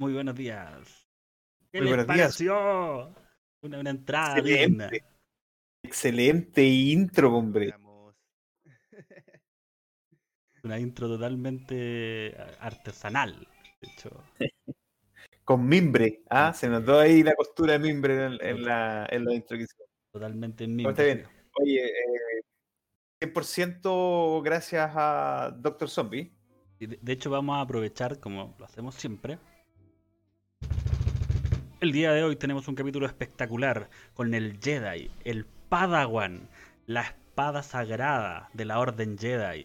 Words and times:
Muy 0.00 0.14
buenos 0.14 0.34
días. 0.34 1.06
¿Qué 1.70 1.78
Muy 1.82 1.90
les 1.90 2.06
buenos 2.06 2.38
días. 2.38 2.40
Una, 3.60 3.80
una 3.80 3.90
entrada 3.90 4.38
Excelente. 4.38 4.88
digna. 4.88 4.90
Excelente 5.82 6.64
intro, 6.64 7.36
hombre. 7.36 7.74
Una 10.64 10.78
intro 10.78 11.06
totalmente 11.06 12.34
artesanal. 12.60 13.46
De 13.82 13.88
hecho, 13.88 14.24
Con 15.44 15.68
mimbre. 15.68 16.22
Ah, 16.30 16.54
se 16.54 16.70
notó 16.70 16.98
ahí 16.98 17.22
la 17.22 17.34
costura 17.34 17.74
de 17.74 17.80
mimbre 17.80 18.24
en, 18.24 18.38
en 18.40 18.62
la, 18.62 19.06
en 19.10 19.26
la 19.26 19.34
intro 19.34 19.58
que 19.58 19.64
hicimos. 19.64 19.86
totalmente 20.10 20.64
en 20.64 20.80
está 20.80 21.02
bien. 21.02 21.26
Oye, 21.60 21.84
eh, 21.84 22.42
100% 23.22 24.42
gracias 24.42 24.92
a 24.94 25.54
Doctor 25.58 25.90
Zombie. 25.90 26.32
De 26.78 27.12
hecho, 27.12 27.28
vamos 27.28 27.58
a 27.58 27.60
aprovechar, 27.60 28.18
como 28.18 28.56
lo 28.58 28.64
hacemos 28.64 28.94
siempre. 28.94 29.38
El 31.80 31.92
día 31.92 32.12
de 32.12 32.22
hoy 32.22 32.36
tenemos 32.36 32.68
un 32.68 32.74
capítulo 32.74 33.06
espectacular 33.06 33.88
con 34.12 34.34
el 34.34 34.60
Jedi, 34.60 35.10
el 35.24 35.46
Padawan, 35.46 36.46
la 36.84 37.00
espada 37.00 37.62
sagrada 37.62 38.50
de 38.52 38.66
la 38.66 38.78
Orden 38.78 39.16
Jedi. 39.16 39.64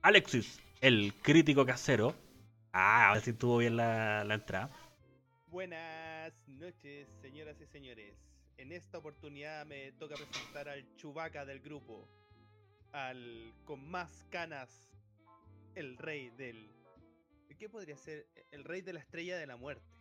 Alexis, 0.00 0.62
el 0.80 1.12
crítico 1.20 1.66
casero. 1.66 2.14
Ah, 2.72 3.08
ahora 3.08 3.20
sí 3.20 3.34
tuvo 3.34 3.58
bien 3.58 3.76
la, 3.76 4.24
la 4.24 4.32
entrada. 4.32 4.70
Buenas 5.48 6.32
noches, 6.48 7.06
señoras 7.20 7.60
y 7.60 7.66
señores. 7.66 8.16
En 8.56 8.72
esta 8.72 8.96
oportunidad 8.96 9.66
me 9.66 9.92
toca 9.92 10.14
presentar 10.14 10.70
al 10.70 10.96
chubaca 10.96 11.44
del 11.44 11.60
grupo. 11.60 12.08
Al 12.92 13.52
con 13.66 13.86
más 13.86 14.24
canas, 14.30 14.88
el 15.74 15.98
rey 15.98 16.30
del. 16.30 16.70
¿Qué 17.58 17.68
podría 17.68 17.98
ser? 17.98 18.26
El 18.52 18.64
rey 18.64 18.80
de 18.80 18.94
la 18.94 19.00
estrella 19.00 19.36
de 19.36 19.46
la 19.46 19.58
muerte. 19.58 19.95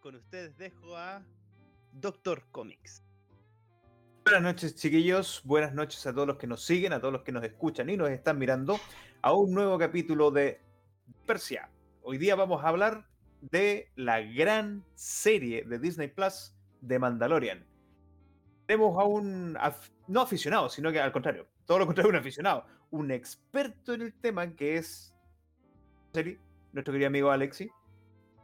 Con 0.00 0.14
ustedes 0.14 0.56
dejo 0.56 0.96
a 0.96 1.24
Doctor 1.92 2.44
Comics. 2.52 3.02
Buenas 4.24 4.42
noches, 4.42 4.76
chiquillos. 4.76 5.42
Buenas 5.44 5.74
noches 5.74 6.06
a 6.06 6.12
todos 6.14 6.28
los 6.28 6.36
que 6.36 6.46
nos 6.46 6.64
siguen, 6.64 6.92
a 6.92 7.00
todos 7.00 7.12
los 7.12 7.22
que 7.22 7.32
nos 7.32 7.42
escuchan 7.42 7.90
y 7.90 7.96
nos 7.96 8.08
están 8.10 8.38
mirando 8.38 8.78
a 9.22 9.32
un 9.32 9.52
nuevo 9.52 9.76
capítulo 9.76 10.30
de 10.30 10.60
Persia. 11.26 11.68
Hoy 12.02 12.16
día 12.16 12.36
vamos 12.36 12.62
a 12.62 12.68
hablar 12.68 13.08
de 13.40 13.90
la 13.96 14.20
gran 14.20 14.84
serie 14.94 15.64
de 15.64 15.80
Disney 15.80 16.06
Plus 16.06 16.54
de 16.80 16.98
Mandalorian. 17.00 17.66
Tenemos 18.66 18.96
a 19.00 19.04
un 19.04 19.58
no 20.06 20.20
aficionado, 20.20 20.68
sino 20.68 20.92
que 20.92 21.00
al 21.00 21.10
contrario, 21.10 21.48
todo 21.66 21.80
lo 21.80 21.86
contrario, 21.86 22.10
un 22.10 22.16
aficionado, 22.16 22.66
un 22.90 23.10
experto 23.10 23.94
en 23.94 24.02
el 24.02 24.14
tema 24.14 24.54
que 24.54 24.76
es 24.76 25.12
nuestro 26.72 26.92
querido 26.92 27.08
amigo 27.08 27.32
Alexi, 27.32 27.68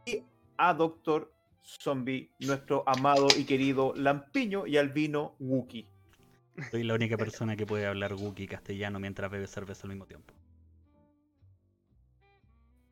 y 0.05 0.25
a 0.57 0.75
Doctor 0.75 1.34
Zombie, 1.65 2.31
nuestro 2.41 2.85
amado 2.87 3.31
y 3.37 3.45
querido 3.45 3.95
Lampiño 3.97 4.67
y 4.67 4.77
albino 4.77 5.35
Wookie. 5.39 5.89
Soy 6.71 6.85
la 6.85 6.95
única 6.95 7.17
persona 7.17 7.57
que 7.57 7.67
puede 7.67 7.87
hablar 7.87 8.15
Wookiee 8.15 8.47
castellano 8.47 9.01
mientras 9.01 9.31
bebe 9.31 9.47
cerveza 9.47 9.83
al 9.85 9.91
mismo 9.91 10.07
tiempo. 10.07 10.35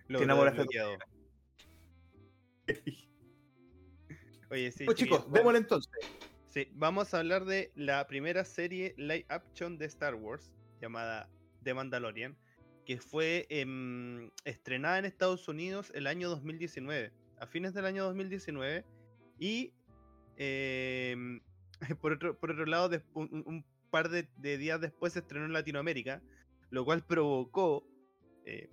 Lo 0.08 0.18
Te 0.18 0.26
desbloqueado. 0.26 0.96
Oye, 4.50 4.70
sí, 4.72 4.84
Pues 4.84 4.98
chicos, 4.98 5.20
vamos- 5.20 5.32
démosle 5.32 5.58
entonces. 5.60 5.92
Sí, 6.48 6.68
vamos 6.74 7.14
a 7.14 7.20
hablar 7.20 7.44
de 7.46 7.72
la 7.74 8.06
primera 8.06 8.44
serie 8.44 8.94
live 8.98 9.24
action 9.28 9.78
de 9.78 9.86
Star 9.86 10.14
Wars 10.14 10.52
llamada 10.82 11.30
The 11.62 11.72
Mandalorian, 11.72 12.36
que 12.84 12.98
fue 12.98 13.46
em, 13.48 14.30
estrenada 14.44 14.98
en 14.98 15.06
Estados 15.06 15.48
Unidos 15.48 15.90
el 15.94 16.06
año 16.06 16.28
2019, 16.28 17.12
a 17.42 17.46
fines 17.46 17.74
del 17.74 17.84
año 17.86 18.04
2019, 18.04 18.84
y 19.38 19.72
em, 20.36 21.40
por, 22.00 22.12
otro, 22.12 22.38
por 22.38 22.50
otro 22.52 22.66
lado, 22.66 22.90
un, 23.14 23.64
par 23.90 24.08
de, 24.08 24.28
de 24.36 24.56
días 24.56 24.80
después 24.80 25.12
se 25.12 25.18
estrenó 25.18 25.44
en 25.46 25.52
Latinoamérica, 25.52 26.22
lo 26.70 26.84
cual 26.84 27.04
provocó, 27.04 27.86
eh, 28.46 28.70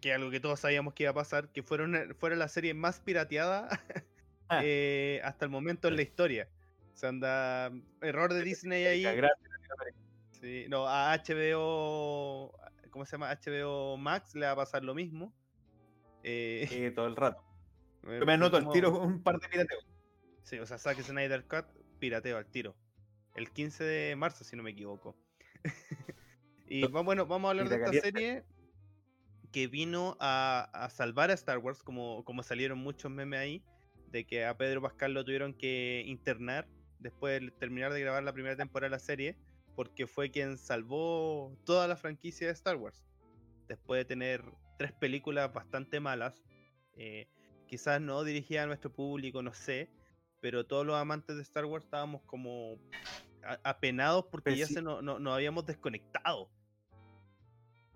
que 0.00 0.12
algo 0.14 0.30
que 0.30 0.40
todos 0.40 0.60
sabíamos 0.60 0.94
que 0.94 1.02
iba 1.02 1.10
a 1.10 1.14
pasar, 1.14 1.50
que 1.52 1.62
fuera, 1.62 1.84
una- 1.84 2.14
fuera 2.14 2.36
la 2.36 2.48
serie 2.48 2.72
más 2.74 3.00
pirateada 3.00 3.68
Ah. 4.48 4.60
eh, 4.62 5.20
hasta 5.24 5.44
el 5.44 5.50
momento 5.50 5.88
en 5.88 5.96
la 5.96 6.02
historia. 6.02 6.48
O 6.94 6.96
sea, 6.96 7.08
anda. 7.08 7.72
Error 8.00 8.32
de 8.32 8.42
Disney 8.42 8.86
ahí. 8.86 9.02
Gracias. 9.02 9.32
Sí, 10.40 10.66
no, 10.68 10.86
a 10.86 11.12
HBO. 11.16 12.52
¿Cómo 12.90 13.04
se 13.04 13.12
llama? 13.12 13.34
HBO 13.34 13.96
Max 13.96 14.34
le 14.36 14.46
va 14.46 14.52
a 14.52 14.56
pasar 14.56 14.84
lo 14.84 14.94
mismo. 14.94 15.34
Eh, 16.22 16.68
Eh, 16.70 16.90
todo 16.94 17.06
el 17.08 17.16
rato. 17.16 17.42
Eh, 18.06 18.18
Yo 18.20 18.26
me 18.26 18.32
anoto 18.34 18.56
al 18.56 18.62
como- 18.64 18.72
tiro 18.72 18.98
un 19.00 19.22
par 19.22 19.38
de 19.38 19.48
pirateos. 19.48 19.86
Sí, 20.42 20.58
o 20.58 20.66
sea, 20.66 20.78
Zack 20.78 21.00
Snyder 21.02 21.44
Cut, 21.46 21.66
pirateo 21.98 22.36
al 22.36 22.46
tiro. 22.46 22.76
El 23.34 23.50
15 23.50 23.84
de 23.84 24.16
marzo, 24.16 24.44
si 24.44 24.56
no 24.56 24.62
me 24.62 24.70
equivoco. 24.70 25.16
y 26.66 26.86
bueno, 26.86 27.26
vamos 27.26 27.48
a 27.48 27.50
hablar 27.50 27.68
de 27.68 27.76
esta 27.76 27.92
serie 27.92 28.44
que 29.52 29.66
vino 29.68 30.16
a, 30.20 30.68
a 30.72 30.90
salvar 30.90 31.30
a 31.30 31.34
Star 31.34 31.58
Wars, 31.58 31.82
como, 31.82 32.24
como 32.24 32.42
salieron 32.42 32.78
muchos 32.78 33.10
memes 33.10 33.40
ahí, 33.40 33.62
de 34.08 34.24
que 34.26 34.44
a 34.44 34.56
Pedro 34.56 34.82
Pascal 34.82 35.14
lo 35.14 35.24
tuvieron 35.24 35.54
que 35.54 36.02
internar 36.06 36.68
después 36.98 37.40
de 37.40 37.50
terminar 37.52 37.92
de 37.92 38.00
grabar 38.00 38.22
la 38.22 38.32
primera 38.32 38.56
temporada 38.56 38.88
de 38.88 38.96
la 38.96 38.98
serie, 38.98 39.36
porque 39.74 40.06
fue 40.06 40.30
quien 40.30 40.58
salvó 40.58 41.56
toda 41.64 41.86
la 41.88 41.96
franquicia 41.96 42.46
de 42.46 42.52
Star 42.52 42.76
Wars. 42.76 43.04
Después 43.68 43.98
de 44.00 44.04
tener 44.04 44.42
tres 44.78 44.92
películas 44.92 45.52
bastante 45.52 46.00
malas, 46.00 46.42
eh, 46.94 47.28
quizás 47.66 48.00
no 48.00 48.22
dirigidas 48.24 48.64
a 48.64 48.66
nuestro 48.66 48.90
público, 48.92 49.42
no 49.42 49.52
sé, 49.52 49.88
pero 50.40 50.64
todos 50.66 50.86
los 50.86 50.96
amantes 50.96 51.36
de 51.36 51.42
Star 51.42 51.64
Wars 51.64 51.84
estábamos 51.84 52.22
como 52.26 52.78
apenados 53.62 54.24
porque 54.30 54.44
Pero 54.50 54.56
ya 54.56 54.66
sí. 54.66 54.74
se 54.74 54.82
no- 54.82 55.02
no- 55.02 55.18
nos 55.18 55.34
habíamos 55.34 55.66
desconectado. 55.66 56.48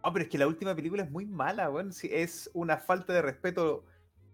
Ah, 0.03 0.12
pero 0.12 0.25
es 0.25 0.30
que 0.30 0.38
la 0.38 0.47
última 0.47 0.75
película 0.75 1.03
es 1.03 1.10
muy 1.10 1.26
mala, 1.26 1.69
weón. 1.70 1.92
Sí, 1.92 2.09
es 2.10 2.50
una 2.54 2.78
falta 2.78 3.12
de 3.12 3.20
respeto 3.22 3.84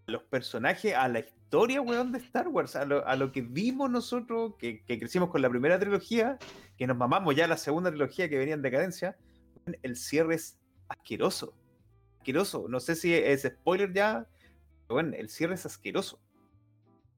a 0.06 0.10
los 0.12 0.22
personajes, 0.24 0.94
a 0.94 1.08
la 1.08 1.18
historia, 1.20 1.80
weón, 1.80 2.12
de 2.12 2.18
Star 2.18 2.46
Wars, 2.48 2.76
a 2.76 2.84
lo, 2.84 3.04
a 3.06 3.16
lo 3.16 3.32
que 3.32 3.40
vimos 3.42 3.90
nosotros, 3.90 4.54
que, 4.58 4.84
que 4.84 4.98
crecimos 4.98 5.30
con 5.30 5.42
la 5.42 5.50
primera 5.50 5.78
trilogía, 5.78 6.38
que 6.78 6.86
nos 6.86 6.96
mamamos 6.96 7.34
ya 7.34 7.48
la 7.48 7.56
segunda 7.56 7.90
trilogía 7.90 8.28
que 8.28 8.38
venía 8.38 8.54
en 8.54 8.62
decadencia. 8.62 9.16
El 9.82 9.96
cierre 9.96 10.36
es 10.36 10.58
asqueroso. 10.88 11.52
Asqueroso. 12.18 12.66
No 12.68 12.78
sé 12.78 12.94
si 12.94 13.12
es 13.14 13.42
spoiler 13.42 13.92
ya, 13.92 14.28
bueno, 14.88 15.14
el 15.16 15.28
cierre 15.28 15.54
es 15.54 15.66
asqueroso. 15.66 16.20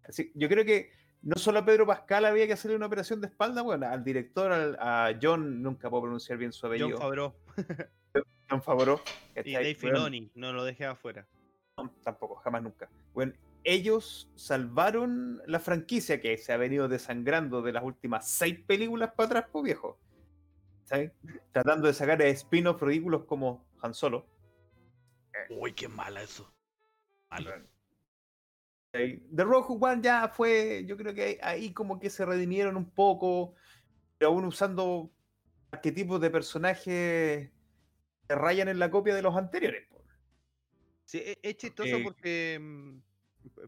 Así, 0.05 0.33
yo 0.35 0.49
creo 0.49 0.65
que 0.65 0.91
no 1.23 1.37
solo 1.37 1.59
a 1.59 1.65
Pedro 1.65 1.87
Pascal 1.87 2.25
había 2.25 2.47
que 2.47 2.53
hacerle 2.55 2.77
una 2.77 2.87
operación 2.87 3.21
de 3.21 3.27
espalda, 3.27 3.63
bueno, 3.63 3.87
al 3.89 4.03
director, 4.05 4.53
al- 4.53 4.77
a 4.81 5.19
John, 5.21 5.63
nunca 5.63 5.91
puedo 5.91 6.03
pronunciar 6.05 6.39
bien 6.39 6.53
su 6.53 6.67
apellido. 6.67 6.91
John 6.91 6.99
Favreau 7.01 7.35
John 8.49 8.63
Favreau. 8.63 9.01
y. 9.45 9.53
Dave 9.53 9.75
Filoni, 9.75 10.31
no 10.35 10.53
lo 10.53 10.65
dejé 10.65 10.87
afuera. 10.87 11.27
no, 11.77 11.91
tampoco, 12.03 12.37
jamás 12.37 12.63
nunca. 12.63 12.89
Bueno, 13.13 13.35
ellos 13.65 14.31
salvaron 14.37 15.43
la 15.47 15.59
franquicia 15.61 16.21
que 16.21 16.39
se 16.39 16.53
ha 16.53 16.57
venido 16.57 16.89
desangrando 16.89 17.61
de 17.61 17.73
las 17.73 17.83
últimas 17.85 18.29
seis 18.31 18.59
películas 18.67 19.13
para 19.15 19.27
atrás, 19.27 19.47
pues 19.53 19.65
viejo. 19.65 19.99
¿Sabes? 20.85 21.13
Tratando 21.53 21.87
de 21.87 21.93
sacar 21.93 22.23
spin-off 22.23 22.81
ridículos 22.81 23.25
como 23.27 23.67
Han 23.83 23.93
Solo. 23.93 24.27
Uy, 25.51 25.73
qué 25.75 25.87
mala 25.89 26.23
eso. 26.23 26.51
Malo. 27.31 27.53
The 28.93 29.45
Rogue 29.45 29.77
One 29.79 30.03
ya 30.03 30.29
fue, 30.29 30.85
yo 30.87 30.97
creo 30.97 31.15
que 31.15 31.39
ahí 31.43 31.73
como 31.73 32.01
que 32.01 32.11
se 32.11 32.25
redimieron 32.25 32.77
un 32.77 32.91
poco, 32.91 33.55
pero 34.19 34.31
aún 34.31 34.45
usando 34.45 35.11
arquetipos 35.71 36.21
de 36.21 36.31
personajes 36.31 37.51
que 38.29 38.35
rayan 38.35 38.69
en 38.69 38.79
la 38.79 38.91
copia 38.91 39.15
de 39.15 39.23
los 39.23 39.37
anteriores. 39.37 39.87
Sí, 41.05 41.19
e- 41.19 41.39
es 41.43 41.57
chistoso 41.57 41.97
Eh, 41.97 42.03
porque, 42.05 42.59
mm, 42.61 42.99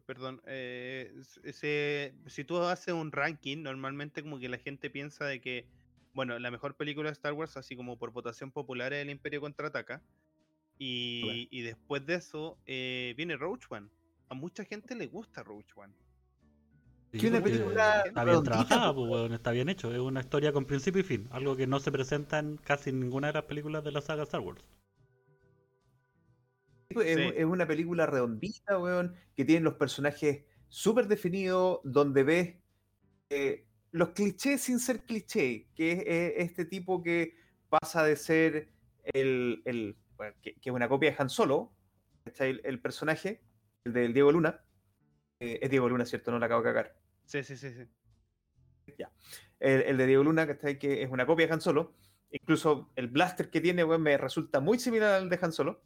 perdón, 0.07 0.43
eh, 0.47 1.13
se- 1.53 2.15
si 2.27 2.45
tú 2.45 2.59
haces 2.59 2.95
un 2.95 3.13
ranking, 3.13 3.63
normalmente 3.63 4.23
como 4.23 4.39
que 4.39 4.49
la 4.49 4.59
gente 4.59 4.91
piensa 4.91 5.27
de 5.27 5.41
que, 5.41 5.67
bueno, 6.13 6.39
la 6.39 6.51
mejor 6.51 6.77
película 6.77 7.09
de 7.09 7.13
Star 7.13 7.33
Wars, 7.33 7.57
así 7.57 7.77
como 7.77 7.99
por 7.99 8.11
votación 8.11 8.51
popular, 8.51 8.93
es 8.93 9.03
El 9.03 9.11
Imperio 9.11 9.41
Contraataca. 9.41 10.03
Y, 10.83 11.47
y 11.51 11.61
después 11.61 12.07
de 12.07 12.15
eso 12.15 12.59
eh, 12.65 13.13
viene 13.15 13.37
Roach 13.37 13.67
One. 13.69 13.89
A 14.31 14.35
mucha 14.35 14.65
gente 14.65 14.95
le 14.95 15.09
gusta 15.09 15.43
Roach 15.43 15.71
One. 15.77 15.93
Sí, 17.13 17.19
Que 17.19 17.29
una 17.29 17.43
película 17.43 17.99
está 17.99 18.03
bien 18.05 18.15
redondita, 18.27 18.51
trabajada, 18.53 18.95
pues, 18.95 19.07
pues, 19.09 19.21
weón, 19.21 19.33
está 19.35 19.51
bien 19.51 19.69
hecho. 19.69 19.93
Es 19.93 19.99
una 20.01 20.21
historia 20.21 20.53
con 20.55 20.65
principio 20.65 21.01
y 21.03 21.05
fin. 21.05 21.29
Algo 21.33 21.55
que 21.55 21.67
no 21.67 21.81
se 21.81 21.93
presenta 21.93 22.39
en 22.39 22.57
casi 22.57 22.93
ninguna 22.93 23.27
de 23.27 23.35
las 23.35 23.43
películas 23.45 23.85
de 23.85 23.93
la 23.93 24.01
saga 24.01 24.23
Star 24.23 24.41
Wars. 24.41 24.65
Es, 26.89 27.17
Sí. 27.17 27.33
es 27.37 27.45
una 27.45 27.67
película 27.67 28.07
redondita, 28.07 28.79
weón, 28.79 29.15
que 29.37 29.45
tiene 29.45 29.63
los 29.65 29.75
personajes 29.75 30.45
súper 30.69 31.07
definidos, 31.09 31.81
donde 31.85 32.23
ves 32.25 32.57
eh, 33.29 33.67
los 33.93 34.11
clichés 34.11 34.63
sin 34.63 34.79
ser 34.81 35.05
cliché, 35.05 35.69
que 35.75 35.93
es 35.93 35.99
eh, 36.07 36.35
este 36.39 36.65
tipo 36.65 37.03
que 37.03 37.37
pasa 37.69 38.03
de 38.03 38.17
ser 38.17 38.73
el, 39.05 39.63
el- 39.67 39.97
bueno, 40.21 40.37
que, 40.43 40.53
que 40.57 40.69
es 40.69 40.75
una 40.75 40.87
copia 40.87 41.11
de 41.11 41.17
Han 41.19 41.31
Solo, 41.31 41.73
¿cachai? 42.25 42.51
el, 42.51 42.61
el 42.65 42.79
personaje, 42.79 43.41
el 43.85 43.95
del 43.95 44.13
Diego 44.13 44.31
Luna. 44.31 44.63
Eh, 45.39 45.61
es 45.63 45.71
Diego 45.71 45.89
Luna, 45.89 46.05
¿cierto? 46.05 46.31
No 46.31 46.39
la 46.39 46.45
acabo 46.45 46.61
de 46.61 46.69
cagar. 46.69 47.01
Sí, 47.25 47.43
sí, 47.43 47.57
sí, 47.57 47.71
sí. 47.73 47.89
El, 49.59 49.81
el 49.81 49.97
de 49.97 50.07
Diego 50.07 50.23
Luna, 50.23 50.47
que, 50.47 50.79
que 50.79 51.03
es 51.03 51.11
una 51.11 51.25
copia 51.25 51.47
de 51.47 51.55
Han 51.55 51.63
Solo. 51.63 51.95
Incluso 52.31 52.93
el 52.97 53.09
blaster 53.09 53.49
que 53.49 53.63
tiene, 53.63 53.83
weón, 53.83 54.03
me 54.03 54.19
resulta 54.19 54.61
muy 54.61 54.79
similar 54.79 55.15
al 55.15 55.31
de 55.31 55.39
Han 55.41 55.53
Solo. 55.53 55.83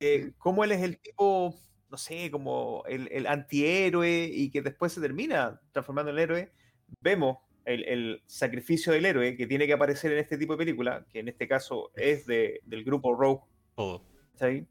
Eh, 0.00 0.34
como 0.36 0.62
él 0.62 0.72
es 0.72 0.82
el 0.82 0.98
tipo, 0.98 1.58
no 1.88 1.96
sé, 1.96 2.30
como 2.30 2.84
el, 2.86 3.08
el 3.10 3.26
antihéroe 3.26 4.28
y 4.30 4.50
que 4.50 4.60
después 4.60 4.92
se 4.92 5.00
termina 5.00 5.58
transformando 5.72 6.12
en 6.12 6.18
héroe, 6.18 6.52
vemos 7.00 7.38
el, 7.64 7.84
el 7.84 8.22
sacrificio 8.26 8.92
del 8.92 9.06
héroe 9.06 9.36
que 9.36 9.46
tiene 9.46 9.66
que 9.66 9.72
aparecer 9.72 10.12
en 10.12 10.18
este 10.18 10.38
tipo 10.38 10.54
de 10.54 10.58
película, 10.58 11.06
que 11.10 11.20
en 11.20 11.28
este 11.28 11.48
caso 11.48 11.90
es 11.94 12.26
de, 12.26 12.60
del 12.64 12.84
grupo 12.84 13.14
Rogue. 13.14 13.42
Todo. 13.74 14.04
¿está 14.32 14.46
ahí? 14.46 14.66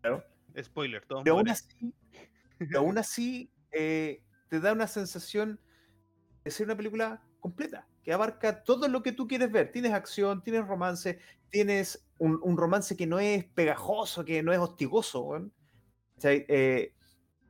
Claro. 0.00 0.24
Spoiler, 0.60 1.04
todo. 1.06 1.22
Pero 1.22 1.36
aún 1.36 1.48
así, 1.48 1.94
pero 2.58 2.80
aún 2.80 2.98
así 2.98 3.50
eh, 3.70 4.22
te 4.48 4.60
da 4.60 4.72
una 4.72 4.86
sensación 4.86 5.60
de 6.44 6.50
ser 6.50 6.66
una 6.66 6.76
película 6.76 7.22
completa, 7.40 7.86
que 8.02 8.12
abarca 8.12 8.64
todo 8.64 8.88
lo 8.88 9.02
que 9.02 9.12
tú 9.12 9.28
quieres 9.28 9.52
ver. 9.52 9.70
Tienes 9.70 9.92
acción, 9.92 10.42
tienes 10.42 10.66
romance, 10.66 11.20
tienes 11.50 12.08
un, 12.18 12.40
un 12.42 12.56
romance 12.56 12.96
que 12.96 13.06
no 13.06 13.20
es 13.20 13.44
pegajoso, 13.44 14.24
que 14.24 14.42
no 14.42 14.52
es 14.52 14.58
hostigoso. 14.58 15.50
¿Cachai? 16.16 16.44
Eh, 16.48 16.94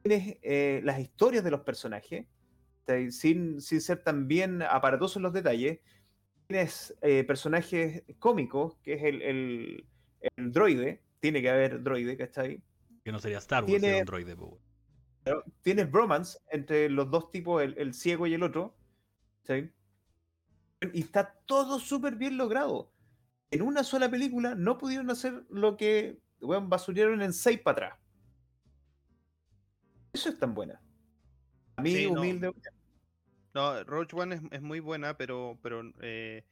tienes 0.03 0.37
eh, 0.43 0.81
las 0.85 0.99
historias 1.01 1.45
de 1.45 1.51
los 1.51 1.63
personajes, 1.63 2.27
¿cachai? 2.89 3.13
sin, 3.13 3.61
sin 3.61 3.81
ser 3.81 4.03
tan 4.03 4.27
bien 4.29 4.63
aparatosos 4.63 5.17
en 5.17 5.23
los 5.25 5.33
detalles. 5.33 5.81
Tienes 6.47 6.97
eh, 7.03 7.25
personajes 7.25 8.03
cómicos, 8.19 8.77
que 8.83 8.95
es 8.95 9.03
el, 9.05 9.21
el, 9.23 9.87
el 10.37 10.53
droide, 10.53 11.03
tiene 11.21 11.43
que 11.43 11.51
haber 11.51 11.83
droide, 11.83 12.17
¿cachai? 12.17 12.63
Que 13.05 13.13
no 13.13 13.19
sería 13.19 13.39
Star 13.39 13.65
Wars, 13.65 13.71
Tiene- 13.73 13.87
sería 13.89 14.01
un 14.01 14.07
droide. 14.07 14.37
Claro, 15.25 15.45
Tienes 15.63 15.91
bromance 15.91 16.39
entre 16.51 16.89
los 16.89 17.11
dos 17.11 17.31
tipos, 17.31 17.63
el, 17.63 17.77
el 17.77 17.93
ciego 17.93 18.27
y 18.27 18.35
el 18.35 18.43
otro. 18.43 18.75
¿sí? 19.43 19.71
Y 20.95 21.01
está 21.01 21.35
todo 21.45 21.79
súper 21.81 22.17
bien 22.17 22.37
logrado. 22.39 22.91
En 23.51 23.63
una 23.63 23.83
sola 23.85 24.11
película 24.11 24.55
no 24.55 24.79
pudieron 24.79 25.11
hacer 25.11 25.45
lo 25.51 25.77
que 25.77 26.19
weón, 26.41 26.69
basurearon 26.71 27.21
en 27.21 27.33
seis 27.33 27.61
para 27.61 27.89
atrás. 27.89 28.01
Eso 30.13 30.29
es 30.31 30.39
tan 30.39 30.55
buena. 30.55 30.81
A 31.77 31.83
mí, 31.83 31.93
Sí, 31.93 32.07
humilde. 32.07 32.47
No, 32.49 32.55
Roach 33.85 34.15
One 34.15 34.35
es, 34.35 34.43
es 34.51 34.63
muy 34.63 34.81
buena, 34.81 35.17
pero, 35.17 35.59
pero 35.63 35.83
eh, 36.01 36.45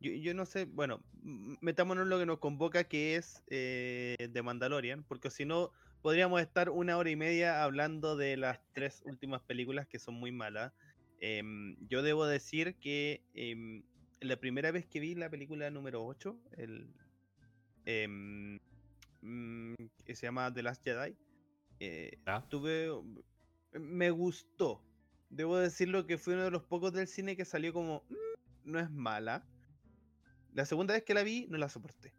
yo, 0.00 0.12
yo 0.12 0.34
no 0.34 0.46
sé, 0.46 0.64
bueno, 0.64 1.02
metámonos 1.60 2.04
en 2.04 2.10
lo 2.10 2.18
que 2.18 2.26
nos 2.26 2.38
convoca, 2.38 2.84
que 2.84 3.16
es 3.16 3.42
eh, 3.48 4.16
The 4.32 4.42
Mandalorian, 4.42 5.04
porque 5.04 5.30
si 5.30 5.44
no, 5.44 5.72
podríamos 6.02 6.40
estar 6.40 6.70
una 6.70 6.96
hora 6.98 7.10
y 7.10 7.16
media 7.16 7.62
hablando 7.62 8.16
de 8.16 8.36
las 8.36 8.60
tres 8.72 9.02
últimas 9.04 9.40
películas 9.42 9.86
que 9.86 9.98
son 9.98 10.14
muy 10.14 10.32
malas. 10.32 10.72
Em, 11.20 11.76
yo 11.88 12.02
debo 12.02 12.26
decir 12.26 12.74
que 12.80 13.22
em, 13.34 13.84
la 14.20 14.36
primera 14.36 14.72
vez 14.72 14.86
que 14.86 14.98
vi 15.00 15.14
la 15.14 15.30
película 15.30 15.70
número 15.70 16.04
8, 16.04 16.36
el, 16.56 16.88
em, 17.84 18.58
mm, 19.20 19.74
que 20.04 20.16
se 20.16 20.26
llama 20.26 20.52
The 20.52 20.62
Last 20.62 20.84
Jedi, 20.84 21.16
eh, 21.78 22.18
tuve, 22.48 22.90
me 23.72 24.10
gustó. 24.10 24.82
Debo 25.32 25.56
decirlo 25.56 26.06
que 26.06 26.18
fue 26.18 26.34
uno 26.34 26.44
de 26.44 26.50
los 26.50 26.64
pocos 26.64 26.92
del 26.92 27.08
cine 27.08 27.36
que 27.36 27.46
salió 27.46 27.72
como, 27.72 28.04
"Mm, 28.10 28.70
no 28.72 28.78
es 28.78 28.90
mala. 28.90 29.48
La 30.52 30.66
segunda 30.66 30.94
vez 30.94 31.04
que 31.04 31.14
la 31.14 31.22
vi, 31.22 31.46
no 31.48 31.56
la 31.58 31.68
soporté. 31.70 32.14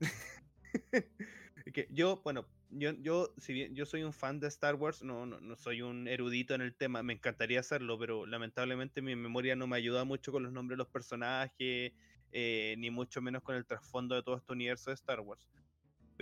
Que 1.74 1.86
yo, 1.90 2.22
bueno, 2.24 2.48
yo, 2.70 2.92
yo, 2.92 3.34
si 3.38 3.52
bien 3.52 3.74
yo 3.74 3.86
soy 3.86 4.02
un 4.02 4.12
fan 4.12 4.40
de 4.40 4.48
Star 4.48 4.74
Wars, 4.76 5.02
no, 5.02 5.26
no, 5.26 5.40
no 5.40 5.56
soy 5.56 5.82
un 5.82 6.08
erudito 6.08 6.54
en 6.54 6.60
el 6.60 6.76
tema, 6.76 7.02
me 7.02 7.12
encantaría 7.14 7.60
hacerlo, 7.60 7.98
pero 7.98 8.26
lamentablemente 8.26 9.00
mi 9.02 9.14
memoria 9.16 9.54
no 9.56 9.66
me 9.68 9.76
ayuda 9.76 10.04
mucho 10.04 10.32
con 10.32 10.42
los 10.42 10.52
nombres 10.52 10.76
de 10.76 10.84
los 10.84 10.88
personajes, 10.88 11.92
eh, 12.32 12.74
ni 12.78 12.90
mucho 12.90 13.22
menos 13.22 13.42
con 13.42 13.54
el 13.56 13.66
trasfondo 13.66 14.14
de 14.16 14.22
todo 14.24 14.36
este 14.38 14.52
universo 14.52 14.90
de 14.90 14.94
Star 14.94 15.20
Wars. 15.20 15.52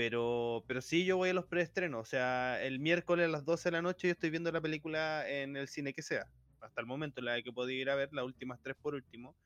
Pero, 0.00 0.64
pero 0.66 0.80
sí, 0.80 1.04
yo 1.04 1.18
voy 1.18 1.28
a 1.28 1.34
los 1.34 1.44
preestrenos. 1.44 2.00
O 2.00 2.04
sea, 2.06 2.62
el 2.64 2.78
miércoles 2.80 3.26
a 3.26 3.28
las 3.28 3.44
12 3.44 3.68
de 3.68 3.72
la 3.72 3.82
noche 3.82 4.08
yo 4.08 4.12
estoy 4.12 4.30
viendo 4.30 4.50
la 4.50 4.62
película 4.62 5.28
en 5.28 5.58
el 5.58 5.68
cine 5.68 5.92
que 5.92 6.00
sea. 6.00 6.26
Hasta 6.62 6.80
el 6.80 6.86
momento, 6.86 7.20
la 7.20 7.42
que 7.42 7.52
puedo 7.52 7.68
ir 7.68 7.90
a 7.90 7.96
ver, 7.96 8.08
las 8.14 8.24
últimas 8.24 8.58
tres 8.62 8.76
por 8.80 8.94
último. 8.94 9.36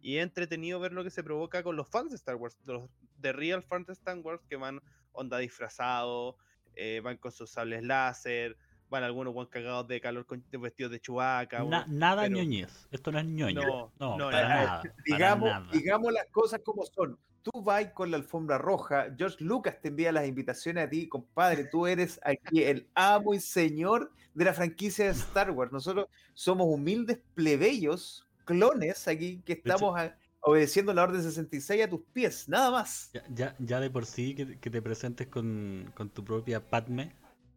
Y 0.00 0.16
es 0.16 0.22
entretenido 0.22 0.80
ver 0.80 0.94
lo 0.94 1.04
que 1.04 1.10
se 1.10 1.22
provoca 1.22 1.62
con 1.62 1.76
los 1.76 1.90
fans 1.90 2.08
de 2.08 2.16
Star 2.16 2.36
Wars, 2.36 2.56
los 2.64 2.88
de 3.18 3.32
real 3.34 3.62
fans 3.62 3.86
de 3.86 3.92
Star 3.92 4.16
Wars 4.20 4.40
que 4.48 4.56
van 4.56 4.80
onda 5.12 5.36
disfrazados, 5.36 6.36
eh, 6.74 7.02
van 7.04 7.18
con 7.18 7.30
sus 7.30 7.50
sables 7.50 7.82
láser, 7.82 8.56
van 8.88 9.02
algunos 9.04 9.34
buen 9.34 9.46
cagados 9.48 9.88
de 9.88 10.00
calor 10.00 10.24
con 10.24 10.42
vestidos 10.58 10.90
de 10.90 11.00
chubaca. 11.00 11.62
Na- 11.64 11.84
nada 11.86 12.22
pero- 12.22 12.36
ñoñez. 12.36 12.88
Esto 12.90 13.12
no 13.12 13.18
es 13.18 13.26
ñoño. 13.26 13.60
No, 13.60 13.92
No, 13.98 14.16
no, 14.16 14.30
para 14.30 14.48
nada. 14.48 14.64
nada. 14.64 14.80
para 14.82 14.94
digamos, 15.04 15.50
nada. 15.50 15.68
digamos 15.70 16.12
las 16.14 16.26
cosas 16.30 16.60
como 16.64 16.86
son. 16.86 17.18
Tú 17.42 17.62
vas 17.62 17.86
con 17.92 18.10
la 18.10 18.16
alfombra 18.18 18.58
roja, 18.58 19.06
George 19.16 19.42
Lucas 19.42 19.80
te 19.80 19.88
envía 19.88 20.12
las 20.12 20.26
invitaciones 20.26 20.86
a 20.86 20.90
ti, 20.90 21.08
compadre. 21.08 21.64
Tú 21.64 21.86
eres 21.86 22.20
aquí 22.22 22.62
el 22.62 22.86
amo 22.94 23.32
y 23.34 23.40
señor 23.40 24.12
de 24.34 24.44
la 24.44 24.52
franquicia 24.52 25.06
de 25.06 25.12
Star 25.12 25.50
Wars. 25.50 25.72
Nosotros 25.72 26.06
somos 26.34 26.66
humildes 26.68 27.18
plebeyos, 27.34 28.26
clones 28.44 29.08
aquí 29.08 29.40
que 29.44 29.54
estamos 29.54 29.98
a- 29.98 30.16
obedeciendo 30.40 30.92
la 30.94 31.02
orden 31.04 31.22
66 31.22 31.84
a 31.84 31.88
tus 31.90 32.00
pies, 32.12 32.48
nada 32.48 32.70
más. 32.70 33.10
Ya, 33.14 33.22
ya, 33.34 33.56
ya 33.58 33.80
de 33.80 33.90
por 33.90 34.04
sí 34.06 34.34
que, 34.34 34.58
que 34.58 34.70
te 34.70 34.82
presentes 34.82 35.26
con, 35.28 35.90
con 35.96 36.10
tu 36.10 36.24
propia 36.24 36.60
Padme, 36.68 37.12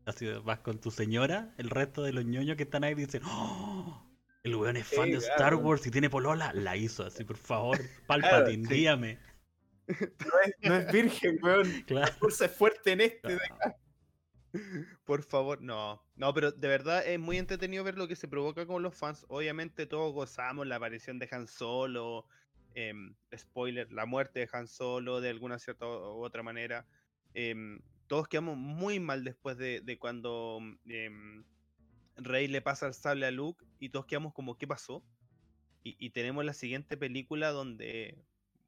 así 0.06 0.27
vas 0.44 0.60
con 0.60 0.80
tu 0.80 0.89
señora, 0.92 1.54
el 1.57 1.69
resto 1.69 2.01
de 2.04 2.13
los 2.13 2.25
ñoños 2.25 2.56
que 2.57 2.63
están 2.63 2.84
ahí 2.84 2.95
dicen, 2.95 3.22
¡Oh! 3.25 4.07
El 4.44 4.56
weón 4.56 4.75
es 4.75 4.88
fan 4.88 5.06
Sí, 5.06 5.12
de 5.12 5.18
claro. 5.19 5.34
Star 5.36 5.56
Wars 5.56 5.86
y 5.86 5.92
tiene 5.92 6.10
polola, 6.10 6.51
la 6.54 6.75
hizo 6.75 7.06
así, 7.06 7.24
por 7.24 7.38
favor, 7.38 7.77
Palpatine, 8.07 8.68
sí. 8.68 8.74
dígame. 8.74 9.19
No 10.00 10.40
es, 10.46 10.54
no 10.62 10.76
es 10.76 10.92
virgen, 10.92 11.40
weón. 11.42 11.68
Claro. 11.88 12.08
La 12.08 12.14
fuerza 12.14 12.46
es 12.46 12.52
fuerte 12.56 12.92
en 12.94 13.02
este. 13.02 13.34
de 13.36 13.46
acá. 13.46 13.76
Por 15.06 15.24
favor, 15.24 15.62
no. 15.62 16.04
No, 16.16 16.34
pero 16.34 16.52
de 16.52 16.68
verdad 16.68 17.06
es 17.08 17.20
muy 17.20 17.38
entretenido 17.38 17.84
ver 17.84 17.98
lo 17.98 18.08
que 18.08 18.16
se 18.16 18.28
provoca 18.28 18.66
con 18.66 18.84
los 18.84 18.96
fans. 18.96 19.26
Obviamente 19.30 19.86
todos 19.86 20.14
gozamos 20.14 20.68
la 20.68 20.76
aparición 20.78 21.20
de 21.20 21.28
Han 21.32 21.48
Solo. 21.48 22.26
em, 22.74 23.16
spoiler, 23.36 23.92
la 23.92 24.06
muerte 24.06 24.42
de 24.42 24.50
Han 24.54 24.68
Solo 24.68 25.22
de 25.22 25.30
alguna 25.30 25.60
cierta 25.60 25.86
u 25.88 26.24
otra 26.24 26.44
manera. 26.44 26.88
em, 27.34 27.82
todos 28.08 28.28
quedamos 28.28 28.58
muy 28.58 29.00
mal 29.00 29.24
después 29.24 29.58
de, 29.58 29.80
de 29.82 29.98
cuando 29.98 30.60
em, 30.86 31.46
Rey 32.18 32.48
le 32.50 32.62
pasa 32.62 32.88
el 32.88 32.94
sable 32.94 33.25
a 33.25 33.32
Luke 33.32 33.65
y 33.80 33.89
todos 33.89 34.06
quedamos 34.06 34.34
como, 34.34 34.58
¿qué 34.58 34.68
pasó? 34.68 35.04
Y, 35.84 35.96
y 36.00 36.10
tenemos 36.12 36.44
la 36.46 36.54
siguiente 36.54 36.98
película 36.98 37.51
donde, 37.51 38.25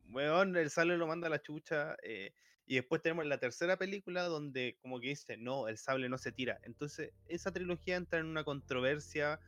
weón, 0.09 0.55
el 0.57 0.69
sable 0.69 0.97
lo 0.97 1.07
manda 1.07 1.27
a 1.27 1.29
la 1.29 1.41
chucha. 1.41 1.95
eh, 2.03 2.33
y 2.65 2.75
después 2.75 3.01
tenemos 3.01 3.25
la 3.25 3.39
tercera 3.39 3.77
película 3.77 4.23
donde 4.23 4.77
como 4.81 4.99
que 5.01 5.09
dice, 5.09 5.35
no, 5.37 5.67
el 5.67 5.77
sable 5.77 6.07
no 6.09 6.17
se 6.17 6.31
tira. 6.31 6.59
Entonces, 6.63 7.11
esa 7.25 7.51
trilogía 7.51 7.97
entra 7.97 8.19
en 8.19 8.25
una 8.27 8.43
controversia 8.45 9.39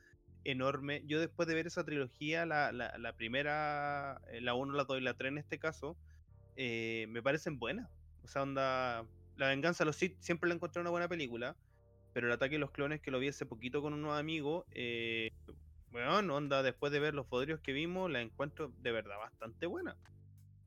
enorme. 0.44 1.02
Yo 1.06 1.20
después 1.20 1.48
de 1.48 1.56
ver 1.56 1.68
esa 1.68 1.84
trilogía, 1.86 2.46
la, 2.46 2.72
la, 2.74 2.98
la 2.98 3.14
primera, 3.16 4.22
eh, 4.28 4.42
la 4.42 4.54
1, 4.56 4.74
la 4.76 4.84
2 4.86 4.98
y 5.00 5.02
la 5.02 5.14
3 5.16 5.32
en 5.32 5.38
este 5.40 5.60
caso, 5.60 5.98
eh, 6.56 7.08
me 7.10 7.24
parecen 7.24 7.60
buenas. 7.60 7.90
O 8.24 8.28
sea, 8.28 8.44
onda, 8.44 9.08
La 9.36 9.50
venganza 9.50 9.86
los 9.86 9.98
Sith 9.98 10.18
siempre 10.22 10.48
la 10.50 10.56
encontré 10.56 10.82
una 10.82 10.90
buena 10.92 11.08
película, 11.10 11.58
pero 12.14 12.28
el 12.28 12.34
ataque 12.34 12.56
de 12.56 12.60
los 12.60 12.72
clones 12.72 13.02
que 13.02 13.12
lo 13.12 13.20
vi 13.20 13.30
hace 13.30 13.46
poquito 13.46 13.82
con 13.82 13.94
unos 13.94 14.18
amigos, 14.20 14.66
eh, 14.72 15.30
bueno, 15.90 16.36
onda, 16.36 16.64
después 16.64 16.92
de 16.92 17.00
ver 17.00 17.16
los 17.16 17.28
podrios 17.28 17.62
que 17.62 17.74
vimos, 17.74 18.12
la 18.12 18.22
encuentro 18.22 18.70
de 18.78 18.92
verdad 18.92 19.18
bastante 19.18 19.66
buena. 19.68 19.98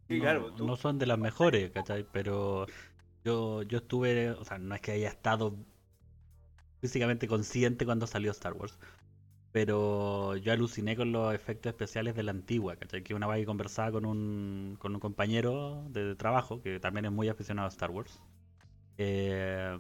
Sí, 0.09 0.21
no, 0.21 0.21
claro, 0.21 0.53
tú- 0.55 0.65
no 0.65 0.77
son 0.77 0.99
de 0.99 1.07
las 1.07 1.19
mejores, 1.19 1.71
¿cachai? 1.71 2.05
Pero 2.11 2.67
yo, 3.25 3.63
yo 3.63 3.79
estuve, 3.79 4.31
o 4.33 4.45
sea, 4.45 4.59
no 4.59 4.75
es 4.75 4.81
que 4.81 4.93
haya 4.93 5.09
estado 5.09 5.57
físicamente 6.81 7.27
consciente 7.29 7.85
cuando 7.85 8.07
salió 8.07 8.31
Star 8.31 8.53
Wars, 8.55 8.79
pero 9.53 10.37
yo 10.37 10.53
aluciné 10.53 10.97
con 10.97 11.13
los 11.13 11.35
efectos 11.35 11.71
especiales 11.71 12.17
de 12.17 12.25
la 12.25 12.33
antigua, 12.33 12.77
¿cachai? 12.77 13.03
Que 13.05 13.15
una 13.15 13.27
vez 13.29 13.41
que 13.41 13.47
conversaba 13.47 13.93
con 13.93 14.07
un, 14.07 14.77
con 14.81 14.95
un 14.95 15.01
compañero 15.01 15.85
de 15.91 16.17
trabajo, 16.17 16.63
que 16.63 16.81
también 16.81 17.07
es 17.07 17.13
muy 17.13 17.29
aficionado 17.29 17.67
a 17.67 17.71
Star 17.71 17.91
Wars, 17.91 18.21
eh, 18.99 19.79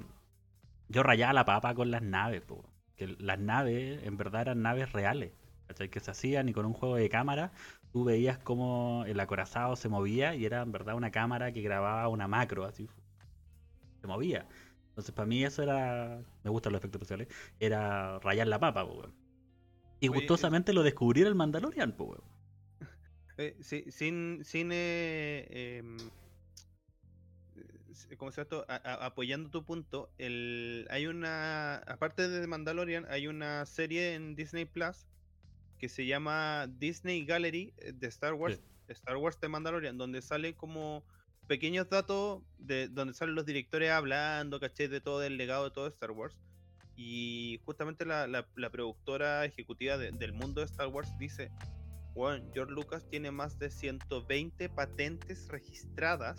yo 0.88 1.02
rayaba 1.04 1.34
la 1.34 1.44
papa 1.46 1.74
con 1.74 1.90
las 1.90 2.02
naves, 2.02 2.42
po, 2.42 2.64
que 2.96 3.08
las 3.20 3.38
naves 3.40 4.02
en 4.04 4.16
verdad 4.16 4.42
eran 4.42 4.62
naves 4.62 4.92
reales, 4.92 5.32
¿cachai? 5.68 5.90
Que 5.90 6.00
se 6.00 6.10
hacían 6.12 6.48
y 6.48 6.52
con 6.54 6.66
un 6.66 6.74
juego 6.74 6.96
de 6.96 7.08
cámara 7.10 7.52
tú 7.92 8.04
veías 8.04 8.38
cómo 8.38 9.04
el 9.06 9.20
acorazado 9.20 9.76
se 9.76 9.88
movía 9.88 10.34
y 10.34 10.44
era 10.46 10.62
en 10.62 10.72
verdad 10.72 10.94
una 10.96 11.10
cámara 11.10 11.52
que 11.52 11.62
grababa 11.62 12.08
una 12.08 12.28
macro, 12.28 12.64
así 12.64 12.88
se 14.00 14.06
movía. 14.06 14.46
Entonces 14.90 15.14
para 15.14 15.26
mí 15.26 15.44
eso 15.44 15.62
era, 15.62 16.24
me 16.42 16.50
gustan 16.50 16.72
los 16.72 16.80
efectos 16.80 17.00
especiales, 17.02 17.28
era 17.60 18.18
rayar 18.20 18.46
la 18.48 18.58
papa, 18.60 18.84
weón. 18.84 19.14
Y 20.00 20.08
Oye, 20.08 20.16
gustosamente 20.16 20.72
lo 20.72 20.82
descubrí 20.82 21.22
en 21.22 21.28
el 21.28 21.34
Mandalorian, 21.34 21.92
po, 21.96 22.04
weón. 22.06 22.22
Eh, 23.36 23.56
sí, 23.60 23.84
sin, 23.90 24.44
sin, 24.44 24.70
eh, 24.72 25.46
em, 25.78 26.10
como 28.16 28.30
se 28.32 28.36
llama 28.40 28.42
esto? 28.42 28.66
A- 28.68 28.76
a- 28.76 29.06
apoyando 29.06 29.50
tu 29.50 29.64
punto, 29.64 30.12
el, 30.18 30.86
hay 30.90 31.06
una, 31.06 31.76
aparte 31.78 32.28
de 32.28 32.46
Mandalorian, 32.46 33.06
hay 33.08 33.26
una 33.26 33.66
serie 33.66 34.14
en 34.14 34.34
Disney 34.34 34.64
Plus 34.64 35.07
que 35.78 35.88
se 35.88 36.06
llama 36.06 36.66
Disney 36.78 37.24
Gallery 37.24 37.72
eh, 37.78 37.92
de 37.94 38.06
Star 38.08 38.34
Wars, 38.34 38.60
Star 38.88 39.16
Wars 39.16 39.38
de 39.40 39.48
Mandalorian, 39.48 39.96
donde 39.98 40.22
sale 40.22 40.54
como 40.56 41.04
pequeños 41.46 41.88
datos 41.88 42.42
de 42.58 42.88
donde 42.88 43.14
salen 43.14 43.34
los 43.34 43.46
directores 43.46 43.90
hablando, 43.90 44.60
¿cachai? 44.60 44.88
De 44.88 45.00
todo 45.00 45.22
el 45.22 45.36
legado 45.36 45.64
de 45.64 45.70
todo 45.70 45.86
Star 45.86 46.10
Wars. 46.10 46.36
Y 46.96 47.60
justamente 47.64 48.04
la, 48.04 48.26
la- 48.26 48.48
la 48.56 48.70
productora 48.70 49.44
ejecutiva 49.44 49.96
de- 49.96 50.10
del 50.12 50.32
mundo 50.32 50.60
de 50.60 50.66
Star 50.66 50.88
Wars 50.88 51.08
dice, 51.18 51.50
bueno, 52.14 52.44
George 52.52 52.72
Lucas 52.72 53.06
tiene 53.08 53.30
más 53.30 53.58
de 53.58 53.70
120 53.70 54.68
patentes 54.68 55.46
registradas, 55.48 56.38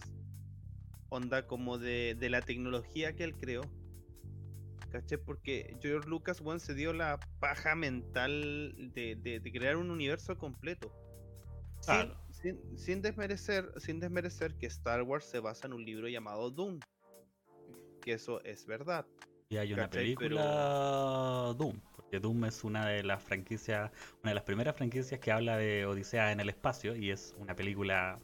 onda 1.09 1.47
como 1.47 1.77
de, 1.77 2.15
de 2.19 2.29
la 2.29 2.41
tecnología 2.41 3.15
que 3.15 3.23
él 3.23 3.35
creó. 3.35 3.61
¿Caché? 4.89 5.17
Porque 5.17 5.77
George 5.81 6.09
Lucas, 6.09 6.41
bueno, 6.41 6.59
se 6.59 6.73
dio 6.73 6.93
la 6.93 7.19
paja 7.39 7.75
mental 7.75 8.91
de, 8.93 9.15
de- 9.15 9.39
de 9.39 9.51
crear 9.51 9.77
un 9.77 9.91
universo 9.91 10.37
completo. 10.37 10.91
Sin, 11.81 12.13
sin- 12.31 12.77
sin 12.77 13.01
desmerecer, 13.01 13.71
sin 13.77 13.99
desmerecer 13.99 14.55
que 14.55 14.65
Star 14.67 15.01
Wars 15.03 15.25
se 15.25 15.39
basa 15.39 15.67
en 15.67 15.73
un 15.73 15.85
libro 15.85 16.07
llamado 16.07 16.49
Doom. 16.51 16.79
Que 18.01 18.13
eso 18.13 18.43
es 18.43 18.65
verdad. 18.65 19.05
Y 19.49 19.57
hay 19.57 19.73
una 19.73 19.83
¿Cachai? 19.83 20.03
película 20.03 21.53
Doom, 21.57 21.79
porque 21.95 22.19
Doom 22.19 22.45
es 22.45 22.63
una 22.63 22.87
de 22.87 23.03
las 23.03 23.23
franquicias, 23.23 23.91
una 24.21 24.31
de 24.31 24.35
las 24.35 24.43
primeras 24.43 24.75
franquicias 24.75 25.19
que 25.19 25.31
habla 25.31 25.57
de 25.57 25.85
Odisea 25.85 26.31
en 26.31 26.39
el 26.39 26.49
espacio 26.49 26.95
y 26.95 27.11
es 27.11 27.33
una 27.37 27.55
película 27.55 28.19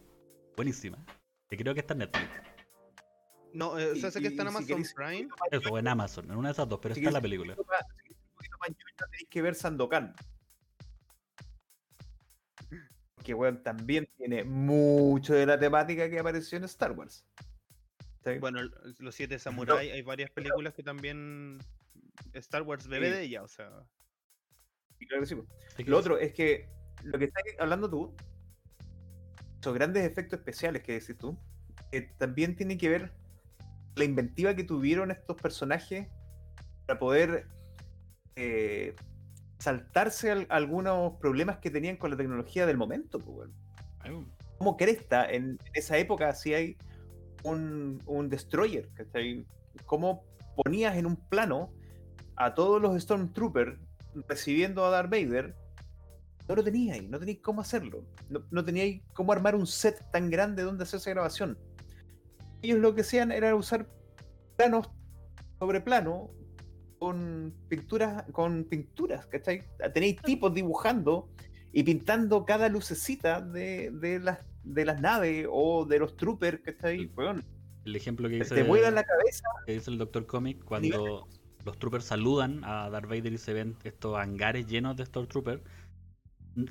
buenísima. 0.56 1.04
Que 1.50 1.58
creo 1.58 1.74
que 1.74 1.80
está 1.80 1.94
en 1.94 2.00
Netflix. 2.00 2.30
No, 3.56 3.80
eh, 3.80 3.92
o 3.92 3.96
sea, 3.96 4.12
sé 4.12 4.22
que 4.22 4.28
está 4.28 4.44
en 4.44 4.50
si 4.50 4.56
Amazon 4.56 4.68
queréis- 4.68 4.94
Prime. 4.94 5.28
Eso, 5.52 5.70
o 5.72 5.78
en 5.80 5.88
Amazon, 5.88 6.26
en 6.26 6.38
una 6.38 6.50
de 6.50 6.54
esas 6.54 6.68
dos, 6.68 6.80
pero 6.82 6.94
Si 6.94 7.02
está 7.02 7.12
la 7.12 7.22
película. 7.22 7.54
un 7.54 7.58
poquito 7.58 7.72
más- 7.72 7.86
si 7.88 8.04
quieres 8.04 8.18
un 8.30 8.36
poquito 8.36 8.58
más 8.60 8.70
ñoña, 8.70 9.08
tenéis 9.12 9.30
que 9.30 9.42
ver 9.42 9.56
Sandokan. 9.56 10.16
Que 13.24 13.34
weón 13.34 13.64
también 13.64 14.08
tiene 14.18 14.44
mucho 14.44 15.34
de 15.34 15.46
la 15.48 15.58
temática 15.60 16.10
que 16.10 16.20
apareció 16.20 16.58
en 16.58 16.64
Star 16.66 16.92
Wars. 16.92 17.26
¿Sí? 18.24 18.38
Bueno, 18.40 18.60
Los 19.00 19.16
Siete 19.16 19.40
Samuráis, 19.40 19.92
hay 19.92 20.02
varias 20.02 20.30
películas 20.32 20.74
que 20.74 20.84
también 20.84 21.58
Star 22.34 22.62
Wars 22.64 22.88
bebe 22.88 23.08
Sí. 23.08 23.14
de 23.14 23.22
ella, 23.24 23.44
o 23.44 23.48
sea. 23.48 23.72
Y 25.00 25.08
claro 25.08 25.24
que 25.24 25.28
sí, 25.28 25.36
Lo 25.86 25.98
otro 25.98 26.18
es 26.18 26.34
que 26.34 26.70
lo 27.04 27.18
que 27.18 27.26
estás 27.26 27.44
hablando 27.60 27.90
tú, 27.90 28.16
esos 29.60 29.74
grandes 29.74 30.04
efectos 30.06 30.40
especiales 30.40 30.84
que 30.84 30.94
decís 30.94 31.18
tú, 31.18 31.38
que 31.92 32.02
también 32.02 32.56
tienen 32.56 32.78
que 32.78 32.90
ver 32.90 33.12
la 33.96 34.04
inventiva 34.04 34.56
que 34.56 34.64
tuvieron 34.64 35.12
estos 35.12 35.40
personajes 35.42 36.08
para 36.86 37.00
poder 37.00 37.48
eh, 38.36 38.94
saltarse 39.60 40.32
al- 40.32 40.48
algunos 40.50 41.14
problemas 41.20 41.58
que 41.60 41.70
tenían 41.72 41.98
con 41.98 42.12
la 42.12 42.18
tecnología 42.18 42.66
del 42.66 42.78
momento. 42.78 43.20
pues, 43.20 43.50
ay, 44.00 44.12
¿Cómo 44.58 44.78
cresta 44.78 45.30
en 45.30 45.58
esa 45.74 45.98
época 45.98 46.34
si 46.34 46.54
hay 46.54 46.78
un, 47.44 48.02
un 48.06 48.30
destroyer? 48.30 48.90
¿cachai? 48.94 49.46
¿Cómo 49.86 50.24
ponías 50.64 50.96
en 50.98 51.06
un 51.06 51.16
plano 51.16 51.72
a 52.36 52.54
todos 52.54 52.82
los 52.82 53.02
Stormtroopers 53.02 53.78
recibiendo 54.28 54.86
a 54.86 54.90
Darth 54.90 55.10
Vader? 55.10 55.56
No 56.48 56.56
lo 56.56 56.64
teníais, 56.64 57.10
no 57.10 57.18
teníais 57.18 57.40
cómo 57.42 57.62
hacerlo. 57.62 58.04
No, 58.30 58.44
no 58.52 58.64
teníais 58.64 59.02
cómo 59.14 59.32
armar 59.32 59.56
un 59.56 59.66
set 59.66 60.10
tan 60.12 60.30
grande 60.30 60.64
donde 60.64 60.84
hacer 60.84 61.00
esa 61.00 61.10
grabación. 61.10 61.58
Ellos 62.62 62.80
lo 62.80 62.96
que 62.96 63.02
hacían 63.02 63.32
era 63.32 63.56
usar 63.56 63.88
planos 64.56 64.90
sobre 65.60 65.82
plano 65.82 66.32
con 67.00 67.54
pinturas, 67.68 68.24
con 68.32 68.64
pinturas, 68.66 69.26
¿cachai? 69.28 69.64
Tenéis 69.94 70.22
tipos 70.22 70.54
dibujando 70.54 71.30
y 71.72 71.84
pintando 71.84 72.46
cada 72.46 72.70
lucecita 72.70 73.42
de, 73.42 73.92
de 73.92 74.20
las, 74.20 74.40
de 74.64 74.86
las 74.86 75.02
naves 75.02 75.48
o 75.52 75.86
de 75.86 76.00
los 76.00 76.16
troopers, 76.16 76.62
¿cachai? 76.62 77.12
Weón, 77.16 77.44
el 77.86 77.96
ejemplo 77.96 78.30
que 78.30 78.36
dice, 78.36 78.56
te 78.56 78.64
vuelan 78.64 78.96
la 78.96 79.04
cabeza. 79.04 79.48
que 79.66 79.74
dice 79.74 79.92
el 79.92 79.98
Doctor 79.98 80.26
Comic 80.26 80.58
nivel 80.58 80.66
cuando 80.66 81.28
los 81.66 81.78
troopers 81.78 82.06
saludan 82.06 82.64
a 82.64 82.90
Darth 82.90 83.10
Vader 83.10 83.34
y 83.34 83.38
se 83.38 83.54
ven 83.54 83.76
estos 83.84 84.18
hangares 84.18 84.68
llenos 84.68 84.96
de 84.98 85.06
Stormtroopers, 85.06 85.62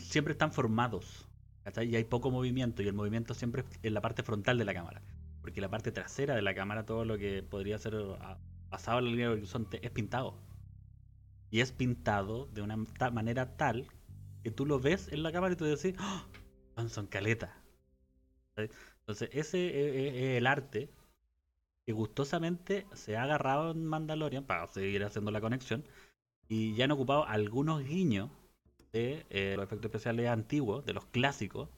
siempre 0.00 0.32
están 0.32 0.52
formados. 0.52 1.28
¿cachai? 1.64 1.88
Y 1.88 1.96
hay 1.96 2.04
poco 2.04 2.30
movimiento 2.30 2.82
y 2.82 2.88
el 2.88 2.94
movimiento 2.94 3.34
siempre 3.34 3.62
es 3.62 3.78
en 3.82 3.94
la 3.94 4.00
parte 4.00 4.22
frontal 4.22 4.58
de 4.58 4.64
la 4.64 4.74
cámara. 4.74 5.02
Porque 5.44 5.60
la 5.60 5.68
parte 5.68 5.92
trasera 5.92 6.34
de 6.34 6.40
la 6.40 6.54
cámara, 6.54 6.86
todo 6.86 7.04
lo 7.04 7.18
que 7.18 7.42
podría 7.42 7.78
ser 7.78 7.94
ah, 8.22 8.38
pasado 8.70 8.96
a 8.98 9.02
la 9.02 9.10
línea 9.10 9.28
del 9.28 9.38
horizonte, 9.40 9.78
es 9.86 9.90
pintado. 9.92 10.38
Y 11.50 11.60
es 11.60 11.70
pintado 11.70 12.46
de 12.46 12.62
una 12.62 12.78
manera 13.12 13.56
tal 13.58 13.86
que 14.42 14.50
tú 14.50 14.64
lo 14.64 14.80
ves 14.80 15.12
en 15.12 15.22
la 15.22 15.32
cámara 15.32 15.52
y 15.52 15.56
tú 15.56 15.66
decís, 15.66 15.94
¡Oh! 16.00 16.22
son, 16.76 16.88
son 16.88 17.06
caletas. 17.06 17.50
¿cachai? 18.54 18.70
Entonces, 19.00 19.28
ese 19.34 19.68
es- 19.68 20.14
es- 20.14 20.22
es 20.22 20.38
el 20.38 20.46
arte 20.46 20.90
que 21.86 21.92
gustosamente 21.92 22.86
se 22.94 23.16
ha 23.16 23.24
agarrado 23.24 23.72
en 23.72 23.84
Mandalorian 23.84 24.44
para 24.44 24.66
seguir 24.68 25.04
haciendo 25.04 25.30
la 25.30 25.42
conexión 25.42 25.84
y 26.48 26.74
ya 26.76 26.86
han 26.86 26.92
ocupado 26.92 27.26
algunos 27.26 27.84
guiños 27.84 28.30
de 28.92 29.26
eh, 29.30 29.54
los 29.56 29.64
efectos 29.66 29.86
especiales 29.90 30.28
antiguos, 30.28 30.86
de 30.86 30.94
los 30.94 31.06
clásicos, 31.06 31.68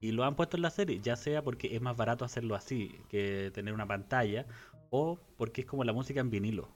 y 0.00 0.12
lo 0.12 0.24
han 0.24 0.36
puesto 0.36 0.56
en 0.56 0.62
la 0.62 0.70
serie, 0.70 1.00
ya 1.00 1.16
sea 1.16 1.42
porque 1.42 1.74
es 1.76 1.80
más 1.82 1.96
barato 1.96 2.24
hacerlo 2.24 2.54
así 2.54 2.94
que 3.08 3.50
tener 3.54 3.74
una 3.74 3.86
pantalla, 3.86 4.46
o 4.90 5.18
porque 5.36 5.62
es 5.62 5.66
como 5.66 5.84
la 5.84 5.92
música 5.92 6.20
en 6.20 6.30
vinilo. 6.30 6.68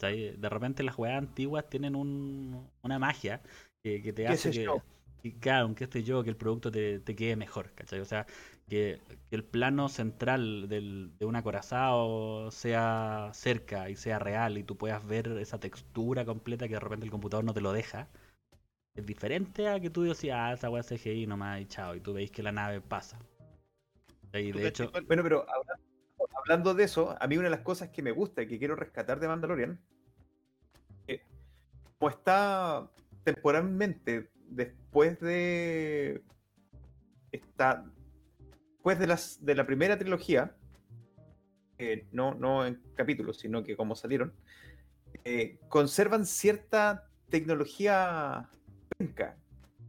De 0.00 0.48
repente 0.48 0.82
las 0.82 0.94
juegas 0.94 1.18
antiguas 1.18 1.68
tienen 1.68 1.94
un- 1.96 2.68
una 2.82 2.98
magia 2.98 3.42
que, 3.82 4.02
que 4.02 4.12
te 4.12 4.26
¿Qué 4.26 4.32
hace 4.32 4.52
que, 5.22 5.32
claro, 5.40 5.74
que 5.74 5.84
este 5.84 6.02
yo, 6.04 6.22
que 6.22 6.30
el 6.30 6.36
producto 6.36 6.70
te, 6.70 7.00
te 7.00 7.16
quede 7.16 7.36
mejor, 7.36 7.72
¿cachai? 7.74 8.00
O 8.00 8.04
sea, 8.04 8.26
que, 8.68 9.00
que 9.30 9.36
el 9.36 9.44
plano 9.44 9.88
central 9.88 10.68
del- 10.68 11.12
de 11.18 11.26
un 11.26 11.36
acorazado 11.36 12.50
sea 12.52 13.30
cerca 13.34 13.90
y 13.90 13.96
sea 13.96 14.18
real 14.18 14.58
y 14.58 14.62
tú 14.64 14.76
puedas 14.76 15.04
ver 15.06 15.28
esa 15.38 15.58
textura 15.58 16.24
completa 16.24 16.68
que 16.68 16.74
de 16.74 16.80
repente 16.80 17.04
el 17.06 17.10
computador 17.10 17.44
no 17.44 17.54
te 17.54 17.60
lo 17.60 17.72
deja. 17.72 18.08
Es 18.98 19.06
diferente 19.06 19.68
a 19.68 19.78
que 19.78 19.90
tú 19.90 20.02
decías, 20.02 20.36
ah, 20.36 20.52
esa 20.54 20.70
weá 20.70 20.82
CGI 20.82 21.28
nomás 21.28 21.60
y 21.60 21.66
chao, 21.66 21.94
y 21.94 22.00
tú 22.00 22.12
veis 22.12 22.32
que 22.32 22.42
la 22.42 22.50
nave 22.50 22.80
pasa. 22.80 23.16
Y 24.32 24.50
¿tú 24.50 24.58
de 24.58 24.66
hecho, 24.66 24.90
Bueno, 25.06 25.22
pero 25.22 25.46
hablando, 25.48 25.84
hablando 26.36 26.74
de 26.74 26.82
eso, 26.82 27.16
a 27.20 27.28
mí 27.28 27.36
una 27.36 27.44
de 27.44 27.50
las 27.50 27.60
cosas 27.60 27.90
que 27.90 28.02
me 28.02 28.10
gusta 28.10 28.42
y 28.42 28.48
que 28.48 28.58
quiero 28.58 28.74
rescatar 28.74 29.20
de 29.20 29.28
Mandalorian, 29.28 29.80
eh, 31.06 31.22
como 31.96 32.10
está 32.10 32.90
temporalmente 33.22 34.32
después 34.48 35.20
de 35.20 36.24
está 37.30 37.84
después 38.72 38.98
de 38.98 39.06
las 39.06 39.44
de 39.44 39.54
la 39.54 39.64
primera 39.64 39.96
trilogía, 39.96 40.56
eh, 41.78 42.08
no, 42.10 42.34
no 42.34 42.66
en 42.66 42.82
capítulos, 42.96 43.38
sino 43.38 43.62
que 43.62 43.76
como 43.76 43.94
salieron, 43.94 44.34
eh, 45.22 45.60
conservan 45.68 46.26
cierta 46.26 47.08
tecnología 47.28 48.50
penca. 48.98 49.36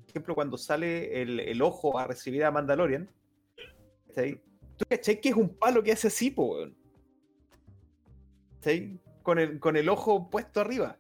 Por 0.02 0.10
ejemplo, 0.10 0.36
cuando 0.36 0.58
sale 0.58 1.22
el, 1.22 1.40
el 1.40 1.62
ojo 1.62 2.00
a 2.00 2.08
recibir 2.08 2.44
a 2.46 2.52
Mandalorian, 2.52 3.10
¿cachai? 4.08 4.42
¿Tú 4.78 4.86
cachai 4.88 5.20
que 5.20 5.30
es 5.30 5.36
un 5.36 5.50
palo 5.50 5.84
que 5.84 5.92
hace 5.92 6.08
así, 6.08 6.32
po, 6.32 6.54
weón? 6.54 6.76
Con 9.24 9.40
el, 9.40 9.60
con 9.60 9.76
el 9.76 9.90
ojo 9.90 10.30
puesto 10.30 10.62
arriba. 10.62 10.98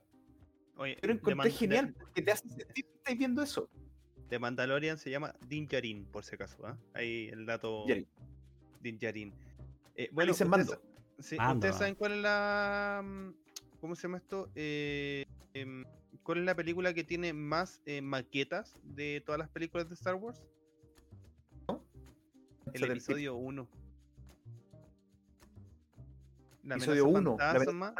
Oye, 0.78 0.98
Pero 1.02 1.14
encontré 1.14 1.50
de- 1.50 1.56
genial, 1.56 1.94
porque 1.98 2.22
te 2.22 2.32
hace 2.32 2.48
sentir 2.50 2.86
que 2.86 2.96
estáis 2.96 3.18
viendo 3.18 3.42
eso. 3.42 3.70
De 4.30 4.38
Mandalorian 4.40 4.98
se 4.98 5.10
llama 5.10 5.34
Din 5.48 5.68
Djarin, 5.68 6.06
por 6.06 6.24
si 6.24 6.36
acaso. 6.36 6.66
¿ah? 6.66 6.78
Ahí 6.94 7.30
el 7.30 7.46
dato. 7.46 7.86
Yari. 7.88 8.08
Din 8.80 8.98
Djarin. 9.00 9.34
Eh, 9.96 10.10
bueno, 10.12 10.32
dicen 10.32 10.48
ustedes, 10.48 10.68
Mando. 10.70 10.82
sí, 11.20 11.36
Mando, 11.36 11.54
¿ustedes 11.56 11.76
ah. 11.76 11.80
saben 11.80 11.96
cuál 11.96 12.12
es 12.14 12.18
la. 12.20 13.02
mm, 13.04 13.30
¿Cómo 13.82 13.96
se 13.96 14.04
llama 14.04 14.18
esto? 14.18 14.50
Eh, 14.56 15.26
em, 15.54 15.84
¿Cuál 16.24 16.40
es 16.40 16.46
la 16.46 16.56
película 16.56 16.94
que 16.94 17.04
tiene 17.04 17.34
más 17.34 17.82
eh, 17.86 18.02
maquetas 18.02 18.78
de 18.84 19.22
todas 19.26 19.40
las 19.40 19.50
películas 19.50 19.88
de 19.90 19.96
Star 19.96 20.16
Wars? 20.16 20.42
El 21.68 22.76
Esa 22.76 22.86
del 22.86 22.92
episodio 22.98 23.36
1. 23.36 23.68
La 26.64 26.76
Episodio 26.76 27.04
amenaza 27.06 27.20
uno, 27.20 27.38
la 27.40 27.50
amenaza 27.52 27.66
fantasma. 27.72 27.96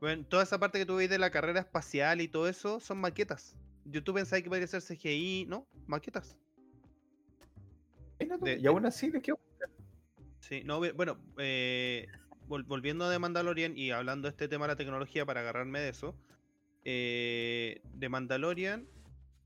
Bueno, 0.00 0.24
toda 0.26 0.44
esa 0.44 0.58
parte 0.60 0.78
que 0.78 0.86
tú 0.86 0.96
veis 0.96 1.10
de 1.10 1.18
la 1.18 1.30
carrera 1.30 1.58
espacial 1.60 2.20
y 2.20 2.28
todo 2.28 2.46
eso 2.48 2.78
son 2.78 2.98
maquetas. 2.98 3.56
Yo 3.84 4.04
tú 4.04 4.14
pensabas 4.14 4.42
que 4.42 4.48
podría 4.48 4.66
ser 4.68 4.80
CGI, 4.82 5.46
¿no? 5.48 5.66
Maquetas. 5.86 6.36
De- 8.18 8.54
y 8.54 8.62
de- 8.62 8.68
aún 8.68 8.86
así 8.86 9.10
le 9.10 9.20
quedó. 9.20 9.40
Sí, 10.40 10.62
no, 10.64 10.78
bueno, 10.94 11.18
eh, 11.38 12.06
vol- 12.48 12.64
volviendo 12.66 13.08
de 13.08 13.18
Mandalorian 13.18 13.76
y 13.76 13.90
hablando 13.90 14.28
de 14.28 14.30
este 14.30 14.46
tema 14.46 14.66
de 14.66 14.72
la 14.72 14.76
tecnología 14.76 15.26
para 15.26 15.40
agarrarme 15.40 15.80
de 15.80 15.88
eso, 15.88 16.14
eh, 16.90 17.82
de 17.84 18.08
Mandalorian 18.08 18.88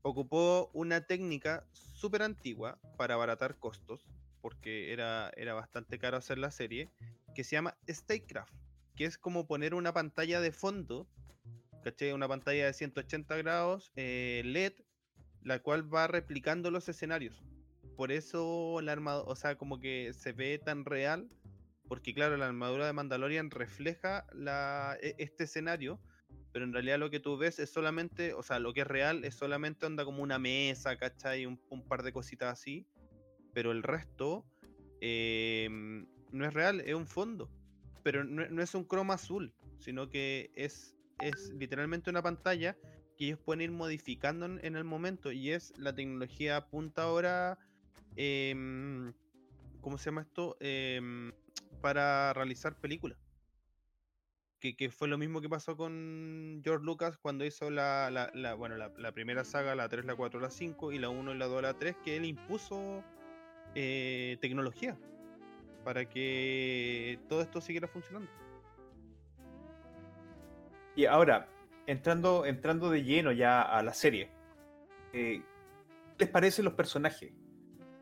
ocupó 0.01 0.71
una 0.71 1.01
técnica 1.01 1.67
súper 1.73 2.21
antigua 2.21 2.79
para 2.97 3.15
abaratar 3.15 3.57
costos, 3.57 4.07
porque 4.39 4.93
era, 4.93 5.29
era 5.35 5.53
bastante 5.53 5.99
caro 5.99 6.15
hacer 6.15 6.37
la 6.37 6.51
serie, 6.51 6.89
que 7.35 7.43
se 7.43 7.57
llama 7.57 7.75
Statecraft, 7.85 8.53
que 8.95 9.03
es 9.03 9.17
como 9.17 9.45
poner 9.45 9.73
una 9.73 9.91
pantalla 9.93 10.39
de 10.39 10.53
fondo, 10.53 11.05
¿cachai? 11.83 12.13
Una 12.13 12.29
pantalla 12.29 12.65
de 12.65 12.73
180 12.73 13.35
grados 13.35 13.91
eh, 13.97 14.41
LED, 14.45 14.75
la 15.41 15.59
cual 15.59 15.93
va 15.93 16.07
replicando 16.07 16.71
los 16.71 16.87
escenarios. 16.87 17.43
Por 17.97 18.13
eso 18.13 18.79
la 18.81 18.93
armadura, 18.93 19.29
o 19.29 19.35
sea, 19.35 19.57
como 19.57 19.81
que 19.81 20.13
se 20.13 20.31
ve 20.31 20.59
tan 20.59 20.85
real, 20.85 21.29
porque 21.89 22.13
claro, 22.13 22.37
la 22.37 22.47
armadura 22.47 22.85
de 22.85 22.93
Mandalorian 22.93 23.51
refleja 23.51 24.25
e- 25.01 25.15
este 25.17 25.43
escenario, 25.43 25.99
pero 26.53 26.65
en 26.65 26.71
realidad 26.71 26.99
lo 26.99 27.09
que 27.09 27.19
tú 27.19 27.35
ves 27.35 27.57
es 27.57 27.71
solamente, 27.71 28.33
o 28.35 28.43
sea, 28.43 28.59
lo 28.59 28.73
que 28.73 28.81
es 28.81 28.87
real 28.87 29.25
es 29.25 29.33
solamente 29.33 29.87
onda 29.87 30.05
como 30.05 30.21
una 30.21 30.37
mesa, 30.37 30.95
¿cachai? 30.97 31.47
Un, 31.47 31.59
un 31.69 31.81
par 31.81 32.03
de 32.03 32.13
cositas 32.13 32.53
así, 32.53 32.85
pero 33.53 33.71
el 33.71 33.81
resto 33.81 34.45
em, 35.01 36.05
no 36.31 36.45
es 36.45 36.53
real, 36.53 36.79
es 36.81 36.93
un 36.93 37.07
fondo, 37.07 37.49
pero 38.03 38.23
no, 38.23 38.61
es 38.61 38.75
un 38.75 38.83
croma 38.83 39.15
azul, 39.15 39.51
sino 39.79 40.09
que 40.09 40.51
es, 40.53 40.95
es 41.19 41.49
literalmente 41.57 42.11
una 42.11 42.21
pantalla 42.21 42.77
que 43.17 43.25
ellos 43.25 43.39
pueden 43.39 43.61
ir 43.61 43.71
modificando 43.71 44.45
en, 44.45 44.59
en 44.63 44.75
el 44.75 44.83
momento 44.83 45.31
y 45.31 45.49
es 45.49 45.73
la 45.77 45.95
tecnología 45.95 46.67
punta 46.67 47.03
ahora, 47.03 47.57
em, 48.15 49.11
¿cómo 49.81 49.97
se 49.97 50.05
llama 50.05 50.21
esto? 50.21 50.55
Em, 50.59 51.31
para 51.81 52.31
realizar 52.33 52.79
películas. 52.79 53.22
Que, 54.63 54.77
que 54.77 54.89
fue 54.89 55.09
lo 55.09 55.17
mismo 55.17 55.41
que 55.41 55.49
pasó 55.49 55.75
con 55.75 56.61
George 56.63 56.85
Lucas 56.85 57.17
cuando 57.17 57.43
hizo 57.43 57.69
la, 57.69 58.09
la- 58.09 58.31
la- 58.33 58.53
bueno, 58.53 58.77
la, 58.77 58.93
la 58.97 59.11
primera 59.11 59.43
saga, 59.43 59.75
la 59.75 59.89
3, 59.89 60.05
la 60.05 60.15
4, 60.15 60.39
la 60.39 60.49
5 60.49 60.93
y 60.93 60.99
la 60.99 61.09
1 61.09 61.33
y 61.33 61.37
la 61.37 61.47
2, 61.47 61.61
la 61.61 61.73
3, 61.73 61.97
que 62.01 62.15
él 62.15 62.23
impuso 62.23 63.03
eh, 63.75 64.37
tecnología 64.39 64.97
para 65.83 66.05
que 66.07 67.19
todo 67.27 67.41
esto 67.41 67.59
siguiera 67.59 67.89
funcionando. 67.89 68.31
Y 70.95 71.07
ahora, 71.07 71.49
entrando, 71.85 72.45
entrando 72.45 72.89
de 72.89 73.03
lleno 73.03 73.33
ya 73.33 73.63
a 73.63 73.83
la 73.83 73.93
serie, 73.93 74.29
eh, 75.11 75.41
¿qué 76.17 76.23
les 76.23 76.29
parecen 76.29 76.63
los 76.63 76.75
personajes? 76.75 77.33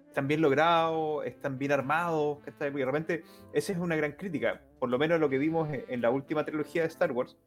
¿Están 0.09 0.27
bien 0.27 0.41
logrados? 0.41 1.25
¿Están 1.25 1.57
bien 1.57 1.71
armados? 1.71 2.37
Porque 2.45 2.69
de 2.69 2.85
repente, 2.85 3.23
esa 3.51 3.73
es 3.73 3.79
una 3.79 3.95
gran 3.95 4.11
crítica, 4.11 4.61
por 4.81 4.89
lo 4.89 4.97
menos 4.97 5.19
lo 5.19 5.29
que 5.29 5.37
vimos 5.37 5.69
en, 5.71 6.01
la 6.01 6.09
última 6.09 6.43
trilogía 6.43 6.81
de 6.81 6.87
Star 6.87 7.11
Wars, 7.11 7.37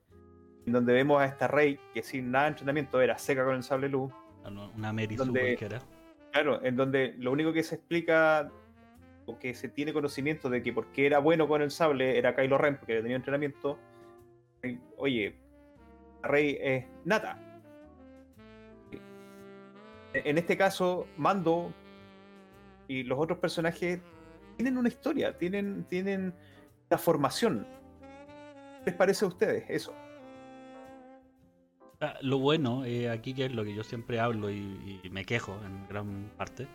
en 0.66 0.72
donde 0.72 0.92
vemos 0.92 1.20
a 1.20 1.24
esta 1.24 1.48
Rey 1.48 1.80
que 1.92 2.00
sin 2.04 2.30
nada 2.30 2.44
de 2.44 2.50
entrenamiento 2.50 3.00
era 3.00 3.18
seca 3.18 3.44
con 3.44 3.56
el 3.56 3.64
sable 3.64 3.88
luz, 3.88 4.12
Una 4.76 4.92
Mary 4.92 5.16
Sue 5.16 5.26
Donde- 5.26 5.40
cualquiera. 5.40 5.80
Claro, 6.30 6.64
en 6.64 6.76
donde 6.76 7.16
lo 7.18 7.32
único 7.32 7.52
que 7.52 7.64
se 7.64 7.74
explica 7.74 8.52
o 9.26 9.36
que 9.36 9.52
se 9.54 9.68
tiene 9.68 9.92
conocimiento 9.92 10.48
de 10.48 10.62
que 10.62 10.72
porque 10.72 11.06
era 11.06 11.18
bueno 11.18 11.48
con 11.48 11.60
el 11.60 11.72
sable 11.72 12.16
era 12.16 12.36
Kylo 12.36 12.56
Ren, 12.56 12.76
porque 12.76 13.02
tenía 13.02 13.16
entrenamiento. 13.16 13.80
eh, 14.62 14.78
Oye, 14.96 15.34
Rey 16.22 16.56
es 16.60 16.84
nata. 17.04 17.36
En 20.12 20.38
este 20.38 20.56
caso, 20.56 21.08
Mando 21.16 21.72
y 22.86 23.02
los 23.02 23.18
otros 23.18 23.38
personajes 23.40 23.98
tienen 24.56 24.78
una 24.78 24.86
historia, 24.88 25.36
tienen, 25.36 25.84
tienen 25.88 26.32
la 26.94 26.98
formación. 26.98 27.66
¿Qué 28.84 28.90
les 28.90 28.94
parece 28.94 29.24
a 29.24 29.28
ustedes 29.28 29.64
eso? 29.68 29.92
Ah, 32.00 32.14
Lo 32.22 32.38
bueno 32.38 32.84
eh, 32.84 33.10
aquí, 33.10 33.34
que 33.34 33.46
es 33.46 33.52
lo 33.52 33.64
que 33.64 33.74
yo 33.74 33.82
siempre 33.82 34.20
hablo 34.20 34.48
y, 34.48 35.00
me 35.10 35.24
quejo 35.24 35.58
en 35.66 35.88
gran 35.88 36.30
parte, 36.36 36.68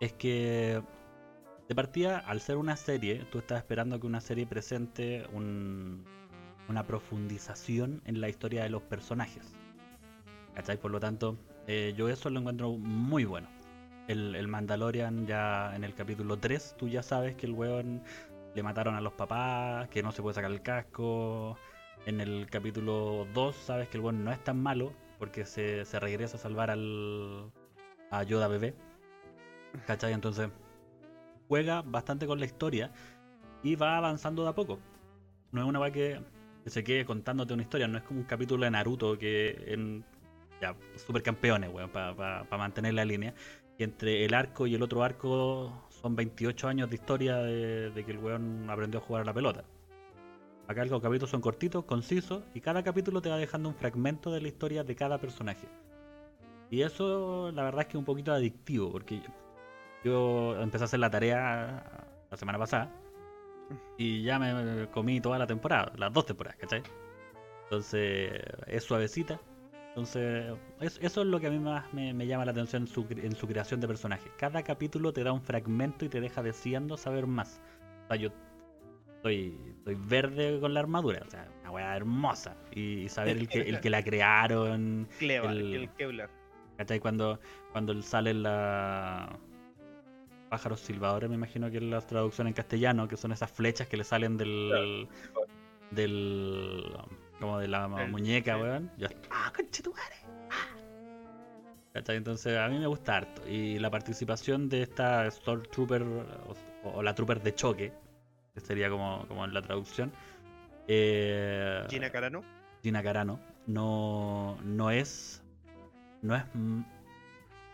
es 0.00 0.12
que 0.14 0.82
de 1.68 1.74
partida, 1.76 2.18
al 2.18 2.40
ser 2.40 2.56
una 2.56 2.74
serie, 2.74 3.24
tú 3.30 3.38
estás 3.38 3.58
esperando 3.58 4.00
que 4.00 4.06
una 4.08 4.20
serie 4.20 4.46
presente 4.46 5.24
un- 5.32 6.04
una 6.68 6.84
profundización 6.84 8.02
en 8.06 8.20
la 8.20 8.28
historia 8.28 8.64
de 8.64 8.70
los 8.70 8.82
personajes. 8.82 9.54
¿Cachai? 10.54 10.76
Por 10.78 10.90
lo 10.90 10.98
tanto, 10.98 11.36
eh, 11.68 11.94
yo 11.96 12.08
eso 12.08 12.30
lo 12.30 12.40
encuentro 12.40 12.72
muy 12.72 13.24
bueno. 13.24 13.46
El, 14.08 14.34
el 14.34 14.48
Mandalorian 14.48 15.24
ya 15.26 15.72
en 15.76 15.84
el 15.84 15.94
capítulo 15.94 16.36
3, 16.36 16.74
tú 16.76 16.88
ya 16.88 17.02
sabes 17.04 17.36
que 17.36 17.46
el 17.46 17.52
weón 17.52 18.02
le 18.54 18.62
mataron 18.62 18.94
a 18.94 19.00
los 19.00 19.12
papás, 19.12 19.88
que 19.88 20.02
no 20.02 20.12
se 20.12 20.22
puede 20.22 20.34
sacar 20.34 20.50
el 20.50 20.62
casco, 20.62 21.56
en 22.06 22.20
el 22.20 22.48
capítulo 22.50 23.26
2 23.34 23.56
sabes 23.56 23.88
que 23.88 23.98
el 23.98 24.04
weón 24.04 24.24
no 24.24 24.32
es 24.32 24.42
tan 24.42 24.60
malo 24.62 24.92
porque 25.18 25.44
se, 25.44 25.84
se 25.84 26.00
regresa 26.00 26.36
a 26.36 26.40
salvar 26.40 26.70
al 26.70 27.52
a 28.10 28.22
Yoda 28.22 28.48
bebé. 28.48 28.74
¿Cachai? 29.86 30.12
Entonces 30.12 30.50
juega 31.48 31.82
bastante 31.82 32.26
con 32.26 32.40
la 32.40 32.46
historia 32.46 32.92
y 33.62 33.76
va 33.76 33.96
avanzando 33.96 34.42
de 34.42 34.48
a 34.48 34.54
poco. 34.54 34.78
No 35.52 35.62
es 35.62 35.66
una 35.66 35.80
weá 35.80 35.92
que, 35.92 36.20
se 36.66 36.84
quede 36.84 37.04
contándote 37.04 37.54
una 37.54 37.62
historia, 37.62 37.88
no 37.88 37.98
es 37.98 38.04
como 38.04 38.20
un 38.20 38.26
capítulo 38.26 38.64
de 38.64 38.70
Naruto 38.70 39.18
que 39.18 39.64
en 39.66 40.04
ya, 40.60 40.76
supercampeones, 40.96 41.70
weón, 41.72 41.90
para 41.90 42.44
mantener 42.50 42.94
la 42.94 43.04
línea. 43.04 43.34
Y 43.78 43.84
entre 43.84 44.24
el 44.24 44.34
arco 44.34 44.66
y 44.66 44.74
el 44.74 44.82
otro 44.82 45.02
arco 45.02 45.88
son 46.00 46.16
28 46.16 46.68
años 46.68 46.88
de 46.88 46.96
historia 46.96 47.36
de, 47.38 48.02
que 48.04 48.12
el 48.12 48.18
weón 48.18 48.68
aprendió 48.70 49.00
a 49.00 49.02
jugar 49.02 49.22
a 49.22 49.24
la 49.24 49.34
pelota. 49.34 49.64
Acá 50.68 50.84
los 50.84 51.02
capítulos 51.02 51.30
son 51.30 51.40
cortitos, 51.40 51.84
concisos, 51.84 52.44
y 52.54 52.60
cada 52.60 52.82
capítulo 52.82 53.20
te 53.20 53.28
va 53.28 53.36
dejando 53.36 53.68
un 53.68 53.74
fragmento 53.74 54.30
de 54.30 54.40
la 54.40 54.48
historia 54.48 54.84
de 54.84 54.94
cada 54.94 55.18
personaje. 55.18 55.66
Y 56.70 56.82
eso, 56.82 57.50
la 57.52 57.64
verdad 57.64 57.82
es 57.82 57.86
que 57.88 57.92
es 57.92 57.98
un 57.98 58.04
poquito 58.04 58.32
adictivo, 58.32 58.92
porque 58.92 59.20
yo, 59.20 59.30
yo 60.04 60.62
empecé 60.62 60.84
a 60.84 60.86
hacer 60.86 61.00
la 61.00 61.10
tarea 61.10 62.06
la 62.30 62.36
semana 62.36 62.58
pasada, 62.58 62.92
y 63.98 64.22
ya 64.22 64.38
me 64.38 64.88
comí 64.90 65.20
toda 65.20 65.38
la 65.38 65.46
temporada, 65.46 65.92
las 65.96 66.12
dos 66.12 66.26
temporadas, 66.26 66.58
¿cachai? 66.58 66.82
Entonces, 67.64 68.32
es 68.66 68.84
suavecita. 68.84 69.40
Entonces, 69.90 70.54
es- 70.80 70.98
eso 71.02 71.20
es 71.22 71.26
lo 71.26 71.40
que 71.40 71.48
a 71.48 71.50
mí 71.50 71.58
más 71.58 71.92
me, 71.92 72.14
me 72.14 72.26
llama 72.26 72.44
la 72.44 72.52
atención 72.52 72.82
en 72.82 72.88
su, 72.88 73.06
en 73.10 73.34
su 73.34 73.46
creación 73.46 73.80
de 73.80 73.88
personajes. 73.88 74.30
Cada 74.38 74.62
capítulo 74.62 75.12
te 75.12 75.24
da 75.24 75.32
un 75.32 75.42
fragmento 75.42 76.04
y 76.04 76.08
te 76.08 76.20
deja 76.20 76.42
deseando 76.42 76.96
saber 76.96 77.26
más. 77.26 77.60
O 78.04 78.08
sea, 78.08 78.16
yo 78.16 78.30
estoy, 79.16 79.58
estoy 79.78 79.96
verde 79.96 80.58
con 80.60 80.74
la 80.74 80.80
armadura, 80.80 81.22
o 81.26 81.30
sea, 81.30 81.48
una 81.62 81.70
weá 81.72 81.96
hermosa. 81.96 82.56
Y, 82.72 83.00
y 83.00 83.08
saber 83.08 83.36
el 83.36 83.48
que, 83.48 83.60
el 83.62 83.80
que 83.80 83.90
la 83.90 84.02
crearon, 84.04 85.08
Cleva, 85.18 85.50
El- 85.50 85.74
el, 85.74 85.90
Kevlar. 85.90 86.30
¿cachai? 86.76 87.00
Cuando, 87.00 87.40
cuando 87.72 88.00
sale 88.02 88.32
la... 88.32 89.36
Pájaros 90.50 90.80
silbadores, 90.80 91.28
me 91.28 91.36
imagino 91.36 91.70
que 91.70 91.76
es 91.76 91.82
la 91.82 92.00
traducción 92.00 92.46
en 92.48 92.52
castellano, 92.54 93.06
que 93.06 93.16
son 93.16 93.30
esas 93.32 93.50
flechas 93.50 93.86
que 93.88 93.96
le 93.96 94.04
salen 94.04 94.36
del... 94.36 95.06
del... 95.90 96.92
como 97.40 97.58
de 97.58 97.68
la 97.68 97.86
El- 98.04 98.10
muñeca, 98.10 98.54
sí. 98.56 98.60
weón. 98.62 98.90
Yo, 98.98 99.08
¡ah, 99.30 99.52
conchetumare! 99.56 100.16
¡Ah! 100.50 100.76
¿Cachai? 101.92 102.16
Entonces 102.16 102.56
a 102.58 102.68
mí 102.68 102.78
me 102.78 102.86
gusta 102.86 103.16
harto. 103.16 103.46
Y 103.48 103.78
la 103.78 103.90
participación 103.90 104.68
de 104.68 104.82
esta 104.82 105.28
Stormtrooper 105.30 106.02
o, 106.02 106.54
o 106.84 107.02
la 107.02 107.14
Trooper 107.14 107.42
de 107.42 107.54
choque, 107.54 107.92
que 108.54 108.60
sería 108.60 108.88
como, 108.90 109.26
como 109.26 109.44
en 109.44 109.52
la 109.54 109.62
traducción, 109.62 110.12
eh, 110.86 111.84
Gina 111.88 112.10
Carano. 112.10 112.42
Gina 112.82 113.02
Carano, 113.02 113.40
no, 113.66 114.56
no 114.62 114.90
es. 114.90 115.42
No 116.22 116.36
es. 116.36 116.42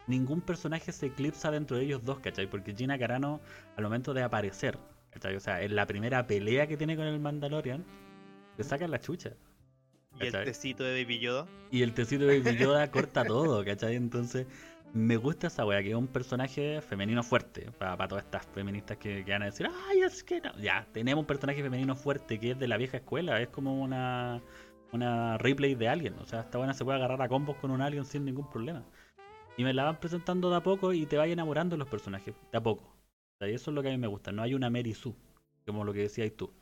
Ningún 0.07 0.41
personaje 0.41 0.93
se 0.93 1.07
eclipsa 1.07 1.51
dentro 1.51 1.77
de 1.77 1.85
ellos 1.85 2.05
dos, 2.05 2.21
¿cachai? 2.21 2.47
Porque 2.49 2.75
Gina 2.75 2.99
Carano, 2.99 3.41
al 3.77 3.85
momento 3.85 4.15
de 4.15 4.23
aparecer, 4.23 4.79
¿cachai? 5.11 5.35
O 5.35 5.41
sea, 5.41 5.61
en 5.63 5.75
la 5.75 5.87
primera 5.87 6.27
pelea 6.27 6.67
que 6.69 6.77
tiene 6.77 6.95
con 6.97 7.07
el 7.07 7.19
Mandalorian, 7.19 7.85
le 8.57 8.65
sacan 8.65 8.91
la 8.93 9.01
chucha. 9.01 9.31
Y 10.21 10.27
el 10.27 10.33
tecito 10.33 10.85
de 10.85 11.03
Baby 11.03 11.19
Yoda. 11.19 11.47
Y 11.71 11.83
el 11.83 11.93
tecito 11.93 12.25
de 12.25 12.41
Baby 12.41 12.59
Yoda 12.59 12.91
corta 12.91 13.25
todo, 13.25 13.65
¿cachai? 13.65 13.97
Entonces, 13.97 14.47
me 14.93 15.17
gusta 15.17 15.49
esa 15.49 15.67
wea, 15.67 15.83
que 15.83 15.91
es 15.91 15.95
un 15.95 16.07
personaje 16.07 16.81
femenino 16.81 17.23
fuerte. 17.23 17.71
Para 17.79 18.09
todas 18.09 18.25
estas 18.25 18.47
feministas 18.47 18.97
que, 18.97 19.25
que 19.25 19.33
van 19.33 19.43
a 19.43 19.47
decir, 19.47 19.69
ay, 19.89 20.01
es 20.01 20.25
que 20.25 20.41
no. 20.41 20.57
Ya, 20.59 20.87
tenemos 20.93 21.23
un 21.23 21.27
personaje 21.27 21.63
femenino 21.63 21.95
fuerte 21.95 22.39
que 22.39 22.53
es 22.53 22.59
de 22.59 22.69
la 22.69 22.77
vieja 22.77 22.97
escuela, 22.99 23.41
es 23.41 23.49
como 23.49 23.83
una, 23.83 24.43
una 24.93 25.39
replay 25.39 25.75
de 25.75 25.89
Alien. 25.89 26.15
O 26.19 26.25
sea, 26.25 26.41
esta 26.41 26.59
buena 26.59 26.75
se 26.75 26.85
puede 26.85 26.99
agarrar 26.99 27.21
a 27.21 27.29
combos 27.29 27.57
con 27.57 27.71
un 27.71 27.83
Alien 27.83 28.05
sin 28.05 28.25
ningún 28.25 28.49
problema. 28.49 28.85
Y 29.57 29.65
me 29.65 29.73
la 29.73 29.85
van 29.85 30.01
presentando 30.01 30.51
de 30.51 30.57
a 30.57 30.63
poco 30.63 30.93
y 30.93 31.07
te 31.07 31.17
va 31.17 31.27
enamorando 31.27 31.75
de 31.75 31.79
los 31.79 31.89
personajes, 31.89 32.35
de 32.53 32.59
a 32.59 32.63
poco. 32.63 32.85
O 32.85 33.39
sea, 33.39 33.49
y 33.49 33.55
eso 33.55 33.71
es 33.71 33.75
lo 33.75 33.83
que 33.83 33.89
a 33.89 33.93
mí 33.93 33.99
me 33.99 34.07
gusta. 34.07 34.33
No 34.33 34.43
hay 34.43 34.55
una 34.55 34.71
Mary 34.71 34.95
Sue, 34.95 35.15
como 35.67 35.85
lo 35.85 35.93
que 35.93 36.01
decías 36.01 36.33
tú. 36.37 36.53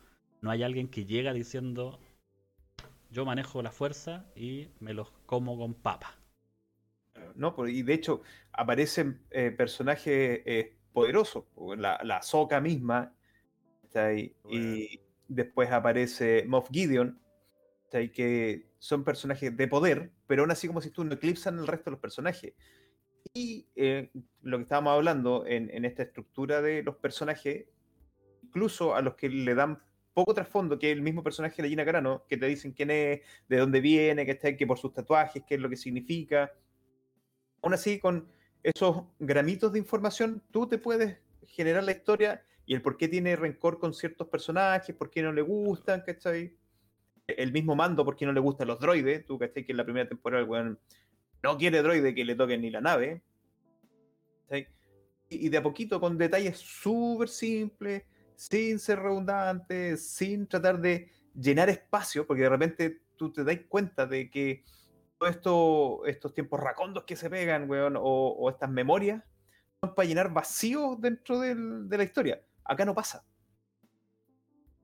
No 0.40 0.50
hay 0.50 0.62
alguien 0.62 0.88
que 0.88 1.04
llega 1.04 1.32
diciendo, 1.32 1.98
yo 3.14 3.24
manejo 3.24 3.62
la 3.62 3.70
fuerza 3.70 4.26
y 4.34 4.68
me 4.80 4.92
los 4.92 5.10
como 5.24 5.56
con 5.56 5.74
papa. 5.74 6.18
¿no? 7.36 7.54
Por- 7.54 7.70
Y 7.70 7.82
de 7.82 7.94
hecho, 7.94 8.22
aparecen 8.52 9.22
eh, 9.30 9.50
personajes 9.52 10.42
eh, 10.44 10.76
poderosos. 10.92 11.44
o 11.54 11.74
La, 11.76 12.00
la 12.02 12.22
Soca 12.22 12.60
misma. 12.60 13.14
está 13.84 14.06
ahí, 14.06 14.34
Y 14.50 15.00
después 15.28 15.70
aparece 15.70 16.44
Moff 16.46 16.68
Gideon. 16.70 17.18
está 17.84 17.98
ahí, 17.98 18.08
Que 18.10 18.66
son 18.80 19.04
personajes 19.04 19.56
de 19.56 19.68
poder, 19.68 20.10
pero 20.26 20.42
aún 20.42 20.50
así, 20.50 20.66
como 20.66 20.80
si 20.80 20.90
tú 20.90 21.04
no 21.04 21.14
eclipsan 21.14 21.58
el 21.58 21.66
resto 21.68 21.84
de 21.86 21.90
los 21.92 22.00
personajes. 22.00 22.52
Y 23.32 23.68
eh, 23.76 24.10
lo 24.42 24.58
que 24.58 24.62
estábamos 24.64 24.92
hablando 24.92 25.46
en, 25.46 25.70
en 25.70 25.84
esta 25.84 26.02
estructura 26.02 26.60
de 26.60 26.82
los 26.82 26.96
personajes, 26.96 27.66
incluso 28.42 28.94
a 28.94 29.00
los 29.02 29.14
que 29.14 29.28
le 29.30 29.54
dan 29.54 29.80
poco 30.14 30.32
trasfondo, 30.32 30.78
que 30.78 30.92
el 30.92 31.02
mismo 31.02 31.22
personaje 31.22 31.60
de 31.60 31.68
Gina 31.68 31.84
Carano, 31.84 32.24
que 32.28 32.36
te 32.36 32.46
dicen 32.46 32.72
quién 32.72 32.90
es, 32.90 33.20
de 33.48 33.58
dónde 33.58 33.80
viene, 33.80 34.24
que 34.24 34.32
está 34.32 34.56
que 34.56 34.66
por 34.66 34.78
sus 34.78 34.94
tatuajes, 34.94 35.42
qué 35.46 35.56
es 35.56 35.60
lo 35.60 35.68
que 35.68 35.76
significa. 35.76 36.52
Aún 37.60 37.74
así, 37.74 37.98
con 37.98 38.28
esos 38.62 39.04
gramitos 39.18 39.72
de 39.72 39.80
información, 39.80 40.42
tú 40.50 40.68
te 40.68 40.78
puedes 40.78 41.18
generar 41.46 41.82
la 41.84 41.92
historia 41.92 42.44
y 42.64 42.74
el 42.74 42.82
por 42.82 42.96
qué 42.96 43.08
tiene 43.08 43.36
rencor 43.36 43.78
con 43.78 43.92
ciertos 43.92 44.28
personajes, 44.28 44.94
por 44.94 45.10
qué 45.10 45.22
no 45.22 45.32
le 45.32 45.42
gustan, 45.42 46.02
¿cachai? 46.06 46.56
El 47.26 47.52
mismo 47.52 47.74
mando, 47.74 48.04
por 48.04 48.16
qué 48.16 48.24
no 48.24 48.32
le 48.32 48.40
gustan 48.40 48.68
los 48.68 48.78
droides, 48.78 49.26
tú, 49.26 49.38
¿cachai? 49.38 49.64
Que 49.64 49.72
en 49.72 49.78
la 49.78 49.84
primera 49.84 50.08
temporada, 50.08 50.44
bueno, 50.44 50.78
no 51.42 51.58
quiere 51.58 51.82
droide 51.82 52.14
que 52.14 52.24
le 52.24 52.36
toquen 52.36 52.62
ni 52.62 52.70
la 52.70 52.80
nave. 52.80 53.22
y 55.28 55.48
de 55.48 55.56
a 55.56 55.62
poquito, 55.62 56.00
con 56.00 56.16
detalles 56.16 56.58
súper 56.58 57.28
simples, 57.28 58.04
sin 58.36 58.78
ser 58.78 59.00
redundante, 59.00 59.96
sin 59.96 60.46
tratar 60.46 60.80
de 60.80 61.10
llenar 61.34 61.68
espacio, 61.68 62.26
porque 62.26 62.42
de 62.42 62.48
repente 62.48 63.02
tú 63.16 63.32
te 63.32 63.44
das 63.44 63.58
cuenta 63.68 64.06
de 64.06 64.30
que 64.30 64.64
todos 65.18 65.34
esto, 65.34 66.06
estos 66.06 66.34
tiempos 66.34 66.60
racondos 66.60 67.04
que 67.04 67.16
se 67.16 67.30
pegan, 67.30 67.68
weón, 67.70 67.96
o, 67.96 68.02
o 68.02 68.50
estas 68.50 68.70
memorias, 68.70 69.22
son 69.80 69.94
para 69.94 70.08
llenar 70.08 70.32
vacíos 70.32 71.00
dentro 71.00 71.38
del- 71.40 71.88
de 71.88 71.98
la 71.98 72.04
historia. 72.04 72.42
Acá 72.64 72.84
no 72.84 72.94
pasa. 72.94 73.24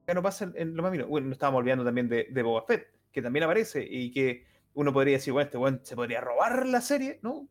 Acá 0.02 0.14
no 0.14 0.22
pasa 0.22 0.44
en, 0.44 0.52
en 0.56 0.76
lo 0.76 0.82
más 0.82 0.92
mínimo. 0.92 1.08
Bueno, 1.08 1.28
nos 1.28 1.34
estábamos 1.36 1.60
olvidando 1.60 1.84
también 1.84 2.08
de, 2.08 2.28
de 2.30 2.42
Boba 2.42 2.62
Fett, 2.66 2.88
que 3.12 3.22
también 3.22 3.44
aparece 3.44 3.86
y 3.88 4.10
que 4.12 4.44
uno 4.74 4.92
podría 4.92 5.14
decir, 5.14 5.32
bueno, 5.32 5.46
este 5.46 5.58
weón 5.58 5.80
se 5.82 5.96
podría 5.96 6.20
robar 6.20 6.66
la 6.66 6.80
serie, 6.80 7.18
¿no? 7.22 7.48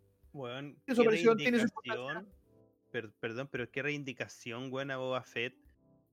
Su 0.96 1.04
qué 1.04 1.10
tiene 1.44 1.60
su. 1.60 1.68
Per- 2.92 3.12
perdón, 3.20 3.50
pero 3.52 3.70
qué 3.72 3.82
reivindicación, 3.82 4.72
weón, 4.72 4.92
a 4.92 4.98
Boba 4.98 5.22
Fett. 5.24 5.56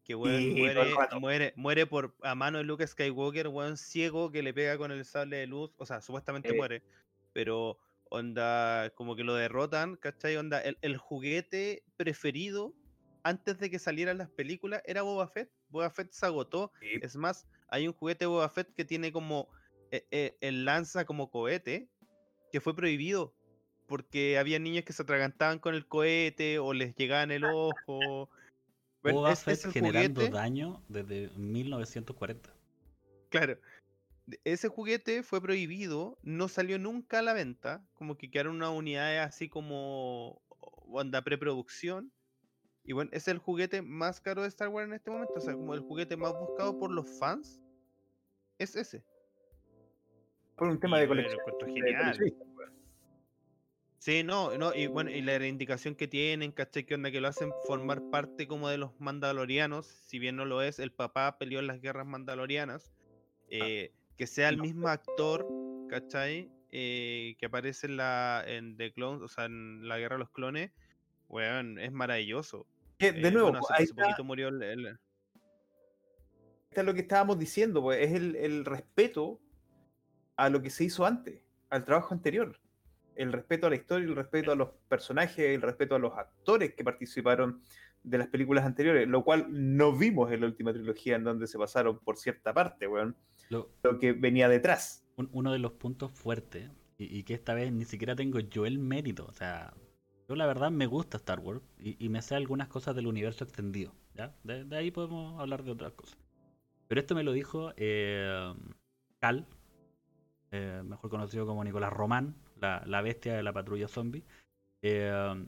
Que 0.06 0.14
weón 0.14 0.38
Sí, 0.40 0.54
muere, 0.54 0.84
muere, 1.20 1.52
muere 1.56 1.86
por 1.86 2.14
a 2.22 2.36
mano 2.36 2.58
de 2.58 2.64
Luke 2.64 2.86
Skywalker, 2.86 3.48
weón 3.48 3.76
ciego 3.76 4.30
que 4.30 4.42
le 4.42 4.54
pega 4.54 4.78
con 4.78 4.92
el 4.92 5.04
sable 5.04 5.38
de 5.38 5.46
luz. 5.48 5.72
O 5.78 5.84
sea, 5.84 6.00
supuestamente 6.00 6.50
Eh. 6.50 6.54
muere. 6.56 6.82
Pero 7.32 7.78
onda, 8.08 8.90
como 8.94 9.16
que 9.16 9.24
lo 9.24 9.34
derrotan, 9.34 9.96
¿cachai? 9.96 10.36
Onda, 10.36 10.60
el, 10.60 10.78
el 10.80 10.96
juguete 10.96 11.82
preferido 11.96 12.72
antes 13.24 13.58
de 13.58 13.68
que 13.68 13.80
salieran 13.80 14.18
las 14.18 14.30
películas 14.30 14.80
era 14.86 15.02
Boba 15.02 15.26
Fett. 15.26 15.50
Boba 15.68 15.90
Fett 15.90 16.12
se 16.12 16.24
agotó. 16.24 16.70
Sí. 16.80 17.00
Es 17.02 17.16
más, 17.16 17.48
hay 17.68 17.88
un 17.88 17.92
juguete 17.92 18.20
de 18.20 18.28
Boba 18.28 18.48
Fett 18.48 18.72
que 18.74 18.84
tiene 18.84 19.10
como 19.10 19.48
eh, 19.90 20.06
eh, 20.12 20.36
el 20.40 20.64
lanza 20.64 21.04
como 21.04 21.30
cohete 21.30 21.88
que 22.52 22.60
fue 22.60 22.76
prohibido 22.76 23.34
porque 23.86 24.38
había 24.38 24.58
niños 24.58 24.84
que 24.84 24.92
se 24.92 25.02
atragantaban 25.02 25.58
con 25.58 25.74
el 25.74 25.86
cohete 25.86 26.58
o 26.60 26.72
les 26.72 26.94
llegaba 26.94 27.22
en 27.24 27.32
el 27.32 27.44
ojo. 27.44 28.30
Bueno, 29.02 29.18
Boba 29.18 29.32
es- 29.32 29.44
Fett 29.44 29.54
es 29.58 29.64
el 29.66 29.72
generando 29.72 30.20
juguete- 30.20 30.32
daño 30.36 30.82
desde 30.88 31.28
1940. 31.36 32.52
Claro. 33.28 33.58
Ese 34.44 34.68
juguete 34.68 35.22
fue 35.22 35.40
prohibido, 35.40 36.18
no 36.22 36.48
salió 36.48 36.78
nunca 36.78 37.20
a 37.20 37.22
la 37.22 37.32
venta, 37.32 37.86
como 37.94 38.16
que 38.18 38.30
quedaron 38.30 38.56
unas 38.56 38.70
unidades 38.70 39.20
así 39.20 39.48
como 39.48 40.42
onda 40.88 41.22
preproducción. 41.22 42.10
Y 42.82 42.92
bueno, 42.92 43.10
es 43.12 43.28
el 43.28 43.38
juguete 43.38 43.82
más 43.82 44.20
caro 44.20 44.42
de 44.42 44.48
Star 44.48 44.68
Wars 44.68 44.88
en 44.88 44.94
este 44.94 45.10
momento, 45.10 45.34
o 45.36 45.40
sea, 45.40 45.54
como 45.54 45.74
el 45.74 45.80
juguete 45.80 46.16
más 46.16 46.32
buscado 46.32 46.78
por 46.78 46.90
los 46.90 47.08
fans. 47.18 47.60
Es 48.58 48.74
ese. 48.74 49.04
Por 50.56 50.68
un 50.68 50.80
tema 50.80 50.96
Y 50.96 51.00
de 51.00 51.06
lo 51.06 51.10
colección. 51.10 51.40
encuentro 51.40 51.66
de 51.68 51.72
genial. 51.74 52.34
Sí, 54.06 54.22
no, 54.22 54.56
no, 54.56 54.72
y 54.72 54.86
bueno, 54.86 55.10
y 55.10 55.20
la 55.20 55.36
reivindicación 55.36 55.96
que 55.96 56.06
tienen, 56.06 56.52
¿cachai? 56.52 56.84
Que 56.86 56.94
onda 56.94 57.10
que 57.10 57.20
lo 57.20 57.26
hacen 57.26 57.50
formar 57.66 58.08
parte 58.08 58.46
como 58.46 58.68
de 58.68 58.78
los 58.78 58.92
mandalorianos, 59.00 59.84
si 59.84 60.20
bien 60.20 60.36
no 60.36 60.44
lo 60.44 60.62
es, 60.62 60.78
el 60.78 60.92
papá 60.92 61.38
peleó 61.38 61.58
en 61.58 61.66
las 61.66 61.80
guerras 61.80 62.06
mandalorianas, 62.06 62.92
eh, 63.50 63.90
que 64.16 64.28
sea 64.28 64.48
el 64.50 64.58
no. 64.58 64.62
mismo 64.62 64.86
actor, 64.86 65.44
¿cachai? 65.88 66.52
Eh, 66.70 67.34
que 67.40 67.46
aparece 67.46 67.88
en 67.88 67.96
la 67.96 68.44
en 68.46 68.76
The 68.76 68.92
Clones, 68.92 69.22
o 69.22 69.28
sea, 69.28 69.46
en 69.46 69.88
la 69.88 69.98
guerra 69.98 70.14
de 70.14 70.20
los 70.20 70.30
clones, 70.30 70.70
weón, 71.28 71.76
es 71.80 71.90
maravilloso. 71.90 72.64
De 73.00 73.08
Eh, 73.08 73.30
nuevo, 73.32 73.50
bueno, 73.50 73.58
hace, 73.58 73.72
ahí 73.72 73.82
hace 73.82 73.90
está, 73.90 74.02
poquito 74.04 74.22
murió 74.22 74.46
el, 74.50 74.62
el- 74.62 74.98
está 76.70 76.84
lo 76.84 76.94
que 76.94 77.00
estábamos 77.00 77.40
diciendo, 77.40 77.82
pues, 77.82 78.00
es 78.06 78.12
el, 78.12 78.36
el 78.36 78.64
respeto 78.66 79.40
a 80.36 80.48
lo 80.48 80.62
que 80.62 80.70
se 80.70 80.84
hizo 80.84 81.04
antes, 81.04 81.42
al 81.70 81.84
trabajo 81.84 82.14
anterior. 82.14 82.60
El 83.16 83.32
respeto 83.32 83.66
a 83.66 83.70
la 83.70 83.76
historia, 83.76 84.06
el 84.08 84.14
respeto 84.16 84.52
a 84.52 84.54
los 84.54 84.68
personajes, 84.88 85.38
el 85.38 85.62
respeto 85.62 85.94
a 85.94 85.98
los 85.98 86.12
actores 86.16 86.74
que 86.74 86.84
participaron 86.84 87.62
de 88.02 88.18
las 88.18 88.28
películas 88.28 88.64
anteriores, 88.64 89.08
lo 89.08 89.24
cual 89.24 89.46
no 89.48 89.96
vimos 89.96 90.30
en 90.30 90.40
la 90.42 90.46
última 90.46 90.72
trilogía 90.72 91.16
en 91.16 91.24
donde 91.24 91.46
se 91.46 91.58
pasaron 91.58 91.98
por 91.98 92.16
cierta 92.18 92.52
parte, 92.54 92.86
weón, 92.86 93.16
Lo- 93.48 93.70
lo 93.82 93.98
que 93.98 94.12
venía 94.12 94.48
detrás. 94.48 95.02
un- 95.16 95.28
uno 95.32 95.50
de 95.52 95.58
los 95.58 95.72
puntos 95.72 96.12
fuertes, 96.12 96.70
y, 96.98 97.18
y 97.18 97.22
que 97.24 97.34
esta 97.34 97.54
vez 97.54 97.72
ni 97.72 97.84
siquiera 97.84 98.14
tengo 98.14 98.38
yo 98.38 98.64
el 98.66 98.78
mérito, 98.78 99.26
o 99.26 99.32
sea, 99.32 99.72
yo 100.28 100.36
la 100.36 100.46
verdad 100.46 100.70
me 100.70 100.86
gusta 100.86 101.16
Star 101.16 101.40
Wars 101.40 101.62
y, 101.78 101.96
y 102.04 102.08
me 102.08 102.20
sé 102.22 102.34
algunas 102.34 102.68
cosas 102.68 102.94
del 102.94 103.06
universo 103.06 103.44
extendido, 103.44 103.92
¿ya? 104.14 104.34
De, 104.44 104.64
de 104.64 104.76
ahí 104.76 104.90
podemos 104.90 105.40
hablar 105.40 105.62
de 105.64 105.70
otras 105.72 105.92
cosas. 105.92 106.18
Pero 106.88 107.00
esto 107.00 107.14
me 107.14 107.22
lo 107.24 107.32
dijo 107.32 107.72
eh, 107.76 108.54
Cal, 109.20 109.46
eh, 110.52 110.82
mejor 110.84 111.10
conocido 111.10 111.46
como 111.46 111.64
Nicolás 111.64 111.92
Román, 111.92 112.34
la, 112.60 112.82
la 112.86 113.02
bestia 113.02 113.34
de 113.34 113.42
la 113.42 113.52
patrulla 113.52 113.88
zombie, 113.88 114.24
eh, 114.82 115.46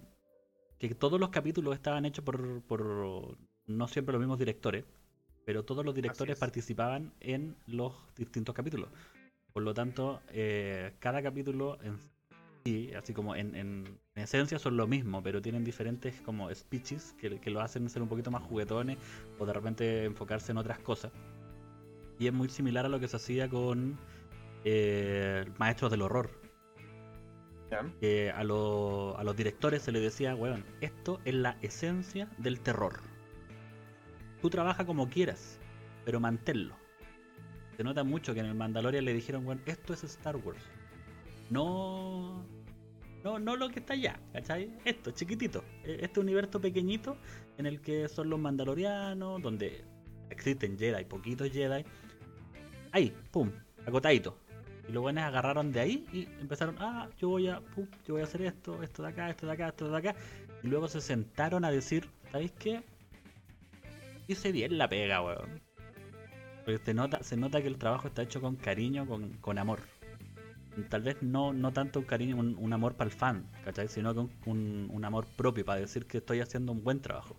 que 0.78 0.94
todos 0.94 1.18
los 1.18 1.30
capítulos 1.30 1.74
estaban 1.74 2.04
hechos 2.04 2.24
por, 2.24 2.62
por 2.62 3.36
no 3.66 3.88
siempre 3.88 4.12
los 4.12 4.20
mismos 4.20 4.38
directores, 4.38 4.84
pero 5.44 5.64
todos 5.64 5.84
los 5.84 5.94
directores 5.94 6.34
es. 6.34 6.38
participaban 6.40 7.12
en 7.20 7.56
los 7.66 7.92
distintos 8.16 8.54
capítulos. 8.54 8.88
Por 9.52 9.62
lo 9.62 9.74
tanto, 9.74 10.20
eh, 10.28 10.92
cada 11.00 11.22
capítulo 11.22 11.78
en 11.82 11.98
sí, 12.64 12.92
así 12.94 13.12
como 13.14 13.34
en, 13.34 13.54
en- 13.54 13.98
en 14.14 14.22
esencia 14.22 14.58
son 14.58 14.76
lo 14.76 14.86
mismo, 14.86 15.22
pero 15.22 15.40
tienen 15.42 15.64
diferentes 15.64 16.20
como 16.20 16.54
speeches 16.54 17.14
que, 17.20 17.40
que 17.40 17.50
lo 17.50 17.60
hacen 17.60 17.88
ser 17.88 18.02
un 18.02 18.08
poquito 18.08 18.30
más 18.30 18.42
juguetones 18.42 18.98
o 19.38 19.46
de 19.46 19.52
repente 19.52 20.04
enfocarse 20.04 20.52
en 20.52 20.58
otras 20.58 20.78
cosas. 20.78 21.12
Y 22.18 22.26
es 22.26 22.32
muy 22.32 22.48
similar 22.48 22.84
a 22.84 22.88
lo 22.88 23.00
que 23.00 23.08
se 23.08 23.16
hacía 23.16 23.48
con 23.48 23.96
eh, 24.64 25.44
Maestros 25.58 25.90
del 25.90 26.02
Horror. 26.02 26.30
Que 28.00 28.31
a, 28.31 28.44
lo- 28.44 29.16
a 29.18 29.24
los 29.24 29.37
directores 29.37 29.83
se 29.83 29.92
les 29.92 30.02
decía, 30.02 30.35
weón, 30.35 30.64
esto 30.81 31.20
es 31.24 31.35
la 31.35 31.57
esencia 31.62 32.28
del 32.38 32.61
terror. 32.61 32.94
Tú 34.40 34.48
trabaja 34.50 34.87
como 34.87 35.09
quieras, 35.09 35.59
pero 36.04 36.20
manténlo. 36.20 36.74
Se 37.76 37.85
nota 37.85 38.04
mucho 38.04 38.35
que 38.35 38.40
en 38.40 38.46
el 38.46 38.54
Mandalorian 38.54 39.04
le 39.04 39.12
dijeron, 39.12 39.46
weón, 39.46 39.61
esto 39.66 39.92
es 39.92 40.02
Star 40.04 40.37
Wars. 40.37 40.62
No. 41.50 42.44
No, 43.24 43.38
no 43.38 43.57
lo 43.57 43.68
que 43.68 43.81
está 43.81 43.94
allá, 43.94 44.18
¿cachai? 44.33 44.70
Esto, 44.85 45.11
chiquitito. 45.11 45.64
E- 45.85 45.98
Este 46.02 46.20
universo 46.20 46.61
pequeñito 46.61 47.16
en 47.57 47.66
el 47.66 47.81
que 47.81 48.09
son 48.09 48.31
los 48.31 48.38
mandalorianos, 48.38 49.42
donde 49.42 49.85
existen 50.31 50.78
Jedi, 50.78 51.04
poquitos 51.04 51.50
Jedi. 51.50 51.85
Ahí, 52.92 53.12
pum, 53.31 53.50
acotadito. 53.87 54.38
Y 54.88 54.92
los 54.92 55.03
buenos 55.03 55.24
agarraron 55.24 55.70
de 55.72 55.81
ahí 55.81 56.07
y 56.12 56.24
empezaron, 56.40 56.77
ah, 56.81 57.09
yo 57.18 57.29
voy 57.29 57.48
a, 57.48 57.61
yo 58.07 58.14
voy 58.14 58.22
a 58.22 58.24
hacer 58.24 58.42
esto, 58.42 58.83
esto 58.83 59.03
de 59.03 59.09
acá, 59.11 59.31
esto 59.31 59.46
de 59.46 59.53
acá, 59.53 59.68
esto 59.68 59.88
de 59.90 59.96
acá. 59.98 60.14
Y 60.62 60.68
luego 60.68 60.88
se 60.88 61.01
sentaron 61.01 61.64
a 61.64 61.70
decir, 61.70 62.09
¿sabéis 62.33 62.53
qué? 62.53 62.83
Hice 64.29 64.53
bien 64.53 64.79
la 64.79 64.88
pega, 64.88 65.22
weón. 65.22 65.61
Porque 66.64 66.79
se 66.85 66.94
nota, 66.94 67.22
se 67.22 67.37
nota 67.37 67.61
que 67.62 67.68
el 67.68 67.79
trabajo 67.79 68.09
está 68.09 68.22
hecho 68.22 68.40
con 68.40 68.57
cariño, 68.57 69.07
con, 69.07 69.33
con 69.38 69.59
amor. 69.59 69.81
Tal 70.88 71.03
vez 71.03 71.16
no, 71.22 71.53
no 71.53 71.72
tanto 71.72 71.98
un 71.98 72.05
cariño, 72.05 72.37
un, 72.37 72.72
amor 72.72 72.94
para 72.94 73.11
el 73.11 73.16
fan, 73.16 73.46
¿cachai? 73.64 73.88
Sino 73.88 74.14
que 74.14 74.20
un, 74.20 74.31
un- 74.46 74.88
un 74.90 75.05
amor 75.05 75.27
propio 75.27 75.64
para 75.64 75.81
decir 75.81 76.07
que 76.07 76.18
estoy 76.18 76.40
haciendo 76.40 76.70
un 76.72 76.85
buen 76.85 77.01
trabajo. 77.01 77.37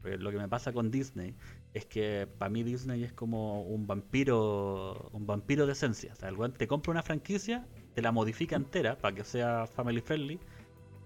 Porque 0.00 0.18
lo 0.18 0.30
que 0.32 0.38
me 0.38 0.48
pasa 0.48 0.72
con 0.72 0.90
Disney 0.90 1.34
es 1.74 1.86
que 1.86 2.28
para 2.38 2.50
mí 2.50 2.62
Disney 2.62 3.02
es 3.02 3.12
como 3.12 3.62
un 3.62 3.86
vampiro, 3.86 5.08
un 5.12 5.26
vampiro 5.26 5.66
de 5.66 5.72
esencia. 5.72 6.12
O 6.12 6.16
sea, 6.16 6.28
el 6.28 6.36
weón 6.36 6.52
te 6.52 6.66
compra 6.66 6.90
una 6.90 7.02
franquicia, 7.02 7.66
te 7.94 8.02
la 8.02 8.12
modifica 8.12 8.56
entera 8.56 8.98
para 8.98 9.14
que 9.14 9.24
sea 9.24 9.66
family 9.66 10.00
friendly 10.00 10.38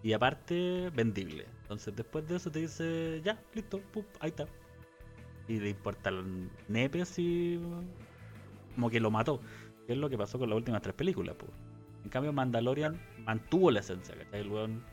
y 0.02 0.12
aparte 0.12 0.90
vendible. 0.94 1.46
Entonces 1.62 1.94
después 1.94 2.26
de 2.28 2.36
eso 2.36 2.50
te 2.50 2.60
dice, 2.60 3.20
ya, 3.24 3.40
listo, 3.54 3.80
pup, 3.92 4.06
ahí 4.20 4.30
está. 4.30 4.46
Y 5.48 5.60
le 5.60 5.70
importa 5.70 6.10
el 6.10 6.50
nepe 6.68 7.04
si 7.04 7.60
como 8.74 8.90
que 8.90 8.98
lo 8.98 9.10
mató. 9.10 9.40
Que 9.86 9.92
es 9.92 9.98
lo 9.98 10.10
que 10.10 10.18
pasó 10.18 10.38
con 10.38 10.50
las 10.50 10.56
últimas 10.56 10.82
tres 10.82 10.94
películas, 10.94 11.36
pues. 11.38 11.52
En 12.02 12.10
cambio 12.10 12.32
Mandalorian 12.32 13.00
mantuvo 13.24 13.70
la 13.70 13.80
esencia, 13.80 14.16
¿cachai? 14.16 14.40
El 14.40 14.48
weón, 14.48 14.84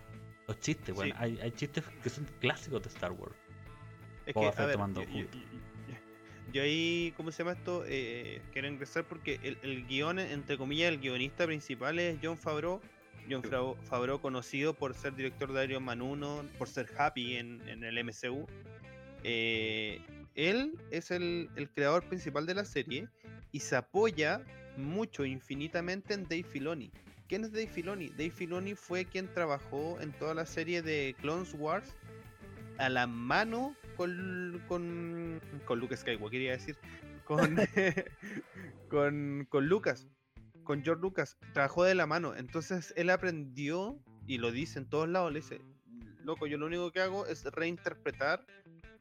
los 0.47 0.59
chistes. 0.59 0.95
Sí. 0.99 1.11
Hay, 1.15 1.39
hay 1.39 1.51
chistes 1.51 1.83
que 2.03 2.09
son 2.09 2.27
clásicos 2.39 2.83
de 2.83 2.89
Star 2.89 3.11
Wars. 3.11 3.35
Es 4.25 4.33
que, 4.33 4.45
a 4.45 4.65
ver, 4.65 4.73
tomando 4.73 5.01
yo, 5.03 5.07
yo- 5.07 5.13
jugo. 5.13 5.29
yo- 5.33 5.63
yo 6.53 6.61
ahí, 6.61 7.13
¿cómo 7.17 7.31
se 7.31 7.39
llama 7.39 7.53
esto? 7.53 7.83
Eh, 7.87 8.41
quiero 8.51 8.67
ingresar 8.67 9.05
porque 9.05 9.39
el, 9.41 9.57
el 9.63 9.87
guion, 9.87 10.19
entre 10.19 10.57
comillas, 10.57 10.89
el 10.89 10.99
guionista 10.99 11.45
principal 11.47 11.97
es 11.97 12.19
John 12.21 12.37
Favreau, 12.37 12.79
John 13.29 13.41
Favreau, 13.41 13.75
Favreau, 13.83 14.21
conocido 14.21 14.73
por 14.75 14.93
ser 14.93 15.15
director 15.15 15.51
de 15.51 15.63
Iron 15.65 15.83
Man 15.83 16.01
1, 16.01 16.45
por 16.59 16.67
ser 16.67 16.87
Happy 16.97 17.37
en, 17.37 17.67
en 17.67 17.83
el 17.83 17.97
MCU. 18.03 18.45
Eh, 19.23 20.01
él 20.35 20.77
es 20.91 21.09
el, 21.09 21.49
el, 21.55 21.69
creador 21.69 22.03
principal 22.03 22.45
de 22.45 22.53
la 22.53 22.65
serie 22.65 23.07
y 23.51 23.59
se 23.61 23.75
apoya 23.75 24.43
mucho, 24.77 25.25
infinitamente 25.25 26.13
en 26.13 26.23
Dave 26.23 26.43
Filoni. 26.43 26.91
¿Quién 27.29 27.45
es 27.45 27.51
Dave 27.51 27.67
Filoni? 27.67 28.09
Dave 28.09 28.31
Filoni 28.31 28.75
fue 28.75 29.05
quien 29.05 29.27
trabajó 29.33 29.99
en 30.01 30.11
toda 30.11 30.33
la 30.35 30.45
serie 30.45 30.81
de 30.81 31.15
Clones 31.19 31.55
Wars 31.57 31.95
a 32.77 32.89
la 32.89 33.07
mano 33.07 33.75
con, 33.95 34.61
con, 34.67 35.41
con 35.65 35.79
Lucas 35.79 36.01
Skywalker, 36.01 36.31
quería 36.31 36.51
decir, 36.51 36.77
con, 37.25 37.55
con, 38.89 39.47
con 39.49 39.67
Lucas, 39.67 40.07
con 40.63 40.83
George 40.83 41.01
Lucas. 41.01 41.37
Trabajó 41.53 41.83
de 41.83 41.95
la 41.95 42.05
mano, 42.05 42.35
entonces 42.35 42.93
él 42.95 43.09
aprendió, 43.09 43.99
y 44.27 44.37
lo 44.37 44.51
dice 44.51 44.79
en 44.79 44.89
todos 44.89 45.07
lados, 45.07 45.31
le 45.31 45.39
dice, 45.39 45.61
loco, 46.23 46.47
yo 46.47 46.57
lo 46.57 46.65
único 46.65 46.91
que 46.91 47.01
hago 47.01 47.25
es 47.25 47.43
reinterpretar 47.45 48.45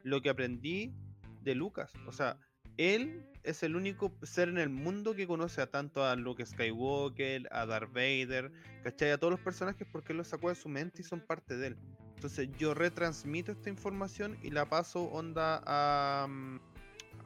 lo 0.03 0.21
que 0.21 0.31
aprendí 0.31 0.95
de 1.43 1.55
Lucas. 1.55 1.93
O 2.07 2.13
sea, 2.13 2.39
él 2.77 3.25
es 3.43 3.63
el 3.63 3.77
único 3.77 4.13
ser 4.23 4.49
en 4.49 4.59
el 4.59 4.71
mundo 4.71 5.15
que 5.15 5.27
conoce 5.27 5.61
a 5.61 5.71
tanto 5.71 6.05
a 6.05 6.17
Luke 6.17 6.45
Skywalker, 6.45 7.49
a 7.51 7.67
Darth 7.67 7.93
Vader, 7.93 8.53
¿cachai? 8.83 9.11
A 9.11 9.19
todos 9.19 9.33
los 9.33 9.41
personajes 9.41 9.87
porque 9.91 10.13
él 10.13 10.19
los 10.19 10.29
sacó 10.29 10.49
de 10.49 10.55
su 10.55 10.69
mente 10.69 11.03
y 11.03 11.05
son 11.05 11.21
parte 11.21 11.57
de 11.57 11.69
él. 11.69 11.77
Entonces 12.23 12.51
yo 12.57 12.73
retransmito 12.73 13.51
esta 13.51 13.69
información 13.69 14.39
y 14.45 14.51
la 14.51 14.65
paso 14.67 15.07
onda 15.07 15.61
a, 15.67 16.29
mm, 16.29 16.61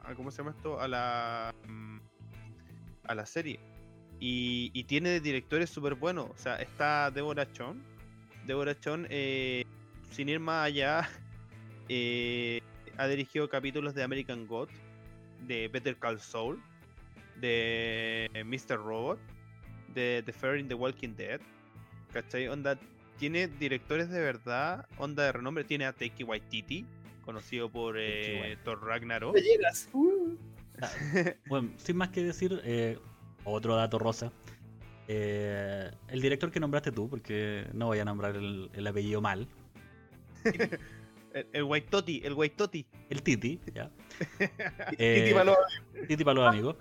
a 0.05 0.15
¿cómo 0.15 0.31
se 0.31 0.39
llama 0.39 0.55
esto? 0.57 0.81
A 0.81 0.87
la 0.87 1.53
mm, 1.67 1.99
a 3.03 3.13
la 3.13 3.27
serie. 3.27 3.59
Y, 4.19 4.71
y 4.73 4.85
tiene 4.85 5.19
directores 5.19 5.69
súper 5.69 5.93
buenos. 5.93 6.31
O 6.31 6.37
sea, 6.37 6.55
está 6.55 7.11
Deborah 7.11 7.47
Chon. 7.51 7.79
Deborah 8.47 8.73
Chon, 8.79 9.05
eh, 9.11 9.65
sin 10.09 10.29
ir 10.29 10.39
más 10.39 10.65
allá, 10.65 11.07
eh, 11.89 12.59
ha 12.97 13.07
dirigido 13.07 13.47
capítulos 13.47 13.93
de 13.93 14.01
American 14.01 14.47
God, 14.47 14.69
de 15.45 15.67
Better 15.67 15.95
Call 15.97 16.19
Saul, 16.19 16.59
de 17.39 18.31
Mr. 18.43 18.77
Robot, 18.77 19.19
de 19.93 20.23
The 20.25 20.33
Fair 20.33 20.57
in 20.57 20.67
the 20.67 20.73
Walking 20.73 21.13
Dead. 21.15 21.39
¿Cachai? 22.11 22.47
Onda, 22.47 22.79
tiene 23.17 23.47
directores 23.47 24.09
de 24.09 24.19
verdad, 24.21 24.85
onda 24.97 25.23
de 25.23 25.31
renombre. 25.31 25.63
Tiene 25.63 25.85
a 25.85 25.93
Taiki 25.93 26.23
Waititi, 26.23 26.85
conocido 27.25 27.69
por 27.69 27.95
eh, 27.97 28.57
Thor 28.63 28.83
Ragnarok. 28.83 29.35
Ah, 30.81 30.89
bueno, 31.47 31.71
sin 31.77 31.97
más 31.97 32.09
que 32.09 32.23
decir, 32.23 32.61
eh, 32.63 32.97
otro 33.43 33.75
dato 33.75 33.97
rosa. 33.99 34.31
Eh, 35.07 35.89
el 36.09 36.21
director 36.21 36.51
que 36.51 36.59
nombraste 36.59 36.91
tú, 36.91 37.09
porque 37.09 37.65
no 37.73 37.87
voy 37.87 37.99
a 37.99 38.05
nombrar 38.05 38.35
el, 38.35 38.69
el 38.73 38.87
apellido 38.87 39.21
mal. 39.21 39.47
El, 41.33 41.45
el 41.53 41.63
Waitoti, 41.63 42.21
el 42.23 42.33
Waitoti. 42.33 42.87
El 43.09 43.21
Titi, 43.21 43.59
ya. 43.73 43.91
Titi 44.39 44.55
Eh, 44.97 45.31
para 45.33 45.43
los- 45.43 45.57
Titi 46.07 46.23
para 46.23 46.33
los 46.39 46.47
amigos. 46.49 46.77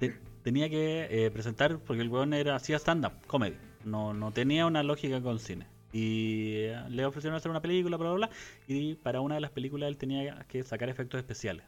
Te- 0.00 0.14
tenía 0.42 0.70
que 0.70 1.08
eh, 1.10 1.30
presentar, 1.30 1.78
porque 1.80 2.00
el 2.00 2.08
weón 2.08 2.32
era, 2.32 2.54
hacía 2.54 2.76
stand-up, 2.78 3.12
comedy. 3.26 3.56
No, 3.86 4.12
no 4.12 4.32
tenía 4.32 4.66
una 4.66 4.82
lógica 4.82 5.22
con 5.22 5.38
cine. 5.38 5.68
Y 5.92 6.54
eh, 6.56 6.84
le 6.90 7.06
ofrecieron 7.06 7.36
hacer 7.36 7.52
una 7.52 7.62
película, 7.62 7.96
bla, 7.96 8.08
bla, 8.10 8.26
bla. 8.26 8.30
Y 8.66 8.96
para 8.96 9.20
una 9.20 9.36
de 9.36 9.40
las 9.40 9.52
películas 9.52 9.88
él 9.88 9.96
tenía 9.96 10.44
que 10.48 10.64
sacar 10.64 10.88
efectos 10.88 11.18
especiales. 11.18 11.64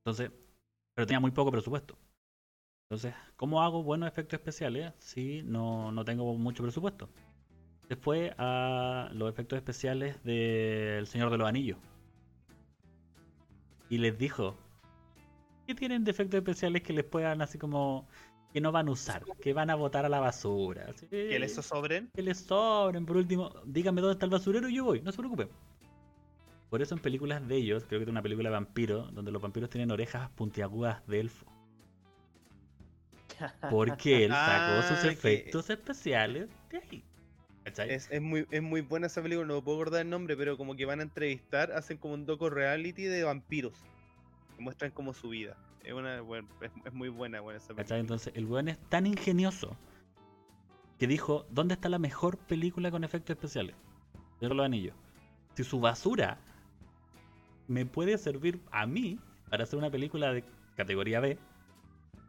Entonces, 0.00 0.32
pero 0.94 1.06
tenía 1.06 1.20
muy 1.20 1.30
poco 1.30 1.52
presupuesto. 1.52 1.96
Entonces, 2.88 3.14
¿cómo 3.36 3.62
hago 3.62 3.84
buenos 3.84 4.08
efectos 4.08 4.38
especiales 4.38 4.94
si 4.98 5.42
no, 5.44 5.92
no 5.92 6.04
tengo 6.04 6.36
mucho 6.36 6.64
presupuesto? 6.64 7.08
Fue 8.00 8.34
a 8.36 9.08
los 9.12 9.30
efectos 9.30 9.58
especiales 9.58 10.20
del 10.24 11.06
Señor 11.06 11.30
de 11.30 11.38
los 11.38 11.48
Anillos. 11.48 11.78
Y 13.88 13.98
les 13.98 14.18
dijo, 14.18 14.56
¿qué 15.68 15.74
tienen 15.76 16.02
de 16.02 16.10
efectos 16.10 16.38
especiales 16.38 16.82
que 16.82 16.92
les 16.92 17.04
puedan 17.04 17.42
así 17.42 17.58
como 17.58 18.08
que 18.56 18.60
no 18.62 18.72
van 18.72 18.88
a 18.88 18.90
usar, 18.92 19.22
que 19.42 19.52
van 19.52 19.68
a 19.68 19.74
botar 19.74 20.06
a 20.06 20.08
la 20.08 20.18
basura? 20.18 20.86
Que 21.10 21.38
les 21.38 21.54
sobren. 21.56 22.08
que 22.14 22.22
les 22.22 22.38
sobren. 22.38 23.04
Por 23.04 23.18
último, 23.18 23.52
díganme 23.66 24.00
dónde 24.00 24.14
está 24.14 24.24
el 24.24 24.30
basurero 24.30 24.66
y 24.70 24.76
yo 24.76 24.84
voy, 24.84 25.02
no 25.02 25.12
se 25.12 25.18
preocupen. 25.18 25.50
Por 26.70 26.80
eso 26.80 26.94
en 26.94 27.02
películas 27.02 27.46
de 27.46 27.54
ellos, 27.54 27.84
creo 27.86 27.98
que 28.00 28.04
es 28.04 28.08
una 28.08 28.22
película 28.22 28.48
de 28.48 28.54
vampiro, 28.54 29.08
donde 29.12 29.30
los 29.30 29.42
vampiros 29.42 29.68
tienen 29.68 29.90
orejas 29.90 30.30
puntiagudas 30.30 31.06
de 31.06 31.20
elfo. 31.20 31.44
Porque 33.70 34.24
él 34.24 34.32
sacó 34.32 34.82
sus 34.88 34.98
Ah, 34.98 35.02
que- 35.02 35.08
efectos 35.10 35.68
especiales 35.68 36.48
de 36.70 36.78
ahí. 36.78 37.04
Es, 37.90 38.08
es 38.10 38.22
muy, 38.22 38.46
es 38.50 38.62
muy 38.62 38.80
buena 38.80 39.08
esa 39.08 39.20
película, 39.22 39.46
no 39.46 39.62
puedo 39.62 39.76
acordar 39.76 40.00
el 40.00 40.08
nombre, 40.08 40.34
pero 40.34 40.56
como 40.56 40.76
que 40.76 40.86
van 40.86 41.00
a 41.00 41.02
entrevistar, 41.02 41.72
hacen 41.72 41.98
como 41.98 42.14
un 42.14 42.24
doco 42.24 42.48
reality 42.48 43.02
de 43.02 43.22
vampiros. 43.22 43.74
Muestran 44.58 44.92
como 44.92 45.12
su 45.12 45.28
vida. 45.28 45.58
Es, 45.86 45.92
una, 45.92 46.20
bueno, 46.20 46.48
es, 46.60 46.70
es 46.84 46.92
muy 46.92 47.08
buena, 47.08 47.40
buena 47.40 47.58
esa 47.58 47.72
película. 47.72 47.98
Entonces 47.98 48.32
el 48.34 48.44
weón 48.46 48.66
es 48.68 48.78
tan 48.88 49.06
ingenioso 49.06 49.76
que 50.98 51.06
dijo, 51.06 51.46
¿dónde 51.50 51.74
está 51.74 51.88
la 51.88 52.00
mejor 52.00 52.38
película 52.38 52.90
con 52.90 53.04
efectos 53.04 53.36
especiales? 53.36 53.76
Señor 54.40 54.56
los 54.56 54.66
Anillos. 54.66 54.96
Si 55.54 55.62
su 55.62 55.78
basura 55.78 56.38
me 57.68 57.86
puede 57.86 58.18
servir 58.18 58.60
a 58.72 58.84
mí 58.86 59.18
para 59.48 59.62
hacer 59.62 59.78
una 59.78 59.90
película 59.90 60.32
de 60.32 60.44
categoría 60.76 61.20
B, 61.20 61.38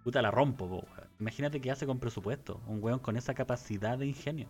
puta 0.04 0.22
la 0.22 0.30
rompo, 0.30 0.70
po. 0.70 0.88
Imagínate 1.20 1.60
qué 1.60 1.72
hace 1.72 1.88
con 1.88 2.00
presupuesto, 2.00 2.62
un 2.68 2.82
weón 2.84 3.00
con 3.00 3.18
esa 3.18 3.34
capacidad 3.34 3.98
de 3.98 4.06
ingenio, 4.06 4.48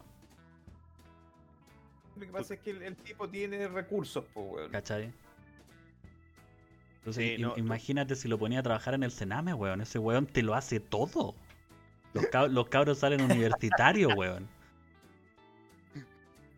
Lo 2.17 2.25
que 2.25 2.31
pasa 2.31 2.55
es 2.55 2.59
que 2.59 2.71
el, 2.71 2.83
el 2.83 2.95
tipo 2.97 3.29
tiene 3.29 3.67
recursos, 3.69 4.25
po, 4.33 4.41
weón. 4.41 4.71
¿cachai? 4.71 5.13
Entonces, 7.07 7.37
Sí, 7.37 7.41
no, 7.41 7.53
imagínate 7.57 8.15
si 8.17 8.27
lo 8.27 8.37
ponía 8.37 8.59
a 8.59 8.63
trabajar 8.63 8.93
en 8.93 9.01
el 9.03 9.11
Sename, 9.11 9.53
weón. 9.53 9.79
Ese 9.79 9.97
weón 9.97 10.25
te 10.25 10.43
lo 10.43 10.55
hace 10.55 10.81
todo. 10.81 11.35
Los, 12.13 12.25
cab- 12.25 12.49
los 12.49 12.67
cabros 12.67 12.97
salen 12.99 13.21
universitarios, 13.21 14.11
weón. 14.17 14.45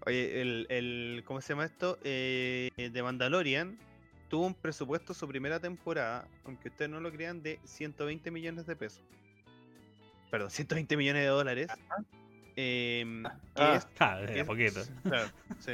Oye, 0.07 0.41
el, 0.41 0.65
el, 0.69 1.23
¿cómo 1.25 1.39
se 1.41 1.53
llama 1.53 1.65
esto? 1.65 1.99
Eh, 2.03 2.71
de 2.77 3.03
Mandalorian 3.03 3.77
tuvo 4.29 4.47
un 4.47 4.55
presupuesto 4.55 5.13
su 5.13 5.27
primera 5.27 5.59
temporada, 5.59 6.27
aunque 6.45 6.69
ustedes 6.69 6.89
no 6.89 6.99
lo 6.99 7.12
crean, 7.12 7.43
de 7.43 7.59
120 7.65 8.31
millones 8.31 8.65
de 8.65 8.75
pesos. 8.75 9.03
Perdón, 10.31 10.49
120 10.89 10.97
millones 10.97 11.21
de 11.23 11.27
dólares. 11.27 11.67
que 12.55 13.23
Ah. 13.55 13.75
es 13.75 13.88
Ja, 13.99 14.19
que 14.25 14.25
de 14.33 14.39
a 14.39 14.41
es- 14.41 14.47
poquito. 14.47 14.81
claro, 15.03 15.29
sí. 15.59 15.73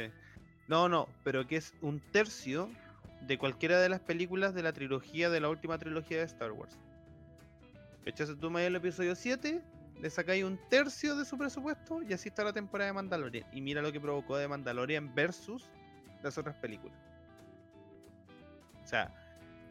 No, 0.68 0.86
no, 0.88 1.08
pero 1.24 1.46
que 1.46 1.56
es 1.56 1.72
un 1.80 1.98
tercio 2.12 2.68
de 3.22 3.38
cualquiera 3.38 3.80
de 3.80 3.88
las 3.88 4.00
películas 4.00 4.54
de 4.54 4.62
la 4.62 4.72
trilogía, 4.72 5.30
de 5.30 5.40
la 5.40 5.48
última 5.48 5.78
trilogía 5.78 6.18
de 6.18 6.24
Star 6.24 6.52
Wars. 6.52 6.78
Echas 8.04 8.32
tú 8.40 8.56
el 8.58 8.76
episodio 8.76 9.16
7, 9.16 9.60
le 10.00 10.10
sacáis 10.10 10.44
un 10.44 10.58
tercio 10.70 11.16
de 11.16 11.24
su 11.24 11.36
presupuesto 11.36 12.02
y 12.02 12.12
así 12.12 12.28
está 12.28 12.44
la 12.44 12.52
temporada 12.52 12.88
de 12.90 12.94
Mandalorian. 12.94 13.46
Y 13.52 13.60
mira 13.60 13.82
lo 13.82 13.90
que 13.90 14.00
provocó 14.00 14.36
de 14.36 14.46
Mandalorian 14.46 15.12
versus 15.14 15.68
las 16.22 16.38
otras 16.38 16.56
películas. 16.56 16.96
O 18.84 18.86
sea, 18.86 19.12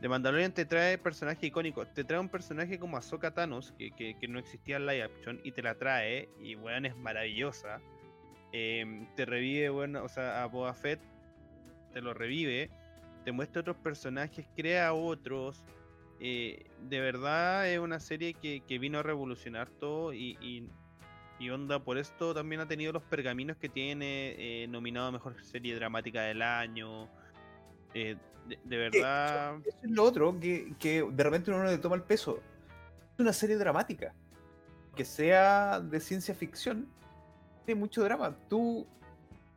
de 0.02 0.10
Mandalorian 0.10 0.52
te 0.52 0.66
trae 0.66 0.98
personajes 0.98 1.44
icónicos. 1.46 1.94
Te 1.94 2.04
trae 2.04 2.20
un 2.20 2.28
personaje 2.28 2.78
como 2.78 2.98
Ahsoka 2.98 3.32
Thanos, 3.32 3.74
que, 3.78 3.92
que- 3.92 4.18
que 4.20 4.28
no 4.28 4.40
existía 4.40 4.76
en 4.78 4.86
live 4.86 5.04
action, 5.04 5.40
y 5.44 5.52
te 5.54 5.62
la 5.62 5.76
trae, 5.76 6.28
y 6.42 6.56
weón 6.56 6.86
es 6.86 6.98
maravillosa. 6.98 7.80
Em, 8.52 9.08
te 9.16 9.26
revive, 9.26 9.70
bueno, 9.70 10.04
o 10.04 10.10
sea, 10.10 10.44
a 10.44 10.48
Boba 10.48 10.74
Fett 10.74 11.00
te 11.94 12.02
lo 12.02 12.14
revive, 12.14 12.70
te 13.26 13.34
muestra 13.34 13.60
otros 13.62 13.76
personajes, 13.78 14.46
crea 14.56 14.94
otros. 14.94 15.62
eh, 16.20 16.66
de 16.88 17.00
verdad 17.02 17.70
es 17.70 17.80
una 17.80 18.00
serie 18.00 18.34
que, 18.34 18.62
que 18.62 18.80
vino 18.80 19.00
a 19.00 19.04
revolucionar 19.04 19.70
todo 19.70 20.14
y, 20.14 20.38
y, 20.40 20.70
y 21.40 21.50
onda, 21.50 21.84
por 21.84 21.98
esto 21.98 22.34
también 22.34 22.62
ha 22.62 22.68
tenido 22.68 22.94
los 22.94 23.04
pergaminos 23.04 23.58
que 23.58 23.68
tiene, 23.68 24.36
eh, 24.38 24.68
nominado 24.68 25.08
a 25.08 25.12
Mejor 25.12 25.44
Serie 25.44 25.76
Dramática 25.76 26.22
del 26.22 26.42
Año. 26.42 27.10
eh, 27.94 28.16
de, 28.48 28.60
de 28.64 28.78
verdad... 28.78 29.56
Eso 29.66 29.78
es 29.82 29.90
lo 29.90 30.04
otro, 30.04 30.40
que, 30.40 30.74
que 30.80 31.04
de 31.04 31.24
repente 31.24 31.50
uno 31.52 31.64
no 31.64 31.70
le 31.70 31.78
toma 31.80 31.96
el 31.96 32.04
peso. 32.04 32.40
Es 33.14 33.20
una 33.20 33.34
serie 33.34 33.58
dramática. 33.58 34.14
Que 34.96 35.04
sea 35.04 35.80
de 35.82 36.00
ciencia 36.00 36.36
ficción, 36.36 36.88
tiene 37.66 37.80
mucho 37.80 38.04
drama. 38.04 38.38
Tú, 38.48 38.88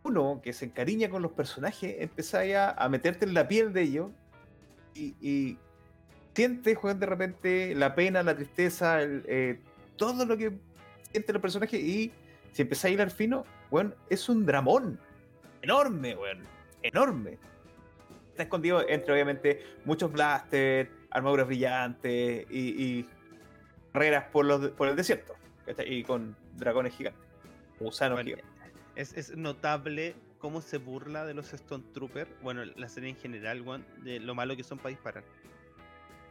uno 0.02 0.40
que 0.42 0.52
se 0.52 0.66
encariña 0.66 1.08
con 1.10 1.22
los 1.22 1.32
personajes, 1.32 1.96
empieza 1.98 2.44
ya 2.44 2.70
a 2.70 2.88
meterte 2.88 3.24
en 3.24 3.34
la 3.34 3.46
piel 3.48 3.72
de 3.72 3.82
ellos 3.82 4.10
y, 4.94 5.14
y 5.20 5.58
sientes, 6.34 6.76
juegan 6.78 7.00
de 7.00 7.06
repente 7.06 7.74
la 7.74 7.94
pena, 7.94 8.22
la 8.22 8.34
tristeza, 8.34 9.02
el, 9.02 9.24
eh, 9.26 9.60
todo 9.96 10.24
lo 10.24 10.36
que 10.36 10.52
sienten 11.10 11.32
los 11.34 11.42
personajes 11.42 11.80
y 11.80 12.12
si 12.52 12.62
empiezas 12.62 12.86
a 12.86 12.90
hilar 12.90 13.10
fino, 13.10 13.44
bueno, 13.70 13.92
es 14.08 14.28
un 14.28 14.46
dramón 14.46 14.98
enorme, 15.62 16.14
weón, 16.16 16.42
enorme 16.82 17.38
está 18.30 18.44
escondido 18.44 18.88
entre 18.88 19.12
obviamente 19.12 19.64
muchos 19.84 20.12
blasters, 20.12 20.88
armaduras 21.10 21.48
brillantes 21.48 22.46
y, 22.48 22.58
y 22.82 23.08
carreras 23.92 24.26
por, 24.30 24.44
los, 24.44 24.68
por 24.70 24.86
el 24.86 24.94
desierto 24.94 25.34
y 25.84 26.04
con 26.04 26.36
dragones 26.56 26.94
gigantes. 26.94 27.20
Gusano 27.80 28.14
Bueno, 28.14 28.36
que- 28.36 28.44
es, 28.98 29.12
es 29.16 29.36
notable 29.36 30.16
cómo 30.38 30.60
se 30.60 30.78
burla 30.78 31.24
de 31.24 31.32
los 31.32 31.52
Stone 31.52 31.84
Troopers, 31.94 32.30
bueno, 32.42 32.64
la 32.64 32.88
serie 32.88 33.10
en 33.10 33.16
general, 33.16 33.62
weón, 33.62 33.86
de 34.02 34.18
lo 34.18 34.34
malo 34.34 34.56
que 34.56 34.64
son 34.64 34.78
para 34.78 34.90
disparar. 34.90 35.24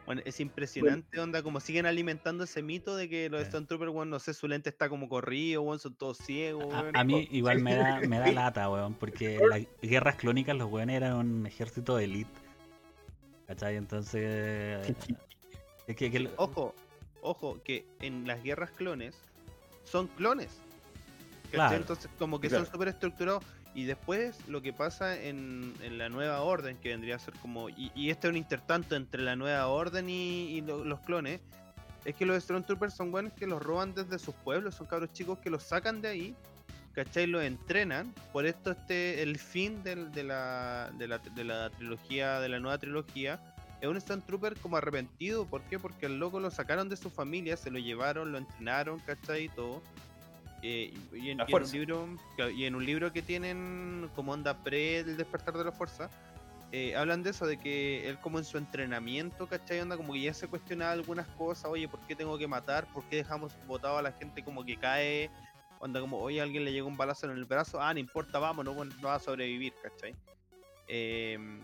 Bueno, 0.06 0.22
es 0.26 0.40
impresionante, 0.40 1.20
onda, 1.20 1.44
como 1.44 1.60
siguen 1.60 1.86
alimentando 1.86 2.44
ese 2.44 2.62
mito 2.62 2.96
de 2.96 3.10
que 3.10 3.30
los 3.30 3.42
Sí. 3.42 3.48
Stone 3.48 3.68
Troopers, 3.68 3.92
weón, 3.92 4.10
no 4.10 4.20
sé, 4.20 4.34
su 4.34 4.50
lente 4.50 4.70
está 4.70 4.90
como 4.90 5.08
corrido, 5.08 5.62
weón, 5.62 5.80
son 5.80 5.96
todos 5.96 6.18
ciegos, 6.18 6.74
A, 6.94 7.04
mí 7.06 7.28
igual 7.32 7.62
me 7.62 7.76
da, 7.76 8.02
me 8.02 8.20
da 8.20 8.32
lata, 8.52 8.70
weón, 8.70 8.94
porque 8.96 9.36
en 9.36 9.50
las 9.50 9.62
guerras 9.82 10.16
clónicas 10.16 10.56
los 10.58 10.70
weones 10.70 10.98
eran 10.98 11.14
un 11.14 11.46
ejército 11.46 11.96
de 11.96 12.04
elite. 12.04 12.32
¿Cachai? 13.48 13.78
Entonces... 13.78 14.94
Es 15.88 15.96
que, 15.96 16.12
que 16.12 16.30
Ojo, 16.36 16.76
ojo, 17.22 17.62
que 17.64 17.86
en 18.02 18.28
las 18.28 18.44
guerras 18.44 18.72
clones 18.72 19.16
son 19.86 20.08
clones. 20.08 20.67
Entonces, 21.52 22.10
como 22.20 22.40
que 22.40 22.50
Claro. 22.50 22.66
son 22.66 22.72
súper 22.74 22.88
estructurados. 22.90 23.44
Y 23.74 23.84
después 23.86 24.38
lo 24.48 24.62
que 24.62 24.74
pasa 24.74 25.22
en, 25.22 25.74
en 25.82 25.98
la 26.00 26.10
nueva 26.10 26.42
orden, 26.42 26.78
que 26.78 26.90
vendría 26.90 27.16
a 27.18 27.20
ser 27.20 27.34
como. 27.36 27.70
Y, 27.70 27.92
y 27.96 28.10
este 28.10 28.28
es 28.28 28.32
un 28.32 28.38
intertanto 28.38 28.96
entre 28.96 29.22
la 29.22 29.36
nueva 29.36 29.68
orden 29.68 30.10
y, 30.10 30.48
y 30.58 30.62
lo- 30.62 30.84
los 30.84 31.00
clones. 31.02 31.42
Es 32.06 32.16
que 32.16 32.26
los 32.26 32.42
Stormtroopers 32.44 32.94
son 32.94 33.12
buenos 33.12 33.34
que 33.34 33.46
los 33.46 33.62
roban 33.62 33.94
desde 33.94 34.18
sus 34.18 34.34
pueblos, 34.36 34.76
son 34.76 34.88
cabros 34.88 35.12
chicos 35.14 35.40
que 35.40 35.50
los 35.50 35.62
sacan 35.64 36.02
de 36.02 36.08
ahí, 36.08 36.36
¿cachai? 36.94 37.28
Los 37.28 37.44
entrenan. 37.44 38.14
Por 38.32 38.46
esto 38.46 38.72
este 38.72 39.22
el 39.22 39.38
fin 39.38 39.84
de, 39.84 39.96
la, 40.24 40.90
de, 40.98 41.08
la, 41.08 41.18
de 41.20 41.44
la 41.44 41.70
trilogía, 41.70 42.40
de 42.40 42.50
la 42.50 42.60
nueva 42.60 42.78
trilogía, 42.78 43.40
es 43.82 43.88
un 43.88 44.00
Stormtrooper 44.00 44.58
como 44.60 44.78
arrepentido. 44.78 45.46
¿Por 45.46 45.62
qué? 45.64 45.78
Porque 45.78 46.06
al 46.08 46.18
loco 46.18 46.40
lo 46.40 46.50
sacaron 46.50 46.88
de 46.90 46.96
su 46.98 47.10
familia, 47.12 47.58
se 47.58 47.70
lo 47.72 47.78
llevaron, 47.78 48.32
lo 48.32 48.38
entrenaron, 48.40 49.00
¿cachai? 49.00 49.44
Y 49.46 49.50
todo. 49.50 49.82
Eh, 50.70 50.94
y, 51.14 51.30
en, 51.30 51.38
La 51.38 51.46
y 51.48 51.54
en 51.54 51.64
un 51.64 51.72
libro, 51.72 52.08
y 52.54 52.66
en 52.66 52.76
un 52.76 52.86
libro 52.86 53.14
que 53.14 53.22
tienen 53.22 54.10
como 54.14 54.34
onda 54.34 54.62
pre 54.66 55.00
el 55.00 55.16
despertar 55.16 55.58
de 55.58 55.64
la 55.64 55.72
fuerza, 55.72 56.10
eh, 56.74 56.94
hablan 56.94 57.24
de 57.24 57.30
eso, 57.30 57.48
de 57.48 57.58
que 57.58 58.10
él 58.10 58.20
como 58.20 58.38
en 58.38 58.44
su 58.44 58.58
entrenamiento, 58.58 59.48
¿cachai? 59.48 59.80
Onda 59.80 59.96
como 59.96 60.12
que 60.12 60.20
ya 60.20 60.34
se 60.34 60.50
cuestionaba 60.50 60.92
algunas 60.92 61.26
cosas, 61.38 61.72
oye, 61.72 61.88
¿por 61.88 62.02
qué 62.02 62.18
tengo 62.18 62.38
que 62.38 62.50
matar? 62.50 62.86
¿Por 62.92 63.06
qué 63.06 63.16
dejamos 63.16 63.56
votado 63.66 63.98
a 63.98 64.02
la 64.02 64.12
gente 64.12 64.44
como 64.44 64.66
que 64.66 64.76
cae? 64.76 65.32
Onda 65.80 66.02
como, 66.02 66.20
oye, 66.20 66.42
a 66.42 66.44
alguien 66.44 66.66
le 66.66 66.74
llegó 66.74 66.90
un 66.90 66.98
balazo 66.98 67.28
en 67.28 67.38
el 67.38 67.46
brazo, 67.46 67.82
ah, 67.82 67.94
no 67.94 68.02
importa, 68.02 68.38
bueno, 68.52 68.74
no 68.74 69.08
va 69.08 69.16
a 69.16 69.20
sobrevivir, 69.20 69.74
¿cachai? 69.82 70.16
Em, 70.90 71.62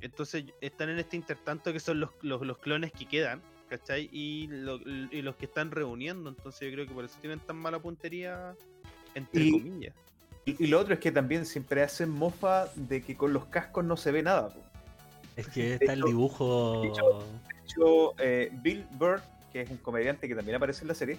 entonces 0.00 0.46
están 0.62 0.88
en 0.88 0.98
este 0.98 1.16
intertanto 1.16 1.74
que 1.74 1.80
son 1.80 2.00
los, 2.00 2.10
los, 2.22 2.40
los 2.40 2.56
clones 2.56 2.90
que 2.90 3.04
quedan, 3.04 3.42
¿cachai? 3.68 4.08
Y, 4.12 4.46
lo- 4.48 4.80
y 4.86 5.22
los 5.22 5.36
que 5.36 5.46
están 5.46 5.70
reuniendo, 5.70 6.28
entonces 6.30 6.68
yo 6.68 6.74
creo 6.74 6.86
que 6.86 6.94
por 6.94 7.04
eso 7.04 7.16
tienen 7.20 7.40
tan 7.40 7.56
mala 7.56 7.78
puntería, 7.78 8.54
entre 9.14 9.42
Y- 9.44 9.52
comillas. 9.52 9.94
Y, 10.44 10.62
y 10.64 10.66
lo 10.68 10.78
otro 10.78 10.94
es 10.94 11.00
que 11.00 11.10
también 11.10 11.44
siempre 11.44 11.82
hacen 11.82 12.08
mofa 12.08 12.66
de 12.76 13.02
que 13.02 13.16
con 13.16 13.32
los 13.32 13.46
cascos 13.46 13.84
no 13.84 13.96
se 13.96 14.12
ve 14.12 14.22
nada. 14.22 14.50
po. 14.50 14.60
es 15.36 15.48
que 15.48 15.74
está 15.74 15.92
el 15.92 16.02
dibujo... 16.02 16.82
de 16.82 16.88
hecho- 16.88 17.24
De 17.52 17.58
hecho, 17.64 18.14
eh, 18.20 18.50
Bill 18.62 18.86
Burr, 18.92 19.20
que 19.52 19.62
es 19.62 19.70
un 19.70 19.78
comediante 19.78 20.28
que 20.28 20.34
también 20.36 20.54
aparece 20.56 20.82
en 20.82 20.88
la 20.88 20.94
serie, 20.94 21.18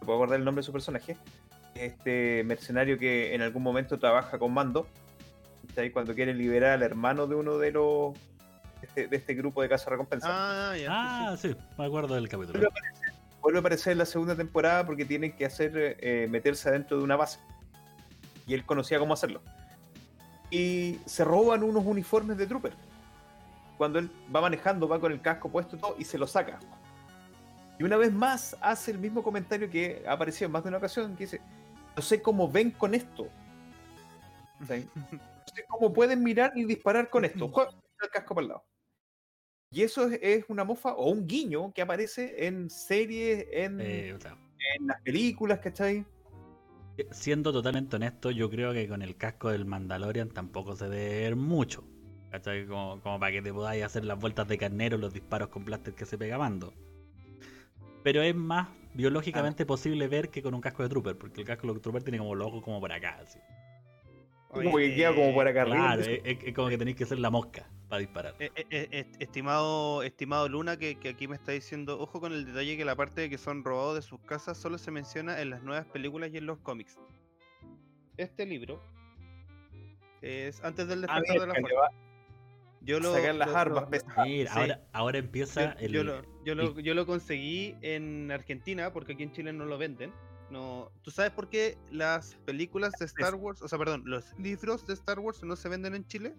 no 0.00 0.06
puedo 0.06 0.14
acordar 0.18 0.38
el 0.38 0.44
nombre 0.44 0.60
de 0.60 0.66
su 0.66 0.72
personaje, 0.72 1.16
este 1.74 2.44
mercenario 2.44 2.98
que 2.98 3.34
en 3.34 3.42
algún 3.42 3.62
momento 3.62 3.98
trabaja 3.98 4.38
con 4.38 4.52
Mando, 4.54 4.86
cuando 5.92 6.14
quiere 6.14 6.34
liberar 6.34 6.72
al 6.72 6.82
hermano 6.82 7.26
de 7.26 7.34
uno 7.34 7.56
de 7.58 7.72
los 7.72 8.14
este, 8.82 9.06
de 9.08 9.16
este 9.16 9.34
grupo 9.34 9.62
de 9.62 9.68
casa 9.68 9.88
recompensa. 9.90 10.28
Ah, 10.30 10.76
ya. 10.76 10.82
sí, 10.82 10.86
Ah, 10.88 11.36
sí, 11.38 11.56
me 11.78 11.86
acuerdo 11.86 12.14
del 12.14 12.28
capítulo. 12.28 12.58
Pero- 12.58 12.70
Vuelve 13.40 13.58
a 13.58 13.60
aparecer 13.60 13.90
en 13.92 13.98
la 13.98 14.06
segunda 14.06 14.36
temporada 14.36 14.86
porque 14.86 15.04
tienen 15.04 15.34
que 15.34 15.44
hacer 15.44 15.72
eh, 15.76 16.28
meterse 16.30 16.68
adentro 16.68 16.96
de 16.98 17.02
una 17.02 17.16
base. 17.16 17.40
Y 18.46 18.54
él 18.54 18.64
conocía 18.64 19.00
cómo 19.00 19.14
hacerlo. 19.14 19.42
Y 20.48 21.00
se 21.06 21.24
roban 21.24 21.64
unos 21.64 21.84
uniformes 21.84 22.36
de 22.38 22.46
trooper. 22.46 22.72
Cuando 23.78 23.98
él 23.98 24.10
va 24.34 24.40
manejando, 24.42 24.86
va 24.86 25.00
con 25.00 25.10
el 25.10 25.20
casco 25.20 25.48
puesto 25.50 25.74
y 25.74 25.80
todo, 25.80 25.96
y 25.98 26.04
se 26.04 26.18
lo 26.18 26.28
saca. 26.28 26.60
Y 27.80 27.82
una 27.82 27.96
vez 27.96 28.12
más 28.12 28.56
hace 28.60 28.92
el 28.92 28.98
mismo 28.98 29.24
comentario 29.24 29.68
que 29.68 30.04
ha 30.06 30.12
aparecido 30.12 30.46
en 30.46 30.52
más 30.52 30.62
de 30.62 30.68
una 30.68 30.78
ocasión, 30.78 31.16
que 31.16 31.24
dice, 31.24 31.40
no 31.96 32.02
sé 32.02 32.22
cómo 32.22 32.48
ven 32.48 32.70
con 32.70 32.94
esto. 32.94 33.26
No 34.68 35.54
sé 35.56 35.64
cómo 35.68 35.92
pueden 35.92 36.22
mirar 36.22 36.52
y 36.54 36.64
disparar 36.64 37.10
con 37.10 37.24
esto. 37.24 37.48
Juega 37.52 37.72
el 38.02 38.10
casco 38.10 38.34
para 38.36 38.42
el 38.44 38.48
lado. 38.50 38.64
Y 39.72 39.82
eso 39.82 40.06
es, 40.06 40.18
es 40.22 40.44
una 40.48 40.64
mofa 40.64 40.92
o 40.92 41.10
un 41.10 41.26
guiño 41.26 41.72
que 41.72 41.80
aparece 41.82 42.46
en 42.46 42.68
series, 42.68 43.46
en, 43.50 43.80
Eh, 43.80 44.10
en 44.76 44.86
las 44.86 45.00
películas, 45.02 45.58
¿cachai? 45.60 46.04
siendo 47.10 47.52
totalmente 47.52 47.96
honesto, 47.96 48.30
yo 48.30 48.50
creo 48.50 48.72
que 48.74 48.86
con 48.86 49.00
el 49.02 49.16
casco 49.16 49.48
del 49.50 49.64
Mandalorian 49.64 50.28
tampoco 50.28 50.76
se 50.76 50.88
debe 50.88 51.22
ver 51.22 51.36
mucho. 51.36 51.84
¿Cachai? 52.30 52.66
Como, 52.66 53.00
como 53.00 53.18
para 53.18 53.32
que 53.32 53.42
te 53.42 53.52
podáis 53.52 53.82
hacer 53.82 54.04
las 54.04 54.18
vueltas 54.18 54.46
de 54.46 54.58
carnero, 54.58 54.98
los 54.98 55.12
disparos 55.12 55.48
con 55.48 55.64
blaster 55.64 55.94
que 55.94 56.04
se 56.04 56.16
pega 56.18 56.38
Mando. 56.38 56.72
Pero 58.02 58.20
es 58.22 58.34
más 58.34 58.68
biológicamente 58.94 59.64
posible 59.64 60.06
ver 60.06 60.28
que 60.28 60.42
con 60.42 60.54
un 60.54 60.60
casco 60.60 60.82
de 60.82 60.90
trooper, 60.90 61.16
porque 61.16 61.40
el 61.40 61.46
casco 61.46 61.72
de 61.72 61.80
trooper 61.80 62.02
tiene 62.02 62.18
como 62.18 62.34
los 62.34 62.46
ojos 62.48 62.62
como 62.62 62.78
por 62.80 62.92
acá. 62.92 63.18
así. 63.22 63.38
Como 64.48 64.76
que 64.76 64.94
queda 64.94 65.14
como 65.14 65.32
por 65.34 65.48
acá 65.48 65.62
arriba. 65.62 65.76
Claro, 65.78 66.02
es, 66.02 66.20
es- 66.24 66.38
es 66.44 66.54
como 66.54 66.68
que 66.68 66.76
tenéis 66.78 66.96
que 66.96 67.06
ser 67.06 67.18
la 67.18 67.30
mosca 67.30 67.66
para 67.92 68.00
disparar. 68.00 68.34
Eh, 68.38 68.50
eh, 68.56 68.64
eh, 68.70 68.88
est- 68.90 69.20
estimado, 69.20 70.02
estimado 70.02 70.48
Luna, 70.48 70.78
que, 70.78 70.98
que 70.98 71.10
aquí 71.10 71.28
me 71.28 71.36
está 71.36 71.52
diciendo, 71.52 72.00
ojo 72.00 72.20
con 72.20 72.32
el 72.32 72.46
detalle 72.46 72.78
que 72.78 72.86
la 72.86 72.96
parte 72.96 73.20
de 73.20 73.28
que 73.28 73.36
son 73.36 73.62
robados 73.64 73.96
de 73.96 74.00
sus 74.00 74.18
casas 74.22 74.56
solo 74.56 74.78
se 74.78 74.90
menciona 74.90 75.42
en 75.42 75.50
las 75.50 75.62
nuevas 75.62 75.84
películas 75.88 76.30
y 76.32 76.38
en 76.38 76.46
los 76.46 76.58
cómics. 76.60 76.98
Este 78.16 78.46
libro 78.46 78.82
es 80.22 80.64
antes 80.64 80.88
del 80.88 81.02
despertar 81.02 81.38
de 81.38 81.46
la 81.46 81.54
fuerza. 81.54 81.88
Yo 82.80 82.98
lo, 82.98 83.12
sacar 83.12 83.34
las 83.34 83.48
lo- 83.50 83.56
armas 83.58 83.84
lo-. 83.90 84.24
Mira, 84.24 84.50
sí. 84.54 84.58
ahora, 84.58 84.80
ahora 84.94 85.18
empieza 85.18 85.74
yo, 85.74 85.84
el. 85.86 85.92
yo 85.92 86.02
lo, 86.04 86.22
yo, 86.46 86.54
lo, 86.54 86.80
yo 86.80 86.94
lo 86.94 87.04
conseguí 87.04 87.76
en 87.82 88.30
Argentina 88.30 88.90
porque 88.94 89.12
aquí 89.12 89.22
en 89.24 89.32
Chile 89.32 89.52
no 89.52 89.66
lo 89.66 89.76
venden. 89.76 90.14
No, 90.48 90.90
¿Tú 91.02 91.10
sabes 91.10 91.30
por 91.32 91.50
qué 91.50 91.76
las 91.90 92.36
películas 92.46 92.92
de 92.98 93.04
Star 93.04 93.34
Wars, 93.34 93.60
o 93.60 93.68
sea, 93.68 93.78
perdón, 93.78 94.02
los 94.06 94.32
libros 94.38 94.86
de 94.86 94.94
Star 94.94 95.18
Wars 95.18 95.42
no 95.42 95.56
se 95.56 95.68
venden 95.68 95.94
en 95.94 96.06
Chile? 96.06 96.34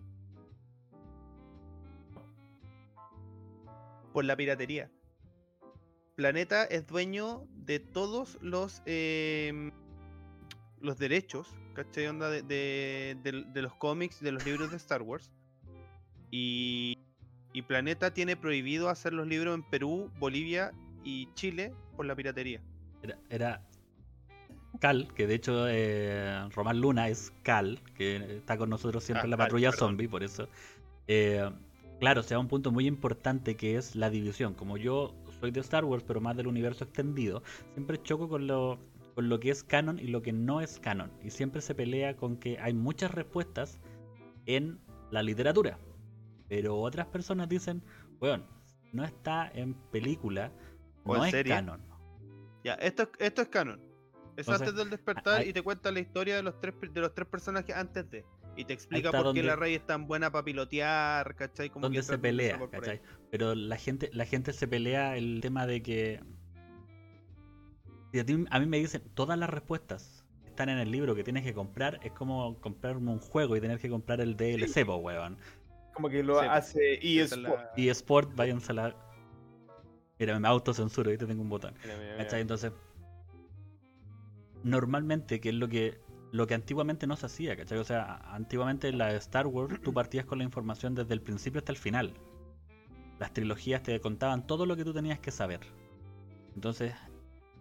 Por 4.13 4.25
la 4.25 4.35
piratería. 4.37 4.89
Planeta 6.15 6.63
es 6.65 6.85
dueño 6.85 7.47
de 7.65 7.79
todos 7.79 8.37
los 8.41 8.81
em, 8.85 9.71
los 10.79 10.97
derechos, 10.99 11.47
¿cachai? 11.73 12.07
Onda 12.07 12.29
de, 12.29 12.43
de- 12.43 13.17
de- 13.23 13.43
de 13.51 13.61
los 13.61 13.73
cómics, 13.75 14.19
de 14.21 14.31
los 14.31 14.45
libros 14.45 14.69
de 14.69 14.77
Star 14.77 15.01
Wars. 15.01 15.31
Y, 16.29 16.97
y 17.53 17.61
Planeta 17.63 18.13
tiene 18.13 18.35
prohibido 18.35 18.89
hacer 18.89 19.13
los 19.13 19.27
libros 19.27 19.55
en 19.55 19.63
Perú, 19.63 20.11
Bolivia 20.19 20.71
y 21.03 21.29
Chile 21.33 21.73
por 21.95 22.05
la 22.05 22.15
piratería. 22.15 22.61
Era, 23.01 23.17
era 23.29 23.67
Cal, 24.79 25.11
que 25.15 25.25
de 25.27 25.35
hecho 25.35 25.67
eh, 25.69 26.47
Román 26.53 26.79
Luna 26.81 27.07
es 27.07 27.31
Cal, 27.43 27.79
que 27.95 28.37
está 28.37 28.57
con 28.57 28.69
nosotros 28.69 29.03
siempre 29.03 29.21
Ah, 29.21 29.25
en 29.25 29.31
la 29.31 29.37
patrulla 29.37 29.71
zombie, 29.71 30.07
por 30.07 30.23
eso. 30.23 30.47
Eh, 31.07 31.49
claro, 32.03 32.19
o 32.21 32.23
sea, 32.23 32.37
un 32.39 32.47
punto 32.47 32.71
muy 32.71 32.85
importante 32.87 33.55
que 33.55 33.77
es 33.77 33.95
la 33.95 34.09
división. 34.09 34.53
Como 34.53 34.77
yo 34.77 35.15
soy 35.39 35.51
de 35.51 35.59
Star 35.61 35.85
Wars, 35.85 36.03
pero 36.05 36.19
más 36.21 36.35
del 36.35 36.47
universo 36.47 36.83
extendido, 36.83 37.43
siempre 37.73 38.01
choco 38.01 38.27
con 38.27 38.45
lo, 38.47 38.77
con 39.15 39.29
lo 39.29 39.39
que 39.39 39.49
es 39.49 39.63
canon 39.63 39.99
y 39.99 40.07
lo 40.07 40.21
que 40.21 40.33
no 40.33 40.59
es 40.61 40.79
canon. 40.79 41.11
Y 41.23 41.29
siempre 41.29 41.61
se 41.61 41.73
pelea 41.75 42.15
con 42.17 42.37
que 42.37 42.59
hay 42.59 42.73
muchas 42.73 43.11
respuestas 43.11 43.79
en 44.45 44.79
la 45.11 45.23
literatura. 45.23 45.77
Pero 46.49 46.77
otras 46.77 47.07
personas 47.07 47.47
dicen, 47.47 47.81
bueno, 48.19 48.43
no 48.91 49.03
está 49.05 49.49
en 49.53 49.73
película, 49.91 50.51
O 51.05 51.13
no 51.15 51.21
en 51.21 51.25
es 51.27 51.31
serie. 51.31 51.53
canon. 51.53 51.81
Ya, 52.63 52.73
esto, 52.75 53.03
es- 53.03 53.09
esto 53.19 53.41
es 53.43 53.47
canon. 53.47 53.79
Es 54.35 54.49
antes 54.49 54.75
del 54.75 54.89
despertar 54.89 55.41
hay- 55.41 55.49
y 55.49 55.53
te 55.53 55.61
cuenta 55.61 55.91
la 55.91 55.99
historia 55.99 56.35
de 56.35 56.43
los 56.43 56.59
tres 56.59 56.73
de 56.91 57.01
los 57.01 57.13
tres 57.13 57.27
personajes 57.27 57.75
antes 57.75 58.09
de. 58.09 58.25
Y 58.55 58.65
te 58.65 58.73
explica 58.73 59.11
por 59.11 59.33
qué 59.33 59.41
la 59.43 59.55
rey 59.55 59.73
es 59.75 59.85
tan 59.85 60.05
buena 60.07 60.31
para 60.31 60.45
pilotear, 60.45 61.35
¿cachai? 61.35 61.69
Como 61.69 61.83
donde 61.83 61.99
que 61.99 62.03
se 62.03 62.17
pelea. 62.17 62.59
¿cachai? 62.69 63.01
Pero 63.31 63.55
la 63.55 63.77
gente, 63.77 64.09
la 64.13 64.25
gente 64.25 64.53
se 64.53 64.67
pelea 64.67 65.17
el 65.17 65.39
tema 65.41 65.65
de 65.65 65.81
que 65.81 66.19
si 68.11 68.19
a, 68.19 68.25
ti- 68.25 68.45
a 68.49 68.59
mí 68.59 68.65
me 68.67 68.77
dicen 68.77 69.01
todas 69.15 69.39
las 69.39 69.49
respuestas 69.49 70.23
están 70.45 70.69
en 70.69 70.77
el 70.77 70.91
libro 70.91 71.15
que 71.15 71.23
tienes 71.23 71.43
que 71.43 71.53
comprar, 71.55 71.99
es 72.03 72.11
como 72.11 72.59
comprarme 72.61 73.09
un 73.09 73.19
juego 73.19 73.57
y 73.57 73.61
tener 73.61 73.79
que 73.79 73.89
comprar 73.89 74.21
el 74.21 74.37
DLC, 74.37 74.85
po, 74.85 74.97
weón. 74.97 75.37
Como 75.93 76.09
que 76.09 76.21
lo 76.21 76.39
Sí, 76.39 76.45
hace 76.47 76.99
eSport. 77.21 77.41
la- 77.41 77.73
Y 77.75 77.89
Sport, 77.89 78.35
váyanse 78.35 78.71
a 78.71 78.75
la. 78.75 78.95
Mira, 80.19 80.39
me 80.39 80.47
autocensuro, 80.47 81.09
ahorita 81.09 81.25
tengo 81.25 81.41
un 81.41 81.49
botón. 81.49 81.73
Mira, 81.83 81.97
mira, 81.97 82.11
¿Cachai? 82.17 82.25
mira. 82.27 82.41
Entonces, 82.41 82.71
normalmente, 84.63 85.39
que 85.41 85.49
es 85.49 85.55
lo 85.55 85.67
que 85.67 85.99
lo 86.33 86.47
que 86.47 86.55
antiguamente 86.55 87.05
no 87.05 87.15
se 87.15 87.27
hacía, 87.27 87.55
¿cachai? 87.55 87.77
O 87.77 87.83
sea, 87.83 88.15
antiguamente 88.33 88.89
en 88.89 88.97
la 88.97 89.09
de 89.09 89.17
Star 89.17 89.45
Wars 89.45 89.79
tú 89.81 89.93
partías 89.93 90.25
con 90.25 90.39
la 90.39 90.43
información 90.43 90.95
desde 90.95 91.13
el 91.13 91.21
principio 91.21 91.59
hasta 91.59 91.71
el 91.71 91.77
final. 91.77 92.15
Las 93.19 93.31
trilogías 93.33 93.83
te 93.83 94.01
contaban 94.01 94.47
todo 94.47 94.65
lo 94.65 94.75
que 94.75 94.83
tú 94.83 94.93
tenías 94.93 95.19
que 95.19 95.29
saber. 95.29 95.59
Entonces, 96.55 96.93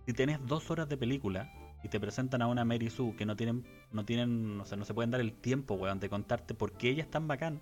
si 0.07 0.15
tienes 0.15 0.39
dos 0.47 0.71
horas 0.71 0.89
de 0.89 0.97
película, 0.97 1.53
y 1.83 1.89
te 1.89 2.01
presentan 2.01 2.41
a 2.41 2.47
una 2.47 2.65
Mary 2.65 2.89
Sue 2.89 3.15
que 3.15 3.27
no 3.27 3.37
tienen, 3.37 3.67
no 3.91 4.05
tienen, 4.05 4.61
o 4.61 4.65
sea, 4.65 4.79
no 4.79 4.85
se 4.85 4.95
pueden 4.95 5.11
dar 5.11 5.21
el 5.21 5.35
tiempo, 5.35 5.75
weón, 5.75 6.01
de 6.01 6.09
contarte 6.09 6.55
por 6.55 6.73
qué 6.73 6.91
ella 6.91 7.03
es 7.03 7.11
tan 7.11 7.29
bacán, 7.29 7.61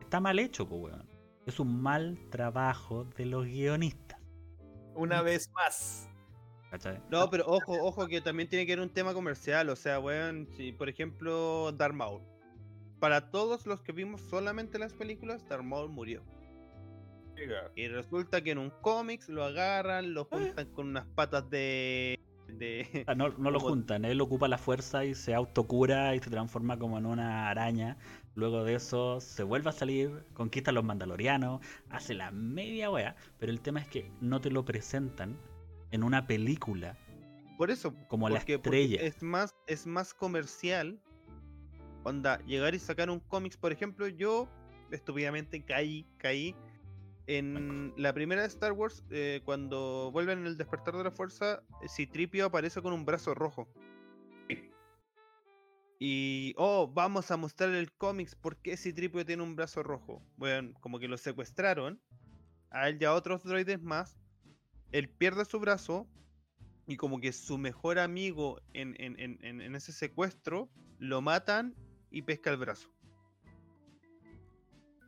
está 0.00 0.20
mal 0.20 0.38
hecho, 0.38 0.68
pues, 0.68 0.80
weón. 0.82 1.08
Es 1.46 1.58
un 1.58 1.80
mal 1.80 2.18
trabajo 2.30 3.04
de 3.16 3.24
los 3.24 3.46
guionistas. 3.46 4.20
Una 4.94 5.22
vez 5.22 5.50
más. 5.54 6.08
¿Cachai? 6.70 7.00
No, 7.10 7.30
pero 7.30 7.44
ojo, 7.46 7.72
ojo, 7.82 8.06
que 8.06 8.20
también 8.20 8.48
tiene 8.48 8.66
que 8.66 8.72
ver 8.72 8.80
un 8.80 8.90
tema 8.90 9.14
comercial. 9.14 9.68
O 9.70 9.76
sea, 9.76 10.00
weón, 10.00 10.48
si 10.56 10.72
por 10.72 10.88
ejemplo 10.88 11.72
Darth 11.72 11.94
Maul. 11.94 12.22
Para 12.98 13.30
todos 13.30 13.66
los 13.66 13.82
que 13.82 13.92
vimos 13.92 14.22
solamente 14.22 14.78
las 14.78 14.94
películas, 14.94 15.46
Darth 15.48 15.62
Maul 15.62 15.90
murió. 15.90 16.22
Y 17.74 17.88
resulta 17.88 18.42
que 18.42 18.52
en 18.52 18.58
un 18.58 18.70
cómics 18.80 19.28
lo 19.28 19.44
agarran, 19.44 20.14
lo 20.14 20.24
juntan 20.24 20.72
con 20.72 20.88
unas 20.88 21.06
patas 21.06 21.48
de. 21.50 22.18
de 22.48 23.04
Ah, 23.06 23.14
No, 23.14 23.28
no 23.28 23.50
lo 23.50 23.60
juntan, 23.60 24.04
él 24.04 24.20
ocupa 24.20 24.48
la 24.48 24.56
fuerza 24.58 25.04
y 25.04 25.14
se 25.14 25.34
autocura 25.34 26.14
y 26.14 26.20
se 26.20 26.30
transforma 26.30 26.78
como 26.78 26.96
en 26.98 27.04
una 27.04 27.50
araña. 27.50 27.98
Luego 28.34 28.64
de 28.64 28.74
eso 28.74 29.20
se 29.20 29.42
vuelve 29.42 29.68
a 29.68 29.72
salir, 29.72 30.24
conquista 30.32 30.70
a 30.70 30.74
los 30.74 30.84
mandalorianos, 30.84 31.60
hace 31.90 32.14
la 32.14 32.30
media 32.30 32.90
wea. 32.90 33.16
Pero 33.38 33.52
el 33.52 33.60
tema 33.60 33.80
es 33.80 33.88
que 33.88 34.10
no 34.20 34.40
te 34.40 34.50
lo 34.50 34.64
presentan 34.64 35.36
en 35.96 36.04
una 36.04 36.26
película 36.28 36.96
Por 37.58 37.70
eso. 37.72 37.92
como 38.08 38.28
la 38.28 38.36
porque- 38.36 38.58
porque 38.60 38.82
estrella. 38.84 39.02
es 39.08 39.22
más, 39.22 39.56
es 39.66 39.86
más 39.86 40.14
comercial. 40.14 41.00
Onda, 42.04 42.38
llegar 42.46 42.74
y 42.76 42.78
sacar 42.78 43.10
un 43.10 43.18
cómics, 43.18 43.56
por 43.56 43.72
ejemplo, 43.72 44.06
yo 44.06 44.48
estúpidamente 44.92 45.64
caí, 45.64 46.06
caí 46.18 46.54
en 47.26 47.92
la 47.96 48.12
primera 48.12 48.42
de 48.42 48.46
Star 48.46 48.70
Wars, 48.72 49.02
eh, 49.10 49.40
cuando 49.44 50.10
vuelven 50.12 50.38
en 50.38 50.46
el 50.46 50.56
despertar 50.56 50.96
de 50.96 51.02
la 51.02 51.10
fuerza, 51.10 51.60
Citripio 51.88 52.46
aparece 52.46 52.80
con 52.80 52.92
un 52.92 53.04
brazo 53.04 53.34
rojo. 53.34 53.66
Y, 55.98 56.52
oh, 56.58 56.86
vamos 56.92 57.30
a 57.30 57.36
mostrar 57.38 57.70
el 57.70 57.90
cómics, 57.92 58.34
¿por 58.34 58.56
qué 58.58 58.76
Citripio 58.76 59.24
tiene 59.24 59.42
un 59.42 59.56
brazo 59.56 59.82
rojo? 59.82 60.22
Bueno, 60.36 60.74
como 60.80 60.98
que 60.98 61.08
lo 61.08 61.16
secuestraron, 61.16 62.00
a 62.70 62.88
él 62.90 62.98
y 63.00 63.04
a 63.06 63.14
otros 63.14 63.42
droides 63.42 63.82
más, 63.82 64.16
él 64.92 65.08
pierde 65.08 65.44
su 65.44 65.58
brazo, 65.60 66.06
y 66.86 66.96
como 66.96 67.20
que 67.20 67.32
su 67.32 67.58
mejor 67.58 67.98
amigo 67.98 68.60
en, 68.72 68.94
en- 68.98 69.38
en- 69.42 69.74
ese 69.74 69.92
secuestro 69.92 70.68
lo 70.98 71.20
matan 71.20 71.74
y 72.10 72.22
pesca 72.22 72.50
el 72.50 72.56
brazo. 72.58 72.88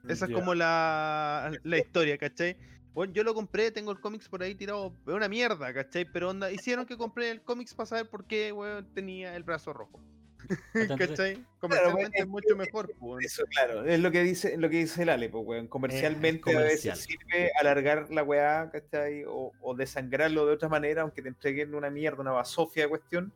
Esa 0.09 0.25
es 0.27 0.31
como 0.33 0.55
la, 0.55 1.53
la 1.63 1.79
historia, 1.79 2.17
¿cachai? 2.19 2.57
Bueno, 2.95 3.13
yo 3.13 3.23
lo 3.23 3.35
compré, 3.35 3.71
tengo 3.71 3.93
el 3.93 4.01
cómics 4.01 4.29
por 4.29 4.43
ahí 4.43 4.55
tirado, 4.55 4.93
es 5.07 5.13
una 5.15 5.29
mierda, 5.29 5.73
¿cachai? 5.73 6.05
Pero 6.11 6.31
onda, 6.31 6.51
hicieron 6.51 6.87
que 6.87 6.97
compré 6.97 7.31
el 7.31 7.43
cómics 7.43 7.75
para 7.75 7.87
saber 7.87 8.09
por 8.09 8.27
qué, 8.27 8.53
weón, 8.53 8.93
tenía 8.95 9.37
el 9.37 9.45
brazo 9.45 9.73
rojo. 9.73 10.01
Entonces, 10.75 11.09
¿Cachai? 11.09 11.47
Comercialmente 11.61 12.19
es 12.19 12.25
es 12.25 12.29
mucho 12.29 12.57
mejor, 12.57 12.95
pues. 12.99 13.27
Eso, 13.27 13.45
claro, 13.47 13.85
es 13.85 14.01
lo 14.01 14.11
que 14.11 14.23
dice, 14.23 14.57
lo 14.57 14.71
que 14.71 14.79
dice 14.79 15.03
el 15.03 15.09
Ale, 15.11 15.29
pues, 15.29 15.45
weón. 15.47 15.69
Comercialmente 15.69 16.51
a 16.51 16.55
comercial. 16.55 16.97
veces 16.97 17.05
sirve 17.05 17.51
alargar 17.61 18.11
la 18.11 18.23
weá, 18.23 18.71
¿cachai? 18.71 19.25
O, 19.27 19.53
o 19.61 19.75
desangrarlo 19.75 20.47
de 20.47 20.55
otra 20.55 20.69
manera, 20.69 21.03
aunque 21.03 21.23
te 21.23 21.29
entreguen 21.29 21.75
una 21.75 21.91
mierda, 21.91 22.21
una 22.21 22.33
basofia 22.33 22.85
de 22.85 22.89
cuestión. 22.89 23.33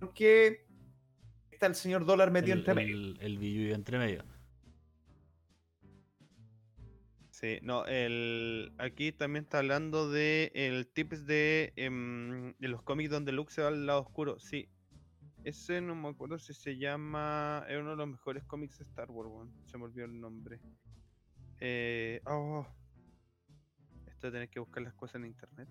Porque 0.00 0.64
está 1.50 1.66
el 1.66 1.74
señor 1.74 2.04
dólar 2.06 2.30
metido 2.30 2.54
el, 2.54 2.60
entre 2.60 2.74
medio. 2.74 2.94
el, 2.96 3.18
el 3.20 3.38
billuyo 3.38 3.74
entre 3.74 3.98
medio. 3.98 4.24
Sí, 7.42 7.58
no, 7.62 7.84
el 7.86 8.72
aquí 8.78 9.10
también 9.10 9.44
está 9.44 9.58
hablando 9.58 10.08
de 10.08 10.52
el 10.54 10.86
tips 10.86 11.26
de, 11.26 11.72
em, 11.74 12.54
de 12.58 12.68
los 12.68 12.82
cómics 12.82 13.10
donde 13.10 13.32
Luke 13.32 13.52
se 13.52 13.62
va 13.62 13.68
al 13.68 13.84
lado 13.84 14.00
oscuro. 14.02 14.38
Sí, 14.38 14.68
ese 15.44 15.80
no 15.80 15.94
me 15.94 16.08
acuerdo 16.08 16.38
si 16.38 16.54
se 16.54 16.76
llama. 16.76 17.64
Es 17.68 17.78
uno 17.78 17.90
de 17.90 17.96
los 17.96 18.08
mejores 18.08 18.44
cómics 18.44 18.78
de 18.78 18.84
Star 18.84 19.10
Wars, 19.10 19.30
weón. 19.30 19.52
Se 19.66 19.76
me 19.78 19.84
olvidó 19.84 20.06
el 20.06 20.20
nombre. 20.20 20.60
Eh, 21.60 22.20
oh, 22.26 22.66
esto 24.06 24.26
de 24.28 24.32
tener 24.32 24.48
que 24.50 24.60
buscar 24.60 24.82
las 24.82 24.94
cosas 24.94 25.16
en 25.16 25.26
internet. 25.26 25.68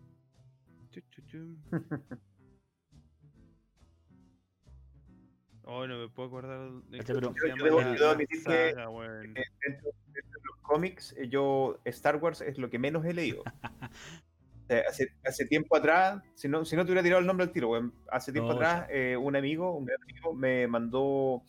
Oh, 5.64 5.86
no 5.88 5.98
me 6.00 6.10
puedo 6.10 6.28
acordar 6.28 6.72
de 6.90 7.04
pero- 7.04 7.22
cómo 7.22 7.36
se 7.38 7.50
Yo- 7.50 7.66
debo- 7.66 8.10
admitir 8.12 8.44
que- 8.44 8.72
saga, 8.72 8.90
weón. 8.90 9.34
Dentro, 9.34 9.92
dentro 10.08 10.40
de 10.40 10.46
los 10.46 10.58
cómics, 10.62 11.14
eh, 11.18 11.30
yo 11.30 11.80
Star 11.86 12.18
Wars 12.18 12.42
es 12.42 12.58
lo 12.58 12.70
que 12.70 12.80
menos 12.80 13.06
he 13.06 13.14
leído. 13.14 13.44
Sea, 14.72 14.84
hace, 14.88 15.10
hace 15.26 15.46
tiempo 15.48 15.76
atrás, 15.76 16.24
si 16.34 16.48
no, 16.48 16.64
si 16.64 16.78
no 16.78 16.86
te 16.86 16.92
hubiera 16.92 17.04
tirado 17.04 17.20
el 17.20 17.28
nombre 17.28 17.46
al 17.46 17.52
tiro, 17.52 17.74
hace 18.10 18.32
tiempo 18.32 18.52
No, 18.52 18.56
atrás, 18.56 18.88
eh, 18.90 19.18
un 19.18 19.36
amigo, 19.36 19.76
un 19.76 19.84
gran 19.84 20.02
amigo, 20.02 20.34
me 20.34 20.66
mandó 20.66 21.44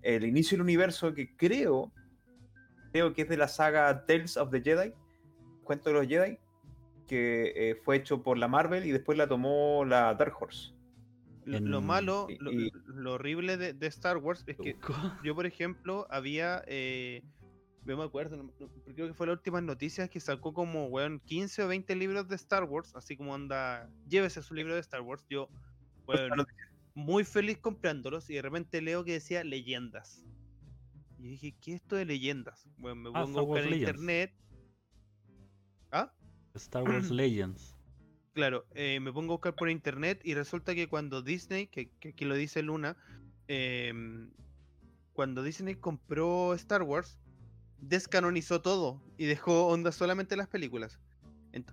el 0.00 0.24
inicio 0.24 0.56
del 0.56 0.62
universo 0.62 1.12
que 1.12 1.36
creo, 1.36 1.92
creo 2.90 3.12
que 3.12 3.22
es 3.22 3.28
de 3.28 3.36
la 3.36 3.48
saga 3.48 4.06
Tales 4.06 4.38
of 4.38 4.50
the 4.50 4.62
Jedi, 4.62 4.94
Cuento 5.64 5.90
de 5.90 5.96
los 5.96 6.06
Jedi, 6.08 6.38
que 7.06 7.52
eh, 7.54 7.74
fue 7.74 7.96
hecho 7.96 8.22
por 8.22 8.38
la 8.38 8.48
Marvel 8.48 8.86
y 8.86 8.90
después 8.90 9.18
la 9.18 9.28
tomó 9.28 9.84
la 9.84 10.14
Dark 10.14 10.34
Horse. 10.40 10.72
Lo, 11.44 11.82
malo, 11.82 12.26
y- 12.30 12.70
lo, 12.86 13.12
horrible 13.12 13.58
de, 13.58 13.74
de 13.74 13.86
Star 13.88 14.16
Wars 14.16 14.44
es 14.46 14.56
que 14.56 14.76
yo, 15.22 15.34
por 15.34 15.44
ejemplo, 15.44 16.06
había. 16.08 16.62
Eh, 16.66 17.22
yo 17.84 17.96
me 17.96 18.04
acuerdo, 18.04 18.52
creo 18.94 19.08
que 19.08 19.14
fue 19.14 19.26
las 19.26 19.36
últimas 19.36 19.62
noticias 19.62 20.08
que 20.08 20.20
sacó 20.20 20.52
como, 20.52 20.86
weón, 20.86 21.20
15 21.20 21.64
o 21.64 21.68
20 21.68 21.96
libros 21.96 22.28
de 22.28 22.36
Star 22.36 22.64
Wars, 22.64 22.94
así 22.94 23.16
como 23.16 23.34
anda, 23.34 23.90
llévese 24.08 24.42
su 24.42 24.54
libro 24.54 24.74
de 24.74 24.80
Star 24.80 25.00
Wars. 25.02 25.24
Yo, 25.28 25.48
weón, 26.06 26.30
muy 26.94 27.24
feliz 27.24 27.58
comprándolos 27.58 28.28
y 28.30 28.34
de 28.34 28.42
repente 28.42 28.80
leo 28.82 29.04
que 29.04 29.12
decía 29.12 29.42
leyendas. 29.44 30.24
Y 31.18 31.28
dije, 31.28 31.56
¿qué 31.60 31.74
es 31.74 31.82
esto 31.82 31.96
de 31.96 32.04
leyendas? 32.04 32.68
Bueno, 32.76 32.96
me 32.96 33.10
Ah, 33.10 33.22
pongo 33.22 33.28
Star 33.28 33.42
a 33.42 33.46
buscar 33.46 33.64
en 33.64 33.78
internet. 33.78 34.34
¿Ah? 35.90 36.12
Star 36.54 36.82
Wars 36.84 37.10
Legends. 37.10 37.76
Claro, 38.32 38.64
eh, 38.74 38.98
me 39.00 39.12
pongo 39.12 39.34
a 39.34 39.36
buscar 39.36 39.54
por 39.54 39.68
internet 39.68 40.20
y 40.24 40.34
resulta 40.34 40.74
que 40.74 40.88
cuando 40.88 41.20
Disney, 41.22 41.66
que, 41.66 41.90
que 42.00 42.10
aquí 42.10 42.24
lo 42.24 42.34
dice 42.34 42.62
Luna, 42.62 42.96
em, 43.46 44.30
cuando 45.12 45.42
Disney 45.42 45.74
compró 45.74 46.54
Star 46.54 46.82
Wars, 46.82 47.18
descanonizó 47.82 48.62
todo 48.62 49.02
y 49.18 49.26
dejó 49.26 49.66
onda 49.66 49.92
solamente 49.92 50.36
las 50.36 50.48
películas. 50.48 50.98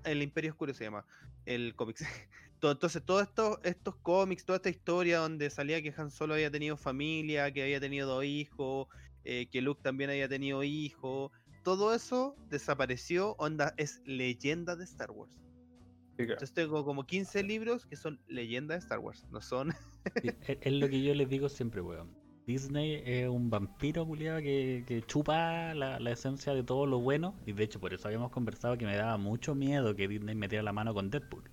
El 0.03 0.22
Imperio 0.22 0.51
Oscuro 0.51 0.74
se 0.74 0.84
llama, 0.84 1.05
el 1.45 1.76
cómics. 1.76 2.03
To- 2.60 2.72
Entonces, 2.72 3.01
todos 3.05 3.22
estos, 3.24 3.57
estos 3.64 3.95
cómics, 3.95 4.43
toda 4.43 4.57
esta 4.57 4.70
historia 4.70 5.20
donde 5.20 5.49
salía 5.49 5.82
que 5.82 5.93
Han 5.95 6.12
Solo 6.12 6.34
había 6.34 6.51
tenido 6.51 6.76
familia, 6.76 7.49
que 7.53 7.64
había 7.64 7.80
tenido 7.80 8.05
dos 8.10 8.26
hijos, 8.26 8.88
eh, 9.24 9.47
que 9.49 9.62
Luke 9.62 9.82
también 9.82 10.10
había 10.10 10.28
tenido 10.28 10.62
hijos, 10.64 11.32
todo 11.64 11.93
eso 11.93 12.36
desapareció, 12.49 13.36
onda, 13.38 13.74
es 13.78 14.01
leyenda 14.03 14.76
de 14.76 14.84
Star 14.84 15.12
Wars. 15.12 15.32
Sí, 15.32 16.26
claro. 16.26 16.34
Entonces 16.34 16.53
tengo 16.53 16.84
como 16.84 17.05
15 17.05 17.43
libros 17.43 17.86
que 17.86 17.95
son 17.95 18.20
leyendas 18.28 18.80
de 18.80 18.84
Star 18.84 18.99
Wars, 18.99 19.26
no 19.32 19.39
son. 19.39 19.74
Sí, 20.22 20.30
es, 20.47 20.57
es 20.60 20.74
lo 20.74 20.89
que 20.89 21.01
yo 21.01 21.14
les 21.16 21.30
digo 21.30 21.47
siempre, 21.47 21.80
weón. 21.80 22.14
Disney 22.53 23.03
es 23.05 23.29
un 23.29 23.51
vampiro, 23.51 24.07
culiado, 24.07 24.39
que, 24.39 24.83
que 24.87 25.03
chupa 25.03 25.75
la, 25.75 25.99
la 25.99 26.09
esencia 26.11 26.55
de 26.55 26.63
todo 26.63 26.87
lo 26.87 26.99
bueno. 26.99 27.35
Y 27.45 27.51
de 27.53 27.63
hecho, 27.63 27.79
por 27.79 27.93
eso 27.93 28.07
habíamos 28.07 28.31
conversado 28.31 28.75
que 28.75 28.85
me 28.87 28.95
daba 28.95 29.17
mucho 29.17 29.53
miedo 29.53 29.95
que 29.95 30.07
Disney 30.07 30.33
metiera 30.33 30.63
la 30.63 30.73
mano 30.73 30.91
con 30.95 31.11
Deadpool. 31.11 31.43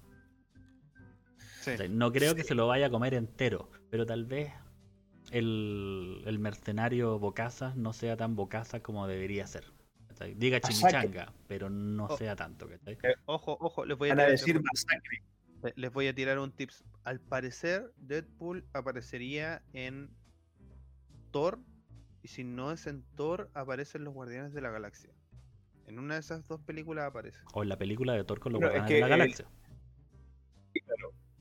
Sí. 1.61 1.73
O 1.73 1.77
sea, 1.77 1.89
no 1.89 2.11
creo 2.13 2.35
que 2.35 2.45
se 2.45 2.55
lo 2.55 2.67
vaya 2.67 2.87
a 2.87 2.91
comer 2.91 3.13
entero, 3.13 3.69
pero 3.91 4.07
tal 4.07 4.25
vez 4.25 4.53
el, 5.33 6.23
el 6.25 6.39
mercenario 6.39 7.19
Bocazas 7.19 7.77
no 7.77 7.93
sea 7.93 8.17
tan 8.17 8.35
Bocazas 8.35 8.81
como 8.81 9.07
debería 9.07 9.47
ser. 9.47 9.65
Diga 10.37 10.61
chimichanga, 10.61 11.35
pero 11.47 11.69
no 11.69 12.07
Oh. 12.07 12.17
sea 12.17 12.35
tanto. 12.37 12.67
¿cachai? 12.71 12.97
Ojo, 13.27 13.59
ojo, 13.61 13.85
les 13.85 13.99
voy 13.99 14.09
a 14.09 14.15
decir 14.15 14.63
masacre. 14.63 15.23
le- 15.63 15.75
les 15.77 15.93
voy 15.93 16.07
a 16.09 16.15
tirar 16.15 16.39
un 16.39 16.53
tips. 16.53 16.85
Al 17.05 17.21
parecer, 17.21 17.93
Deadpool 17.99 18.65
aparecería 18.73 19.61
en 19.75 20.09
Thor. 21.37 21.59
Y 22.23 22.29
si 22.29 22.45
no 22.45 22.73
es 22.73 22.87
en 22.87 23.03
Thor, 23.15 23.51
aparecen 23.53 24.03
los 24.05 24.15
Guardianes 24.15 24.55
de 24.55 24.63
la 24.63 24.71
Galaxia. 24.71 25.11
En 25.87 25.99
una 25.99 26.15
de 26.15 26.21
esas 26.21 26.49
dos 26.49 26.61
películas 26.63 27.05
aparece. 27.05 27.39
O 27.53 27.63
en 27.63 27.69
la 27.69 27.77
película 27.77 28.15
de 28.15 28.25
Thor 28.25 28.41
con 28.41 28.53
los 28.55 28.63
es 28.63 28.69
Guardianes 28.71 28.91
de 28.91 29.01
la 29.01 29.07
el- 29.07 29.11
Galaxia. 29.11 29.47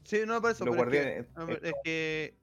Sí, 0.04 0.20
no, 0.28 0.42
por 0.42 0.52
eso, 0.52 0.66
Los 0.66 0.76
pero 0.76 0.92
es 0.92 0.98
que- 0.98 1.24
guardianes. 1.34 1.64
es 1.64 1.74
que. 1.84 2.36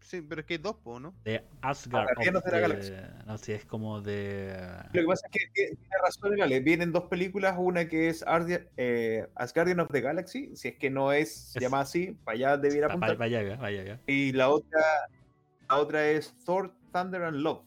Sí, 0.00 0.22
pero 0.22 0.40
es 0.40 0.46
que 0.46 0.54
hay 0.54 0.58
dos, 0.58 0.76
po, 0.76 0.98
¿no? 0.98 1.14
De 1.24 1.44
Asgard. 1.60 2.06
Guardianes 2.06 2.36
of 2.40 2.44
de 2.44 2.50
la 2.50 2.56
the- 2.56 2.62
Galaxia. 2.62 3.22
No 3.26 3.36
sé, 3.38 3.54
es 3.56 3.64
como 3.66 4.00
de. 4.00 4.56
Lo 4.94 5.00
que 5.02 5.06
pasa 5.06 5.26
es 5.26 5.32
que 5.32 5.46
tiene 5.52 5.70
tiene 5.76 5.94
razón, 6.02 6.36
Gale. 6.36 6.60
Vienen 6.60 6.92
dos 6.92 7.04
películas, 7.04 7.54
una 7.58 7.86
que 7.86 8.08
es 8.08 8.22
Ardia- 8.26 8.66
eh, 8.78 9.26
Asgardian 9.34 9.80
of 9.80 9.88
the 9.92 10.00
Galaxy, 10.00 10.56
si 10.56 10.68
es 10.68 10.76
que 10.76 10.88
no 10.88 11.12
es, 11.12 11.54
Es- 11.54 11.62
llamada 11.62 11.82
así, 11.82 12.12
para 12.24 12.34
allá 12.36 12.56
debiera 12.56 12.86
apuntar. 12.86 13.18
Y 14.06 14.32
la 14.32 14.48
otra, 14.48 14.80
la 15.70 15.78
otra 15.78 16.08
es 16.10 16.34
Thor, 16.44 16.74
Thunder 16.92 17.22
and 17.22 17.38
Love. 17.38 17.62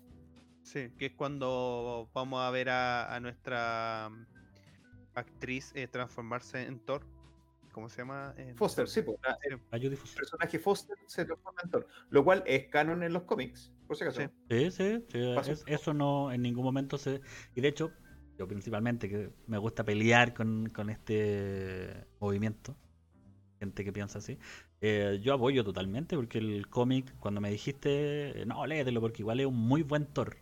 Sí, 0.62 0.92
que 0.98 1.08
es 1.08 1.14
cuando 1.14 2.10
vamos 2.14 2.40
a 2.42 2.50
ver 2.52 2.70
a, 2.70 3.14
a 3.14 3.20
nuestra 3.20 4.10
mm, 4.12 4.26
actriz 5.16 5.72
eh, 5.76 5.88
transformarse 5.88 6.64
en 6.64 6.80
Thor. 6.80 7.06
¿cómo 7.72 7.90
se 7.90 7.98
llama? 8.04 8.36
Eh, 8.38 8.54
Foster, 8.56 8.88
sí, 8.88 9.02
pues, 9.02 9.18
la- 9.24 9.36
el 9.50 9.56
A 9.72 9.78
Judy 9.84 9.96
Foster. 9.96 10.20
personaje 10.20 10.60
Foster 10.60 10.96
se 11.08 11.26
transforma 11.26 11.60
en 11.64 11.72
Thor, 11.72 11.88
lo 12.12 12.24
cual 12.24 12.44
es 12.46 12.68
canon 12.68 13.02
en 13.02 13.12
los 13.14 13.24
cómics, 13.24 13.74
por 13.88 13.98
si 13.98 14.04
acaso. 14.04 14.22
Sí. 14.22 14.70
Sí, 14.70 14.72
sí, 14.72 15.04
es- 15.50 15.64
eso 15.66 15.94
no 15.94 16.32
en 16.32 16.44
ningún 16.44 16.64
momento 16.64 17.00
se... 17.00 17.22
Y 17.56 17.62
de 17.62 17.70
hecho, 17.70 17.92
yo 18.38 18.48
principalmente 18.48 19.10
que 19.10 19.34
me 19.48 19.58
gusta 19.58 19.84
pelear 19.84 20.36
con, 20.36 20.70
con 20.70 20.92
este 20.92 22.06
movimiento, 22.20 22.78
gente 23.60 23.84
que 23.84 23.92
piensa 23.92 24.20
así, 24.20 24.38
eh, 24.86 25.20
yo 25.22 25.34
apoyo 25.34 25.64
totalmente 25.64 26.16
porque 26.18 26.40
el 26.40 26.68
cómic, 26.68 27.16
cuando 27.20 27.40
me 27.42 27.50
dijiste, 27.50 28.42
eh, 28.42 28.46
no, 28.46 28.66
léetelo 28.66 29.00
porque 29.02 29.22
igual 29.22 29.40
es 29.40 29.46
un 29.46 29.56
muy 29.58 29.82
buen 29.82 30.06
Thor. 30.06 30.38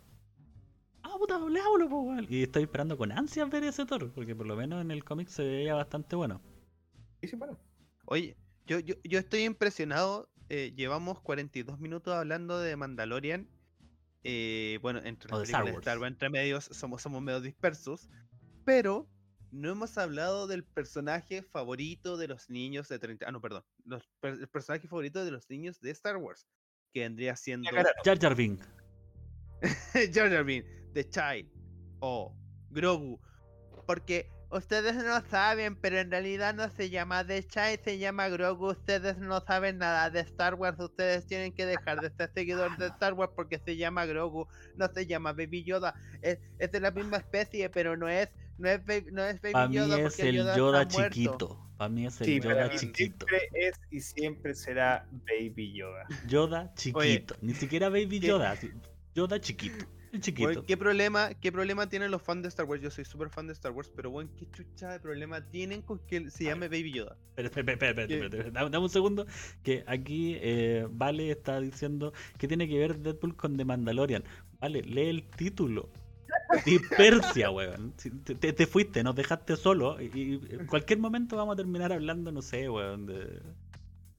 Ah, 1.03 1.15
puta, 1.19 1.37
po, 1.39 1.45
weón. 2.01 2.25
Y 2.29 2.43
estoy 2.43 2.63
esperando 2.63 2.97
con 2.97 3.11
ansias 3.11 3.49
ver 3.51 3.63
ese 3.63 3.85
Thor, 3.85 4.11
porque 4.13 4.35
por 4.35 4.47
lo 4.47 4.55
menos 4.55 4.81
en 4.81 4.89
el 4.91 5.03
cómic 5.03 5.27
se 5.27 5.43
veía 5.43 5.75
bastante 5.75 6.15
bueno. 6.15 6.41
Sí, 7.21 7.27
sí, 7.27 7.35
bueno. 7.35 7.59
Oye, 8.05 8.35
yo, 8.65 8.79
yo, 8.79 8.95
yo 9.03 9.19
estoy 9.19 9.43
impresionado. 9.43 10.29
eh, 10.49 10.73
llevamos 10.75 11.21
42 11.21 11.79
minutos 11.79 12.13
hablando 12.13 12.59
de 12.59 12.75
Mandalorian. 12.75 13.47
eh, 14.23 14.79
bueno, 14.81 14.99
entre 15.03 15.29
O 15.33 15.37
las 15.37 15.39
de 15.39 15.45
Star 15.45 15.63
películas 15.63 15.65
de 15.65 15.79
Star 15.79 15.97
Wars. 15.97 16.01
Wars, 16.01 16.11
entre 16.13 16.29
medios, 16.29 16.65
somos, 16.65 17.01
somos 17.01 17.21
medio 17.21 17.41
dispersos. 17.41 18.09
Pero 18.65 19.07
no 19.51 19.69
hemos 19.69 19.97
hablado 19.97 20.47
del 20.47 20.63
personaje 20.63 21.43
favorito 21.43 22.17
de 22.17 22.27
los 22.27 22.49
niños 22.49 22.87
de 22.87 22.99
30. 22.99 23.27
Ah, 23.27 23.31
no, 23.31 23.41
perdón. 23.41 23.63
Los, 23.85 24.09
el 24.21 24.47
personaje 24.47 24.87
favorito 24.87 25.23
de 25.23 25.31
los 25.31 25.49
niños 25.49 25.79
de 25.81 25.91
Star 25.91 26.17
Wars. 26.17 26.47
Que 26.93 27.01
vendría 27.01 27.35
siendo. 27.35 27.69
Jar 28.03 28.19
Jar 28.19 28.35
Binks. 28.35 28.67
Jar 30.13 30.29
Jar 30.29 30.43
Binks, 30.43 30.69
The 30.93 31.09
Child 31.09 31.49
o 31.99 32.35
Grogu. 32.69 33.19
Porque 33.85 34.29
ustedes 34.51 34.95
no 34.95 35.21
saben, 35.29 35.75
pero 35.75 35.99
en 35.99 36.11
realidad 36.11 36.53
no 36.53 36.69
se 36.69 36.89
llama 36.89 37.25
The 37.25 37.43
Child, 37.43 37.83
se 37.83 37.97
llama 37.97 38.29
Grogu. 38.29 38.71
Ustedes 38.71 39.17
no 39.17 39.41
saben 39.41 39.77
nada 39.77 40.09
de 40.09 40.21
Star 40.21 40.55
Wars. 40.55 40.79
Ustedes 40.79 41.25
tienen 41.25 41.53
que 41.53 41.65
dejar 41.65 41.99
de 42.01 42.09
ser 42.11 42.31
seguidores 42.33 42.77
de 42.77 42.87
Star 42.87 43.13
Wars 43.13 43.33
porque 43.35 43.59
se 43.59 43.77
llama 43.77 44.05
Grogu, 44.05 44.47
no 44.75 44.87
se 44.93 45.05
llama 45.05 45.33
Baby 45.33 45.63
Yoda. 45.63 45.93
Es, 46.21 46.39
es 46.59 46.71
de 46.71 46.79
la 46.79 46.91
misma 46.91 47.17
especie, 47.17 47.69
pero 47.69 47.97
no 47.97 48.07
es, 48.09 48.29
no 48.61 48.69
es, 48.69 48.85
Baby, 48.85 49.07
no 49.11 49.23
es 49.25 49.41
Baby 49.41 49.53
Para 49.53 49.67
mí 49.67 49.75
Yoda 49.75 49.99
es 49.99 50.19
el 50.19 50.35
Yoda, 50.35 50.55
Yoda 50.57 50.87
chiquito. 50.87 51.67
Para 51.77 51.89
mí 51.89 52.05
es 52.05 52.21
el 52.21 52.27
Sí, 52.27 52.39
Yoda 52.39 52.55
para 52.55 52.75
chiquito. 52.77 53.25
siempre 53.27 53.49
es 53.53 53.79
y 53.89 53.99
siempre 54.01 54.53
será 54.55 55.07
Baby 55.11 55.73
Yoda. 55.73 56.05
Yoda 56.27 56.73
chiquito. 56.75 57.35
Ni 57.41 57.53
siquiera 57.53 57.89
Baby 57.89 58.19
¿qué- 58.19 58.27
Yoda. 58.27 58.55
Yoda 59.15 59.41
chiquito. 59.41 59.85
Chiquito. 60.19 60.49
Weón, 60.49 60.65
¿qué 60.65 60.75
problema, 60.75 61.33
¿Qué 61.35 61.53
problema 61.53 61.87
tienen 61.87 62.11
los 62.11 62.21
fans 62.21 62.41
de 62.41 62.49
Star 62.49 62.65
Wars? 62.65 62.81
Yo 62.81 62.91
soy 62.91 63.05
súper 63.05 63.29
fan 63.29 63.47
de 63.47 63.53
Star 63.53 63.71
Wars, 63.71 63.89
pero 63.95 64.11
bueno, 64.11 64.29
¿qué 64.37 64.45
chucha 64.51 64.89
de 64.91 64.99
problema 64.99 65.39
tienen 65.49 65.81
con 65.81 65.99
que 65.99 66.29
se 66.29 66.43
llame 66.43 66.67
Baby 66.67 66.91
Yoda? 66.91 67.15
Espera, 67.37 67.47
espera, 67.47 67.71
espera, 67.71 67.89
espera, 67.91 68.07
¿Qué? 68.07 68.13
espera, 68.15 68.37
espera, 68.37 68.51
Dame, 68.51 68.69
dame 68.71 68.83
un 68.83 68.89
segundo. 68.89 69.25
Que 69.63 69.85
aquí 69.87 70.35
eh, 70.41 70.85
Vale 70.91 71.31
está 71.31 71.61
diciendo 71.61 72.11
que 72.37 72.49
tiene 72.49 72.67
que 72.67 72.77
ver 72.77 72.97
Deadpool 72.99 73.37
con 73.37 73.55
The 73.55 73.63
Mandalorian. 73.63 74.25
Vale, 74.59 74.81
lee 74.81 75.07
el 75.07 75.23
título. 75.29 75.89
Dispersia, 76.65 77.49
weón. 77.51 77.93
Te, 78.23 78.35
te- 78.35 78.53
te 78.53 78.67
fuiste, 78.67 79.03
nos 79.03 79.15
dejaste 79.15 79.55
solo. 79.55 80.01
Y, 80.01 80.05
y 80.13 80.41
en 80.51 80.67
cualquier 80.67 80.99
momento 80.99 81.37
vamos 81.37 81.53
a 81.53 81.55
terminar 81.57 81.91
hablando, 81.93 82.31
no 82.31 82.41
sé, 82.41 82.69
weón, 82.69 83.05
de. 83.05 83.41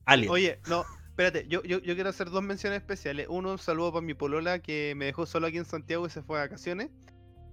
Alien. 0.05 0.31
Oye, 0.33 0.59
no, 0.69 0.85
espérate, 1.09 1.47
yo, 1.49 1.63
yo, 1.63 1.79
yo 1.81 1.95
quiero 1.95 2.11
hacer 2.11 2.31
dos 2.31 2.43
menciones 2.43 2.79
especiales. 2.81 3.27
Uno, 3.29 3.53
un 3.53 3.59
saludo 3.59 3.93
para 3.93 4.05
mi 4.05 4.15
polola 4.15 4.59
que 4.61 4.95
me 4.97 5.05
dejó 5.07 5.27
solo 5.27 5.47
aquí 5.47 5.59
en 5.59 5.65
Santiago 5.65 6.07
y 6.07 6.11
se 6.11 6.23
fue 6.23 6.39
de 6.39 6.45
vacaciones. 6.47 6.91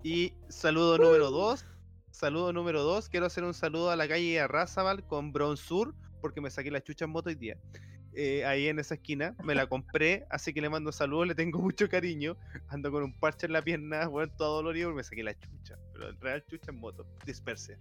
Y 0.04 0.34
saludo 0.48 0.98
número 0.98 1.30
dos, 1.30 1.66
saludo 2.12 2.54
número 2.54 2.84
dos, 2.84 3.10
quiero 3.10 3.26
hacer 3.26 3.44
un 3.44 3.54
saludo 3.54 3.92
a 3.92 3.96
la 3.98 4.08
calle 4.08 4.40
Arrasabal 4.40 5.06
con 5.06 5.34
Brown 5.34 5.58
Sur, 5.58 5.94
porque 6.22 6.40
me 6.42 6.50
saqué 6.50 6.72
la 6.72 6.82
chucha 6.82 7.06
en 7.06 7.12
moto 7.12 7.30
hoy 7.30 7.36
día. 7.36 7.58
Eh, 8.14 8.44
ahí 8.46 8.68
en 8.68 8.80
esa 8.80 8.96
esquina, 8.96 9.36
me 9.44 9.54
la 9.56 9.68
compré, 9.68 10.26
así 10.30 10.54
que 10.54 10.62
le 10.62 10.70
mando 10.70 10.92
saludos, 10.92 11.28
le 11.28 11.36
tengo 11.36 11.60
mucho 11.60 11.88
cariño. 11.90 12.38
Ando 12.68 12.92
con 12.92 13.04
un 13.04 13.14
parche 13.14 13.46
en 13.46 13.54
la 13.54 13.62
pierna, 13.62 14.08
bueno, 14.08 14.32
todo 14.38 14.58
dolorido, 14.58 14.94
me 14.94 15.04
saqué 15.04 15.24
la 15.24 15.38
chucha. 15.38 15.78
Pero 15.94 16.10
en 16.10 16.20
real 16.20 16.44
chucha 16.48 16.72
en 16.72 16.80
moto, 16.80 17.06
disperse. 17.26 17.78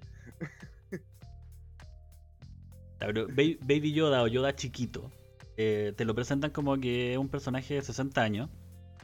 Baby 3.01 3.93
Yoda 3.93 4.22
o 4.22 4.26
Yoda 4.26 4.55
chiquito, 4.55 5.12
eh, 5.57 5.93
te 5.97 6.05
lo 6.05 6.14
presentan 6.14 6.51
como 6.51 6.79
que 6.79 7.12
es 7.12 7.18
un 7.18 7.29
personaje 7.29 7.74
de 7.74 7.83
60 7.83 8.22
años. 8.22 8.51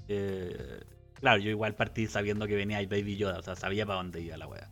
Eh, 0.08 0.80
claro, 1.14 1.40
yo 1.40 1.50
igual 1.50 1.74
partí 1.74 2.06
sabiendo 2.06 2.46
que 2.46 2.56
venía 2.56 2.80
el 2.80 2.86
Baby 2.86 3.16
Yoda, 3.16 3.38
o 3.38 3.42
sea, 3.42 3.56
sabía 3.56 3.86
para 3.86 3.98
dónde 3.98 4.20
iba 4.20 4.36
la 4.36 4.46
wea. 4.46 4.70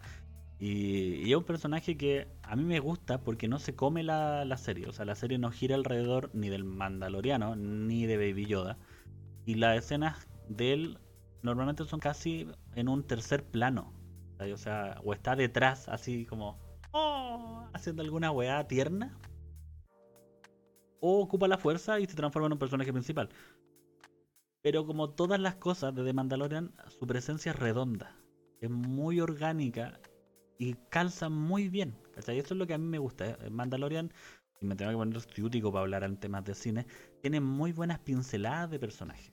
Y, 0.64 1.28
es 1.28 1.36
un 1.36 1.42
personaje 1.42 1.96
que 1.96 2.28
a 2.44 2.54
mí 2.54 2.62
me 2.62 2.78
gusta 2.78 3.18
porque 3.18 3.48
no 3.48 3.58
se 3.58 3.74
come 3.74 4.04
la, 4.04 4.44
la 4.44 4.56
serie, 4.56 4.86
o 4.86 4.92
sea, 4.92 5.04
la 5.04 5.16
serie 5.16 5.36
no 5.36 5.50
gira 5.50 5.74
alrededor 5.74 6.30
ni 6.34 6.50
del 6.50 6.62
Mandaloriano 6.62 7.56
ni 7.56 8.06
de 8.06 8.16
Baby 8.16 8.46
Yoda. 8.46 8.78
Y 9.44 9.56
las 9.56 9.76
escenas 9.76 10.28
de 10.48 10.72
él 10.72 10.98
normalmente 11.42 11.84
son 11.84 11.98
casi 11.98 12.46
en 12.76 12.88
un 12.88 13.02
tercer 13.02 13.42
plano. 13.42 13.92
O 14.38 14.56
sea, 14.56 15.00
o 15.02 15.12
está 15.12 15.34
detrás, 15.34 15.88
así 15.88 16.26
como 16.26 16.60
"Oh", 16.92 17.66
haciendo 17.72 18.02
alguna 18.02 18.30
weá 18.30 18.68
tierna. 18.68 19.18
O 21.00 21.22
ocupa 21.22 21.48
la 21.48 21.58
fuerza 21.58 21.98
y 21.98 22.06
se 22.06 22.14
transforma 22.14 22.46
en 22.46 22.52
un 22.52 22.60
personaje 22.60 22.92
principal. 22.92 23.30
Pero 24.62 24.86
como 24.86 25.10
todas 25.10 25.40
las 25.40 25.56
cosas 25.56 25.92
de 25.92 26.04
The 26.04 26.12
Mandalorian, 26.12 26.72
su 26.86 27.04
presencia 27.08 27.50
es 27.50 27.58
redonda. 27.58 28.14
Es 28.60 28.70
muy 28.70 29.20
orgánica 29.20 29.98
y 30.62 30.74
calza 30.90 31.28
muy 31.28 31.68
bien. 31.68 31.94
¿cachai? 32.14 32.38
Eso 32.38 32.54
es 32.54 32.58
lo 32.58 32.66
que 32.68 32.74
a 32.74 32.78
mí 32.78 32.86
me 32.86 32.98
gusta. 32.98 33.30
¿eh? 33.30 33.50
Mandalorian, 33.50 34.12
y 34.60 34.66
me 34.66 34.76
tengo 34.76 34.92
que 34.92 34.96
poner 34.96 35.16
estudiótico 35.16 35.72
para 35.72 35.82
hablar 35.82 36.04
en 36.04 36.16
temas 36.16 36.44
de 36.44 36.54
cine, 36.54 36.86
tiene 37.20 37.40
muy 37.40 37.72
buenas 37.72 37.98
pinceladas 37.98 38.70
de 38.70 38.78
personaje. 38.78 39.32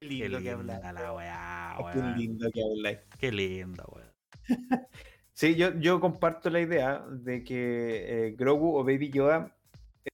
Qué 0.00 0.08
Qué 0.08 0.28
lindo 0.28 0.38
que 0.38 0.92
la 0.92 1.12
weá, 1.12 1.76
Qué 1.92 1.98
weón. 1.98 2.16
lindo 2.16 2.50
que 2.50 2.62
habláis. 2.64 2.98
Qué 3.18 3.30
linda, 3.32 3.84
weón. 3.88 4.10
Sí, 5.32 5.54
yo, 5.54 5.72
yo 5.78 6.00
comparto 6.00 6.50
la 6.50 6.60
idea 6.60 6.98
de 7.08 7.42
que 7.44 8.26
eh, 8.26 8.30
Grogu 8.32 8.76
o 8.76 8.84
Baby 8.84 9.10
Yoda, 9.10 9.56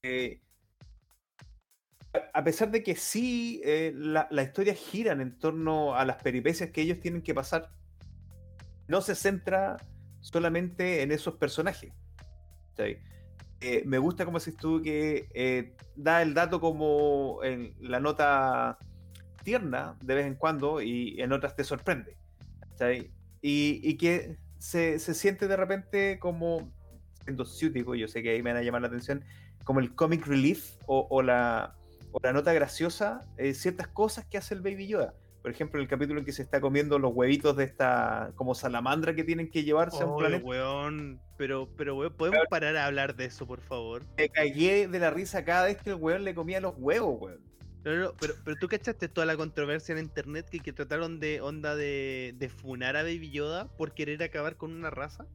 eh, 0.01 0.39
a- 2.33 2.43
pesar 2.45 2.71
de 2.71 2.81
que 2.81 2.95
sí 2.95 3.59
eh, 3.65 3.91
la, 3.93 4.29
la 4.31 4.43
historia 4.43 4.73
giran 4.73 5.19
en 5.19 5.37
torno 5.37 5.95
a 5.95 6.05
las 6.05 6.21
peripecias 6.23 6.69
que 6.69 6.81
ellos 6.81 7.01
tienen 7.01 7.21
que 7.23 7.33
pasar, 7.33 7.69
no 8.87 9.01
se 9.01 9.15
centra 9.15 9.77
solamente 10.19 11.01
en 11.01 11.11
esos 11.11 11.35
personajes. 11.35 11.93
¿cachai? 12.69 13.01
Eh, 13.59 13.83
me 13.85 13.97
gusta 13.97 14.25
como 14.25 14.39
decís 14.39 14.57
tú 14.57 14.81
que 14.81 15.29
eh, 15.33 15.75
da 15.95 16.21
el 16.21 16.33
dato 16.33 16.59
como 16.59 17.39
en 17.43 17.75
la 17.79 17.99
nota 17.99 18.77
tierna 19.43 19.97
de 20.01 20.15
vez 20.15 20.27
en 20.27 20.35
cuando 20.35 20.81
y 20.81 21.21
en 21.21 21.31
otras 21.31 21.55
te 21.55 21.63
sorprende. 21.63 22.17
¿cachai? 22.71 23.11
Y, 23.41 23.81
y 23.83 23.97
que 23.97 24.37
se, 24.57 24.99
se 24.99 25.13
siente 25.13 25.47
de 25.47 25.55
repente 25.55 26.19
como, 26.19 26.71
siendo 27.23 27.45
ciútico, 27.45 27.95
yo 27.95 28.07
sé 28.07 28.23
que 28.23 28.31
ahí 28.31 28.43
me 28.43 28.51
van 28.51 28.61
a 28.61 28.63
llamar 28.63 28.81
la 28.81 28.87
atención, 28.87 29.23
como 29.63 29.79
el 29.79 29.93
comic 29.95 30.25
relief 30.25 30.75
o, 30.85 31.07
o 31.09 31.21
la, 31.21 31.75
o 32.11 32.19
la 32.23 32.33
nota 32.33 32.53
graciosa, 32.53 33.21
eh, 33.37 33.53
ciertas 33.53 33.87
cosas 33.87 34.25
que 34.25 34.37
hace 34.37 34.55
el 34.55 34.61
Baby 34.61 34.87
Yoda. 34.87 35.13
Por 35.47 35.53
ejemplo, 35.53 35.79
el 35.79 35.87
capítulo 35.87 36.19
en 36.19 36.25
que 36.25 36.33
se 36.33 36.41
está 36.41 36.59
comiendo 36.59 36.99
los 36.99 37.13
huevitos 37.15 37.55
de 37.55 37.63
esta 37.63 38.33
como 38.35 38.53
salamandra 38.53 39.15
que 39.15 39.23
tienen 39.23 39.49
que 39.49 39.63
llevarse 39.63 40.03
a 40.03 40.05
un 40.05 40.17
planeta. 40.17 40.45
weón, 40.45 41.21
pero, 41.37 41.69
pero 41.77 41.95
weón, 41.95 42.11
¿podemos 42.17 42.45
parar 42.49 42.75
a 42.75 42.85
hablar 42.85 43.15
de 43.15 43.23
eso, 43.23 43.47
por 43.47 43.61
favor? 43.61 44.03
Me 44.17 44.27
cagué 44.27 44.89
de 44.89 44.99
la 44.99 45.09
risa 45.09 45.45
cada 45.45 45.67
vez 45.67 45.77
que 45.81 45.91
el 45.91 45.95
weón 45.95 46.25
le 46.25 46.35
comía 46.35 46.59
los 46.59 46.73
huevos, 46.77 47.21
weón. 47.21 47.39
No, 47.85 47.95
no, 47.95 48.01
no, 48.01 48.13
pero, 48.19 48.33
pero 48.43 48.57
tú 48.59 48.67
cachaste 48.67 49.07
toda 49.07 49.25
la 49.25 49.37
controversia 49.37 49.93
en 49.93 49.99
internet 49.99 50.49
que, 50.51 50.59
que 50.59 50.73
trataron 50.73 51.21
de 51.21 51.39
onda 51.39 51.77
de, 51.77 52.35
de 52.37 52.49
funar 52.49 52.97
a 52.97 53.03
Baby 53.03 53.31
Yoda 53.31 53.69
por 53.77 53.93
querer 53.93 54.21
acabar 54.23 54.57
con 54.57 54.73
una 54.73 54.89
raza. 54.89 55.27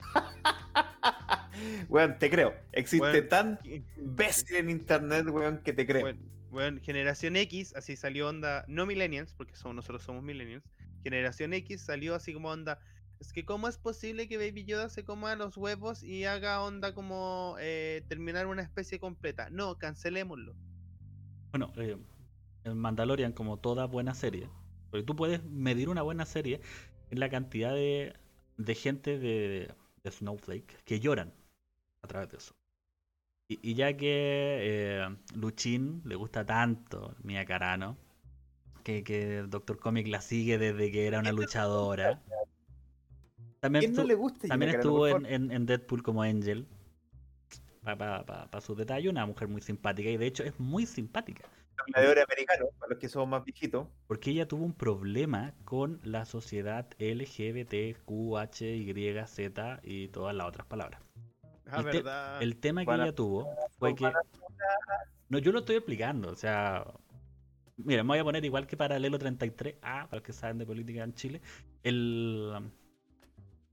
weón, 1.88 2.18
te 2.18 2.30
creo. 2.30 2.52
Existe 2.72 3.06
Weón, 3.06 3.28
tan 3.28 3.60
imbécil 3.96 4.56
en 4.56 4.70
internet, 4.70 5.24
weón, 5.28 5.58
que 5.58 5.72
te 5.72 5.86
creo. 5.86 6.16
Bueno, 6.50 6.80
Generación 6.82 7.36
X, 7.36 7.74
así 7.76 7.96
salió 7.96 8.28
onda, 8.28 8.64
no 8.68 8.86
Millennials, 8.86 9.34
porque 9.34 9.56
somos, 9.56 9.76
nosotros 9.76 10.02
somos 10.02 10.22
Millennials. 10.22 10.64
Generación 11.02 11.52
X 11.52 11.82
salió 11.82 12.14
así 12.14 12.32
como 12.32 12.50
onda. 12.50 12.80
Es 13.20 13.32
que, 13.32 13.44
¿cómo 13.44 13.68
es 13.68 13.78
posible 13.78 14.28
que 14.28 14.36
Baby 14.36 14.64
Yoda 14.64 14.88
se 14.88 15.04
coma 15.04 15.34
los 15.36 15.56
huevos 15.56 16.02
y 16.02 16.24
haga 16.24 16.62
onda 16.62 16.94
como 16.94 17.56
eh, 17.60 18.04
terminar 18.08 18.46
una 18.46 18.62
especie 18.62 18.98
completa? 19.00 19.48
No, 19.50 19.78
cancelémoslo. 19.78 20.54
Bueno, 21.50 21.72
eh, 21.76 21.96
el 22.64 22.74
Mandalorian, 22.74 23.32
como 23.32 23.58
toda 23.58 23.86
buena 23.86 24.14
serie, 24.14 24.50
porque 24.90 25.04
tú 25.04 25.16
puedes 25.16 25.42
medir 25.44 25.88
una 25.88 26.02
buena 26.02 26.26
serie 26.26 26.60
en 27.10 27.20
la 27.20 27.30
cantidad 27.30 27.74
de, 27.74 28.14
de 28.58 28.74
gente 28.74 29.18
de 29.18 29.74
Snowflake 30.10 30.82
que 30.84 31.00
lloran 31.00 31.32
a 32.02 32.08
través 32.08 32.30
de 32.30 32.36
eso. 32.36 32.54
Y, 33.48 33.58
y 33.70 33.74
ya 33.74 33.96
que 33.96 34.58
eh, 34.60 35.16
Luchín 35.34 36.02
le 36.04 36.16
gusta 36.16 36.44
tanto 36.44 37.14
Mia 37.22 37.44
Carano, 37.44 37.96
que, 38.82 39.04
que 39.04 39.38
el 39.38 39.50
Doctor 39.50 39.78
Comic 39.78 40.08
la 40.08 40.20
sigue 40.20 40.58
desde 40.58 40.90
que 40.90 41.06
era 41.06 41.20
una 41.20 41.32
luchadora. 41.32 42.22
También, 43.60 43.84
¿Quién 43.84 43.94
no 43.94 44.04
le 44.04 44.14
gusta 44.14 44.48
también 44.48 44.70
estuvo 44.74 45.06
en, 45.08 45.26
en- 45.26 45.50
en 45.52 45.66
Deadpool 45.66 46.02
como 46.02 46.22
Angel. 46.22 46.66
Para 47.82 48.60
su 48.60 48.74
detalle, 48.74 49.08
una 49.08 49.26
mujer 49.26 49.46
muy 49.48 49.60
simpática. 49.60 50.10
Y 50.10 50.16
de 50.16 50.26
hecho 50.26 50.42
es 50.42 50.58
muy 50.58 50.86
simpática. 50.86 51.44
gladiador 51.86 52.18
americano, 52.20 52.66
para 52.80 52.90
los 52.90 52.98
que 52.98 53.08
somos 53.08 53.28
más 53.28 53.44
viejitos. 53.44 53.86
Porque 54.08 54.30
ella 54.30 54.48
tuvo 54.48 54.64
un 54.64 54.72
problema 54.72 55.54
con 55.64 56.00
la 56.02 56.24
sociedad 56.24 56.88
LGBTQHYZ 56.98 58.00
y 59.84 60.08
todas 60.08 60.34
las 60.34 60.48
otras 60.48 60.66
palabras. 60.66 61.00
Ah, 61.68 61.78
el 61.78 61.84
te- 61.84 61.96
verdad. 61.98 62.42
El 62.42 62.56
tema 62.56 62.82
que 62.82 62.86
Para- 62.86 63.04
ella 63.04 63.14
tuvo 63.14 63.48
fue 63.78 63.94
que. 63.94 64.10
No, 65.28 65.38
yo 65.38 65.52
lo 65.52 65.60
estoy 65.60 65.76
explicando. 65.76 66.30
O 66.30 66.36
sea. 66.36 66.84
Mira, 67.78 68.02
me 68.02 68.08
voy 68.08 68.18
a 68.20 68.24
poner 68.24 68.42
igual 68.44 68.66
que 68.66 68.76
Paralelo 68.76 69.18
33A, 69.18 69.80
para 69.80 70.08
los 70.12 70.22
que 70.22 70.32
saben 70.32 70.56
de 70.56 70.64
política 70.64 71.04
en 71.04 71.12
Chile. 71.14 71.42
El, 71.82 72.50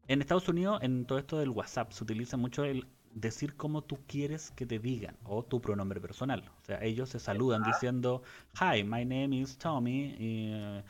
en 0.07 0.21
Estados 0.21 0.49
Unidos, 0.49 0.79
en 0.81 1.05
todo 1.05 1.19
esto 1.19 1.37
del 1.39 1.49
WhatsApp, 1.51 1.91
se 1.93 2.03
utiliza 2.03 2.35
mucho 2.35 2.65
el 2.65 2.85
decir 3.13 3.55
cómo 3.55 3.81
tú 3.81 3.99
quieres 4.05 4.51
que 4.51 4.65
te 4.65 4.77
digan 4.79 5.15
o 5.23 5.45
tu 5.45 5.61
pronombre 5.61 6.01
personal. 6.01 6.51
O 6.61 6.65
sea, 6.65 6.83
ellos 6.83 7.07
se 7.09 7.19
saludan 7.19 7.63
diciendo, 7.63 8.23
Hi, 8.59 8.83
my 8.83 9.05
name 9.05 9.37
is 9.37 9.57
Tommy. 9.57 10.15
Y, 10.19 10.51
eh, 10.53 10.83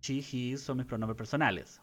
she, 0.00 0.18
he 0.52 0.56
son 0.56 0.78
mis 0.78 0.86
pronombres 0.86 1.16
personales. 1.16 1.80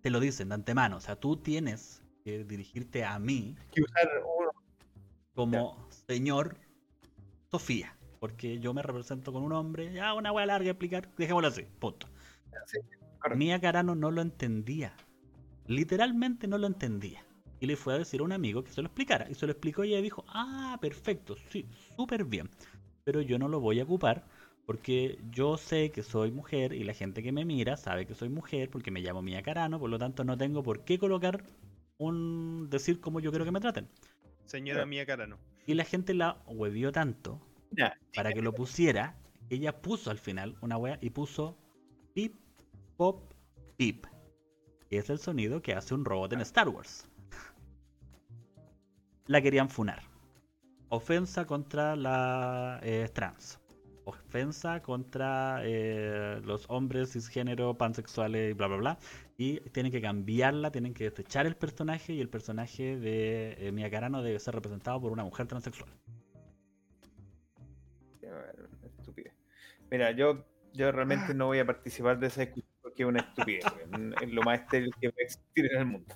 Te 0.00 0.10
lo 0.10 0.20
dicen 0.20 0.48
de 0.50 0.54
antemano. 0.54 0.98
O 0.98 1.00
sea, 1.00 1.16
tú 1.16 1.36
tienes 1.38 2.03
que 2.24 2.42
dirigirte 2.44 3.04
a 3.04 3.18
mí 3.18 3.54
que 3.72 3.82
usar 3.82 4.08
uno. 4.38 4.50
como 5.34 5.88
señor 6.08 6.56
Sofía. 7.50 7.96
Porque 8.18 8.58
yo 8.58 8.72
me 8.72 8.82
represento 8.82 9.32
con 9.32 9.42
un 9.42 9.52
hombre. 9.52 9.92
Ya, 9.92 10.14
una 10.14 10.32
wea 10.32 10.46
larga 10.46 10.64
de 10.64 10.70
explicar. 10.70 11.10
Dejémoslo 11.18 11.48
así. 11.48 11.66
Punto. 11.78 12.08
Sí. 12.66 12.78
Mía 13.36 13.60
Carano 13.60 13.94
no 13.94 14.10
lo 14.10 14.22
entendía. 14.22 14.94
Literalmente 15.66 16.46
no 16.46 16.56
lo 16.56 16.66
entendía. 16.66 17.22
Y 17.60 17.66
le 17.66 17.76
fue 17.76 17.94
a 17.94 17.98
decir 17.98 18.20
a 18.20 18.24
un 18.24 18.32
amigo 18.32 18.64
que 18.64 18.72
se 18.72 18.80
lo 18.80 18.86
explicara. 18.86 19.30
Y 19.30 19.34
se 19.34 19.46
lo 19.46 19.52
explicó 19.52 19.84
y 19.84 19.92
ella 19.92 20.02
dijo, 20.02 20.24
ah, 20.28 20.78
perfecto, 20.80 21.36
sí, 21.50 21.66
súper 21.96 22.24
bien. 22.24 22.48
Pero 23.04 23.20
yo 23.20 23.38
no 23.38 23.48
lo 23.48 23.60
voy 23.60 23.80
a 23.80 23.84
ocupar 23.84 24.24
porque 24.64 25.18
yo 25.30 25.58
sé 25.58 25.90
que 25.90 26.02
soy 26.02 26.30
mujer 26.30 26.72
y 26.72 26.84
la 26.84 26.94
gente 26.94 27.22
que 27.22 27.32
me 27.32 27.44
mira 27.44 27.76
sabe 27.76 28.06
que 28.06 28.14
soy 28.14 28.30
mujer 28.30 28.70
porque 28.70 28.90
me 28.90 29.00
llamo 29.00 29.20
Mía 29.20 29.42
Carano. 29.42 29.78
Por 29.78 29.90
lo 29.90 29.98
tanto, 29.98 30.24
no 30.24 30.38
tengo 30.38 30.62
por 30.62 30.84
qué 30.84 30.98
colocar 30.98 31.44
un... 31.98 32.68
decir 32.70 33.00
como 33.00 33.20
yo 33.20 33.30
quiero 33.30 33.44
que 33.44 33.52
me 33.52 33.60
traten. 33.60 33.88
Señora 34.46 34.78
Claro. 34.78 34.88
Mía 34.88 35.06
Carano. 35.06 35.38
Y 35.66 35.74
la 35.74 35.84
gente 35.84 36.14
la 36.14 36.42
huevió 36.46 36.92
tanto 36.92 37.40
para 38.14 38.32
que 38.32 38.42
lo 38.42 38.52
pusiera. 38.52 39.16
que 39.48 39.56
Ella 39.56 39.80
puso 39.80 40.10
al 40.10 40.18
final 40.18 40.56
una 40.60 40.76
wea 40.76 40.98
y 41.00 41.10
puso 41.10 41.56
pip, 42.14 42.34
pop, 42.96 43.32
pip. 43.76 44.06
Que 44.90 44.98
es 44.98 45.10
el 45.10 45.18
sonido 45.18 45.62
que 45.62 45.74
hace 45.74 45.94
un 45.94 46.04
robot 46.04 46.34
en 46.34 46.40
Star 46.42 46.68
Wars. 46.68 47.08
La 49.26 49.40
querían 49.40 49.70
funar. 49.70 50.02
Ofensa 50.90 51.46
contra 51.46 51.96
la 51.96 52.78
eh, 52.82 53.08
trans. 53.12 53.58
Ofensa 54.04 54.82
contra 54.82 55.60
eh, 55.62 56.40
los 56.44 56.66
hombres 56.68 57.12
cisgénero, 57.14 57.74
pansexuales 57.78 58.50
y 58.50 58.52
bla 58.52 58.66
bla 58.66 58.76
bla. 58.76 58.98
Y 59.36 59.60
tienen 59.70 59.90
que 59.90 60.00
cambiarla, 60.00 60.70
tienen 60.70 60.94
que 60.94 61.10
desechar 61.10 61.46
el 61.46 61.56
personaje 61.56 62.12
y 62.12 62.20
el 62.20 62.28
personaje 62.28 62.96
de 62.96 63.56
eh, 63.58 63.72
Mia 63.72 63.90
Carano 63.90 64.22
debe 64.22 64.38
ser 64.38 64.54
representado 64.54 65.00
por 65.00 65.12
una 65.12 65.24
mujer 65.24 65.46
transexual. 65.46 65.90
qué 68.20 68.86
estupidez. 68.86 69.34
Mira, 69.90 70.12
yo, 70.12 70.44
yo 70.72 70.92
realmente 70.92 71.34
no 71.34 71.46
voy 71.46 71.58
a 71.58 71.66
participar 71.66 72.18
de 72.18 72.28
esa 72.28 72.42
discusión 72.42 72.74
porque 72.80 73.02
es 73.02 73.08
una 73.08 73.20
estupidez. 73.20 73.64
Es 74.22 74.30
lo 74.30 74.42
más 74.42 74.60
estéril 74.60 74.92
que 75.00 75.10
puede 75.10 75.24
existir 75.24 75.72
en 75.72 75.78
el 75.78 75.86
mundo. 75.86 76.14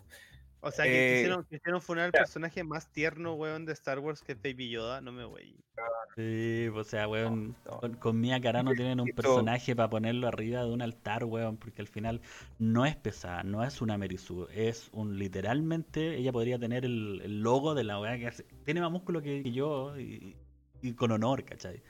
O 0.60 0.70
sea, 0.72 0.84
que 0.86 0.90
Eh, 0.90 1.14
quisieron, 1.18 1.44
quisieron 1.44 1.80
funar 1.80 2.06
al 2.06 2.12
ya. 2.12 2.18
personaje 2.20 2.64
más 2.64 2.90
tierno, 2.92 3.34
weón, 3.34 3.64
de 3.64 3.72
Star 3.74 4.00
Wars 4.00 4.22
que 4.22 4.32
es 4.32 4.42
Baby 4.42 4.70
Yoda. 4.70 5.00
No 5.00 5.12
me 5.12 5.24
voy. 5.24 5.56
Sí, 6.16 6.66
o 6.74 6.82
sea, 6.82 7.06
weón, 7.06 7.54
no. 7.64 7.78
con, 7.78 7.94
con 7.94 8.20
Mia 8.20 8.40
Carano 8.40 8.72
tienen 8.74 8.98
un 8.98 9.08
personaje 9.10 9.76
para 9.76 9.88
ponerlo 9.88 10.26
arriba 10.26 10.64
de 10.64 10.72
un 10.72 10.82
altar, 10.82 11.22
weón, 11.24 11.56
porque 11.58 11.80
al 11.80 11.86
final 11.86 12.20
no 12.58 12.84
es 12.86 12.96
pesada, 12.96 13.44
no 13.44 13.62
es 13.62 13.80
una 13.80 13.96
Merisu, 13.96 14.48
es 14.52 14.88
un 14.92 15.16
literalmente, 15.16 16.16
ella 16.16 16.32
podría 16.32 16.58
tener 16.58 16.84
el, 16.84 17.20
el 17.22 17.40
logo 17.40 17.74
de 17.76 17.84
la 17.84 18.00
weá 18.00 18.18
que 18.18 18.26
hace. 18.26 18.42
Tiene 18.64 18.80
más 18.80 18.90
músculo 18.90 19.22
que, 19.22 19.44
que 19.44 19.52
yo 19.52 19.96
y, 19.96 20.36
y 20.82 20.92
con 20.94 21.12
honor, 21.12 21.44
¿cachai? 21.44 21.80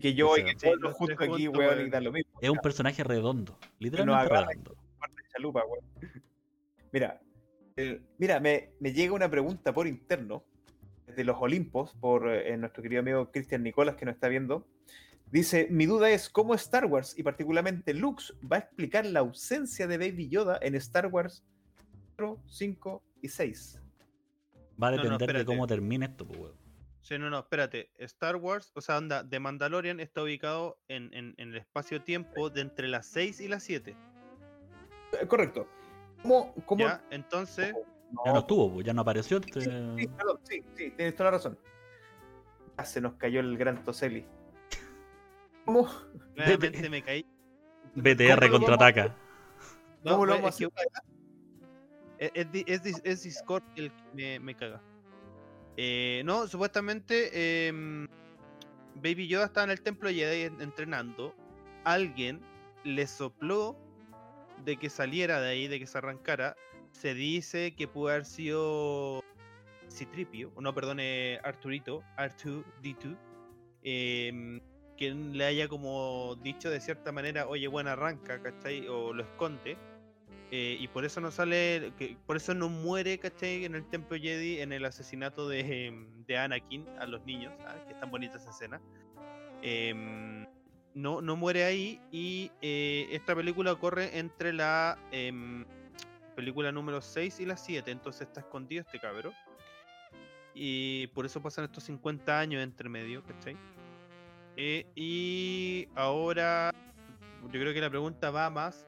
Que 0.00 0.14
yo 0.14 0.30
O 0.30 0.36
y 0.38 0.42
sea, 0.42 0.54
que 0.54 0.54
todos 0.56 0.78
los 0.80 0.94
juntos 0.94 1.16
tres 1.18 1.30
aquí, 1.30 1.48
weón, 1.48 1.74
weón. 1.76 1.86
y 1.86 1.90
dan 1.90 2.04
lo 2.04 2.12
mismo. 2.12 2.32
Es 2.40 2.48
un 2.48 2.58
personaje 2.58 3.04
redondo, 3.04 3.58
literalmente 3.78 4.24
agarra 4.24 4.46
redondo. 4.48 4.74
parte 4.98 5.16
de 5.22 5.28
chalupa, 5.28 5.62
weón. 5.66 5.84
Mira, 6.92 7.20
eh, 7.76 8.00
mira, 8.18 8.40
me, 8.40 8.70
me 8.80 8.92
llega 8.92 9.12
una 9.12 9.30
pregunta 9.30 9.72
por 9.72 9.86
interno 9.86 10.44
de 11.06 11.24
los 11.24 11.36
Olimpos 11.40 11.92
por 12.00 12.28
eh, 12.30 12.56
nuestro 12.56 12.82
querido 12.82 13.00
amigo 13.00 13.30
Cristian 13.30 13.62
Nicolás 13.62 13.96
que 13.96 14.04
nos 14.06 14.14
está 14.14 14.28
viendo. 14.28 14.66
Dice, 15.30 15.66
mi 15.70 15.86
duda 15.86 16.10
es 16.10 16.28
cómo 16.30 16.54
Star 16.54 16.86
Wars 16.86 17.18
y 17.18 17.22
particularmente 17.22 17.92
Lux 17.94 18.34
va 18.50 18.56
a 18.56 18.60
explicar 18.60 19.04
la 19.06 19.20
ausencia 19.20 19.86
de 19.86 19.98
Baby 19.98 20.28
Yoda 20.28 20.58
en 20.62 20.74
Star 20.76 21.06
Wars 21.08 21.44
4, 22.16 22.38
5 22.48 23.02
y 23.22 23.28
6. 23.28 23.80
Va 24.82 24.88
a 24.88 24.90
No, 24.92 24.96
no, 25.04 25.10
depender 25.18 25.38
de 25.38 25.44
cómo 25.44 25.66
termine 25.66 26.06
esto, 26.06 26.26
pues, 26.26 26.38
weón. 26.40 26.54
Sí, 27.02 27.18
no, 27.18 27.28
no, 27.30 27.38
espérate. 27.40 27.90
Star 27.98 28.36
Wars, 28.36 28.72
o 28.74 28.80
sea, 28.80 28.96
anda, 28.96 29.28
The 29.28 29.38
Mandalorian 29.38 30.00
está 30.00 30.22
ubicado 30.22 30.78
en, 30.88 31.12
en- 31.14 31.34
en 31.38 31.50
el 31.50 31.56
espacio-tiempo 31.56 32.50
de 32.50 32.60
entre 32.62 32.88
las 32.88 33.06
6 33.06 33.40
y 33.40 33.48
las 33.48 33.62
7. 33.64 33.96
Eh, 35.20 35.26
Correcto. 35.26 35.68
¿Cómo? 36.22 36.54
cómo 36.64 36.84
¿Ya? 36.86 37.02
Entonces, 37.10 37.74
No, 38.12 38.22
Ya 38.24 38.32
no 38.32 38.38
estuvo, 38.38 38.72
pues, 38.72 38.86
ya 38.86 38.92
no 38.94 39.02
apareció. 39.02 39.38
Sí, 39.42 39.44
este- 39.48 39.60
sí, 39.98 40.06
perdón, 40.06 40.38
sí, 40.44 40.64
sí, 40.76 40.90
tienes 40.92 41.16
toda 41.16 41.30
la 41.32 41.36
razón. 41.38 41.58
Ah, 42.76 42.84
se 42.84 43.00
nos 43.00 43.14
cayó 43.14 43.40
el 43.40 43.58
gran 43.58 43.82
Toseli. 43.82 44.24
¿Cómo? 45.64 45.88
nuevamente 46.36 46.88
me 46.88 47.02
caí. 47.02 47.26
BTR 47.96 48.34
¿Cómo 48.38 48.46
lo 48.46 48.50
contraataca. 48.52 49.14
No, 50.04 50.12
¿Cómo 50.12 50.26
lo 50.26 50.34
vamos 50.34 50.60
es 50.60 50.66
a 50.66 50.70
que- 50.70 52.26
Es, 52.26 52.30
es 52.34 52.52
Di- 52.52 52.64
es 52.66 52.82
Dis- 52.84 53.00
es 53.04 53.22
Discord 53.24 53.64
el 53.76 53.90
que 53.90 54.02
me, 54.14 54.38
me 54.40 54.54
caga. 54.54 54.80
Eh, 55.76 56.22
no, 56.24 56.46
supuestamente 56.46 57.66
em, 57.68 58.06
Baby 58.94 59.26
Yoda 59.28 59.46
estaba 59.46 59.64
en 59.64 59.70
el 59.72 59.82
templo 59.82 60.08
Jedi 60.08 60.42
en- 60.42 60.60
entrenando. 60.60 61.34
Alguien 61.84 62.40
le 62.84 63.06
sopló 63.06 63.76
de 64.64 64.76
que 64.76 64.90
saliera 64.90 65.40
de 65.40 65.50
ahí, 65.50 65.68
de 65.68 65.78
que 65.78 65.86
se 65.86 65.98
arrancara. 65.98 66.56
Se 66.92 67.14
dice 67.14 67.74
que 67.74 67.88
pudo 67.88 68.08
haber 68.08 68.24
sido 68.24 69.22
Citripio, 69.90 70.52
no, 70.60 70.74
perdone, 70.74 71.40
Arturito, 71.42 72.02
R2D2, 72.16 73.16
em, 73.82 74.60
quien 74.96 75.36
le 75.36 75.44
haya 75.44 75.68
como 75.68 76.36
dicho 76.42 76.70
de 76.70 76.80
cierta 76.80 77.12
manera, 77.12 77.46
oye, 77.46 77.68
bueno, 77.68 77.90
arranca, 77.90 78.42
¿cachai? 78.42 78.86
O 78.88 79.12
lo 79.12 79.22
esconde. 79.22 79.76
Eh, 80.52 80.76
y 80.78 80.86
por 80.88 81.04
eso 81.04 81.20
no 81.20 81.30
sale, 81.30 81.92
que, 81.98 82.16
por 82.24 82.36
eso 82.36 82.54
no 82.54 82.68
muere, 82.68 83.18
¿cachai? 83.18 83.64
En 83.64 83.74
el 83.74 83.84
Templo 83.88 84.16
Jedi, 84.16 84.60
en 84.60 84.72
el 84.72 84.84
asesinato 84.84 85.48
de, 85.48 85.86
em, 85.86 86.24
de 86.24 86.38
Anakin 86.38 86.86
a 87.00 87.06
los 87.06 87.24
niños, 87.24 87.52
que 87.86 87.92
es 87.92 88.00
tan 88.00 88.10
bonita 88.10 88.38
no, 90.96 91.20
no 91.20 91.36
muere 91.36 91.64
ahí 91.64 92.00
y 92.10 92.50
eh, 92.62 93.06
esta 93.10 93.36
película 93.36 93.70
ocurre 93.70 94.18
entre 94.18 94.54
la 94.54 94.98
em, 95.12 95.66
película 96.34 96.72
número 96.72 97.02
6 97.02 97.38
y 97.40 97.44
la 97.44 97.58
7, 97.58 97.90
entonces 97.90 98.22
está 98.22 98.40
escondido 98.40 98.80
este 98.80 98.98
cabro. 98.98 99.32
Y 100.54 101.08
por 101.08 101.26
eso 101.26 101.42
pasan 101.42 101.66
estos 101.66 101.84
50 101.84 102.38
años 102.38 102.62
entre 102.62 102.88
medio, 102.88 103.22
¿cachai? 103.24 103.58
Eh, 104.56 104.86
y 104.94 105.86
ahora 105.94 106.72
yo 107.42 107.60
creo 107.60 107.74
que 107.74 107.80
la 107.82 107.90
pregunta 107.90 108.30
va 108.30 108.48
más 108.48 108.86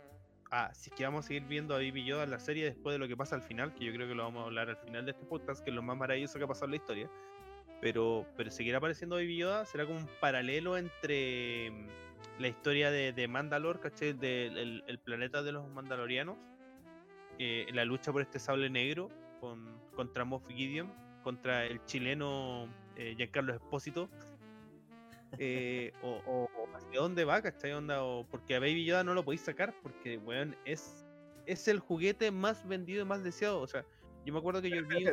a 0.50 0.72
si 0.72 0.88
es 0.88 0.96
que 0.96 1.04
vamos 1.04 1.26
a 1.26 1.28
seguir 1.28 1.42
viendo 1.44 1.74
a 1.74 1.76
Baby 1.76 2.06
Yoda 2.06 2.24
en 2.24 2.30
la 2.30 2.40
serie 2.40 2.64
después 2.64 2.94
de 2.94 2.98
lo 2.98 3.06
que 3.06 3.18
pasa 3.18 3.34
al 3.34 3.42
final, 3.42 3.74
que 3.74 3.84
yo 3.84 3.92
creo 3.92 4.08
que 4.08 4.14
lo 4.14 4.22
vamos 4.22 4.44
a 4.44 4.46
hablar 4.46 4.70
al 4.70 4.78
final 4.78 5.04
de 5.04 5.10
este 5.10 5.26
podcast, 5.26 5.62
que 5.62 5.68
es 5.68 5.76
lo 5.76 5.82
más 5.82 5.98
maravilloso 5.98 6.38
que 6.38 6.44
ha 6.44 6.48
pasado 6.48 6.64
en 6.64 6.70
la 6.70 6.76
historia. 6.76 7.10
Pero, 7.80 8.26
pero 8.36 8.50
seguirá 8.50 8.78
apareciendo 8.78 9.16
Baby 9.16 9.36
Yoda, 9.36 9.64
será 9.64 9.86
como 9.86 9.98
un 9.98 10.08
paralelo 10.20 10.76
entre 10.76 11.70
mm, 11.70 11.86
la 12.40 12.48
historia 12.48 12.90
de, 12.90 13.12
de 13.12 13.28
Mandalore, 13.28 13.78
¿cachai? 13.78 14.12
Del 14.14 14.58
el, 14.58 14.84
el 14.86 14.98
planeta 14.98 15.42
de 15.42 15.52
los 15.52 15.68
Mandalorianos, 15.70 16.36
eh, 17.38 17.66
la 17.72 17.84
lucha 17.84 18.12
por 18.12 18.20
este 18.20 18.40
sable 18.40 18.68
negro 18.68 19.10
con, 19.40 19.80
contra 19.94 20.24
Moff 20.24 20.48
Gideon, 20.48 20.92
contra 21.22 21.64
el 21.66 21.84
chileno 21.84 22.68
eh, 22.96 23.14
Giancarlo 23.16 23.54
Espósito. 23.54 24.08
Eh, 25.38 25.92
o, 26.02 26.48
hacia 26.74 27.00
dónde 27.00 27.24
va, 27.24 27.40
¿cachai? 27.40 27.72
Onda, 27.72 28.02
o 28.02 28.26
porque 28.26 28.56
a 28.56 28.60
Baby 28.60 28.84
Yoda 28.84 29.04
no 29.04 29.14
lo 29.14 29.24
podéis 29.24 29.42
sacar 29.42 29.74
porque, 29.82 30.18
weón, 30.18 30.56
es, 30.64 31.06
es 31.46 31.68
el 31.68 31.78
juguete 31.78 32.30
más 32.30 32.66
vendido 32.66 33.02
y 33.02 33.04
más 33.04 33.22
deseado. 33.22 33.60
O 33.60 33.66
sea, 33.66 33.84
yo 34.24 34.32
me 34.32 34.40
acuerdo 34.40 34.60
que 34.60 34.70
yo 34.70 34.84
vi. 34.86 35.04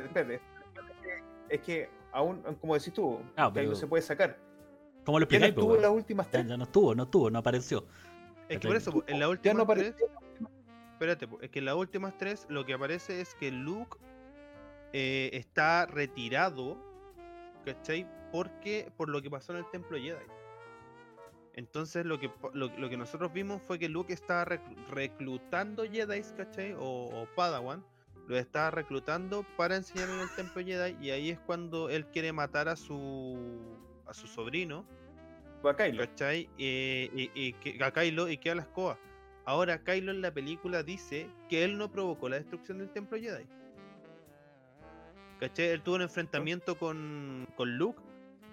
Es 1.49 1.61
que 1.61 1.89
aún, 2.16 2.41
como 2.61 2.74
decís 2.76 2.93
tú, 2.93 3.20
Ah, 3.36 3.51
que 3.53 3.59
ahí 3.59 3.68
no 3.68 3.76
se 3.76 3.86
puede 3.88 4.01
sacar. 4.01 4.38
¿Cómo 5.05 5.20
lo 5.20 5.28
Ya 5.28 5.39
no 5.39 5.45
estuvo 5.45 5.76
en 5.76 5.82
las 5.84 5.91
últimas 5.91 6.26
Ya, 6.28 6.32
tres. 6.32 6.47
ya 6.47 6.57
no 6.57 6.63
estuvo, 6.63 6.95
no 6.95 7.03
estuvo, 7.03 7.30
no 7.30 7.39
apareció. 7.39 7.86
Es 8.49 8.59
que 8.59 8.68
por 8.68 8.76
eso, 8.78 9.03
en 9.07 9.20
la 9.20 9.26
Ya 9.26 9.30
última. 9.30 9.53
no 9.55 9.63
apareció. 9.63 9.93
espérate, 10.93 11.28
es 11.41 11.49
que 11.51 11.59
en 11.59 11.66
las 11.66 11.76
últimas 11.76 12.18
tres 12.18 12.45
lo 12.49 12.66
que 12.66 12.74
aparece 12.74 13.22
es 13.22 13.36
que 13.36 13.51
Luke 13.51 13.97
eh, 14.93 15.30
está 15.34 15.86
retirado, 15.86 16.78
¿cachai? 17.66 18.07
Porque 18.32 18.91
por 18.97 19.09
lo 19.09 19.22
que 19.22 19.30
pasó 19.30 19.51
en 19.53 19.59
el 19.59 19.70
templo 19.70 19.97
Jedi. 19.97 20.26
Entonces 21.53 22.05
lo 22.05 22.20
que, 22.20 22.30
lo, 22.53 22.68
lo 22.78 22.89
que 22.89 22.97
nosotros 22.97 23.32
vimos 23.32 23.61
fue 23.61 23.78
que 23.80 23.88
Luke 23.89 24.11
estaba 24.13 24.45
reclu- 24.45 24.88
reclutando 24.89 25.84
Jedi, 25.84 26.22
¿cachai? 26.36 26.74
O, 26.74 26.82
o 27.11 27.28
Padawan. 27.36 27.84
Lo 28.28 28.38
estaba 28.38 28.71
reclutando 28.71 29.45
para 29.55 29.76
enseñar 29.76 30.09
en 30.09 30.19
el 30.19 30.30
templo 30.36 30.63
Jedi 30.63 30.97
y 30.99 31.11
ahí 31.11 31.30
es 31.30 31.39
cuando 31.39 31.89
él 31.89 32.05
quiere 32.07 32.34
matar 32.34 32.67
a 32.67 32.76
su 32.76 33.38
a 34.07 34.13
su 34.13 34.28
sobrino, 34.28 34.86
a 35.63 35.76
Kylo. 35.76 36.05
¿cachai? 36.07 36.49
Eh, 36.57 37.09
y, 37.13 37.32
y 37.36 37.84
a 37.84 37.91
Kylo 37.91 38.30
y 38.30 38.38
queda 38.38 38.55
la 38.55 38.61
escoba. 38.63 38.97
Ahora 39.45 39.84
Kylo 39.84 40.11
en 40.11 40.21
la 40.21 40.34
película 40.34 40.84
dice 40.84 41.30
que 41.49 41.63
él 41.63 41.78
no 41.78 41.91
provocó 41.91 42.30
la 42.30 42.38
destrucción 42.38 42.80
del 42.80 42.89
templo 42.89 43.17
Jedi. 43.17 43.45
¿Cachai? 45.39 45.67
Él 45.67 45.82
tuvo 45.82 45.95
un 45.95 46.01
enfrentamiento 46.03 46.78
con, 46.78 47.47
con 47.55 47.78
Luke, 47.78 48.01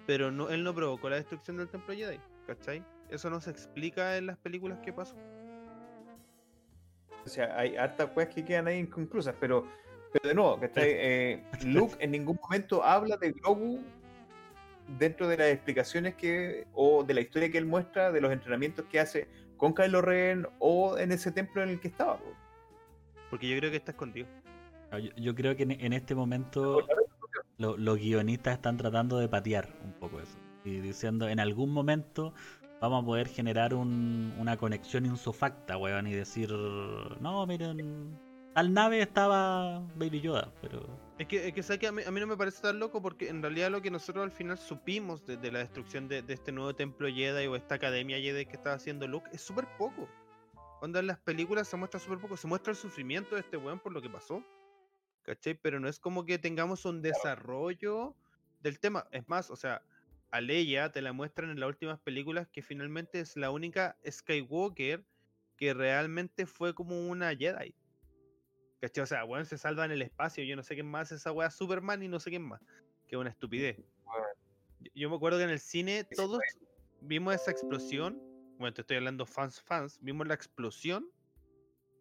pero 0.05 0.31
no, 0.31 0.49
él 0.49 0.63
no 0.63 0.73
provocó 0.73 1.09
la 1.09 1.15
destrucción 1.15 1.57
del 1.57 1.69
templo 1.69 1.95
Jedi. 1.95 2.19
¿Cachai? 2.45 2.83
Eso 3.09 3.29
no 3.29 3.39
se 3.41 3.51
explica 3.51 4.17
en 4.17 4.27
las 4.27 4.37
películas 4.37 4.79
que 4.79 4.93
pasó. 4.93 5.15
O 7.25 7.29
sea, 7.29 7.57
hay 7.57 7.75
hartas 7.77 8.09
cosas 8.11 8.33
que 8.33 8.43
quedan 8.43 8.67
ahí 8.67 8.79
inconclusas, 8.79 9.35
pero, 9.39 9.65
pero 10.11 10.27
de 10.29 10.35
nuevo, 10.35 10.59
¿cachai? 10.59 10.89
Eh, 10.89 11.43
Luke 11.65 11.95
en 11.99 12.11
ningún 12.11 12.37
momento 12.41 12.83
habla 12.83 13.17
de 13.17 13.31
Grogu 13.31 13.81
dentro 14.99 15.27
de 15.27 15.37
las 15.37 15.47
explicaciones 15.47 16.15
que, 16.15 16.67
o 16.73 17.03
de 17.03 17.13
la 17.13 17.21
historia 17.21 17.49
que 17.49 17.57
él 17.57 17.65
muestra, 17.65 18.11
de 18.11 18.19
los 18.21 18.31
entrenamientos 18.31 18.85
que 18.91 18.99
hace 18.99 19.27
con 19.57 19.73
Kylo 19.73 20.01
Ren 20.01 20.47
o 20.59 20.97
en 20.97 21.11
ese 21.13 21.31
templo 21.31 21.63
en 21.63 21.69
el 21.69 21.79
que 21.79 21.87
estaba. 21.87 22.17
po. 22.17 22.33
Porque 23.29 23.47
yo 23.49 23.57
creo 23.57 23.71
que 23.71 23.77
está 23.77 23.91
escondido. 23.91 24.27
Yo, 24.91 25.09
yo 25.15 25.33
creo 25.35 25.55
que 25.55 25.63
en, 25.63 25.71
en 25.71 25.93
este 25.93 26.13
momento 26.13 26.85
lo- 27.57 27.77
los 27.77 27.97
guionistas 27.97 28.55
están 28.55 28.77
tratando 28.77 29.17
de 29.17 29.27
patear 29.29 29.69
un 29.83 29.93
poco 29.93 30.19
eso. 30.19 30.37
Y 30.65 30.79
diciendo, 30.81 31.27
en 31.29 31.39
algún 31.39 31.71
momento 31.71 32.33
vamos 32.89 33.03
a 33.03 33.05
poder 33.05 33.27
generar 33.29 33.73
un- 33.73 34.33
una 34.37 34.57
conexión 34.57 35.05
insofacta, 35.05 35.77
weón, 35.77 36.05
y 36.07 36.13
decir, 36.13 36.51
no, 36.51 37.45
miren, 37.47 38.19
tal 38.53 38.73
nave 38.73 39.01
estaba 39.01 39.79
Baby 39.95 40.21
Yoda, 40.21 40.51
pero... 40.61 40.85
Es 41.17 41.27
que, 41.27 41.47
es 41.47 41.53
que, 41.53 41.63
¿sabes 41.63 41.79
qué? 41.79 41.87
a, 41.87 41.91
mí, 41.93 42.01
a 42.05 42.11
mí 42.11 42.19
no 42.19 42.27
me 42.27 42.35
parece 42.35 42.61
tan 42.61 42.79
loco 42.79 43.01
porque 43.01 43.29
en 43.29 43.41
realidad 43.41 43.71
lo 43.71 43.81
que 43.81 43.89
nosotros 43.89 44.23
al 44.23 44.31
final 44.31 44.57
supimos 44.57 45.25
de, 45.25 45.37
de 45.37 45.51
la 45.51 45.59
destrucción 45.59 46.07
de, 46.09 46.21
de 46.23 46.33
este 46.33 46.51
nuevo 46.51 46.75
templo 46.75 47.07
Jedi 47.07 47.47
o 47.47 47.55
esta 47.55 47.75
academia 47.75 48.17
Jedi 48.19 48.45
que 48.45 48.53
estaba 48.57 48.75
haciendo 48.75 49.07
Luke 49.07 49.29
es 49.31 49.41
súper 49.41 49.65
poco. 49.77 50.09
Cuando 50.79 50.99
en 50.99 51.07
las 51.07 51.19
películas 51.19 51.69
se 51.69 51.77
muestra 51.77 51.99
súper 52.01 52.19
poco, 52.19 52.35
se 52.35 52.47
muestra 52.47 52.71
el 52.71 52.77
sufrimiento 52.77 53.35
de 53.35 53.41
este 53.41 53.55
weón 53.55 53.79
por 53.79 53.93
lo 53.93 54.01
que 54.01 54.09
pasó. 54.09 54.43
¿Cachai? 55.23 55.53
Pero 55.53 55.79
no 55.79 55.87
es 55.87 55.99
como 55.99 56.25
que 56.25 56.37
tengamos 56.37 56.83
un 56.83 57.01
desarrollo 57.01 58.13
del 58.61 58.77
tema. 58.79 59.05
Es 59.11 59.25
más, 59.29 59.49
o 59.49 59.55
sea, 59.55 59.81
a 60.33 60.41
Leia 60.41 60.91
te 60.91 61.03
la 61.03 61.13
muestran 61.13 61.51
en 61.51 61.59
las 61.59 61.69
últimas 61.69 61.99
películas 61.99 62.47
que 62.47 62.63
finalmente 62.63 63.19
es 63.19 63.37
la 63.37 63.51
única 63.51 63.95
Skywalker 64.09 65.05
que 65.57 65.75
realmente 65.75 66.47
fue 66.47 66.73
como 66.73 67.07
una 67.07 67.35
Jedi. 67.35 67.75
¿Cachai? 68.81 69.03
O 69.03 69.05
sea, 69.05 69.25
weón, 69.25 69.45
se 69.45 69.59
salva 69.59 69.85
en 69.85 69.91
el 69.91 70.01
espacio. 70.01 70.43
Yo 70.43 70.55
no 70.55 70.63
sé 70.63 70.73
quién 70.73 70.87
más 70.87 71.11
es 71.11 71.19
esa 71.21 71.31
weá 71.31 71.51
Superman 71.51 72.01
y 72.01 72.07
no 72.07 72.19
sé 72.19 72.31
quién 72.31 72.41
más. 72.41 72.59
Que 73.07 73.15
es 73.15 73.19
una 73.19 73.29
estupidez. 73.29 73.77
Yo- 74.95 75.11
me 75.11 75.15
acuerdo 75.15 75.37
que 75.37 75.43
en 75.43 75.51
el 75.51 75.59
cine 75.59 76.03
todos 76.03 76.41
vimos 76.99 77.35
esa 77.35 77.51
explosión. 77.51 78.19
Bueno, 78.57 78.73
te 78.73 78.81
estoy 78.81 78.97
hablando 78.97 79.27
fans, 79.27 79.61
fans. 79.61 79.99
Vimos 80.01 80.25
la 80.27 80.33
explosión 80.33 81.07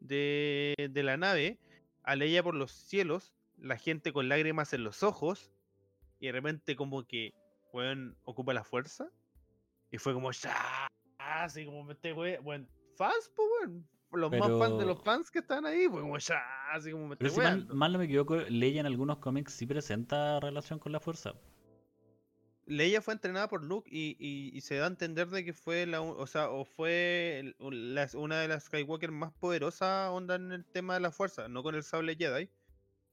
de, 0.01 0.75
de 0.91 1.03
la 1.03 1.19
nave. 1.19 1.59
A 2.03 2.17
Leia 2.17 2.43
por 2.43 2.55
los 2.55 2.73
cielos. 2.73 3.35
La 3.59 3.77
gente 3.77 4.11
con 4.11 4.31
lágrimas 4.31 4.73
en 4.73 4.85
los 4.85 5.03
ojos. 5.03 5.53
Y 6.19 6.29
de 6.29 6.33
repente, 6.33 6.77
como 6.77 7.07
que, 7.07 7.35
weón, 7.73 8.17
ocupa 8.25 8.53
la 8.55 8.65
fuerza. 8.65 9.09
Y 9.91 9.99
fue 9.99 10.15
como, 10.15 10.31
ya. 10.33 10.89
Así 11.19 11.65
como, 11.65 11.91
este 11.91 12.13
weón. 12.13 12.43
Bueno, 12.45 12.67
fans, 12.97 13.31
pues, 13.35 13.49
weón. 13.61 13.89
Los 14.13 14.31
más 14.31 14.51
fans 14.59 14.79
de 14.79 14.85
los 14.85 15.03
fans 15.03 15.31
que 15.31 15.39
están 15.39 15.65
ahí, 15.65 15.89
fue 15.89 16.03
como, 16.03 16.19
ya. 16.19 16.43
Así 16.73 16.93
como, 16.93 17.09
me 17.09 17.17
Pero 17.17 17.29
estoy 17.29 17.45
si 17.45 17.49
mal, 17.51 17.59
weando". 17.59 17.75
mal 17.75 17.93
no 17.93 17.99
me 17.99 18.05
equivoco, 18.05 18.37
Leia 18.37 18.81
en 18.81 18.87
algunos 18.87 19.19
cómics 19.19 19.55
sí 19.55 19.67
presenta 19.67 20.39
relación 20.41 20.79
con 20.79 20.93
la 20.93 21.01
fuerza. 21.01 21.33
Leia 22.67 23.03
fue 23.03 23.15
entrenada 23.15 23.49
por 23.49 23.65
Luke 23.65 23.89
y, 23.93 24.17
y- 24.21 24.57
y 24.57 24.61
se 24.61 24.77
da 24.77 24.85
a 24.85 24.89
entender 24.89 25.29
de 25.29 25.45
que 25.45 25.53
fue 25.53 25.85
la, 25.85 26.01
o 26.01 26.27
sea, 26.27 26.49
o 26.51 26.65
fue 26.65 27.55
una 27.59 28.41
de 28.41 28.49
las 28.49 28.65
Skywalker 28.65 29.11
más 29.11 29.33
poderosas 29.33 30.11
onda 30.11 30.37
en 30.37 30.53
el 30.53 30.65
tema 30.65 30.95
de 30.95 31.01
la 31.01 31.11
fuerza, 31.11 31.49
no 31.49 31.63
con 31.65 31.75
el 31.75 31.83
sable 31.83 32.15
Jedi, 32.15 32.49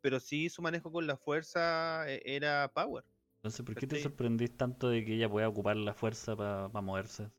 pero 0.01 0.20
sí 0.20 0.49
su 0.49 0.62
manejo 0.62 0.91
con 0.91 1.07
la 1.07 1.18
fuerza 1.18 2.03
eh, 2.07 2.22
era 2.26 2.72
power. 2.74 3.03
Entonces, 3.40 3.66
¿por 3.66 3.76
qué 3.76 3.88
te 3.88 4.02
sorprendís 4.02 4.58
tanto 4.58 4.90
de 4.90 5.06
que 5.06 5.14
ella 5.16 5.30
pueda 5.30 5.48
ocupar 5.48 5.78
la 5.78 5.94
fuerza 5.94 6.36
para 6.36 6.68
moverse? 6.82 7.30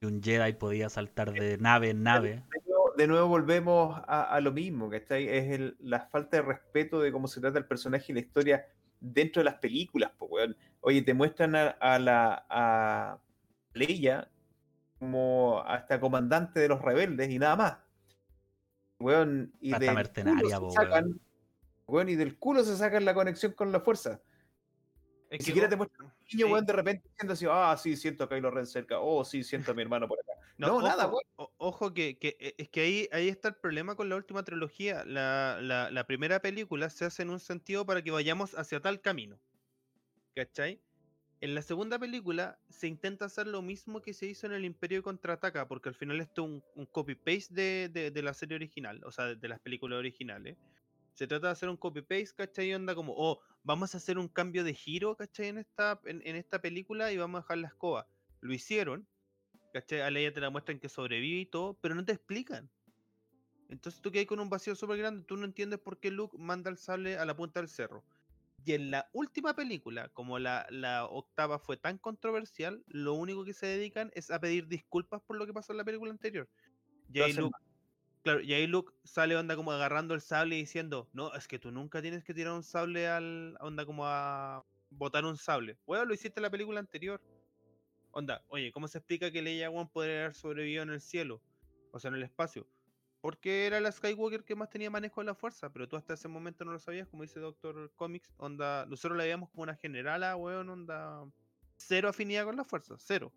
Que 0.00 0.06
un 0.06 0.20
Jedi 0.20 0.54
podía 0.54 0.88
saltar 0.88 1.32
de 1.32 1.56
nave 1.58 1.90
en 1.90 2.02
nave. 2.02 2.42
De 2.50 2.62
nuevo, 2.66 2.92
de 2.96 3.06
nuevo 3.06 3.28
volvemos 3.28 3.96
a, 4.08 4.22
a 4.24 4.40
lo 4.40 4.50
mismo, 4.50 4.90
¿cachai? 4.90 5.28
Es 5.28 5.52
el- 5.52 5.76
la 5.78 6.00
falta 6.08 6.38
de 6.38 6.42
respeto 6.42 7.00
de 7.00 7.12
cómo 7.12 7.28
se 7.28 7.40
trata 7.40 7.58
el 7.58 7.64
personaje 7.64 8.06
y 8.10 8.14
la 8.14 8.20
historia 8.20 8.66
dentro 8.98 9.40
de 9.40 9.44
las 9.44 9.54
películas, 9.54 10.10
po, 10.18 10.26
weón. 10.26 10.56
Oye, 10.80 11.02
te 11.02 11.14
muestran 11.14 11.54
a, 11.54 11.68
a 11.80 11.98
la 12.00 12.44
a 12.50 13.18
Leia 13.72 14.28
como 14.98 15.62
hasta 15.64 16.00
comandante 16.00 16.58
de 16.58 16.68
los 16.68 16.82
rebeldes 16.82 17.30
y 17.30 17.38
nada 17.38 17.54
más. 17.54 17.76
Weón, 18.98 19.52
y 19.60 19.72
Hasta 19.72 19.84
del 19.86 19.94
mercenaria, 19.94 20.40
culo 20.58 20.70
se 20.70 20.76
po, 20.76 20.82
sacan, 20.82 21.20
weón, 21.86 22.08
y 22.08 22.16
del 22.16 22.36
culo 22.36 22.64
se 22.64 22.76
sacan 22.76 23.04
la 23.04 23.14
conexión 23.14 23.52
con 23.52 23.70
la 23.70 23.80
fuerza. 23.80 24.20
Ni 25.30 25.36
Es 25.36 25.38
que, 25.38 25.44
siquiera 25.46 25.66
o- 25.66 25.70
te 25.70 25.76
muestran 25.76 26.06
niño, 26.32 26.46
sí. 26.46 26.52
weón, 26.52 26.66
de 26.66 26.72
repente 26.72 27.08
diciendo 27.08 27.32
así, 27.32 27.46
ah, 27.50 27.76
sí, 27.76 27.96
siento 27.96 28.24
a 28.24 28.28
Kylo 28.28 28.50
Ren 28.50 28.66
cerca, 28.66 29.00
oh, 29.00 29.24
sí, 29.24 29.42
siento 29.42 29.72
a 29.72 29.74
mi 29.74 29.82
hermano 29.82 30.06
por 30.08 30.18
acá. 30.20 30.32
No, 30.58 30.80
nada, 30.80 31.06
ojo, 31.06 31.16
weón. 31.16 31.24
o- 31.36 31.52
Ojo 31.58 31.92
que, 31.92 32.16
que, 32.18 32.36
eh, 32.40 32.54
es 32.56 32.68
que 32.70 32.80
ahí, 32.80 33.08
ahí 33.12 33.28
está 33.28 33.48
el 33.48 33.56
problema 33.56 33.94
con 33.94 34.08
la 34.08 34.16
última 34.16 34.42
trilogía. 34.44 35.04
La, 35.04 35.58
la, 35.60 35.90
la 35.90 36.06
primera 36.06 36.40
película 36.40 36.88
se 36.88 37.04
hace 37.04 37.22
en 37.22 37.30
un 37.30 37.40
sentido 37.40 37.84
para 37.84 38.00
que 38.02 38.10
vayamos 38.10 38.54
hacia 38.58 38.80
tal 38.80 39.00
camino. 39.02 39.38
¿Cachai? 40.34 40.80
En 41.42 41.54
la 41.54 41.60
segunda 41.60 41.98
película 41.98 42.58
se 42.70 42.86
intenta 42.86 43.26
hacer 43.26 43.46
lo 43.46 43.60
mismo 43.60 44.00
que 44.00 44.14
se 44.14 44.24
hizo 44.26 44.46
en 44.46 44.54
el 44.54 44.64
Imperio 44.64 45.02
Contraataca, 45.02 45.68
porque 45.68 45.90
al 45.90 45.94
final 45.94 46.20
esto 46.20 46.42
es 46.44 46.48
un, 46.50 46.64
un 46.74 46.86
copy-paste 46.86 47.52
de, 47.54 47.88
de- 47.90 48.10
de 48.10 48.22
la 48.22 48.32
serie 48.32 48.56
original, 48.56 49.02
o 49.04 49.12
sea, 49.12 49.26
de, 49.26 49.36
de 49.36 49.48
las 49.48 49.60
películas 49.60 49.98
originales. 49.98 50.56
Se 51.12 51.26
trata 51.26 51.48
de 51.48 51.52
hacer 51.52 51.68
un 51.68 51.76
copy-paste, 51.76 52.34
¿cachai? 52.34 52.70
Y 52.70 52.74
onda 52.74 52.94
como, 52.94 53.12
oh, 53.14 53.40
vamos 53.66 53.94
a 53.94 53.98
hacer 53.98 54.16
un 54.16 54.28
cambio 54.28 54.62
de 54.62 54.74
giro, 54.74 55.16
¿cachai? 55.16 55.48
En 55.48 55.58
esta, 55.58 56.00
en, 56.04 56.22
en 56.24 56.36
esta 56.36 56.62
película 56.62 57.12
y 57.12 57.16
vamos 57.16 57.40
a 57.40 57.42
dejar 57.42 57.58
la 57.58 57.68
escoba. 57.68 58.08
Lo 58.40 58.54
hicieron, 58.54 59.08
¿cachai? 59.74 60.02
A 60.02 60.10
Leia 60.10 60.32
te 60.32 60.40
la 60.40 60.50
muestran 60.50 60.78
que 60.78 60.88
sobrevive 60.88 61.40
y 61.40 61.46
todo, 61.46 61.76
pero 61.80 61.96
no 61.96 62.04
te 62.04 62.12
explican. 62.12 62.70
Entonces 63.68 64.00
tú 64.00 64.12
quedas 64.12 64.26
con 64.26 64.38
un 64.38 64.48
vacío 64.48 64.76
súper 64.76 64.98
grande, 64.98 65.24
tú 65.26 65.36
no 65.36 65.44
entiendes 65.44 65.80
por 65.80 65.98
qué 65.98 66.12
Luke 66.12 66.36
manda 66.38 66.70
el 66.70 66.78
sable 66.78 67.18
a 67.18 67.24
la 67.24 67.36
punta 67.36 67.58
del 67.58 67.68
cerro. 67.68 68.04
Y 68.64 68.72
en 68.72 68.92
la 68.92 69.10
última 69.12 69.54
película, 69.54 70.10
como 70.10 70.38
la, 70.38 70.66
la 70.70 71.04
octava 71.06 71.58
fue 71.58 71.76
tan 71.76 71.98
controversial, 71.98 72.84
lo 72.86 73.14
único 73.14 73.44
que 73.44 73.52
se 73.52 73.66
dedican 73.66 74.12
es 74.14 74.30
a 74.30 74.40
pedir 74.40 74.68
disculpas 74.68 75.22
por 75.22 75.36
lo 75.36 75.46
que 75.46 75.52
pasó 75.52 75.72
en 75.72 75.78
la 75.78 75.84
película 75.84 76.12
anterior. 76.12 76.48
Y 77.12 77.18
Lo 77.18 77.24
ahí 77.24 77.30
hacen 77.32 77.44
Luke, 77.44 77.58
claro, 78.26 78.40
y 78.40 78.52
ahí 78.54 78.66
Luke 78.66 78.92
sale 79.04 79.36
onda 79.36 79.54
como 79.54 79.70
agarrando 79.70 80.12
el 80.12 80.20
sable 80.20 80.56
y 80.56 80.58
diciendo, 80.58 81.08
no, 81.12 81.32
es 81.34 81.46
que 81.46 81.60
tú 81.60 81.70
nunca 81.70 82.02
tienes 82.02 82.24
que 82.24 82.34
tirar 82.34 82.54
un 82.54 82.64
sable 82.64 83.06
al, 83.06 83.56
onda 83.60 83.86
como 83.86 84.04
a 84.04 84.64
botar 84.90 85.24
un 85.24 85.36
sable. 85.36 85.78
Bueno, 85.86 86.06
lo 86.06 86.12
hiciste 86.12 86.40
en 86.40 86.42
la 86.42 86.50
película 86.50 86.80
anterior. 86.80 87.22
Onda, 88.10 88.42
oye, 88.48 88.72
¿cómo 88.72 88.88
se 88.88 88.98
explica 88.98 89.30
que 89.30 89.42
Leia 89.42 89.70
Wan 89.70 89.88
podría 89.88 90.24
haber 90.24 90.34
sobrevivido 90.34 90.82
en 90.82 90.90
el 90.90 91.00
cielo? 91.00 91.40
O 91.92 92.00
sea, 92.00 92.08
en 92.08 92.16
el 92.16 92.24
espacio. 92.24 92.66
Porque 93.20 93.64
era 93.64 93.78
la 93.78 93.92
Skywalker 93.92 94.42
que 94.42 94.56
más 94.56 94.70
tenía 94.70 94.90
manejo 94.90 95.20
de 95.20 95.26
la 95.26 95.36
fuerza, 95.36 95.72
pero 95.72 95.86
tú 95.86 95.94
hasta 95.94 96.14
ese 96.14 96.26
momento 96.26 96.64
no 96.64 96.72
lo 96.72 96.80
sabías, 96.80 97.06
como 97.06 97.22
dice 97.22 97.38
Doctor 97.38 97.92
Comics, 97.94 98.34
onda, 98.38 98.86
nosotros 98.86 99.16
la 99.16 99.22
veíamos 99.22 99.50
como 99.50 99.62
una 99.62 99.76
generala, 99.76 100.34
weón, 100.34 100.68
onda, 100.68 101.24
cero 101.76 102.08
afinidad 102.08 102.44
con 102.44 102.56
la 102.56 102.64
fuerza, 102.64 102.96
cero. 102.98 103.32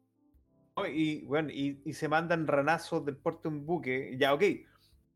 Y, 0.88 1.26
bueno, 1.26 1.50
y, 1.52 1.94
se 1.94 2.08
mandan 2.08 2.48
ranazos 2.48 3.06
del 3.06 3.18
puerto 3.18 3.50
un 3.50 3.66
buque. 3.66 4.16
Ya, 4.18 4.34
ok, 4.34 4.44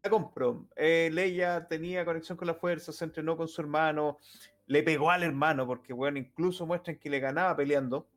la 0.03 0.09
compro. 0.09 0.67
Eh, 0.75 1.09
Leia 1.11 1.65
tenía 1.67 2.03
conexión 2.05 2.37
con 2.37 2.47
la 2.47 2.53
fuerza, 2.53 2.91
se 2.91 3.05
entrenó 3.05 3.37
con 3.37 3.47
su 3.47 3.61
hermano, 3.61 4.19
le 4.67 4.83
pegó 4.83 5.09
al 5.09 5.23
hermano, 5.23 5.65
porque, 5.65 5.93
bueno, 5.93 6.19
incluso 6.19 6.65
muestran 6.65 6.97
que 6.97 7.09
le 7.09 7.19
ganaba 7.19 7.55
peleando. 7.55 8.07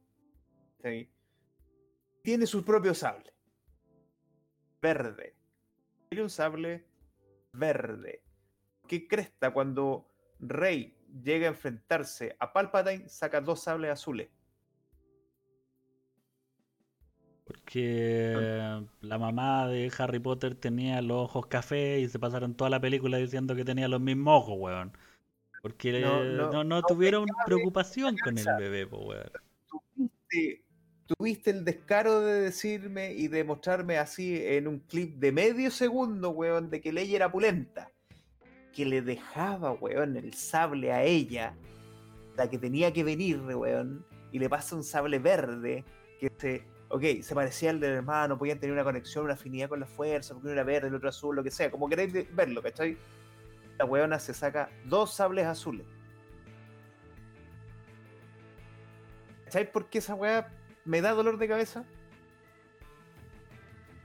Tiene 2.22 2.46
su 2.46 2.64
propio 2.64 2.92
sable. 2.94 3.32
Verde. 4.82 5.36
Tiene 6.08 6.24
un 6.24 6.30
sable 6.30 6.86
verde. 7.52 8.22
¿Qué 8.86 9.08
cresta 9.08 9.52
cuando 9.52 10.08
Rey 10.38 10.96
llega 11.22 11.46
a 11.46 11.50
enfrentarse 11.50 12.36
a 12.38 12.52
Palpatine, 12.52 13.08
saca 13.08 13.40
dos 13.40 13.62
sables 13.62 13.90
azules? 13.90 14.28
Porque 17.46 18.82
la 19.02 19.18
mamá 19.18 19.68
de 19.68 19.92
Harry 19.98 20.18
Potter 20.18 20.56
tenía 20.56 21.00
los 21.00 21.26
ojos 21.26 21.46
café 21.46 22.00
y 22.00 22.08
se 22.08 22.18
pasaron 22.18 22.54
toda 22.54 22.70
la 22.70 22.80
película 22.80 23.18
diciendo 23.18 23.54
que 23.54 23.64
tenía 23.64 23.86
los 23.86 24.00
mismos 24.00 24.42
ojos, 24.42 24.56
weón. 24.58 24.92
Porque 25.62 26.00
No, 26.00 26.24
no, 26.24 26.36
no, 26.36 26.52
no 26.52 26.64
no 26.64 26.82
tuvieron 26.82 27.24
preocupación 27.44 28.16
con 28.18 28.36
el 28.36 28.46
bebé, 28.58 28.86
po, 28.88 28.98
weón. 28.98 29.30
tuviste, 29.68 30.64
tuviste 31.06 31.50
el 31.50 31.64
descaro 31.64 32.20
de 32.20 32.40
decirme 32.40 33.12
y 33.12 33.28
de 33.28 33.44
mostrarme 33.44 33.98
así 33.98 34.44
en 34.44 34.66
un 34.66 34.80
clip 34.80 35.16
de 35.18 35.30
medio 35.30 35.70
segundo, 35.70 36.30
weón, 36.30 36.68
de 36.68 36.80
que 36.80 36.92
Leia 36.92 37.14
era 37.14 37.30
pulenta. 37.30 37.92
Que 38.74 38.84
le 38.84 39.02
dejaba, 39.02 39.70
weón, 39.72 40.16
el 40.16 40.34
sable 40.34 40.92
a 40.92 41.04
ella, 41.04 41.54
la 42.36 42.50
que 42.50 42.58
tenía 42.58 42.92
que 42.92 43.04
venir, 43.04 43.38
weón, 43.38 44.04
y 44.32 44.40
le 44.40 44.48
pasa 44.48 44.74
un 44.74 44.82
sable 44.82 45.20
verde 45.20 45.84
que 46.18 46.32
se, 46.38 46.75
ok, 46.88 47.02
se 47.22 47.34
parecía 47.34 47.70
al 47.70 47.80
del 47.80 47.92
hermano, 47.92 48.38
podían 48.38 48.58
tener 48.60 48.72
una 48.72 48.84
conexión, 48.84 49.24
una 49.24 49.34
afinidad 49.34 49.68
con 49.68 49.80
la 49.80 49.86
fuerza, 49.86 50.34
porque 50.34 50.46
uno 50.46 50.52
era 50.54 50.64
verde, 50.64 50.88
el 50.88 50.94
otro 50.94 51.08
azul, 51.08 51.34
lo 51.36 51.42
que 51.42 51.50
sea, 51.50 51.70
como 51.70 51.88
queréis 51.88 52.12
verlo, 52.34 52.62
¿cachai? 52.62 52.96
La 53.78 53.84
weona 53.84 54.18
se 54.18 54.32
saca 54.34 54.70
dos 54.84 55.12
sables 55.14 55.46
azules. 55.46 55.86
¿Cachai 59.44 59.70
por 59.70 59.88
qué 59.88 59.98
esa 59.98 60.14
weá 60.14 60.48
me 60.84 61.00
da 61.00 61.12
dolor 61.12 61.38
de 61.38 61.48
cabeza? 61.48 61.84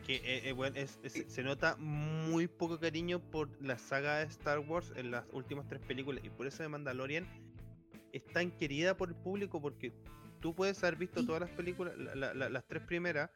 Que 0.06 0.16
eh, 0.16 0.50
eh, 0.50 0.52
bueno, 0.52 0.78
es- 0.78 1.00
es- 1.04 1.32
se 1.32 1.44
nota 1.44 1.76
muy 1.78 2.48
poco 2.48 2.80
cariño 2.80 3.20
por 3.20 3.50
la 3.62 3.78
saga 3.78 4.18
de 4.18 4.26
Star 4.26 4.60
Wars 4.60 4.92
en 4.96 5.12
las 5.12 5.26
últimas 5.32 5.68
tres 5.68 5.82
películas 5.82 6.24
y 6.24 6.30
por 6.30 6.48
eso 6.48 6.64
de 6.64 6.70
Mandalorian 6.70 7.28
es 8.12 8.26
tan 8.26 8.52
querida 8.52 8.98
por 8.98 9.10
el 9.10 9.16
público 9.16 9.62
porque 9.62 9.94
tú 10.42 10.54
puedes 10.54 10.84
haber 10.84 10.98
visto 10.98 11.26
todas 11.26 11.42
las 11.42 11.50
películas, 11.52 11.98
la- 11.98 12.16
la- 12.16 12.34
la- 12.34 12.50
las 12.50 12.66
tres 12.66 12.84
primeras, 12.84 13.30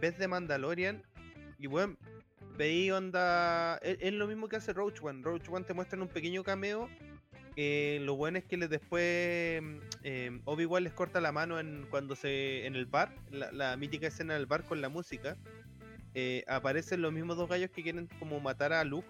ves 0.00 0.18
de 0.18 0.28
Mandalorian 0.28 1.02
y 1.58 1.66
bueno, 1.66 1.96
veí 2.56 2.90
onda, 2.90 3.78
es, 3.78 3.98
es 4.00 4.12
lo 4.12 4.26
mismo 4.26 4.48
que 4.48 4.56
hace 4.56 4.72
Roach 4.72 5.00
One, 5.02 5.22
Roach 5.22 5.48
One 5.48 5.64
te 5.64 5.74
muestran 5.74 6.02
un 6.02 6.08
pequeño 6.08 6.42
cameo, 6.44 6.88
eh, 7.56 7.98
lo 8.02 8.14
bueno 8.14 8.38
es 8.38 8.44
que 8.44 8.56
les 8.56 8.70
después 8.70 9.02
eh, 10.02 10.40
Obi-Wan 10.44 10.84
les 10.84 10.92
corta 10.92 11.20
la 11.20 11.32
mano 11.32 11.58
en 11.58 11.86
cuando 11.90 12.14
se 12.14 12.66
en 12.66 12.76
el 12.76 12.86
bar, 12.86 13.12
la, 13.30 13.50
la 13.52 13.76
mítica 13.76 14.06
escena 14.08 14.34
del 14.34 14.46
bar 14.46 14.64
con 14.64 14.80
la 14.80 14.88
música 14.88 15.36
eh, 16.14 16.44
aparecen 16.48 17.02
los 17.02 17.12
mismos 17.12 17.36
dos 17.36 17.48
gallos 17.48 17.70
que 17.70 17.82
quieren 17.82 18.08
como 18.18 18.40
matar 18.40 18.72
a 18.72 18.82
Luke. 18.84 19.08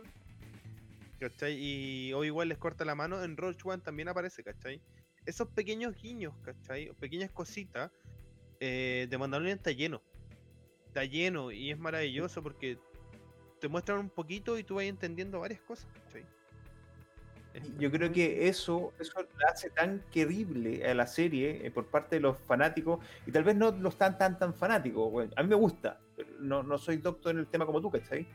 ¿Cachai? 1.20 1.56
Y 1.58 2.12
Obi-Wan 2.12 2.48
les 2.48 2.58
corta 2.58 2.84
la 2.84 2.94
mano. 2.94 3.22
En 3.24 3.36
Roach 3.36 3.64
One 3.64 3.82
también 3.82 4.08
aparece, 4.08 4.42
¿cachai? 4.44 4.80
Esos 5.26 5.48
pequeños 5.48 5.94
guiños, 6.00 6.34
¿cachai? 6.42 6.88
O 6.90 6.94
pequeñas 6.94 7.30
cositas 7.30 7.90
eh, 8.60 9.06
de 9.08 9.18
Mandalorian 9.18 9.58
está 9.58 9.72
lleno. 9.72 10.02
Está 10.86 11.04
lleno 11.04 11.52
y 11.52 11.70
es 11.70 11.78
maravilloso 11.78 12.42
porque 12.42 12.78
te 13.60 13.68
muestran 13.68 13.98
un 13.98 14.10
poquito 14.10 14.58
y 14.58 14.64
tú 14.64 14.76
vas 14.76 14.84
entendiendo 14.84 15.40
varias 15.40 15.60
cosas, 15.60 15.86
¿cachai? 15.92 16.24
Yo 17.78 17.90
creo 17.90 18.12
que 18.12 18.48
eso, 18.48 18.92
eso 18.98 19.20
la 19.38 19.48
hace 19.52 19.70
tan 19.70 20.04
querible 20.10 20.86
a 20.86 20.94
la 20.94 21.06
serie 21.06 21.66
eh, 21.66 21.70
por 21.70 21.86
parte 21.86 22.16
de 22.16 22.20
los 22.20 22.38
fanáticos 22.38 23.04
y 23.26 23.32
tal 23.32 23.44
vez 23.44 23.56
no 23.56 23.70
los 23.72 23.96
tan 23.96 24.18
tan 24.18 24.38
tan 24.38 24.54
fanáticos. 24.54 25.12
weón. 25.12 25.32
A 25.36 25.42
mí 25.42 25.48
me 25.48 25.56
gusta, 25.56 25.98
pero 26.16 26.28
no, 26.40 26.62
no 26.62 26.78
soy 26.78 26.98
doctor 26.98 27.32
en 27.32 27.40
el 27.40 27.46
tema 27.46 27.66
como 27.66 27.80
tú, 27.80 27.90
¿cachai? 27.90 28.26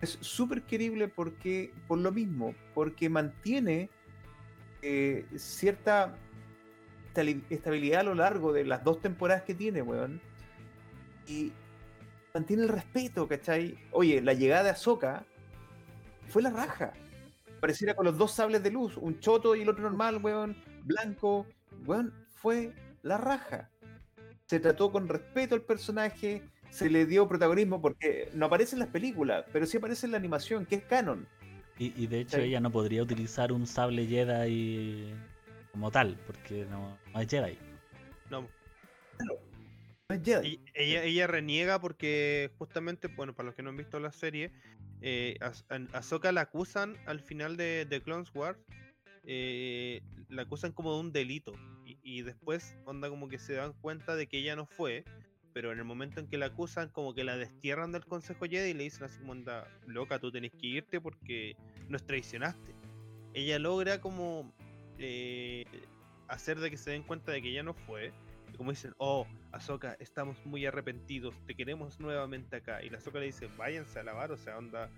Es 0.00 0.18
súper 0.20 0.62
querible 0.62 1.08
porque, 1.08 1.72
por 1.86 1.98
lo 1.98 2.12
mismo, 2.12 2.54
porque 2.74 3.08
mantiene 3.08 3.88
eh, 4.82 5.26
cierta 5.36 6.16
estabilidad 7.50 8.00
a 8.00 8.04
lo 8.04 8.14
largo 8.14 8.52
de 8.52 8.64
las 8.64 8.84
dos 8.84 9.00
temporadas 9.00 9.42
que 9.42 9.54
tiene, 9.54 9.82
weón. 9.82 10.20
Y 11.26 11.52
mantiene 12.34 12.64
el 12.64 12.68
respeto, 12.68 13.28
¿cachai? 13.28 13.78
Oye, 13.92 14.20
la 14.20 14.34
llegada 14.34 14.64
de 14.64 14.70
Ahsoka 14.70 15.24
fue 16.28 16.42
la 16.42 16.50
raja 16.50 16.92
pareciera 17.62 17.94
con 17.94 18.04
los 18.04 18.18
dos 18.18 18.32
sables 18.32 18.60
de 18.64 18.72
luz, 18.72 18.96
un 18.96 19.20
choto 19.20 19.54
y 19.54 19.62
el 19.62 19.68
otro 19.68 19.84
normal, 19.84 20.18
weón, 20.20 20.56
blanco, 20.82 21.46
weón, 21.86 22.12
fue 22.34 22.72
la 23.02 23.18
raja. 23.18 23.70
Se 24.46 24.58
trató 24.58 24.90
con 24.90 25.06
respeto 25.06 25.54
al 25.54 25.62
personaje, 25.62 26.42
se 26.70 26.90
le 26.90 27.06
dio 27.06 27.28
protagonismo 27.28 27.80
porque 27.80 28.28
no 28.34 28.46
aparece 28.46 28.74
en 28.74 28.80
las 28.80 28.88
películas, 28.88 29.44
pero 29.52 29.64
sí 29.64 29.76
aparece 29.76 30.06
en 30.06 30.12
la 30.12 30.18
animación, 30.18 30.66
que 30.66 30.74
es 30.74 30.82
canon. 30.82 31.28
Y, 31.82 31.92
y 31.96 32.06
de 32.06 32.20
hecho 32.20 32.36
Sí. 32.36 32.42
ella 32.44 32.60
no 32.60 32.70
podría 32.70 33.02
utilizar 33.02 33.50
un 33.52 33.66
sable 33.66 34.06
Jedi 34.06 35.12
como 35.72 35.90
tal, 35.90 36.16
porque 36.26 36.64
no, 36.70 36.96
no 37.12 37.20
es 37.20 37.28
Jedi. 37.28 37.58
no, 38.30 38.42
No 40.08 40.14
es 40.16 40.22
Jedi. 40.22 40.48
Y 40.48 40.60
ella, 40.74 41.02
ella 41.04 41.26
reniega 41.26 41.80
porque 41.80 42.50
justamente, 42.58 43.08
bueno, 43.08 43.34
para 43.34 43.46
los 43.46 43.54
que 43.56 43.62
no 43.62 43.70
han 43.70 43.76
visto 43.76 43.98
la 43.98 44.12
serie, 44.12 44.52
eh, 45.00 45.36
a 45.40 45.52
a 45.74 45.98
Ahsoka 45.98 46.30
la 46.30 46.42
acusan 46.42 46.96
al 47.06 47.20
final 47.20 47.56
de, 47.56 47.84
de 47.86 48.00
Clone 48.00 48.26
Wars, 48.34 48.58
eh, 49.24 50.02
la 50.28 50.42
acusan 50.42 50.72
como 50.72 50.94
de 50.94 51.00
un 51.00 51.12
delito. 51.12 51.52
Y, 51.84 51.98
y 52.02 52.22
después, 52.22 52.76
onda 52.84 53.08
como 53.08 53.28
que 53.28 53.38
se 53.38 53.54
dan 53.54 53.72
cuenta 53.72 54.14
de 54.14 54.28
que 54.28 54.38
ella 54.38 54.54
no 54.54 54.66
fue, 54.66 55.04
pero 55.52 55.72
en 55.72 55.78
el 55.78 55.84
momento 55.84 56.20
en 56.20 56.28
que 56.28 56.38
la 56.38 56.46
acusan, 56.46 56.88
como 56.90 57.12
que 57.14 57.24
la 57.24 57.36
destierran 57.36 57.92
del 57.92 58.04
Consejo 58.06 58.44
Jedi 58.46 58.70
y 58.70 58.74
le 58.74 58.84
dicen 58.84 59.04
así 59.04 59.18
como, 59.18 59.32
onda, 59.32 59.66
loca, 59.86 60.18
tú 60.18 60.30
tenés 60.30 60.52
que 60.52 60.66
irte 60.66 61.00
porque 61.00 61.56
nos 61.92 62.04
traicionaste. 62.04 62.74
Ella 63.34 63.58
logra 63.58 64.00
como 64.00 64.52
eh, 64.98 65.64
hacer 66.28 66.58
de 66.58 66.70
que 66.70 66.76
se 66.76 66.90
den 66.90 67.02
cuenta 67.02 67.32
de 67.32 67.40
que 67.42 67.50
ella 67.50 67.62
no 67.62 67.74
fue. 67.74 68.12
Y 68.52 68.56
como 68.56 68.70
dicen, 68.70 68.92
oh, 68.98 69.26
Ahsoka, 69.52 69.96
estamos 70.00 70.36
muy 70.44 70.66
arrepentidos, 70.66 71.34
te 71.46 71.54
queremos 71.54 72.00
nuevamente 72.00 72.56
acá. 72.56 72.82
Y 72.82 72.90
la 72.90 72.98
Ahsoka 72.98 73.18
le 73.18 73.26
dice, 73.26 73.48
váyanse 73.56 73.98
a 73.98 74.02
lavar, 74.02 74.30
o 74.32 74.36
sea, 74.36 74.58
onda, 74.58 74.90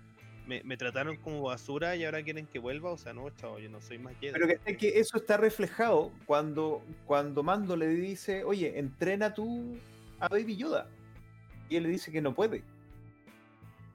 me, 0.45 0.61
me 0.63 0.75
trataron 0.77 1.15
como 1.17 1.41
basura 1.43 1.95
y 1.95 2.03
ahora 2.03 2.21
quieren 2.23 2.47
que 2.47 2.59
vuelva, 2.59 2.91
o 2.91 2.97
sea, 2.97 3.13
no, 3.13 3.29
chavo, 3.31 3.59
yo 3.59 3.69
no 3.69 3.79
soy 3.81 3.97
más 3.97 4.13
Jedi. 4.19 4.33
Pero 4.33 4.47
que, 4.65 4.77
que 4.77 4.99
eso 4.99 5.17
está 5.17 5.37
reflejado 5.37 6.11
cuando, 6.25 6.83
cuando 7.05 7.43
Mando 7.43 7.75
le 7.77 7.87
dice, 7.87 8.43
oye, 8.43 8.77
entrena 8.77 9.33
tú 9.33 9.77
a 10.19 10.27
Baby 10.27 10.57
Yoda. 10.57 10.87
Y 11.69 11.77
él 11.77 11.83
le 11.83 11.89
dice 11.89 12.11
que 12.11 12.21
no 12.21 12.35
puede. 12.35 12.61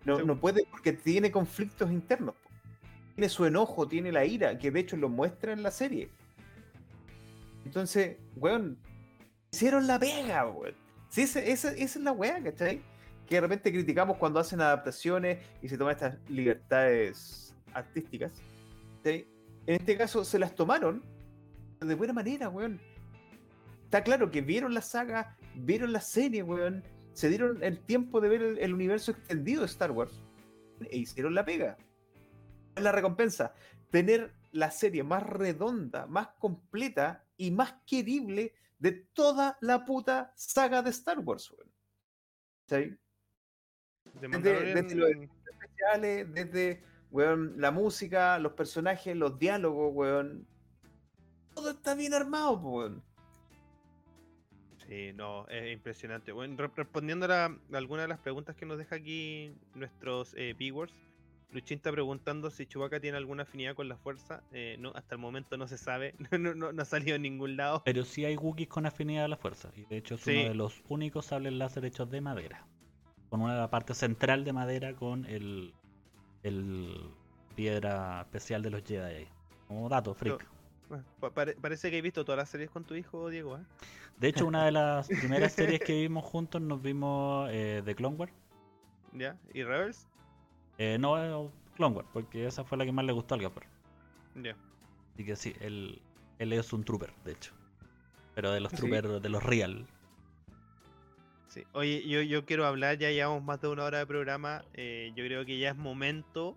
No, 0.05 0.19
Sí. 0.19 0.25
no 0.25 0.41
puede 0.41 0.65
porque 0.71 0.93
tiene 0.95 1.31
conflictos 1.31 1.93
internos. 1.93 2.35
Tiene 3.15 3.29
su 3.29 3.45
enojo, 3.45 3.87
tiene 3.89 4.13
la 4.13 4.25
ira, 4.25 4.59
que 4.59 4.71
de 4.71 4.81
hecho 4.81 4.97
lo 4.97 5.09
muestra 5.09 5.53
en 5.53 5.63
la 5.63 5.71
serie. 5.71 6.11
Entonces, 7.65 8.17
weón, 8.37 8.79
hicieron 9.53 9.87
la 9.87 9.99
pega, 9.99 10.47
weón. 10.49 10.75
Sí, 11.09 11.23
esa, 11.23 11.41
esa- 11.41 11.73
esa 11.73 11.99
es 11.99 12.05
la 12.05 12.13
weá, 12.13 12.43
¿cachai? 12.43 12.81
Que 13.27 13.37
de 13.37 13.41
repente 13.43 13.73
criticamos 13.73 14.17
cuando 14.17 14.41
hacen 14.41 14.61
adaptaciones 14.61 15.39
y 15.63 15.69
se 15.69 15.77
toman 15.77 15.95
estas 15.95 16.19
libertades 16.29 17.55
artísticas. 17.75 18.33
¿cachai? 18.99 19.27
En 19.67 19.77
este 19.77 19.97
caso 19.97 20.25
se 20.25 20.39
las 20.39 20.55
tomaron 20.55 21.03
de 21.81 21.95
buena 21.95 22.13
manera, 22.13 22.49
weón. 22.49 22.81
Está 23.85 24.03
claro 24.05 24.31
que 24.31 24.41
vieron 24.41 24.73
la 24.73 24.83
saga, 24.83 25.37
vieron 25.55 25.93
la 25.93 26.01
serie, 26.01 26.43
weón. 26.43 26.83
Se 27.13 27.29
dieron 27.29 27.63
el 27.63 27.81
tiempo 27.81 28.21
de 28.21 28.29
ver 28.29 28.43
el, 28.43 28.59
el 28.59 28.73
universo 28.73 29.11
extendido 29.11 29.61
de 29.63 29.67
Star 29.67 29.91
Wars. 29.91 30.13
E 30.89 30.99
hicieron 30.99 31.35
la 31.35 31.45
pega. 31.45 31.77
¿Cuál 32.73 32.79
es 32.79 32.85
la 32.85 32.93
recompensa? 32.93 33.55
Tener 33.91 34.33
la 34.53 34.71
serie 34.71 35.03
más 35.03 35.23
redonda, 35.23 36.07
más 36.07 36.29
completa 36.39 37.25
y 37.37 37.51
más 37.51 37.75
querible 37.87 38.55
de 38.79 38.93
toda 38.93 39.57
la 39.61 39.85
puta 39.85 40.33
saga 40.37 40.83
de 40.83 40.91
Star 40.91 41.19
Wars. 41.21 41.55
De 42.69 42.97
desde- 44.15 44.75
desde 44.75 44.95
lo- 44.95 45.07
Mandalorian, 45.07 45.31
especiales, 45.51 46.33
desde 46.35 46.83
weón, 47.11 47.55
la 47.61 47.71
música, 47.71 48.39
los 48.39 48.53
personajes, 48.53 49.17
los 49.17 49.39
diálogos, 49.39 49.91
weón. 49.95 50.47
Todo 51.55 51.71
está 51.71 51.95
bien 51.95 52.15
armado, 52.15 52.53
weón. 52.59 53.03
Sí, 54.87 55.13
no, 55.15 55.47
es 55.49 55.73
impresionante. 55.73 56.33
Bueno, 56.33 56.57
re- 56.57 56.71
respondiendo 56.75 57.27
a, 57.27 57.29
la- 57.29 57.45
a 57.45 57.77
algunas 57.77 58.05
de 58.05 58.09
las 58.09 58.19
preguntas 58.19 58.57
que 58.57 58.67
nos 58.67 58.79
deja 58.79 58.97
aquí 58.97 59.55
nuestros 59.75 60.35
eh, 60.37 60.55
viewers, 60.59 60.95
Luchín 61.53 61.77
está 61.79 61.91
preguntando 61.91 62.51
si 62.51 62.67
Chewbacca 62.67 63.01
tiene 63.01 63.17
alguna 63.17 63.43
afinidad 63.43 63.75
con 63.75 63.89
la 63.89 63.97
fuerza. 63.97 64.43
Eh, 64.53 64.77
no, 64.79 64.93
hasta 64.95 65.17
el 65.17 65.21
momento 65.21 65.57
no 65.57 65.67
se 65.67 65.79
sabe, 65.79 66.15
no, 66.39 66.55
no, 66.55 66.73
no 66.73 66.83
ha 66.83 66.85
salido 66.85 67.17
en 67.17 67.23
ningún 67.23 67.57
lado. 67.57 67.83
Pero 67.85 68.05
sí 68.05 68.25
hay 68.25 68.37
Wookiees 68.37 68.69
con 68.69 68.87
afinidad 68.87 69.25
a 69.25 69.29
la 69.29 69.37
fuerza. 69.37 69.71
Y 69.77 69.85
de 69.87 69.97
hecho 69.97 70.15
es 70.15 70.21
Sí. 70.23 70.37
uno 70.37 70.49
de 70.49 70.55
los 70.55 70.83
únicos 70.89 71.27
sables 71.27 71.53
láser 71.55 71.85
hechos 71.85 72.11
de 72.11 72.21
madera. 72.21 72.67
Con 73.29 73.43
una 73.43 73.69
parte 73.71 73.95
central 73.95 74.45
de 74.45 74.53
madera 74.53 74.95
con 74.95 75.25
el, 75.27 75.73
el 76.43 77.11
piedra 77.55 78.23
especial 78.23 78.63
de 78.63 78.71
los 78.71 78.83
Jedi 78.85 79.15
ahí. 79.15 79.29
Como 79.69 79.89
dato, 79.89 80.15
freak. 80.15 80.47
Pare- 81.35 81.55
parece 81.61 81.91
que 81.91 81.99
he 81.99 82.03
visto 82.03 82.25
todas 82.25 82.39
las 82.39 82.49
series 82.49 82.71
con 82.71 82.85
tu 82.85 82.95
hijo, 82.95 83.29
Diego. 83.29 83.57
¿eh? 83.57 83.61
De 84.19 84.29
hecho, 84.29 84.47
una 84.47 84.65
de 84.65 84.73
las 84.73 85.09
primeras 85.21 85.53
series 85.53 85.81
que 85.81 85.93
vimos 86.01 86.25
juntos 86.25 86.61
nos 86.61 86.83
vimos 86.83 87.49
eh, 87.53 87.83
de 87.85 87.95
Clone 87.95 88.17
Wars. 88.17 88.33
¿Ya? 89.13 89.37
¿Y 89.55 89.63
Rebels? 89.63 90.09
Eh, 90.83 90.97
no, 90.99 91.23
eh, 91.23 91.51
Clone 91.77 91.95
Wars, 91.97 92.09
porque 92.11 92.47
esa 92.47 92.65
fue 92.65 92.79
la 92.79 92.87
que 92.87 92.93
más 92.93 93.05
le 93.05 93.13
gustó 93.13 93.35
al 93.35 93.43
Gapper. 93.43 93.65
Ya. 94.35 94.57
Así 95.13 95.25
que 95.27 95.37
sí, 95.37 95.55
él, 95.61 96.01
él 96.39 96.55
es 96.55 96.73
un 96.73 96.85
trooper, 96.85 97.13
de 97.23 97.33
hecho. 97.33 97.53
Pero 98.35 98.51
de 98.51 98.61
los 98.61 98.71
Sí. 98.73 98.79
troopers, 98.79 99.21
de 99.21 99.29
los 99.29 99.43
real. 99.43 99.85
Sí. 101.49 101.65
Oye, 101.73 102.09
yo, 102.09 102.23
yo 102.23 102.47
quiero 102.47 102.65
hablar, 102.65 102.97
ya 102.97 103.11
llevamos 103.11 103.43
más 103.43 103.61
de 103.61 103.69
una 103.69 103.85
hora 103.85 103.99
de 103.99 104.07
programa. 104.07 104.65
eh, 104.73 105.13
yo 105.15 105.23
creo 105.27 105.45
que 105.45 105.59
ya 105.59 105.71
es 105.71 105.77
momento, 105.77 106.57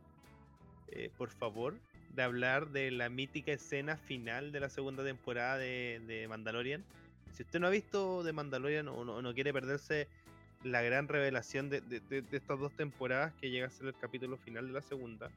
eh, 0.92 1.12
por 1.18 1.30
favor, 1.30 1.76
de 2.16 2.24
hablar 2.24 2.70
de 2.70 2.92
la 2.92 3.10
mítica 3.10 3.52
escena 3.52 3.98
final 3.98 4.54
de 4.54 4.60
la 4.62 4.70
segunda 4.70 5.04
temporada 5.04 5.58
de, 5.58 6.00
de 6.08 6.30
Mandalorian. 6.30 6.82
Si 7.34 7.44
usted 7.44 7.60
no 7.60 7.68
ha 7.68 7.72
visto 7.72 8.24
de 8.24 8.32
Mandalorian 8.32 8.88
o 8.88 9.04
no, 9.04 9.22
no 9.22 9.34
quiere 9.34 9.52
perderse 9.52 10.08
la 10.64 10.82
gran 10.82 11.08
revelación 11.08 11.70
de, 11.70 11.82
de- 11.82 12.00
de- 12.02 12.22
de 12.22 12.38
estas 12.38 12.60
dos 12.60 12.72
temporadas 12.74 13.34
que 13.40 13.50
llega 13.50 13.68
a 13.68 13.70
ser 13.70 13.88
el 13.88 13.96
capítulo 13.98 14.38
final 14.38 14.68
de 14.68 14.74
la 14.74 14.82
segunda, 14.82 15.30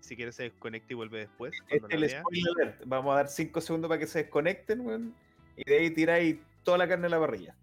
si 0.00 0.16
quiere 0.16 0.32
se 0.32 0.44
desconecta 0.44 0.92
y 0.92 0.96
vuelve 0.96 1.18
después. 1.20 1.54
Este 1.68 1.94
el 1.94 2.10
spoiler. 2.10 2.78
Vamos 2.86 3.12
a 3.12 3.16
dar 3.16 3.28
5 3.28 3.60
segundos 3.60 3.88
para 3.88 3.98
que 3.98 4.06
se 4.06 4.22
desconecten, 4.24 4.80
weón. 4.80 5.14
Y 5.56 5.64
de 5.68 5.78
ahí 5.78 5.90
tiráis 5.90 6.36
toda 6.64 6.78
la 6.78 6.88
carne 6.88 7.06
a 7.06 7.10
la 7.10 7.20
parrilla. 7.20 7.54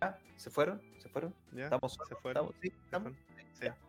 Ah, 0.00 0.16
¿Se 0.36 0.50
fueron? 0.50 0.80
¿Se 0.98 1.08
fueron? 1.08 1.34
¿Ya? 1.52 1.64
¿Estamos 1.64 1.92
Se 1.92 1.96
solos? 1.98 2.18
fueron. 2.22 2.44
¿Estamos? 2.46 2.54
¿Sí? 2.62 2.68
Se 2.70 2.76
¿Estamos? 2.84 3.12
fueron. 3.58 3.74
Sí. 3.76 3.82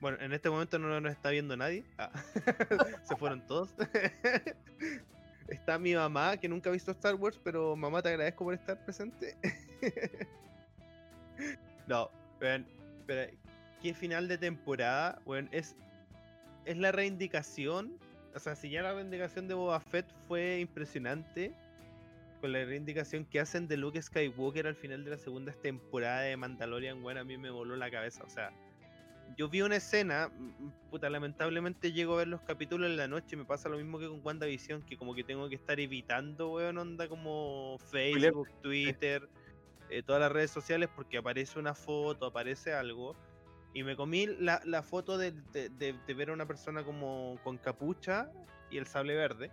Bueno, 0.00 0.18
en 0.20 0.32
este 0.32 0.48
momento 0.50 0.78
no 0.78 1.00
nos 1.00 1.10
está 1.10 1.30
viendo 1.30 1.56
nadie. 1.56 1.84
Ah, 1.98 2.12
Se 3.04 3.16
fueron 3.16 3.44
todos. 3.46 3.74
Está 5.48 5.78
mi 5.78 5.94
mamá, 5.94 6.36
que 6.36 6.48
nunca 6.48 6.70
ha 6.70 6.72
visto 6.72 6.90
Star 6.90 7.14
Wars, 7.14 7.40
pero 7.42 7.74
mamá, 7.74 8.02
te 8.02 8.10
agradezco 8.10 8.44
por 8.44 8.54
estar 8.54 8.82
presente. 8.84 9.36
no, 11.86 12.10
weón, 12.40 12.66
pero 13.06 13.32
qué 13.82 13.94
final 13.94 14.28
de 14.28 14.38
temporada, 14.38 15.20
weón, 15.24 15.48
es, 15.52 15.74
es 16.64 16.76
la 16.76 16.92
reivindicación. 16.92 17.98
O 18.34 18.38
sea, 18.38 18.54
si 18.54 18.70
ya 18.70 18.82
la 18.82 18.92
reivindicación 18.92 19.48
de 19.48 19.54
Boba 19.54 19.80
Fett 19.80 20.06
fue 20.26 20.60
impresionante, 20.60 21.54
con 22.40 22.52
la 22.52 22.58
reivindicación 22.58 23.24
que 23.24 23.40
hacen 23.40 23.66
de 23.68 23.76
Luke 23.76 24.00
Skywalker 24.00 24.66
al 24.66 24.76
final 24.76 25.04
de 25.04 25.12
la 25.12 25.18
segunda 25.18 25.52
temporada 25.52 26.20
de 26.20 26.36
Mandalorian, 26.36 27.02
bueno, 27.02 27.20
a 27.20 27.24
mí 27.24 27.36
me 27.36 27.50
voló 27.50 27.76
la 27.76 27.90
cabeza. 27.90 28.22
O 28.24 28.30
sea, 28.30 28.52
yo 29.36 29.48
vi 29.48 29.62
una 29.62 29.76
escena, 29.76 30.28
mm, 30.28 30.90
puta, 30.90 31.08
lamentablemente 31.10 31.92
llego 31.92 32.14
a 32.14 32.18
ver 32.18 32.28
los 32.28 32.40
capítulos 32.42 32.88
en 32.90 32.96
la 32.96 33.06
noche, 33.08 33.36
me 33.36 33.44
pasa 33.44 33.68
lo 33.68 33.76
mismo 33.76 33.98
que 33.98 34.08
con 34.08 34.20
WandaVision, 34.24 34.82
que 34.82 34.96
como 34.96 35.14
que 35.14 35.24
tengo 35.24 35.48
que 35.48 35.54
estar 35.56 35.78
evitando, 35.80 36.50
weón, 36.52 36.78
onda 36.78 37.08
como 37.08 37.76
Facebook, 37.90 38.48
Twitter, 38.62 39.28
eh, 39.90 40.02
todas 40.02 40.20
las 40.20 40.32
redes 40.32 40.50
sociales, 40.50 40.88
porque 40.94 41.18
aparece 41.18 41.58
una 41.58 41.74
foto, 41.74 42.26
aparece 42.26 42.72
algo. 42.74 43.14
Y 43.74 43.82
me 43.84 43.96
comí 43.96 44.26
la, 44.26 44.60
la 44.64 44.82
foto 44.82 45.18
de, 45.18 45.32
de- 45.52 45.68
de- 45.68 45.94
de 46.06 46.14
ver 46.14 46.30
a 46.30 46.32
una 46.32 46.46
persona 46.46 46.82
como 46.84 47.38
con 47.44 47.58
capucha 47.58 48.30
y 48.70 48.78
el 48.78 48.86
sable 48.86 49.14
verde. 49.14 49.50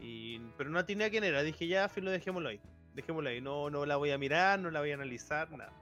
Y, 0.00 0.38
pero 0.56 0.70
no 0.70 0.84
tenía 0.84 1.10
quién 1.10 1.24
era, 1.24 1.42
dije 1.42 1.66
ya, 1.66 1.88
filo, 1.88 2.10
dejémoslo 2.10 2.48
ahí. 2.48 2.60
Dejémoslo 2.94 3.28
ahí, 3.30 3.40
no, 3.40 3.68
no 3.70 3.84
la 3.86 3.96
voy 3.96 4.10
a 4.10 4.18
mirar, 4.18 4.58
no 4.58 4.70
la 4.70 4.80
voy 4.80 4.90
a 4.90 4.94
analizar, 4.94 5.50
nada. 5.50 5.72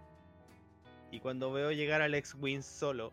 Y 1.10 1.20
cuando 1.20 1.52
veo 1.52 1.72
llegar 1.72 2.02
al 2.02 2.14
X-Wing 2.14 2.62
solo, 2.62 3.12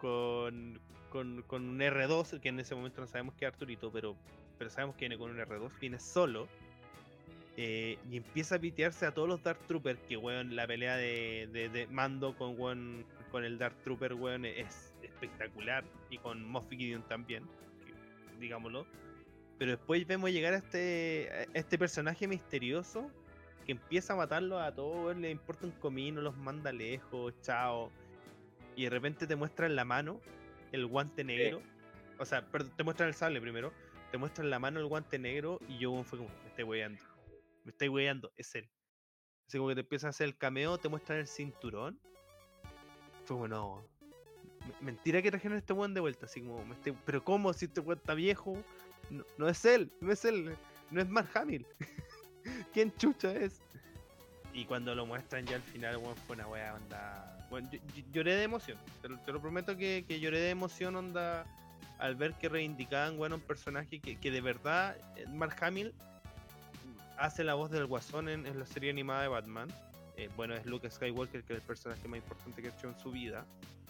con, 0.00 0.80
con, 1.10 1.42
con 1.42 1.68
un 1.68 1.78
R2, 1.80 2.40
que 2.40 2.48
en 2.48 2.60
ese 2.60 2.74
momento 2.74 3.00
no 3.00 3.06
sabemos 3.06 3.34
que 3.34 3.44
es 3.46 3.52
Arturito, 3.52 3.90
pero, 3.92 4.16
pero 4.58 4.68
sabemos 4.70 4.96
que 4.96 5.00
viene 5.06 5.16
con 5.18 5.30
un 5.30 5.38
R2, 5.38 5.70
viene 5.80 5.98
solo. 6.00 6.48
eh, 7.56 7.98
y 8.10 8.16
empieza 8.16 8.56
a 8.56 8.58
pitearse 8.58 9.06
a 9.06 9.12
todos 9.12 9.28
los 9.28 9.42
Dark 9.42 9.60
Troopers, 9.68 10.00
que 10.08 10.16
weón, 10.16 10.56
la 10.56 10.66
pelea 10.66 10.96
de, 10.96 11.48
de, 11.52 11.86
Mando 11.88 12.36
con, 12.36 12.58
weón, 12.58 13.04
con 13.30 13.44
el 13.44 13.58
Dark 13.58 13.76
Trooper, 13.84 14.14
weón, 14.14 14.44
es 14.44 14.92
espectacular. 15.02 15.84
Y 16.10 16.18
con 16.18 16.44
Moff 16.44 16.68
Gideon 16.68 17.02
también, 17.08 17.44
digámoslo. 18.40 18.86
Pero 19.58 19.72
después 19.72 20.04
vemos 20.06 20.30
llegar 20.30 20.54
a 20.54 20.56
este, 20.56 21.30
a 21.54 21.58
este 21.58 21.78
personaje 21.78 22.26
misterioso 22.26 23.10
que 23.64 23.72
empieza 23.72 24.12
a 24.12 24.16
matarlo 24.16 24.58
a 24.58 24.74
todos, 24.74 25.16
le 25.16 25.30
importa 25.30 25.66
un 25.66 25.72
comino, 25.72 26.20
los 26.20 26.36
manda 26.36 26.72
lejos, 26.72 27.34
chao. 27.42 27.90
Y 28.76 28.84
de 28.84 28.90
repente 28.90 29.26
te 29.26 29.36
muestran 29.36 29.76
la 29.76 29.84
mano, 29.84 30.20
el 30.72 30.86
guante 30.86 31.22
negro. 31.24 31.62
O 32.18 32.24
sea, 32.24 32.46
perdón, 32.46 32.72
te 32.76 32.82
muestran 32.84 33.08
el 33.08 33.14
sable 33.14 33.40
primero. 33.40 33.72
Te 34.10 34.18
muestran 34.18 34.50
la 34.50 34.58
mano, 34.58 34.80
el 34.80 34.86
guante 34.86 35.18
negro. 35.18 35.58
Y 35.68 35.78
yo 35.78 36.02
fue 36.04 36.18
como, 36.18 36.30
me 36.42 36.48
estoy 36.48 36.64
weyando. 36.64 37.02
Me 37.64 37.70
estoy 37.70 37.88
weyando, 37.88 38.32
es 38.36 38.54
él. 38.54 38.68
Así 39.46 39.58
como 39.58 39.68
que 39.68 39.74
te 39.76 39.80
empieza 39.82 40.06
a 40.06 40.10
hacer 40.10 40.26
el 40.28 40.36
cameo, 40.36 40.78
te 40.78 40.88
muestran 40.88 41.18
el 41.18 41.26
cinturón. 41.26 42.00
Fue 43.24 43.36
como, 43.36 43.48
no. 43.48 43.84
me- 44.80 44.86
Mentira 44.92 45.20
que 45.22 45.30
trajeron 45.30 45.56
a 45.56 45.58
este 45.60 45.72
weón 45.72 45.94
de 45.94 46.00
vuelta. 46.00 46.26
Así 46.26 46.40
como, 46.40 46.64
me 46.64 46.74
estoy- 46.74 46.96
pero 47.04 47.22
¿cómo? 47.22 47.52
Si 47.52 47.66
este 47.66 47.80
weón 47.80 47.98
está 47.98 48.14
viejo. 48.14 48.56
No, 49.10 49.24
no 49.38 49.48
es 49.48 49.64
él, 49.64 49.92
no 50.00 50.12
es 50.12 50.24
él. 50.24 50.56
No 50.90 51.00
es 51.00 51.08
Mark 51.08 51.30
Hamill. 51.34 51.66
¿Quién 52.72 52.94
chucha 52.96 53.32
es? 53.32 53.60
Y 54.52 54.64
cuando 54.64 54.94
lo 54.94 55.06
muestran 55.06 55.46
ya 55.46 55.56
al 55.56 55.62
final, 55.62 55.98
fue 56.26 56.36
una 56.36 56.46
wea 56.46 56.74
onda. 56.74 57.46
Bueno, 57.50 57.68
yo- 57.70 58.02
lloré 58.12 58.34
de 58.36 58.42
emoción. 58.44 58.78
Te 59.00 59.08
lo, 59.32 59.40
prometo 59.40 59.76
que, 59.76 60.04
que 60.06 60.20
lloré 60.20 60.40
de 60.40 60.50
emoción, 60.50 60.96
onda. 60.96 61.46
Al 61.98 62.16
ver 62.16 62.34
que 62.34 62.48
reivindicaban, 62.48 63.20
un 63.20 63.40
personaje 63.40 64.00
que, 64.00 64.16
que 64.16 64.30
de 64.30 64.40
verdad, 64.40 64.96
eh, 65.16 65.26
Mark 65.28 65.56
Hamill 65.60 65.94
hace 67.16 67.44
la 67.44 67.54
voz 67.54 67.70
del 67.70 67.86
guasón 67.86 68.28
en, 68.28 68.46
en 68.46 68.58
la 68.58 68.66
serie 68.66 68.90
animada 68.90 69.22
de 69.22 69.28
Batman. 69.28 69.68
Eh, 70.16 70.28
bueno, 70.36 70.54
es 70.54 70.66
Luke 70.66 70.90
Skywalker, 70.90 71.42
que 71.44 71.52
es 71.54 71.60
el 71.60 71.64
personaje 71.66 72.06
más 72.08 72.18
importante 72.18 72.60
que 72.60 72.68
ha 72.68 72.72
hecho 72.72 72.88
en 72.88 72.98
su 72.98 73.10
vida. 73.12 73.46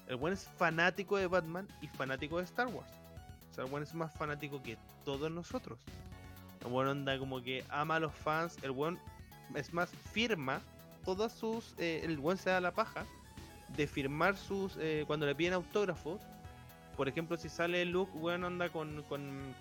El 0.07 0.17
buen 0.17 0.35
es 0.35 0.45
fanático 0.59 1.17
de 1.17 1.27
Batman 1.27 1.67
y 1.81 1.89
fanático 1.89 2.39
de 2.39 2.45
Star 2.45 2.69
Wars. 2.69 2.91
O 3.51 3.55
sea, 3.55 3.65
el 3.65 3.71
buen 3.71 3.83
es 3.83 3.95
más 3.95 4.13
fanático 4.15 4.63
que 4.63 4.77
todos 5.05 5.31
nosotros. 5.31 5.79
El 6.65 6.71
buen 6.71 6.89
onda 6.89 7.19
como 7.19 7.43
que 7.43 7.65
ama 7.69 7.97
a 7.97 8.01
los 8.01 8.15
fans. 8.15 8.57
El 8.63 8.71
buen 8.71 8.99
es 9.55 9.73
más, 9.73 9.91
firma 10.13 10.61
todas 11.05 11.33
sus. 11.33 11.75
eh, 11.79 12.03
el 12.05 12.19
buen 12.19 12.39
se 12.39 12.51
da 12.51 12.61
la 12.61 12.73
paja 12.73 13.05
de 13.77 13.87
firmar 13.87 14.37
sus. 14.37 14.77
eh, 14.79 15.05
cuando 15.07 15.27
le 15.27 15.35
piden 15.35 15.55
autógrafos. 15.55 16.21
Por 16.97 17.09
ejemplo, 17.09 17.37
si 17.37 17.49
sale 17.49 17.85
Luke, 17.85 18.13
weón, 18.15 18.45
anda 18.45 18.69
con, 18.69 19.03
con. 19.05 19.55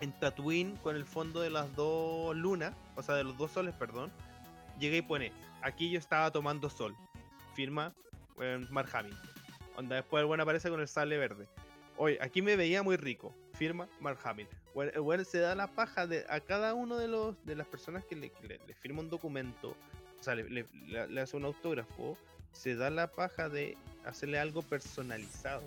En 0.00 0.12
Tatooine, 0.12 0.76
con 0.76 0.96
el 0.96 1.04
fondo 1.04 1.42
de 1.42 1.50
las 1.50 1.76
dos 1.76 2.34
lunas, 2.34 2.72
o 2.96 3.02
sea, 3.02 3.16
de 3.16 3.24
los 3.24 3.36
dos 3.36 3.50
soles, 3.50 3.74
perdón. 3.74 4.10
Llega 4.78 4.96
y 4.96 5.02
pone: 5.02 5.30
Aquí 5.62 5.90
yo 5.90 5.98
estaba 5.98 6.30
tomando 6.30 6.70
sol. 6.70 6.96
Firma 7.54 7.92
weón, 8.36 8.66
Mark. 8.70 8.90
Onda, 9.76 9.96
después 9.96 10.22
el 10.22 10.26
buen 10.26 10.40
aparece 10.40 10.70
con 10.70 10.80
el 10.80 10.88
sable 10.88 11.18
verde. 11.18 11.46
Oye, 12.02 12.16
aquí 12.22 12.40
me 12.40 12.56
veía 12.56 12.82
muy 12.82 12.96
rico. 12.96 13.34
Firma 13.52 13.86
Mark 14.00 14.18
Hamill. 14.24 14.48
Se 15.26 15.38
da 15.38 15.54
la 15.54 15.66
paja 15.66 16.06
de, 16.06 16.24
a 16.30 16.40
cada 16.40 16.72
uno 16.72 16.96
de 16.96 17.08
los 17.08 17.36
de 17.44 17.54
las 17.54 17.66
personas 17.66 18.04
que 18.06 18.16
le, 18.16 18.32
le- 18.48 18.58
firma 18.74 19.00
un 19.00 19.10
documento, 19.10 19.76
o 20.18 20.22
sea, 20.22 20.34
le 20.34 21.20
hace 21.20 21.36
un 21.36 21.44
autógrafo, 21.44 22.16
se 22.52 22.74
da 22.74 22.88
la 22.88 23.08
paja 23.12 23.50
de 23.50 23.76
hacerle 24.06 24.38
algo 24.38 24.62
personalizado. 24.62 25.62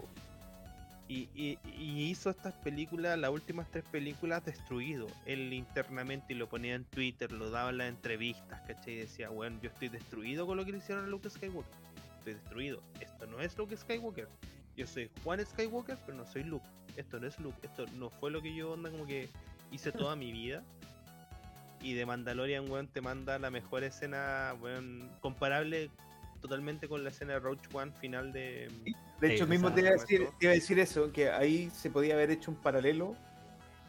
Y, 1.08 1.30
y- 1.36 1.60
y 1.78 2.10
hizo 2.10 2.32
estas 2.32 2.56
películas, 2.56 3.20
las 3.20 3.30
últimas 3.30 3.70
tres 3.70 3.84
películas, 3.92 4.44
destruido. 4.44 5.06
Él 5.28 5.54
internamente 5.54 6.34
y 6.34 6.36
lo 6.36 6.50
ponía 6.50 6.74
en 6.74 6.86
Twitter, 6.86 7.32
lo 7.32 7.52
daba 7.52 7.70
en 7.70 7.78
las 7.78 7.90
entrevistas, 7.90 8.60
¿cachai? 8.66 8.94
Y 8.94 8.98
decía, 9.02 9.30
bueno, 9.30 9.60
yo 9.62 9.70
estoy 9.70 9.90
destruido 9.90 10.48
con 10.48 10.58
lo 10.58 10.66
que 10.66 10.72
le 10.72 10.80
hicieron 10.80 11.04
a 11.06 11.08
Luke 11.08 11.30
Skywalker. 11.30 11.76
Estoy 12.18 12.34
destruido. 12.34 12.82
Esto 13.02 13.28
no 13.28 13.40
es 13.40 13.56
Luke 13.56 13.78
Skywalker. 13.78 14.28
Yo 14.76 14.88
soy 14.88 15.10
Juan 15.24 15.46
Skywalker, 15.46 15.98
pero 16.06 16.18
no 16.18 16.26
soy 16.26 16.44
Luke. 16.44 16.66
Esto 16.98 17.20
no 17.20 17.28
es 17.28 17.40
Luke. 17.40 17.58
Esto 17.62 17.86
no 17.98 18.10
fue 18.10 18.32
lo 18.32 18.42
que 18.42 18.56
yo 18.56 18.72
onda 18.72 18.90
como 18.90 19.06
que 19.06 19.30
hice 19.72 19.92
toda 19.92 20.16
mi 20.16 20.32
vida. 20.32 20.64
Y 21.82 21.94
de 21.94 22.06
Mandalorian, 22.06 22.70
weón, 22.70 22.88
te 22.88 23.02
manda 23.02 23.38
la 23.40 23.50
mejor 23.50 23.84
escena, 23.84 24.56
weón, 24.62 25.10
comparable 25.20 25.90
totalmente 26.42 26.88
con 26.88 27.04
la 27.04 27.10
escena 27.10 27.34
de 27.34 27.40
Roach 27.40 27.74
One 27.74 27.92
final 27.94 28.34
de... 28.34 28.70
De 29.22 29.28
Sí, 29.28 29.34
hecho, 29.36 29.48
mismo 29.48 29.72
te 29.74 29.80
iba, 29.80 29.90
a 29.90 29.94
decir, 29.94 30.28
te 30.40 30.46
iba 30.46 30.52
a 30.52 30.56
decir 30.56 30.78
eso, 30.80 31.12
que 31.14 31.30
ahí 31.30 31.70
se 31.70 31.90
podía 31.90 32.16
haber 32.16 32.32
hecho 32.32 32.52
un 32.52 32.58
paralelo 32.58 33.16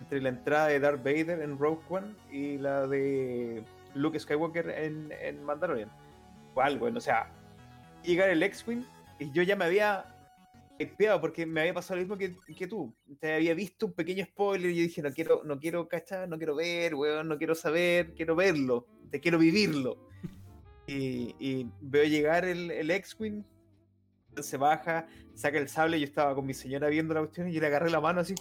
entre 0.01 0.21
la 0.21 0.29
entrada 0.29 0.69
de 0.69 0.79
Darth 0.79 1.03
Vader 1.03 1.43
en 1.43 1.59
Rogue 1.59 1.83
One 1.89 2.15
y 2.31 2.59
la 2.59 2.87
de 2.87 3.65
Luke 3.95 4.19
Skywalker 4.19 4.71
en, 4.71 5.13
en 5.21 5.43
Mandalorian. 5.43 5.91
O 6.55 6.61
algo, 6.61 6.87
o 6.87 7.01
sea, 7.01 7.29
llegar 8.05 8.29
el 8.29 8.43
X-Wing 8.45 8.85
y 9.19 9.33
yo 9.33 9.43
ya 9.43 9.57
me 9.57 9.65
había 9.65 10.14
hypeado 10.79 11.21
porque 11.21 11.47
me 11.47 11.61
había 11.61 11.75
pasado 11.75 11.97
lo 11.97 12.03
mismo 12.03 12.17
que, 12.17 12.37
que 12.55 12.67
tú. 12.67 12.95
Te 13.21 13.35
había 13.35 13.55
visto 13.55 13.87
un 13.87 13.93
pequeño 13.93 14.25
spoiler 14.25 14.71
y 14.71 14.77
yo 14.77 14.83
dije, 14.83 15.03
no 15.03 15.13
quiero, 15.13 15.43
no 15.45 15.59
quiero 15.59 15.89
cachar, 15.89 16.29
no 16.29 16.37
quiero 16.37 16.55
ver, 16.55 16.95
weón, 16.95 17.29
no 17.29 17.39
quiero 17.39 17.55
saber, 17.55 18.15
quiero 18.15 18.35
verlo, 18.35 18.87
te 19.11 19.21
quiero 19.21 19.39
vivirlo. 19.39 20.09
Y, 20.87 21.35
y 21.39 21.71
veo 21.81 22.05
llegar 22.05 22.45
el, 22.45 22.71
el 22.71 22.91
X-Wing, 22.91 23.43
se 24.39 24.59
baja, 24.59 25.07
saca 25.33 25.57
el 25.57 25.67
sable, 25.67 25.99
yo 25.99 26.05
estaba 26.05 26.35
con 26.35 26.45
mi 26.45 26.53
señora 26.53 26.89
viendo 26.89 27.15
la 27.15 27.21
cuestión 27.21 27.49
y 27.49 27.55
yo 27.55 27.61
le 27.63 27.69
agarré 27.69 27.89
la 27.89 28.03
mano 28.03 28.21
así, 28.21 28.35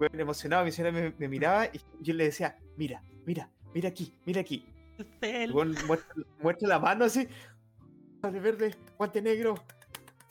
weón, 0.00 0.18
emocionado, 0.18 0.64
mi 0.64 0.72
señora 0.72 0.92
me, 0.92 1.12
me 1.18 1.28
miraba 1.28 1.66
y 1.66 1.80
yo 2.00 2.14
le 2.14 2.24
decía, 2.24 2.56
mira, 2.78 3.02
mira, 3.26 3.50
mira 3.74 3.90
aquí, 3.90 4.14
mira 4.24 4.40
aquí. 4.40 4.64
Es 4.96 5.06
él. 5.20 5.42
El 5.42 5.52
weón 5.52 5.74
muestra, 5.86 6.14
muestra 6.40 6.68
la 6.68 6.78
mano 6.78 7.04
así, 7.04 7.28
sable 8.22 8.40
verde, 8.40 8.74
guante 8.96 9.20
negro, 9.20 9.54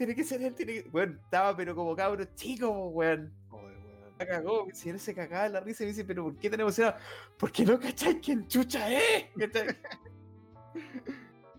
tiene 0.06 0.16
que 0.16 0.24
ser 0.24 0.42
él, 0.42 0.54
tiene 0.54 0.84
que... 0.84 0.90
Weón, 0.90 1.20
estaba 1.24 1.56
pero 1.56 1.74
como 1.76 1.96
cabro 1.96 2.24
chico, 2.36 2.70
weón. 2.90 3.34
la 4.20 4.28
cagó. 4.28 4.66
Mi 4.66 4.74
señora 4.74 5.00
se 5.00 5.14
cagaba 5.16 5.44
de 5.46 5.50
la 5.52 5.60
risa 5.62 5.84
y 5.84 5.86
me 5.88 5.92
dice, 5.92 6.06
pero 6.06 6.24
¿por 6.24 6.38
qué 6.38 6.50
tan 6.50 6.60
emocionado? 6.60 6.98
Porque 7.38 7.66
no 7.66 7.80
cacháis 7.80 8.18
quién 8.24 8.48
chucha 8.48 8.92
es. 8.92 9.26
¿Cachai? 9.38 9.68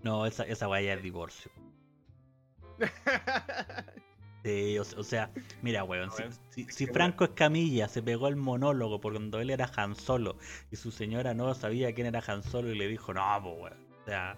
No, 0.02 0.26
esa, 0.26 0.44
esa 0.44 0.68
weá 0.68 0.82
ya 0.82 0.94
es 0.94 1.02
divorcio. 1.02 1.50
Sí, 4.44 4.78
o, 4.78 4.82
o 4.82 5.02
sea, 5.02 5.30
mira, 5.62 5.84
weón, 5.84 6.10
si, 6.10 6.22
Weón, 6.22 6.34
si- 6.50 6.60
es 6.62 6.74
si 6.74 6.86
que, 6.86 6.92
Franco 6.92 7.24
Escamilla 7.24 7.88
se 7.88 8.02
pegó 8.02 8.28
el 8.28 8.36
monólogo 8.36 9.00
por 9.00 9.12
cuando 9.14 9.40
él 9.40 9.48
era 9.48 9.70
Han 9.76 9.94
Solo 9.96 10.36
y 10.70 10.76
su 10.76 10.90
señora 10.90 11.32
no 11.32 11.54
sabía 11.54 11.94
quién 11.94 12.08
era 12.08 12.22
Han 12.26 12.42
Solo 12.42 12.70
y 12.70 12.76
le 12.76 12.86
dijo, 12.88 13.14
no, 13.14 13.22
pues, 13.42 13.54
weón. 13.72 13.86
O 14.02 14.04
sea, 14.04 14.36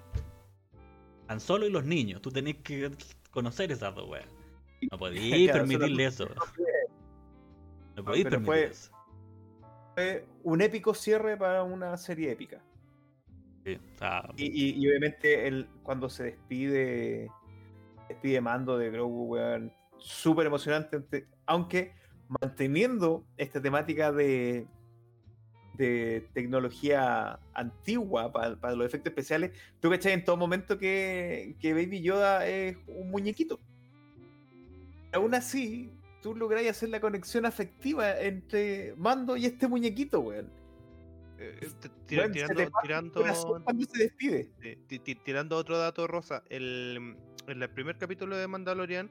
Han 1.27 1.41
Solo 1.41 1.67
y 1.67 1.71
los 1.71 1.85
niños, 1.85 2.23
tú 2.23 2.31
tenés 2.31 2.57
que 2.59 2.91
conocer 3.37 3.71
esas 3.71 3.95
dos, 3.95 4.09
weón. 4.09 4.25
No 4.91 4.99
podías 4.99 5.21
Claro, 5.53 5.59
permitirle 5.67 6.11
solo- 6.11 6.33
eso. 6.33 6.45
No 7.95 8.05
podías 8.05 8.25
pero 8.25 8.31
permitir 8.43 8.47
fue- 8.47 8.65
eso. 8.65 8.93
Fue 9.95 10.27
un 10.43 10.61
épico 10.63 10.95
cierre 10.95 11.37
para 11.37 11.63
una 11.63 11.97
serie 11.99 12.31
épica. 12.33 12.63
Sí, 13.65 13.75
o 13.95 13.99
sea, 13.99 14.29
Y, 14.37 14.45
y- 14.47 14.75
y 14.83 14.89
obviamente 14.89 15.47
el, 15.47 15.69
cuando 15.83 16.09
se 16.09 16.25
despide, 16.25 17.31
despide 18.09 18.41
Mando 18.41 18.79
de 18.79 18.91
Grogu, 18.91 19.25
weón, 19.27 19.71
súper 19.99 20.47
emocionante, 20.47 20.97
ante- 20.97 21.27
aunque 21.47 21.95
manteniendo 22.29 23.25
esta 23.37 23.61
temática 23.61 24.13
de, 24.13 24.67
de 25.77 26.29
tecnología 26.33 27.39
antigua 27.55 28.33
para, 28.33 28.57
para 28.57 28.75
los 28.75 28.87
efectos 28.87 29.11
especiales, 29.11 29.53
tú 29.81 29.91
cachai 29.91 30.13
en 30.13 30.25
todo 30.25 30.37
momento 30.37 30.79
que, 30.79 31.57
que 31.61 31.73
Baby 31.75 32.03
Yoda 32.03 32.47
es 32.47 32.77
un 32.87 33.11
muñequito. 33.11 33.61
Aún 35.13 35.35
así, 35.35 35.93
tú 36.23 36.35
lográs 36.35 36.67
hacer 36.67 36.89
la 36.91 37.01
conexión 37.01 37.47
afectiva 37.47 38.21
entre 38.21 38.95
Mando 38.97 39.37
y 39.37 39.47
este 39.47 39.69
muñequito, 39.69 40.21
weón. 40.21 40.51
Eh, 41.39 41.59
tira- 42.07 42.31
tirando, 42.31 42.71
tirando, 42.83 43.23
se 43.87 44.03
despide. 44.05 44.51
eh, 44.63 44.79
otro 45.51 45.79
dato 45.79 46.07
rosa, 46.07 46.43
el, 46.49 47.17
en 47.47 47.63
el 47.63 47.71
primer 47.71 47.99
capítulo 47.99 48.37
de 48.37 48.49
Mandalorian, 48.49 49.11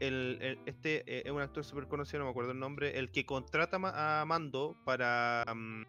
el, 0.00 0.38
el- 0.40 0.58
este 0.66 1.04
eh, 1.06 1.22
es 1.26 1.30
un 1.30 1.40
actor 1.40 1.64
súper 1.64 1.86
conocido, 1.86 2.20
no 2.20 2.24
me 2.26 2.30
acuerdo 2.30 2.52
el 2.52 2.58
nombre, 2.58 2.98
el 2.98 3.10
que 3.10 3.24
contrata 3.26 3.78
a 3.82 4.24
Mando 4.26 4.76
para, 4.84 5.44
mm, 5.54 5.82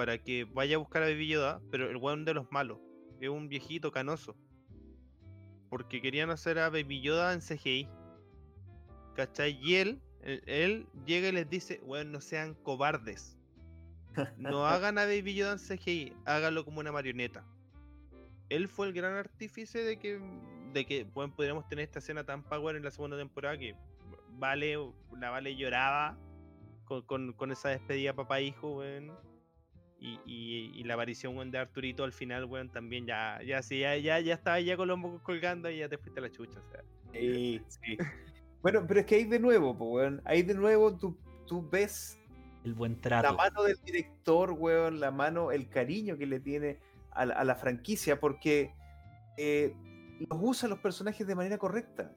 para 0.00 0.16
que 0.16 0.44
vaya 0.44 0.76
a 0.76 0.78
buscar 0.78 1.02
a 1.02 1.08
Baby 1.08 1.28
Yoda, 1.28 1.60
pero 1.70 1.90
el 1.90 1.98
weón 1.98 2.24
de 2.24 2.32
los 2.32 2.50
malos, 2.50 2.78
es 3.20 3.28
un 3.28 3.50
viejito 3.50 3.92
canoso. 3.92 4.34
Porque 5.68 6.00
querían 6.00 6.30
hacer 6.30 6.58
a 6.58 6.70
Baby 6.70 7.02
Yoda 7.02 7.34
en 7.34 7.40
CGI. 7.40 7.86
¿Cachai? 9.14 9.58
Y 9.62 9.74
él, 9.74 10.00
él, 10.22 10.42
él 10.46 10.86
llega 11.04 11.28
y 11.28 11.32
les 11.32 11.50
dice, 11.50 11.82
weón, 11.84 12.12
no 12.12 12.22
sean 12.22 12.54
cobardes. 12.54 13.36
No 14.38 14.66
hagan 14.66 14.96
a 14.96 15.04
Baby 15.04 15.34
Yoda 15.34 15.52
en 15.52 15.58
CGI, 15.58 16.14
háganlo 16.24 16.64
como 16.64 16.80
una 16.80 16.92
marioneta. 16.92 17.44
Él 18.48 18.68
fue 18.68 18.86
el 18.86 18.94
gran 18.94 19.12
artífice 19.12 19.84
de 19.84 19.98
que, 19.98 20.18
de 20.72 20.86
que 20.86 21.04
bueno, 21.12 21.36
pudiéramos 21.36 21.68
tener 21.68 21.84
esta 21.84 21.98
escena 21.98 22.24
tan 22.24 22.42
power 22.42 22.74
en 22.74 22.84
la 22.84 22.90
segunda 22.90 23.18
temporada 23.18 23.58
que 23.58 23.76
Vale, 24.38 24.78
la 25.18 25.28
Vale 25.28 25.56
lloraba 25.56 26.16
con, 26.86 27.02
con, 27.02 27.34
con 27.34 27.52
esa 27.52 27.68
despedida 27.68 28.14
papá-hijo, 28.14 28.78
weón. 28.78 29.12
Y, 30.00 30.18
y, 30.24 30.72
y 30.74 30.84
la 30.84 30.94
aparición 30.94 31.36
weón, 31.36 31.50
de 31.50 31.58
Arturito 31.58 32.04
al 32.04 32.12
final, 32.12 32.46
weón, 32.46 32.70
también 32.70 33.06
ya, 33.06 33.38
ya, 33.46 33.62
sí, 33.62 33.80
ya, 33.80 33.96
ya, 33.96 34.18
ya 34.20 34.34
estaba 34.34 34.58
ya 34.60 34.76
con 34.76 34.88
los 34.88 34.98
mocos 34.98 35.20
colgando 35.22 35.70
y 35.70 35.78
ya 35.78 35.88
te 35.88 35.98
fuiste 35.98 36.20
a 36.20 36.22
la 36.22 36.30
chucha, 36.30 36.58
o 36.58 36.70
sea. 36.70 36.82
Sí, 37.12 37.60
sí. 37.68 37.98
Bueno, 38.62 38.84
pero 38.86 39.00
es 39.00 39.06
que 39.06 39.16
ahí 39.16 39.24
de 39.24 39.38
nuevo, 39.38 39.76
po, 39.76 39.84
weón. 39.86 40.22
Ahí 40.24 40.42
de 40.42 40.54
nuevo 40.54 40.96
tú, 40.96 41.16
tú 41.46 41.68
ves 41.70 42.18
el 42.64 42.74
buen 42.74 42.94
la 42.94 43.00
trato. 43.00 43.34
mano 43.34 43.62
del 43.62 43.76
director, 43.84 44.52
weón, 44.52 45.00
la 45.00 45.10
mano, 45.10 45.52
el 45.52 45.68
cariño 45.68 46.16
que 46.16 46.26
le 46.26 46.40
tiene 46.40 46.78
a 47.10 47.26
la, 47.26 47.34
a 47.34 47.44
la 47.44 47.54
franquicia, 47.54 48.20
porque 48.20 48.74
eh, 49.36 49.74
los 50.28 50.38
usa 50.42 50.68
los 50.68 50.78
personajes 50.78 51.26
de 51.26 51.34
manera 51.34 51.58
correcta. 51.58 52.14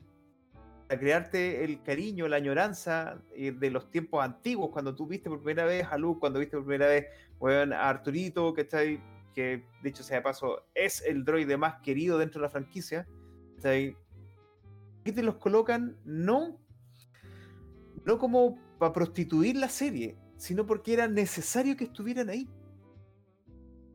Para 0.87 0.99
crearte 0.99 1.63
el 1.63 1.81
cariño, 1.81 2.27
la 2.27 2.35
añoranza 2.37 3.21
eh, 3.35 3.51
de 3.51 3.69
los 3.71 3.89
tiempos 3.89 4.23
antiguos, 4.23 4.69
cuando 4.71 4.93
tú 4.95 5.07
viste 5.07 5.29
por 5.29 5.39
primera 5.39 5.65
vez 5.65 5.85
a 5.89 5.97
Luke, 5.97 6.19
cuando 6.19 6.39
viste 6.39 6.57
por 6.57 6.65
primera 6.65 6.87
vez 6.87 7.07
weón, 7.39 7.73
a 7.73 7.89
Arturito, 7.89 8.53
¿cachai? 8.53 9.01
que 9.33 9.65
dicho 9.81 10.03
sea 10.03 10.17
de 10.17 10.21
paso, 10.23 10.67
es 10.75 11.01
el 11.01 11.25
droide 11.25 11.57
más 11.57 11.81
querido 11.81 12.17
dentro 12.19 12.39
de 12.39 12.43
la 12.47 12.49
franquicia. 12.51 13.07
¿cachai? 13.55 13.97
Aquí 15.01 15.11
te 15.11 15.23
los 15.23 15.35
colocan 15.35 15.97
no, 16.05 16.59
no 18.05 18.17
como 18.19 18.59
para 18.77 18.93
prostituir 18.93 19.55
la 19.55 19.69
serie, 19.69 20.15
sino 20.37 20.65
porque 20.65 20.93
era 20.93 21.07
necesario 21.07 21.75
que 21.75 21.85
estuvieran 21.85 22.29
ahí. 22.29 22.47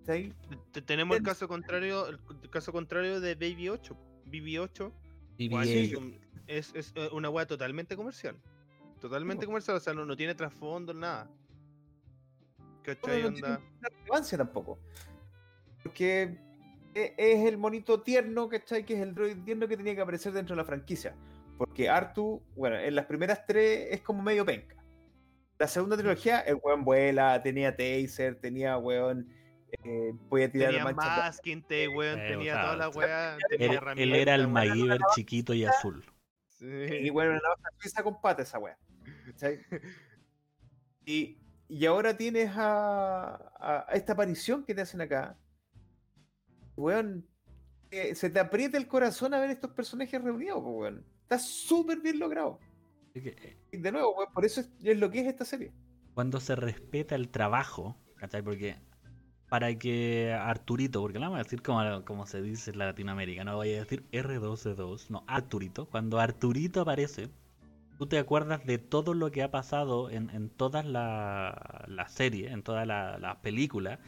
¿Cachai? 0.01 0.33
Te- 0.73 0.83
Tenemos 0.83 1.17
el 1.19 1.23
caso 1.23 1.47
contrario, 1.47 2.09
el 2.09 2.19
caso 2.51 2.73
contrario 2.73 3.21
de 3.21 3.35
Baby 3.35 3.69
8. 3.69 3.97
Baby 4.27 4.59
8 4.59 4.93
Y 5.39 5.49
Weón, 5.49 5.63
bien, 5.65 6.21
es, 6.49 6.75
es, 6.75 6.93
eh, 6.97 7.09
una 7.13 7.31
weá 7.31 7.47
totalmente 7.47 7.95
comercial. 7.97 8.37
Totalmente 9.01 9.47
comercial, 9.47 9.77
o 9.77 9.81
sea, 9.81 9.95
no, 9.95 10.05
no 10.05 10.17
tiene 10.17 10.35
trasfondo, 10.35 10.93
nada. 10.93 11.31
¿Cachai? 12.83 13.23
no 13.23 13.33
tiene 13.33 13.47
Onda? 13.49 13.59
ninguna 13.61 13.89
relevancia 14.01 14.39
tampoco. 14.39 14.79
Porque 15.83 16.39
e- 16.95 17.15
es 17.17 17.47
el 17.47 17.59
monito 17.59 18.01
tierno, 18.03 18.49
¿cachai? 18.49 18.85
Que 18.85 18.95
es 18.95 19.01
el 19.01 19.15
droid 19.15 19.37
tierno 19.45 19.69
que 19.69 19.77
tenía 19.77 19.95
que 19.95 20.01
aparecer 20.01 20.33
dentro 20.33 20.55
de 20.57 20.63
la 20.63 20.65
franquicia. 20.65 21.15
Porque 21.57 21.89
Artu, 21.89 22.43
bueno, 22.57 22.77
en 22.77 22.95
las 22.95 23.07
primeras 23.07 23.45
tres 23.47 23.89
es 23.91 24.01
como 24.01 24.23
medio 24.23 24.45
penca. 24.45 24.77
La 25.59 25.67
segunda 25.67 25.97
trilogía, 25.97 26.41
el 26.41 26.59
weón 26.63 26.85
vuela, 26.85 27.43
tenía 27.43 27.77
taser, 27.77 28.37
tenía 28.41 28.79
weón, 28.79 29.29
eh, 29.85 30.13
podía 30.29 30.51
tirar 30.51 30.69
Tenía 30.71 30.85
manchas 30.85 31.17
de- 31.17 31.23
masking 31.23 31.63
tape, 31.63 31.89
weón, 31.89 32.19
Eh, 32.21 32.29
tenía 32.29 32.53
o 32.53 32.57
sea, 32.57 32.63
toda 32.65 32.77
la 32.77 32.89
weá. 32.91 33.37
él, 33.97 34.15
era 34.15 34.35
el. 34.37 34.49
MacGyver 34.49 35.01
chiquito 35.15 35.53
y 35.55 35.65
azul. 35.65 36.05
Sí. 36.59 36.67
Y 36.67 37.11
bueno, 37.11 37.31
una 37.33 37.41
navaja 37.41 37.69
suiza 37.79 38.03
con 38.03 38.21
pata 38.21 38.43
esa 38.43 38.59
weá. 38.59 38.77
¿cachai? 39.27 39.61
Y, 41.07 41.39
y 41.69 41.87
ahora 41.87 42.17
tienes 42.17 42.51
a, 42.55 43.35
a- 43.59 43.87
a 43.89 43.93
esta 43.95 44.13
aparición 44.13 44.63
que 44.65 44.75
te 44.75 44.83
hacen 44.83 45.01
acá. 45.01 45.39
Weón, 46.77 47.27
eh, 47.91 48.15
se 48.15 48.31
te 48.31 48.39
aprieta 48.41 48.77
el 48.79 48.87
corazón 48.87 49.33
a 49.35 49.41
ver 49.41 49.51
estos 49.51 49.71
personajes 49.73 50.23
reunidos, 50.23 50.61
po, 50.63 50.71
weón. 50.71 51.05
Está 51.23 51.39
súper 51.39 52.01
bien 52.01 52.19
logrado. 52.19 52.59
Que, 53.15 53.29
eh, 53.31 53.59
Y 53.73 53.79
de 53.79 53.93
nuevo, 53.93 54.15
weón, 54.17 54.33
por 54.33 54.45
eso 54.45 54.61
es, 54.61 54.71
es 54.83 54.99
lo 54.99 55.11
que 55.11 55.21
es 55.21 55.27
esta 55.27 55.45
serie. 55.45 55.73
cuando 56.15 56.41
se 56.41 56.55
respeta 56.57 57.15
el 57.15 57.31
trabajo, 57.31 57.97
¿cachai? 58.17 58.43
Porque 58.43 58.77
para 59.49 59.75
que 59.79 60.33
Arturito, 60.33 61.01
porque 61.01 61.19
lo 61.19 61.27
vamos 61.27 61.41
a 61.41 61.43
decir 61.43 61.63
como, 61.63 62.05
como 62.05 62.27
se 62.27 62.43
dice 62.43 62.71
en 62.71 62.79
Latinoamérica, 62.79 63.45
no 63.45 63.57
voy 63.57 63.75
a 63.75 63.81
decir 63.81 64.05
R2D2, 64.13 65.11
no, 65.11 65.25
Arturito. 65.27 65.87
Cuando 65.87 66.21
Arturito 66.21 66.83
aparece, 66.83 67.31
tú 67.99 68.07
te 68.07 68.19
acuerdas 68.19 68.65
de 68.67 68.79
todo 68.79 69.15
lo 69.15 69.31
que 69.31 69.43
ha 69.43 69.51
pasado 69.51 70.11
en, 70.11 70.31
en 70.31 70.51
todas 70.51 70.85
las 70.85 71.55
la 71.89 72.09
series, 72.09 72.53
en 72.53 72.63
todas 72.63 72.87
las 72.87 73.21
las 73.21 73.37
películas, 73.37 73.99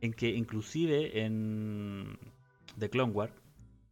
en 0.00 0.12
que 0.12 0.30
inclusive 0.30 1.24
en 1.24 2.18
The 2.78 2.90
Clone 2.90 3.12
Wars, 3.12 3.32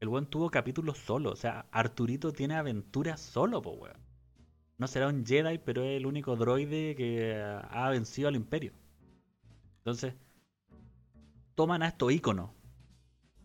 el 0.00 0.08
buen 0.08 0.26
tuvo 0.26 0.50
capítulos 0.50 0.98
solo, 0.98 1.30
o 1.30 1.36
sea, 1.36 1.66
Arturito 1.70 2.32
tiene 2.32 2.56
aventuras 2.56 3.20
solo, 3.20 3.62
po 3.62 3.70
weón. 3.72 3.96
No 4.78 4.88
será 4.88 5.06
un 5.08 5.24
Jedi, 5.24 5.58
pero 5.58 5.84
es 5.84 5.96
el 5.96 6.06
único 6.06 6.34
droide 6.34 6.96
que 6.96 7.40
ha 7.40 7.88
vencido 7.90 8.28
al 8.28 8.34
Imperio. 8.34 8.72
Entonces, 9.78 10.14
toman 11.54 11.82
a 11.82 11.88
estos 11.88 12.12
íconos 12.12 12.50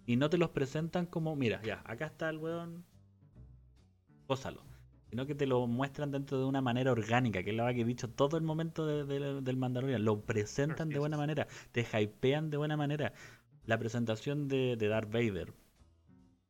y 0.06 0.16
no 0.16 0.30
te 0.30 0.38
los 0.38 0.50
presentan 0.52 1.06
como, 1.06 1.36
mira, 1.36 1.62
ya, 1.64 1.82
acá 1.86 2.06
está 2.08 2.30
el 2.30 2.38
weón, 2.38 2.86
gózalo. 4.28 4.62
Sino 5.10 5.26
que 5.26 5.36
te 5.36 5.48
lo 5.48 5.68
muestran 5.68 6.12
dentro 6.12 6.38
de 6.38 6.44
una 6.46 6.62
manera 6.62 6.92
orgánica, 6.92 7.42
que 7.42 7.52
es 7.52 7.56
la 7.56 7.74
que 7.74 7.82
he 7.82 7.86
dicho 7.86 8.10
todo 8.10 8.36
el 8.36 8.44
momento 8.44 8.86
de- 8.86 9.06
de- 9.06 9.42
del 9.42 9.56
Mandalorian. 9.58 10.04
Lo 10.04 10.22
presentan 10.26 10.90
de 10.90 11.00
buena 11.00 11.16
manera, 11.16 11.48
te 11.72 11.82
hypean 11.82 12.50
de 12.50 12.58
buena 12.58 12.76
manera. 12.76 13.14
La 13.66 13.78
presentación 13.78 14.50
de, 14.50 14.76
de 14.78 14.88
Darth 14.90 15.10
Vader, 15.12 15.54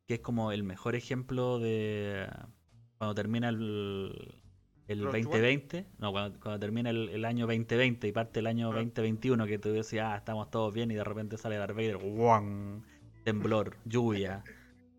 que 0.07 0.15
es 0.15 0.19
como 0.21 0.51
el 0.51 0.63
mejor 0.63 0.95
ejemplo 0.95 1.59
de 1.59 2.27
cuando 2.97 3.13
termina 3.13 3.49
el, 3.49 4.41
el 4.87 5.03
Rogue 5.03 5.17
One. 5.17 5.23
2020, 5.23 5.85
no, 5.99 6.11
cuando, 6.11 6.39
cuando 6.39 6.59
termina 6.59 6.89
el, 6.89 7.09
el 7.09 7.25
año 7.25 7.45
2020 7.47 8.07
y 8.07 8.11
parte 8.11 8.39
el 8.39 8.47
año 8.47 8.71
Ah. 8.71 8.75
2021, 8.75 9.45
que 9.47 9.59
tú 9.59 9.71
decías, 9.71 10.07
ah, 10.13 10.17
estamos 10.17 10.49
todos 10.49 10.73
bien, 10.73 10.91
y 10.91 10.95
de 10.95 11.03
repente 11.03 11.37
sale 11.37 11.57
Darth 11.57 11.75
Vader, 11.75 11.97
¡guau! 11.97 12.81
temblor, 13.23 13.77
lluvia, 13.85 14.43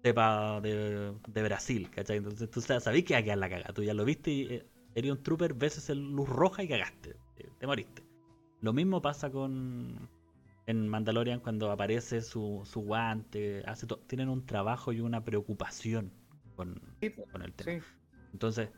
cepa 0.03 0.61
de, 0.61 1.15
de 1.27 1.43
Brasil, 1.43 1.91
¿cachai? 1.91 2.19
Entonces 2.19 2.51
tú 2.51 2.61
sabes, 2.61 2.85
sabés 2.85 3.05
que 3.05 3.15
va 3.15 3.21
a 3.21 3.23
quedar 3.23 3.39
la 3.39 3.49
caga, 3.49 3.73
tú 3.73 3.83
ya 3.83 3.95
lo 3.95 4.05
viste 4.05 4.31
y 4.31 4.43
eh, 4.55 4.67
eres 4.95 5.11
un 5.13 5.23
trooper, 5.23 5.55
ves 5.55 5.79
esa 5.79 5.95
luz 5.95 6.29
roja 6.29 6.63
y 6.63 6.69
cagaste, 6.69 7.17
te 7.59 7.67
moriste. 7.67 8.03
Lo 8.61 8.73
mismo 8.73 9.01
pasa 9.03 9.31
con 9.31 10.09
en 10.67 10.87
Mandalorian 10.89 11.41
cuando 11.41 11.71
aparece 11.71 12.21
su, 12.21 12.63
su 12.65 12.81
guante, 12.83 13.63
hace 13.67 13.87
tienen 14.07 14.29
un 14.29 14.45
trabajo 14.45 14.93
y 14.93 15.01
una 15.01 15.25
preocupación 15.25 16.13
con, 16.57 16.81
con 17.33 17.43
el 17.43 17.55
tema. 17.55 17.73
sí. 17.73 17.81
Entonces, 18.33 18.69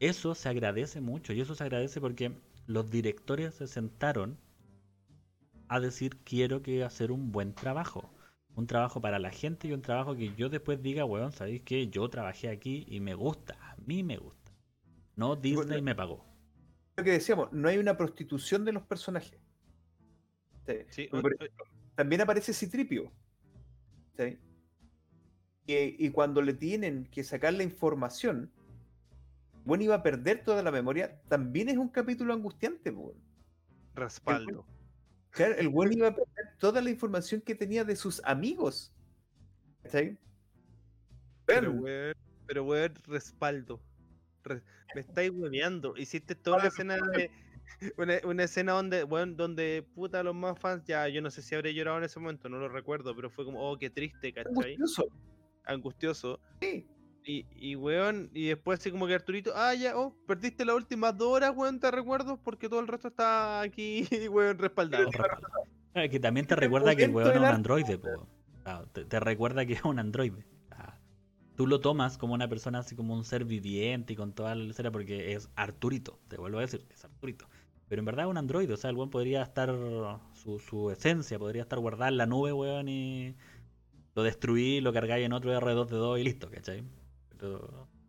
eso 0.00 0.34
se 0.34 0.48
agradece 0.48 1.00
mucho 1.00 1.32
y 1.32 1.40
eso 1.40 1.54
se 1.54 1.62
agradece 1.62 2.00
porque 2.00 2.32
los 2.66 2.90
directores 2.90 3.54
se 3.54 3.66
sentaron 3.66 4.38
a 5.68 5.78
decir 5.78 6.16
quiero 6.24 6.62
que 6.62 6.82
hacer 6.82 7.12
un 7.12 7.30
buen 7.30 7.54
trabajo. 7.54 8.10
Un 8.56 8.66
trabajo 8.66 9.00
para 9.00 9.20
la 9.20 9.30
gente 9.30 9.68
y 9.68 9.72
un 9.72 9.82
trabajo 9.82 10.16
que 10.16 10.34
yo 10.34 10.48
después 10.48 10.82
diga, 10.82 11.04
weón, 11.04 11.30
¿sabéis 11.30 11.62
que 11.62 11.88
Yo 11.88 12.08
trabajé 12.10 12.48
aquí 12.48 12.84
y 12.88 12.98
me 13.00 13.14
gusta, 13.14 13.56
a 13.60 13.76
mí 13.86 14.02
me 14.02 14.16
gusta. 14.16 14.52
No 15.14 15.36
Disney 15.36 15.80
me 15.80 15.94
pagó. 15.94 16.24
Lo 16.96 17.04
que 17.04 17.12
decíamos, 17.12 17.52
no 17.52 17.68
hay 17.68 17.78
una 17.78 17.96
prostitución 17.96 18.64
de 18.64 18.72
los 18.72 18.82
personajes. 18.82 19.38
Sí. 20.88 21.08
también 21.94 22.20
aparece 22.20 22.52
Citripio. 22.52 23.12
¿sí? 24.16 24.38
Y, 25.66 26.10
cuando 26.10 26.42
le 26.42 26.52
tienen 26.52 27.06
que 27.06 27.22
sacar 27.22 27.54
la 27.54 27.62
información, 27.62 28.50
bueno, 29.70 29.84
iba 29.84 29.94
a 29.94 30.02
perder 30.02 30.42
toda 30.42 30.64
la 30.64 30.72
memoria, 30.72 31.22
también 31.28 31.68
es 31.68 31.76
un 31.76 31.90
capítulo 31.90 32.34
angustiante. 32.34 32.92
Respaldo. 33.94 34.66
Claro, 35.30 35.54
el 35.58 35.68
buen 35.68 35.92
iba 35.92 36.08
a 36.08 36.10
perder 36.12 36.56
toda 36.58 36.82
la 36.82 36.90
información 36.90 37.40
que 37.40 37.54
tenía 37.54 37.84
de 37.84 37.94
sus 37.94 38.20
amigos. 38.24 38.92
¿Sí? 39.84 40.18
Pero, 41.46 41.70
weón, 41.70 42.16
pero 42.48 42.64
weón, 42.64 42.96
respaldo. 43.06 43.80
me 44.92 45.02
estáis 45.02 45.30
hueveando. 45.30 45.96
Hiciste 45.96 46.34
toda 46.34 46.58
la 46.58 46.66
escena 46.66 46.96
de. 46.96 47.30
Una, 48.24 48.42
escena 48.42 48.72
donde, 48.72 49.04
bueno, 49.04 49.34
donde 49.36 49.86
puta 49.94 50.24
los 50.24 50.34
más 50.34 50.58
fans, 50.58 50.82
ya 50.84 51.06
yo 51.06 51.22
no 51.22 51.30
sé 51.30 51.42
si 51.42 51.54
habré 51.54 51.74
llorado 51.74 51.98
en 51.98 52.04
ese 52.04 52.18
momento, 52.18 52.48
no 52.48 52.58
lo 52.58 52.68
recuerdo, 52.68 53.14
pero 53.14 53.30
fue 53.30 53.44
como, 53.44 53.62
oh, 53.62 53.78
qué 53.78 53.88
triste, 53.88 54.32
¿cachai? 54.32 54.74
Angustioso. 54.74 55.06
Angustioso. 55.64 56.40
Sí. 56.60 56.88
Y, 57.24 57.46
y, 57.54 57.76
weón, 57.76 58.30
y 58.32 58.48
después 58.48 58.80
así 58.80 58.90
como 58.90 59.06
que 59.06 59.14
Arturito, 59.14 59.52
ah, 59.54 59.74
ya, 59.74 59.96
oh, 59.96 60.16
perdiste 60.26 60.64
las 60.64 60.76
últimas 60.76 61.16
dos 61.16 61.28
horas, 61.28 61.52
weón, 61.54 61.78
te 61.78 61.90
recuerdo, 61.90 62.38
porque 62.42 62.68
todo 62.68 62.80
el 62.80 62.88
resto 62.88 63.08
está 63.08 63.60
aquí, 63.60 64.06
weón, 64.30 64.58
respaldado. 64.58 65.10
que 66.10 66.20
también 66.20 66.46
te 66.46 66.56
recuerda 66.56 66.96
que 66.96 67.04
el 67.04 67.10
weón 67.10 67.30
es 67.30 67.36
un 67.36 67.44
androide, 67.44 68.00
te, 68.92 69.20
recuerda 69.20 69.66
que 69.66 69.74
es 69.74 69.84
un 69.84 69.98
androide. 69.98 70.44
tú 71.56 71.66
lo 71.66 71.80
tomas 71.80 72.16
como 72.16 72.32
una 72.32 72.48
persona 72.48 72.78
así 72.78 72.96
como 72.96 73.14
un 73.14 73.24
ser 73.24 73.44
viviente 73.44 74.14
y 74.14 74.16
con 74.16 74.32
toda 74.32 74.54
la 74.54 74.70
escena 74.70 74.90
porque 74.90 75.34
es 75.34 75.50
Arturito, 75.56 76.18
te 76.28 76.38
vuelvo 76.38 76.58
a 76.58 76.62
decir, 76.62 76.86
es 76.90 77.04
Arturito. 77.04 77.46
Pero 77.88 78.00
en 78.00 78.06
verdad 78.06 78.26
es 78.26 78.30
un 78.30 78.38
androide, 78.38 78.72
o 78.72 78.76
sea, 78.76 78.88
el 78.90 78.96
weón 78.96 79.10
podría 79.10 79.42
estar, 79.42 79.68
su, 80.32 80.58
su 80.58 80.90
esencia 80.90 81.38
podría 81.38 81.62
estar 81.62 81.78
guardada 81.80 82.08
en 82.08 82.16
la 82.16 82.26
nube, 82.26 82.52
weón, 82.52 82.88
y 82.88 83.34
lo 84.14 84.22
destruí, 84.22 84.80
lo 84.80 84.92
cargáis 84.92 85.26
en 85.26 85.32
otro 85.32 85.52
R2D2 85.52 86.20
y 86.20 86.24
listo, 86.24 86.50
¿cachai? 86.50 86.84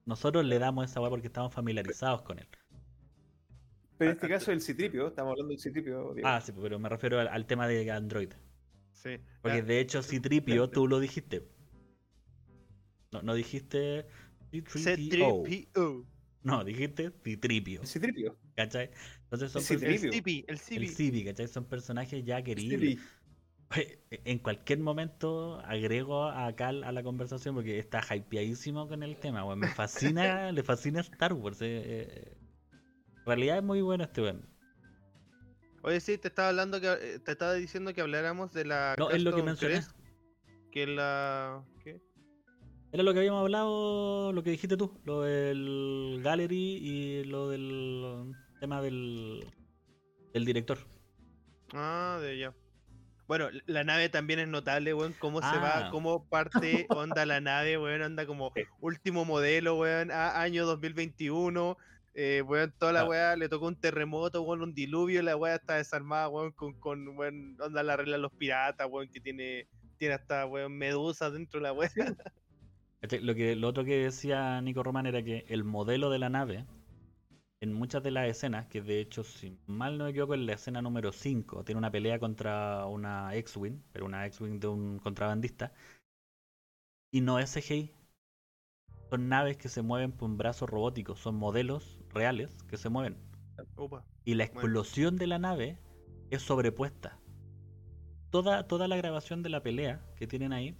Nosotros 0.05 0.45
le 0.45 0.59
damos 0.59 0.89
esa 0.89 0.99
weá 0.99 1.09
porque 1.09 1.27
estamos 1.27 1.53
familiarizados 1.53 2.21
con 2.23 2.39
él. 2.39 2.47
Pero 3.97 4.11
en 4.11 4.17
este 4.17 4.27
caso 4.27 4.51
el 4.51 4.61
Citripio, 4.61 5.07
estamos 5.07 5.31
hablando 5.31 5.51
del 5.51 5.59
Citripio. 5.59 6.15
Ah, 6.23 6.41
sí, 6.41 6.51
pero 6.59 6.79
me 6.79 6.89
refiero 6.89 7.19
al, 7.19 7.45
tema 7.45 7.67
de 7.67 7.91
Android. 7.91 8.31
Sí. 8.93 9.19
Porque 9.41 9.61
de 9.61 9.79
hecho 9.79 10.01
Citripio 10.01 10.69
tú 10.69 10.87
lo 10.87 10.99
dijiste. 10.99 11.47
No, 13.11 13.21
no 13.21 13.35
dijiste 13.35 14.07
C3PO. 14.51 16.05
No, 16.43 16.63
dijiste 16.63 17.11
Citripio. 17.23 17.85
Citripio. 17.85 18.35
¿Cachai? 18.55 18.89
Entonces 19.23 19.51
son 19.51 19.61
el 19.83 19.99
Cibi, 19.99 20.45
el 20.47 20.59
Cibi. 20.59 21.23
¿cachai? 21.23 21.47
Son 21.47 21.65
personajes 21.65 22.25
ya 22.25 22.41
queridos. 22.41 22.99
En 24.09 24.39
cualquier 24.39 24.79
momento 24.79 25.59
agrego 25.61 26.25
a 26.25 26.53
Cal 26.55 26.83
a 26.83 26.91
la 26.91 27.03
conversación 27.03 27.55
porque 27.55 27.79
está 27.79 28.03
hypeadísimo 28.13 28.87
con 28.87 29.01
el 29.03 29.17
tema, 29.17 29.55
Me 29.55 29.67
fascina, 29.75 30.51
le 30.51 30.63
fascina 30.63 30.99
Star 30.99 31.33
Wars. 31.33 31.61
Eh, 31.61 31.83
eh. 31.85 32.37
En 33.19 33.25
realidad 33.25 33.57
es 33.57 33.63
muy 33.63 33.81
bueno 33.81 34.03
este 34.03 34.21
weón. 34.21 34.49
Oye, 35.83 35.99
sí, 35.99 36.17
te 36.17 36.27
estaba 36.27 36.49
hablando 36.49 36.81
que 36.81 36.87
eh, 36.87 37.19
te 37.19 37.31
estaba 37.31 37.53
diciendo 37.53 37.93
que 37.93 38.01
habláramos 38.01 38.51
de 38.53 38.65
la. 38.65 38.95
No, 38.97 39.09
es 39.09 39.23
lo 39.23 39.33
que 39.33 39.43
mencioné. 39.43 39.81
que 40.71 40.87
la. 40.87 41.63
¿Qué? 41.83 42.01
Era 42.91 43.03
lo 43.03 43.13
que 43.13 43.19
habíamos 43.19 43.41
hablado, 43.41 44.33
lo 44.33 44.43
que 44.43 44.51
dijiste 44.51 44.75
tú, 44.75 44.99
lo 45.05 45.21
del 45.21 46.19
gallery 46.21 46.57
y 46.57 47.23
lo 47.23 47.49
del 47.49 48.35
tema 48.59 48.81
del, 48.81 49.45
del 50.33 50.45
director. 50.45 50.77
Ah, 51.73 52.19
de 52.21 52.37
ya. 52.37 52.53
Bueno, 53.31 53.47
la 53.65 53.85
nave 53.85 54.09
también 54.09 54.39
es 54.41 54.49
notable, 54.49 54.93
weón, 54.93 55.15
cómo 55.17 55.39
se 55.39 55.57
va, 55.57 55.87
ah. 55.87 55.89
cómo 55.89 56.27
parte, 56.27 56.85
onda 56.89 57.25
la 57.25 57.39
nave, 57.39 57.77
weón, 57.77 58.01
anda 58.01 58.25
como 58.25 58.51
último 58.81 59.23
modelo, 59.23 59.77
weón, 59.77 60.11
a 60.11 60.41
año 60.41 60.65
2021, 60.65 61.77
eh, 62.13 62.43
weón, 62.45 62.73
toda 62.77 62.91
la 62.91 63.05
weá 63.05 63.37
le 63.37 63.47
tocó 63.47 63.67
un 63.67 63.77
terremoto, 63.77 64.41
weón, 64.41 64.61
un 64.61 64.73
diluvio, 64.73 65.21
la 65.21 65.37
weá 65.37 65.55
está 65.55 65.75
desarmada, 65.75 66.27
weón, 66.27 66.51
con, 66.51 66.73
con 66.73 67.07
weón, 67.17 67.55
onda 67.61 67.83
la 67.83 67.95
regla 67.95 68.17
de 68.17 68.21
los 68.21 68.33
piratas, 68.33 68.85
weón, 68.91 69.07
que 69.07 69.21
tiene, 69.21 69.65
tiene 69.95 70.15
hasta, 70.15 70.45
weón, 70.45 70.77
medusas 70.77 71.31
dentro 71.31 71.61
de 71.61 71.63
la 71.63 71.71
weá. 71.71 71.89
Lo, 73.21 73.33
que, 73.33 73.55
lo 73.55 73.69
otro 73.69 73.85
que 73.85 74.03
decía 74.03 74.59
Nico 74.59 74.83
Román 74.83 75.05
era 75.05 75.23
que 75.23 75.45
el 75.47 75.63
modelo 75.63 76.09
de 76.09 76.19
la 76.19 76.27
nave 76.27 76.65
en 77.61 77.73
muchas 77.73 78.01
de 78.01 78.09
las 78.09 78.27
escenas, 78.27 78.65
que 78.67 78.81
de 78.81 78.99
hecho, 78.99 79.23
si 79.23 79.55
mal 79.67 79.97
no 79.97 80.05
me 80.05 80.09
equivoco, 80.09 80.33
en 80.33 80.47
la 80.47 80.53
escena 80.53 80.81
número 80.81 81.11
5 81.11 81.63
tiene 81.63 81.77
una 81.77 81.91
pelea 81.91 82.17
contra 82.17 82.87
una 82.87 83.35
X-Wing, 83.35 83.83
pero 83.93 84.05
una 84.05 84.25
X-Wing 84.25 84.59
de 84.59 84.67
un 84.67 84.97
contrabandista, 84.97 85.71
y 87.11 87.21
no 87.21 87.37
es 87.37 87.53
CGI. 87.53 87.93
Son 89.11 89.29
naves 89.29 89.57
que 89.57 89.69
se 89.69 89.83
mueven 89.83 90.11
por 90.11 90.29
un 90.29 90.37
brazo 90.37 90.65
robótico, 90.65 91.15
son 91.15 91.35
modelos 91.35 91.99
reales 92.09 92.57
que 92.67 92.77
se 92.77 92.89
mueven. 92.89 93.17
Y 94.25 94.33
la 94.33 94.43
explosión 94.43 95.17
de 95.17 95.27
la 95.27 95.37
nave 95.37 95.77
es 96.31 96.41
sobrepuesta. 96.41 97.19
Toda, 98.31 98.65
toda 98.67 98.87
la 98.87 98.97
grabación 98.97 99.43
de 99.43 99.49
la 99.49 99.61
pelea 99.61 100.03
que 100.15 100.25
tienen 100.25 100.51
ahí, 100.51 100.75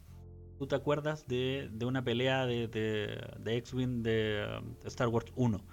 tú 0.58 0.66
te 0.66 0.76
acuerdas 0.76 1.28
de, 1.28 1.70
una 1.86 2.04
pelea 2.04 2.48
de, 2.48 2.68
de 2.68 3.58
X-Wing 3.58 4.02
de 4.02 4.48
um, 4.64 4.76
Star 4.88 5.10
Wars 5.10 5.32
1 5.36 5.64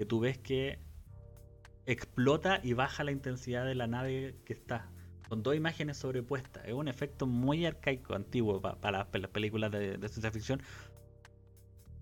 que 0.00 0.06
tú 0.06 0.18
ves 0.18 0.38
que 0.38 0.78
explota 1.84 2.58
y 2.62 2.72
baja 2.72 3.04
la 3.04 3.12
intensidad 3.12 3.66
de 3.66 3.74
la 3.74 3.86
nave 3.86 4.34
que 4.46 4.54
está. 4.54 4.90
Con 5.28 5.42
dos 5.42 5.54
imágenes 5.54 5.98
sobrepuestas. 5.98 6.64
Es 6.64 6.72
un 6.72 6.88
efecto 6.88 7.26
muy 7.26 7.66
arcaico, 7.66 8.14
antiguo 8.14 8.62
para, 8.62 9.06
las 9.12 9.30
películas 9.30 9.70
de, 9.70 9.98
ciencia 10.08 10.30
ficción. 10.30 10.62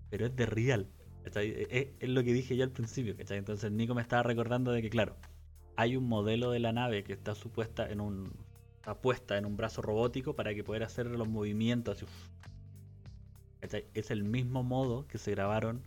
Pero 0.09 0.27
es 0.27 0.35
de 0.37 0.45
real. 0.45 0.87
Es, 1.25 1.89
lo 1.99 2.23
que 2.23 2.31
dije 2.31 2.55
yo 2.55 2.63
al 2.63 2.71
principio. 2.71 3.17
Entonces 3.17 3.69
Nico 3.69 3.93
me 3.95 4.01
estaba 4.01 4.23
recordando 4.23 4.71
de 4.71 4.81
que, 4.81 4.89
claro, 4.89 5.17
hay 5.75 5.97
un 5.97 6.07
modelo 6.07 6.51
de 6.51 6.59
la 6.59 6.71
nave 6.71 7.03
que 7.03 7.11
está 7.11 7.35
supuesta 7.35 7.91
en 7.91 7.99
un. 7.99 8.31
Está 8.77 9.01
puesta 9.01 9.37
en 9.37 9.45
un 9.45 9.57
brazo 9.57 9.81
robótico 9.81 10.37
para 10.37 10.55
que 10.55 10.63
pueda 10.63 10.85
hacer 10.85 11.07
los 11.07 11.27
movimientos. 11.27 12.05
Es 13.93 14.09
el 14.09 14.23
mismo 14.23 14.63
modo 14.63 15.05
que 15.05 15.17
se 15.17 15.31
grabaron 15.31 15.83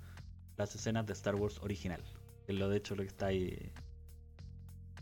las 0.56 0.74
escenas 0.74 1.06
de 1.06 1.12
Star 1.12 1.34
Wars 1.34 1.58
original. 1.62 2.02
Es 2.46 2.54
lo 2.54 2.68
de 2.68 2.76
hecho 2.78 2.94
lo 2.94 3.02
que 3.02 3.08
está 3.08 3.26
ahí 3.26 3.72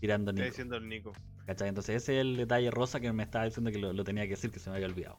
tirando 0.01 0.33
Nico. 0.33 0.43
Está 0.43 0.51
diciendo 0.51 0.77
el 0.77 0.89
Nico. 0.89 1.13
Entonces 1.47 2.03
ese 2.03 2.15
es 2.15 2.21
el 2.21 2.37
detalle 2.37 2.71
rosa 2.71 3.01
que 3.01 3.13
me 3.13 3.25
estaba 3.25 3.45
diciendo 3.45 3.73
que 3.73 3.79
lo, 3.79 4.05
tenía 4.05 4.25
que 4.25 4.31
decir, 4.31 4.51
que 4.51 4.61
se 4.61 4.71
me 4.71 4.77
había 4.77 4.87
olvidado. 4.87 5.19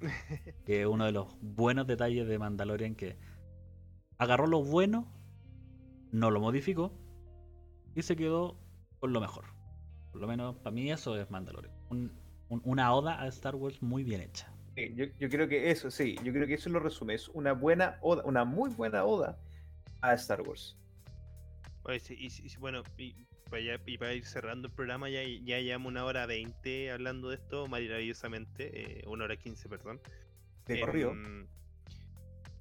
que 0.64 0.82
es 0.82 0.86
uno 0.86 1.04
de 1.04 1.12
los 1.12 1.28
buenos 1.40 1.86
detalles 1.86 2.26
de 2.26 2.38
Mandalorian 2.38 2.94
que 2.94 3.18
agarró 4.16 4.46
lo 4.46 4.62
bueno, 4.62 5.06
no 6.12 6.30
lo 6.30 6.40
modificó 6.40 6.92
y 7.94 8.02
se 8.02 8.16
quedó 8.16 8.58
con 8.98 9.12
lo 9.12 9.20
mejor. 9.20 9.44
Por 10.12 10.22
lo 10.22 10.26
menos 10.26 10.56
para 10.56 10.70
mí 10.70 10.90
eso 10.90 11.16
es 11.16 11.30
Mandalorian. 11.30 11.74
una 12.48 12.94
oda 12.94 13.20
a 13.20 13.26
Star 13.28 13.54
Wars 13.54 13.82
muy 13.82 14.02
bien 14.02 14.22
hecha. 14.22 14.50
yo, 14.76 15.04
yo, 15.18 15.28
creo 15.28 15.46
que 15.46 15.70
eso, 15.70 15.90
sí, 15.90 16.16
yo 16.24 16.32
creo 16.32 16.46
que 16.46 16.54
eso 16.54 16.70
lo 16.70 16.80
resume. 16.80 17.14
Es 17.14 17.28
una 17.28 17.52
buena 17.52 17.98
oda, 18.00 18.24
una 18.24 18.46
muy 18.46 18.70
buena 18.70 19.04
oda 19.04 19.38
a 20.02 20.14
Star 20.14 20.42
Wars. 20.42 20.76
y, 22.08 22.56
bueno, 22.58 22.82
y 22.98 23.98
para, 23.98 24.14
ir 24.14 24.24
cerrando 24.24 24.68
el 24.68 24.74
programa, 24.74 25.08
ya, 25.10 25.22
ya 25.22 25.58
llevamos 25.60 25.90
una 25.90 26.04
hora 26.04 26.26
veinte 26.26 26.90
hablando 26.90 27.30
de 27.30 27.36
esto 27.36 27.66
maravillosamente, 27.66 29.00
eh, 29.00 29.04
una 29.06 29.24
hora 29.24 29.36
quince, 29.36 29.68
perdón. 29.68 30.00
De 30.66 30.80
corrido. 30.80 31.10
Em, 31.10 31.46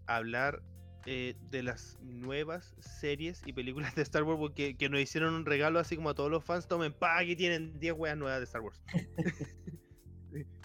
hablar 0.08 0.64
eh, 1.06 1.36
de 1.50 1.64
las 1.64 1.98
nuevas 2.02 2.76
series 2.80 3.42
y 3.46 3.54
películas 3.54 3.96
de 3.96 4.02
Star 4.02 4.24
Wars 4.24 4.40
porque 4.40 4.76
que 4.76 4.90
nos 4.90 5.00
hicieron 5.00 5.34
un 5.34 5.46
regalo 5.46 5.80
así 5.80 5.96
como 5.96 6.10
a 6.10 6.16
todos 6.16 6.30
los 6.30 6.44
fans, 6.44 6.68
tomen 6.68 6.94
pa, 6.94 7.18
aquí 7.18 7.36
tienen 7.36 7.80
10 7.80 7.94
weas 7.94 8.18
nuevas 8.18 8.40
de 8.40 8.46
Star 8.46 8.62
Wars. 8.62 8.82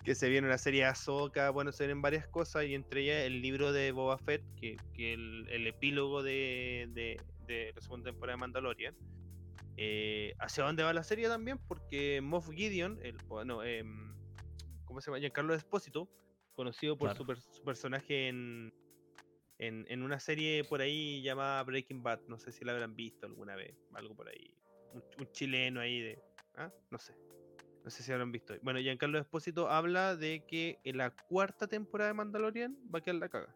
que 0.05 0.15
se 0.15 0.29
viene 0.29 0.47
una 0.47 0.59
serie 0.59 0.85
Ahsoka, 0.85 1.49
bueno, 1.51 1.73
se 1.73 1.85
vienen 1.85 2.03
varias 2.03 2.29
cosas 2.29 2.67
y 2.67 2.75
entre 2.75 3.01
ellas 3.01 3.23
el 3.23 3.41
libro 3.41 3.73
de 3.73 3.91
Boba 3.91 4.19
Fett, 4.19 4.43
que, 4.55 4.77
que 4.93 5.15
el, 5.15 5.49
el, 5.49 5.67
epílogo 5.67 6.23
de, 6.23 6.89
de, 6.91 7.19
de, 7.47 7.73
la 7.75 7.81
segunda 7.81 8.11
temporada 8.11 8.37
de 8.37 8.41
Mandalorian. 8.41 8.95
Eh, 9.79 10.35
¿Hacia 10.39 10.65
dónde 10.65 10.83
va 10.83 10.93
la 10.93 11.03
serie 11.03 11.27
también? 11.27 11.59
Porque 11.59 12.21
Moff 12.21 12.51
Gideon, 12.51 13.01
el, 13.03 13.17
bueno, 13.27 13.65
eh, 13.65 13.83
¿cómo 14.85 15.01
se 15.01 15.07
llama? 15.07 15.21
Giancarlo 15.21 15.55
Espósito, 15.55 16.09
conocido 16.55 16.99
por 16.99 17.17
su, 17.17 17.25
su, 17.25 17.65
personaje 17.65 18.29
en, 18.29 18.75
en, 19.59 19.87
en 19.89 20.03
una 20.03 20.21
serie 20.21 20.65
por 20.65 20.83
ahí 20.83 21.23
llamada 21.23 21.63
Breaking 21.63 22.03
Bad. 22.03 22.21
No 22.29 22.39
sé 22.39 22.53
si 22.53 22.63
la 22.65 22.73
habrán 22.73 22.95
visto 22.95 23.27
alguna 23.27 23.57
vez. 23.57 23.75
Algo 23.95 24.15
por 24.15 24.29
ahí. 24.29 24.55
Un, 24.93 25.03
un 25.19 25.33
chileno 25.33 25.81
ahí 25.81 26.03
de. 26.03 26.23
¿ah? 26.57 26.71
No 26.91 26.99
sé. 26.99 27.24
No 27.85 27.91
sé 27.91 28.03
si 28.03 28.11
habrán 28.13 28.33
visto. 28.33 28.55
Bueno, 28.63 28.81
Giancarlo 28.81 29.19
Espósito 29.19 29.69
habla 29.69 30.17
de 30.17 30.45
que 30.47 30.79
en 30.85 30.97
la 30.97 31.11
cuarta 31.11 31.67
temporada 31.67 32.09
de 32.09 32.15
Mandalorian 32.15 32.77
va 32.93 32.99
a 33.01 33.03
quedar 33.03 33.17
la 33.17 33.29
caga. 33.29 33.55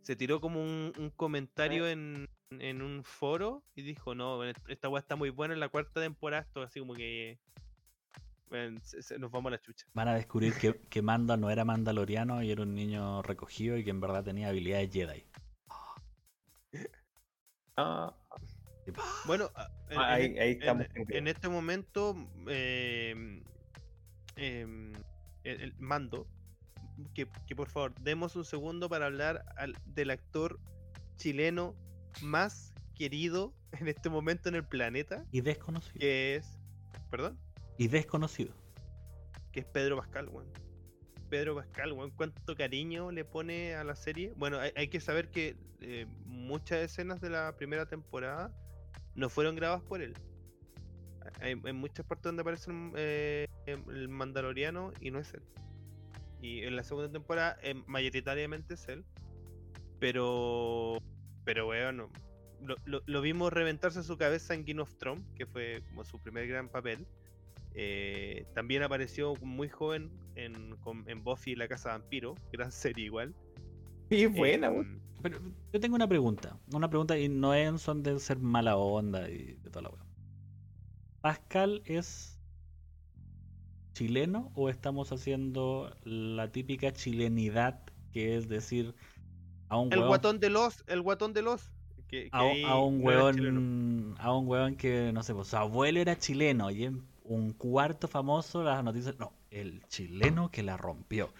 Se 0.00 0.16
tiró 0.16 0.40
como 0.40 0.62
un, 0.62 0.92
un 0.98 1.10
comentario 1.10 1.86
en, 1.86 2.26
en 2.50 2.80
un 2.80 3.04
foro 3.04 3.62
y 3.74 3.82
dijo, 3.82 4.14
no, 4.14 4.42
est- 4.44 4.66
esta 4.68 4.88
weá 4.88 5.00
está 5.00 5.14
muy 5.14 5.28
buena 5.28 5.52
en 5.52 5.60
la 5.60 5.68
cuarta 5.68 6.00
temporada, 6.00 6.42
esto 6.42 6.62
así 6.62 6.80
como 6.80 6.94
que 6.94 7.38
bueno, 8.48 8.80
se- 8.82 9.02
se- 9.02 9.18
nos 9.18 9.30
vamos 9.30 9.50
a 9.50 9.56
la 9.56 9.60
chucha. 9.60 9.86
Van 9.92 10.08
a 10.08 10.14
descubrir 10.14 10.54
que, 10.54 10.80
que 10.88 11.02
Manda 11.02 11.36
no 11.36 11.50
era 11.50 11.66
mandaloriano 11.66 12.42
y 12.42 12.50
era 12.50 12.62
un 12.62 12.74
niño 12.74 13.20
recogido 13.22 13.76
y 13.76 13.84
que 13.84 13.90
en 13.90 14.00
verdad 14.00 14.24
tenía 14.24 14.48
habilidades 14.48 14.90
Jedi. 14.90 15.24
Ah, 17.76 18.14
Bueno, 19.26 19.50
en, 19.90 19.98
Ah, 19.98 20.14
ahí- 20.14 20.24
en- 20.26 20.38
ahí 20.40 20.50
en- 20.52 20.58
estamos 20.60 20.86
en, 20.94 21.28
este 21.28 21.48
momento, 21.48 22.16
em, 22.48 23.42
em, 24.36 24.92
el, 25.44 25.60
el 25.60 25.74
mando, 25.78 26.26
que, 27.14 27.26
que 27.46 27.56
por 27.56 27.68
favor, 27.68 27.94
demos 28.00 28.36
un 28.36 28.44
segundo 28.44 28.88
para 28.88 29.06
hablar 29.06 29.44
al- 29.56 29.76
del 29.86 30.10
actor 30.10 30.58
chileno 31.16 31.74
más 32.22 32.72
querido 32.94 33.54
en 33.80 33.88
este 33.88 34.08
momento 34.10 34.48
en 34.48 34.54
el 34.56 34.64
planeta, 34.64 35.24
y 35.32 35.40
desconocido. 35.40 35.98
que 36.00 36.36
es, 36.36 36.58
perdón, 37.10 37.38
Y 37.78 37.88
desconocido. 37.88 38.52
que 39.52 39.60
es 39.60 39.66
Pedro 39.66 39.96
Pascal, 39.96 40.28
weón. 40.28 40.48
Pedro 41.28 41.54
Pascal, 41.54 41.92
weón, 41.92 42.10
cuánto 42.10 42.56
cariño 42.56 43.10
le 43.12 43.24
pone 43.24 43.74
a 43.76 43.84
la 43.84 43.94
serie. 43.94 44.32
Bueno, 44.36 44.58
hay, 44.58 44.72
hay 44.76 44.88
que 44.88 45.00
saber 45.00 45.30
que 45.30 45.56
eh, 45.80 46.06
muchas 46.26 46.78
escenas 46.80 47.20
de 47.20 47.30
la 47.30 47.56
primera 47.56 47.86
temporada 47.86 48.52
no 49.14 49.28
fueron 49.28 49.56
grabadas 49.56 49.82
por 49.82 50.02
él. 50.02 50.14
Hay, 51.40 51.54
hay 51.64 51.72
muchas 51.72 52.04
partes 52.06 52.24
donde 52.24 52.42
aparece 52.42 52.70
el, 52.70 52.92
eh, 52.96 53.46
el 53.66 54.08
Mandaloriano 54.08 54.92
y 55.00 55.10
no 55.10 55.18
es 55.18 55.32
él. 55.34 55.42
Y 56.42 56.62
en 56.62 56.76
la 56.76 56.82
segunda 56.84 57.10
temporada, 57.10 57.56
eh, 57.62 57.74
mayoritariamente 57.86 58.74
es 58.74 58.88
él. 58.88 59.04
Pero, 59.98 60.98
pero 61.44 61.66
bueno, 61.66 62.10
lo, 62.62 62.74
lo- 62.84 63.02
lo 63.06 63.20
vimos 63.20 63.52
reventarse 63.52 64.02
su 64.02 64.16
cabeza 64.16 64.54
en 64.54 64.64
Game 64.64 64.80
of 64.80 64.94
Thrones, 64.96 65.22
que 65.34 65.46
fue 65.46 65.82
como 65.88 66.04
su 66.04 66.18
primer 66.18 66.46
gran 66.48 66.68
papel. 66.68 67.06
Eh, 67.74 68.46
también 68.54 68.82
apareció 68.82 69.34
muy 69.42 69.68
joven 69.68 70.10
en, 70.34 70.76
con- 70.78 71.08
en 71.08 71.22
Buffy 71.22 71.52
y 71.52 71.56
la 71.56 71.68
Casa 71.68 71.90
Vampiro, 71.90 72.34
gran 72.52 72.72
serie 72.72 73.04
igual. 73.04 73.34
y 74.08 74.24
es 74.24 74.34
buena. 74.34 74.70
Pero 75.22 75.40
yo 75.72 75.80
tengo 75.80 75.96
una 75.96 76.08
pregunta. 76.08 76.58
Una 76.72 76.88
pregunta 76.88 77.18
y 77.18 77.28
no 77.28 77.54
es 77.54 77.68
en 77.68 77.78
son 77.78 78.02
de 78.02 78.18
ser 78.18 78.38
mala 78.38 78.76
onda 78.76 79.28
y 79.28 79.54
de 79.62 79.70
toda 79.70 79.82
la 79.82 79.88
wea. 79.90 80.04
¿Pascal 81.20 81.82
es 81.84 82.38
chileno 83.92 84.50
o 84.54 84.68
estamos 84.68 85.12
haciendo 85.12 85.94
la 86.04 86.50
típica 86.52 86.92
chilenidad 86.92 87.80
que 88.12 88.36
es 88.36 88.48
decir 88.48 88.94
a 89.68 89.76
un 89.78 89.92
el 89.92 90.00
hueón- 90.00 90.08
guatón 90.08 90.40
de 90.40 90.50
los, 90.50 90.84
el 90.86 91.02
guatón 91.02 91.32
de 91.32 91.42
los. 91.42 91.70
Que, 92.08 92.24
que 92.24 92.64
a, 92.64 92.70
a 92.70 92.80
un 92.80 93.04
hueón 93.04 94.16
a 94.18 94.34
un 94.36 94.48
hueón 94.48 94.74
que 94.76 95.12
no 95.12 95.22
sé, 95.22 95.34
pues, 95.34 95.48
su 95.48 95.56
abuelo 95.56 96.00
era 96.00 96.18
chileno 96.18 96.70
y 96.70 96.84
en 96.84 97.04
un 97.22 97.52
cuarto 97.52 98.08
famoso 98.08 98.64
las 98.64 98.82
noticias, 98.82 99.16
no, 99.18 99.32
el 99.50 99.86
chileno 99.88 100.50
que 100.50 100.62
la 100.64 100.76
rompió. 100.76 101.32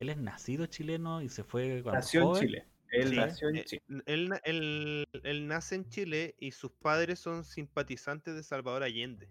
Él 0.00 0.08
es 0.08 0.16
nacido 0.16 0.64
chileno 0.66 1.20
y 1.20 1.28
se 1.28 1.44
fue 1.44 1.82
cuando 1.82 1.98
Nació 2.00 2.36
en. 2.36 2.40
Chile. 2.40 2.64
Él 2.90 3.08
Sí, 3.10 3.16
nació 3.16 3.48
en 3.48 3.56
eh, 3.56 3.64
Chile. 3.64 3.82
Él, 4.06 4.28
na- 4.28 4.40
él- 4.44 5.04
él 5.22 5.46
nace 5.48 5.74
en 5.74 5.88
Chile 5.88 6.34
y 6.38 6.52
sus 6.52 6.70
padres 6.70 7.18
son 7.18 7.44
simpatizantes 7.44 8.34
de 8.34 8.42
Salvador 8.42 8.82
Allende. 8.82 9.28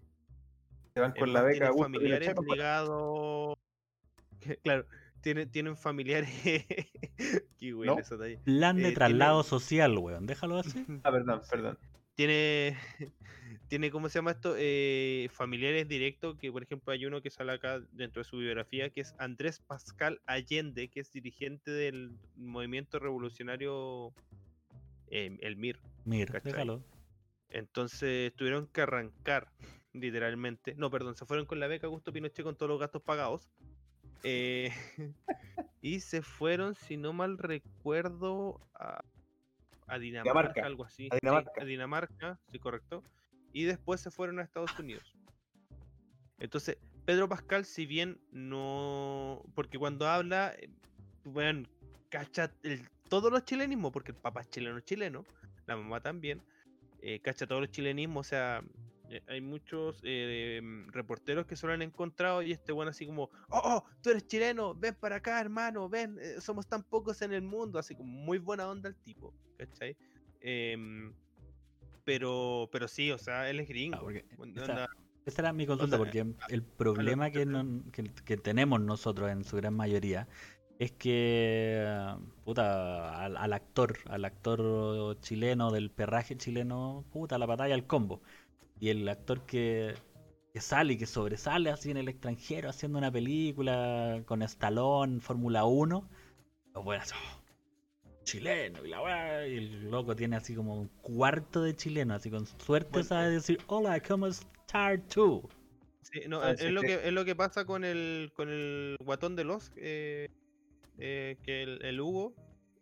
Se 0.94 1.00
van 1.00 1.12
con 1.12 1.32
la 1.32 1.40
más, 1.40 1.44
beca 1.48 1.52
tienen 1.54 1.68
Augusto 1.68 1.84
familiares 1.92 2.34
ligados. 2.48 3.58
Claro, 4.62 4.86
tienen, 5.22 5.50
tienen 5.50 5.76
familiares. 5.76 6.28
Qué 7.58 7.72
bueno 7.72 7.94
¿No? 7.94 8.00
eso 8.00 8.18
de 8.18 8.26
ahí. 8.28 8.36
Plan 8.38 8.76
de 8.76 8.82
Eh, 8.82 8.84
tiene- 8.84 8.94
traslado 8.96 9.42
social, 9.42 9.96
weón. 9.96 10.26
Déjalo 10.26 10.58
así. 10.58 10.84
Ah, 11.02 11.10
perdón, 11.10 11.40
perdón. 11.50 11.78
Tiene, 12.14 12.76
tiene, 13.68 13.90
¿cómo 13.90 14.08
se 14.08 14.18
llama 14.18 14.32
esto? 14.32 14.54
Eh, 14.58 15.28
familiares 15.32 15.88
directos, 15.88 16.36
que 16.38 16.52
por 16.52 16.62
ejemplo 16.62 16.92
hay 16.92 17.06
uno 17.06 17.22
que 17.22 17.30
sale 17.30 17.52
acá 17.52 17.80
dentro 17.92 18.22
de 18.22 18.28
su 18.28 18.38
biografía, 18.38 18.90
que 18.90 19.00
es 19.00 19.14
Andrés 19.18 19.60
Pascal 19.60 20.20
Allende, 20.26 20.88
que 20.88 21.00
es 21.00 21.10
dirigente 21.10 21.70
del 21.70 22.12
movimiento 22.36 22.98
revolucionario 22.98 24.12
eh, 25.08 25.36
El 25.40 25.56
MIR. 25.56 25.80
¿Cachai? 26.26 26.52
déjalo. 26.52 26.84
Entonces 27.50 28.34
tuvieron 28.34 28.66
que 28.66 28.82
arrancar, 28.82 29.48
literalmente. 29.92 30.74
No, 30.74 30.90
perdón, 30.90 31.16
se 31.16 31.24
fueron 31.24 31.46
con 31.46 31.60
la 31.60 31.68
beca 31.68 31.86
Augusto 31.86 32.12
Pinochet 32.12 32.44
con 32.44 32.56
todos 32.56 32.68
los 32.68 32.80
gastos 32.80 33.02
pagados. 33.02 33.48
Eh, 34.24 34.72
y 35.80 36.00
se 36.00 36.22
fueron, 36.22 36.74
si 36.74 36.96
no 36.96 37.12
mal 37.12 37.38
recuerdo, 37.38 38.60
a, 38.74 39.04
a 39.86 39.98
Dinamarca, 39.98 40.32
Dinamarca, 40.32 40.66
algo 40.66 40.84
así. 40.84 41.08
a 41.10 41.14
sí, 41.14 41.20
Dinamarca. 41.22 41.62
a 41.62 41.64
Dinamarca, 41.64 42.40
sí, 42.50 42.58
correcto. 42.58 43.04
Y 43.54 43.64
después 43.64 44.02
se 44.02 44.10
fueron 44.10 44.38
a 44.38 44.42
Estados 44.42 44.78
Unidos. 44.78 45.16
Entonces, 46.38 46.76
Pedro 47.06 47.28
Pascal, 47.28 47.64
si 47.64 47.86
bien 47.86 48.20
no. 48.32 49.42
Porque 49.54 49.78
cuando 49.78 50.06
habla, 50.08 50.54
eh, 50.58 50.68
bueno, 51.24 51.66
cacha 52.10 52.52
el- 52.62 52.86
todos 53.08 53.30
los 53.30 53.44
chilenismos, 53.44 53.92
porque 53.92 54.10
el 54.10 54.18
papá 54.18 54.40
es 54.42 54.50
chileno, 54.50 54.80
chileno, 54.80 55.24
la 55.66 55.76
mamá 55.76 56.00
también, 56.00 56.42
eh, 57.00 57.20
cacha 57.20 57.46
todos 57.46 57.60
los 57.62 57.70
chilenismos, 57.70 58.26
o 58.26 58.28
sea, 58.28 58.64
eh, 59.10 59.22
hay 59.28 59.40
muchos 59.40 60.00
eh, 60.02 60.60
mm, 60.62 60.88
reporteros 60.90 61.46
que 61.46 61.54
se 61.56 61.66
lo 61.66 61.72
han 61.74 61.82
encontrado 61.82 62.42
y 62.42 62.50
este 62.52 62.72
bueno 62.72 62.90
así 62.90 63.06
como, 63.06 63.24
oh, 63.50 63.60
oh, 63.62 63.84
tú 64.02 64.10
eres 64.10 64.26
chileno, 64.26 64.74
ven 64.74 64.94
para 64.96 65.16
acá, 65.16 65.40
hermano, 65.40 65.88
ven, 65.88 66.18
eh, 66.20 66.40
somos 66.40 66.66
tan 66.66 66.82
pocos 66.82 67.22
en 67.22 67.32
el 67.32 67.42
mundo, 67.42 67.78
así 67.78 67.94
como 67.94 68.10
muy 68.10 68.38
buena 68.38 68.68
onda 68.68 68.88
el 68.88 68.96
tipo, 68.96 69.32
¿cachai? 69.58 69.96
Em, 70.40 71.14
pero, 72.04 72.68
pero 72.72 72.88
sí, 72.88 73.10
o 73.10 73.18
sea, 73.18 73.48
él 73.50 73.60
es 73.60 73.68
gringo. 73.68 73.96
Ah, 73.96 74.00
porque 74.02 74.24
onda- 74.38 74.62
esa- 74.64 74.88
Esa 75.26 75.42
era 75.42 75.52
mi 75.52 75.66
consulta, 75.66 75.96
porque 75.98 76.24
el 76.48 76.62
problema 76.62 77.30
que, 77.30 77.46
no- 77.46 77.82
que, 77.92 78.04
que 78.24 78.36
tenemos 78.36 78.80
nosotros 78.80 79.30
en 79.30 79.44
su 79.44 79.56
gran 79.56 79.74
mayoría 79.74 80.28
es 80.78 80.92
que, 80.92 81.78
eh, 81.86 82.16
puta, 82.44 83.24
al, 83.24 83.36
al 83.36 83.52
actor, 83.52 83.96
al 84.06 84.24
actor 84.24 85.18
chileno 85.20 85.70
del 85.70 85.90
perraje 85.90 86.36
chileno, 86.36 87.04
puta, 87.12 87.38
la 87.38 87.46
batalla 87.46 87.74
al 87.74 87.86
combo. 87.86 88.22
Y 88.80 88.90
el 88.90 89.08
actor 89.08 89.42
que, 89.46 89.94
que 90.52 90.60
sale 90.60 90.94
y 90.94 90.98
que 90.98 91.06
sobresale 91.06 91.70
así 91.70 91.90
en 91.90 91.96
el 91.98 92.08
extranjero 92.08 92.68
haciendo 92.70 92.98
una 92.98 93.10
película 93.12 94.22
con 94.26 94.42
Stallone, 94.42 95.20
Fórmula 95.20 95.64
1, 95.64 96.08
pues 96.72 96.84
bueno, 96.84 97.02
así, 97.02 97.14
oh, 97.14 97.43
chileno 98.24 98.84
y 98.84 98.88
la 98.88 99.02
weá, 99.02 99.46
y 99.46 99.56
el 99.58 99.90
loco 99.90 100.16
tiene 100.16 100.36
así 100.36 100.54
como 100.54 100.80
un 100.80 100.88
cuarto 101.02 101.62
de 101.62 101.74
chileno, 101.76 102.14
así 102.14 102.30
con 102.30 102.46
suerte 102.46 102.90
Bueno, 102.90 103.04
sabe 103.04 103.28
eh. 103.28 103.30
decir, 103.32 103.58
hola, 103.66 104.00
¿cómo 104.02 104.26
estás 104.26 105.00
tú? 105.08 105.48
Sí, 106.02 106.22
no, 106.28 106.40
Ah, 106.40 106.52
es, 106.52 106.60
sí, 106.60 106.66
es 106.66 106.72
lo 106.72 106.80
sí. 106.82 106.86
que, 106.88 106.94
es 107.08 107.12
lo 107.12 107.24
que 107.24 107.34
pasa 107.36 107.64
con 107.64 107.84
el, 107.84 108.32
con 108.34 108.48
el 108.50 108.96
guatón 109.00 109.36
de 109.36 109.44
los, 109.44 109.72
eh, 109.76 110.28
eh, 110.98 111.36
que 111.42 111.62
el, 111.62 111.84
el 111.84 112.00
Hugo, 112.00 112.34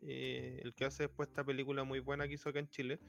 eh, 0.03 0.61
el 0.65 0.75
que 0.75 0.85
hace 0.85 1.05
después 1.05 1.29
esta 1.29 1.45
película 1.45 1.85
muy 1.85 2.01
buena 2.01 2.27
que 2.29 2.35
hizo 2.35 2.49
acá 2.49 2.59
en 2.59 2.69
Chile, 2.69 3.01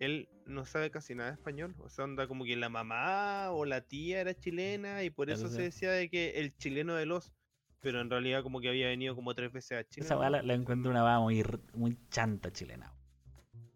él 0.00 0.28
no 0.46 0.64
sabe 0.64 0.90
casi 0.90 1.14
nada 1.14 1.30
de 1.30 1.34
español, 1.36 1.74
o 1.78 1.88
sea, 1.88 2.04
anda 2.04 2.26
como 2.26 2.44
que 2.44 2.56
la 2.56 2.68
mamá 2.68 3.50
o 3.52 3.64
la 3.64 3.82
tía 3.82 4.20
era 4.20 4.34
chilena 4.34 5.04
y 5.04 5.10
por 5.10 5.30
Eso 5.30 5.46
eso 5.46 5.54
se 5.54 5.62
decía 5.62 5.92
de 5.92 6.08
que 6.08 6.30
el 6.40 6.56
chileno 6.56 6.94
de 6.96 7.06
los, 7.06 7.32
pero 7.80 8.00
en 8.00 8.10
realidad 8.10 8.42
como 8.42 8.60
que 8.60 8.68
había 8.68 8.88
venido 8.88 9.14
como 9.14 9.34
tres 9.34 9.52
veces 9.52 9.78
a 9.78 9.84
Chile. 9.88 10.04
Esa 10.04 10.18
weá 10.18 10.30
la, 10.30 10.42
la 10.42 10.54
encuentro 10.54 10.90
una 10.90 11.04
weá 11.04 11.18
muy, 11.20 11.40
r- 11.40 11.58
muy 11.74 11.96
chanta 12.10 12.52
chilena. 12.52 12.94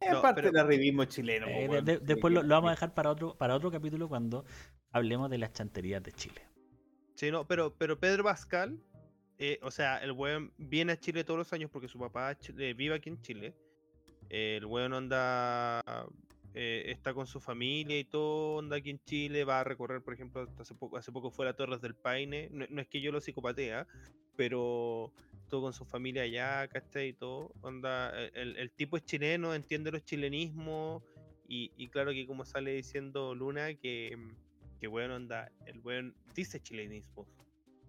Es 0.00 0.10
No, 0.12 0.20
parte 0.20 0.42
del 0.42 0.56
arribismo 0.56 1.04
chileno. 1.06 1.46
Eh, 1.46 1.52
po, 1.54 1.60
de- 1.60 1.68
weón. 1.68 1.84
de- 1.84 1.96
Sí, 1.98 2.02
después 2.04 2.34
lo, 2.34 2.42
lo 2.42 2.54
vamos 2.54 2.68
a 2.68 2.72
dejar 2.72 2.94
para 2.94 3.10
otro, 3.10 3.36
para 3.36 3.54
otro 3.54 3.70
capítulo 3.70 4.08
cuando 4.08 4.44
hablemos 4.90 5.30
de 5.30 5.38
las 5.38 5.52
chanterías 5.52 6.02
de 6.02 6.12
Chile. 6.12 6.42
Sí, 7.14 7.30
no, 7.30 7.46
pero, 7.46 7.74
pero 7.76 7.98
Pedro 7.98 8.24
Pascal, 8.24 8.78
eh, 9.38 9.58
o 9.62 9.70
sea, 9.70 9.98
el 9.98 10.12
weón 10.12 10.52
viene 10.58 10.92
a 10.92 10.96
Chile 11.00 11.24
todos 11.24 11.38
los 11.38 11.52
años 11.52 11.70
porque 11.70 11.88
su 11.88 11.98
papá 11.98 12.32
eh, 12.58 12.74
vive 12.74 12.94
aquí 12.96 13.08
en 13.08 13.20
Chile. 13.22 13.54
Eh, 14.28 14.56
el 14.58 14.66
weón 14.66 14.92
anda, 14.94 15.80
eh, 16.54 16.84
está 16.86 17.12
con 17.12 17.26
su 17.26 17.40
familia 17.40 17.98
y 17.98 18.04
todo, 18.04 18.60
anda 18.60 18.76
aquí 18.76 18.90
en 18.90 19.02
Chile, 19.04 19.44
va 19.44 19.60
a 19.60 19.64
recorrer, 19.64 20.02
por 20.02 20.14
ejemplo, 20.14 20.48
hace 20.58 20.74
poco, 20.74 20.96
hace 20.96 21.10
poco 21.10 21.30
fue 21.30 21.48
a 21.48 21.56
Torres 21.56 21.80
del 21.80 21.96
Paine. 21.96 22.48
No, 22.52 22.64
no 22.70 22.80
es 22.80 22.86
que 22.86 23.00
yo 23.00 23.10
lo 23.10 23.20
psicopatea, 23.20 23.86
pero 24.36 25.12
todo 25.48 25.62
con 25.62 25.72
su 25.72 25.84
familia 25.84 26.22
allá, 26.22 26.68
¿cachai? 26.68 27.08
Y 27.08 27.12
todo, 27.12 27.52
onda, 27.60 28.12
eh, 28.14 28.30
el, 28.34 28.56
el 28.56 28.70
tipo 28.70 28.96
es 28.96 29.04
chileno, 29.04 29.52
entiende 29.52 29.90
los 29.90 30.04
chilenismos. 30.04 31.02
Y, 31.48 31.72
y 31.76 31.88
claro 31.88 32.12
que 32.12 32.26
como 32.26 32.44
sale 32.44 32.72
diciendo 32.72 33.34
Luna, 33.34 33.74
que, 33.74 34.16
que 34.80 34.88
weón 34.88 35.10
onda, 35.10 35.50
el 35.66 35.80
weón 35.80 36.14
dice 36.34 36.60
chilenismos. 36.60 37.26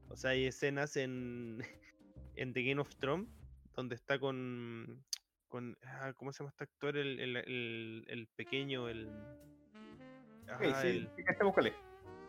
O 0.10 0.18
sea, 0.18 0.32
hay 0.32 0.46
escenas 0.46 0.98
en, 0.98 1.62
en 2.36 2.54
The 2.54 2.64
Game 2.64 2.82
of 2.82 2.96
Thrones 2.98 3.30
donde 3.76 3.96
está 3.96 4.20
con, 4.20 5.04
con 5.56 5.78
ah, 5.86 6.12
¿cómo 6.18 6.34
se 6.34 6.40
llama 6.40 6.50
este 6.50 6.66
actor? 6.66 6.98
El, 6.98 7.18
el, 7.18 7.38
el, 7.38 8.06
el 8.10 8.28
pequeño, 8.36 8.90
el. 8.90 9.10
Ajá, 10.50 10.82
sí, 10.82 10.88
el- 10.88 11.10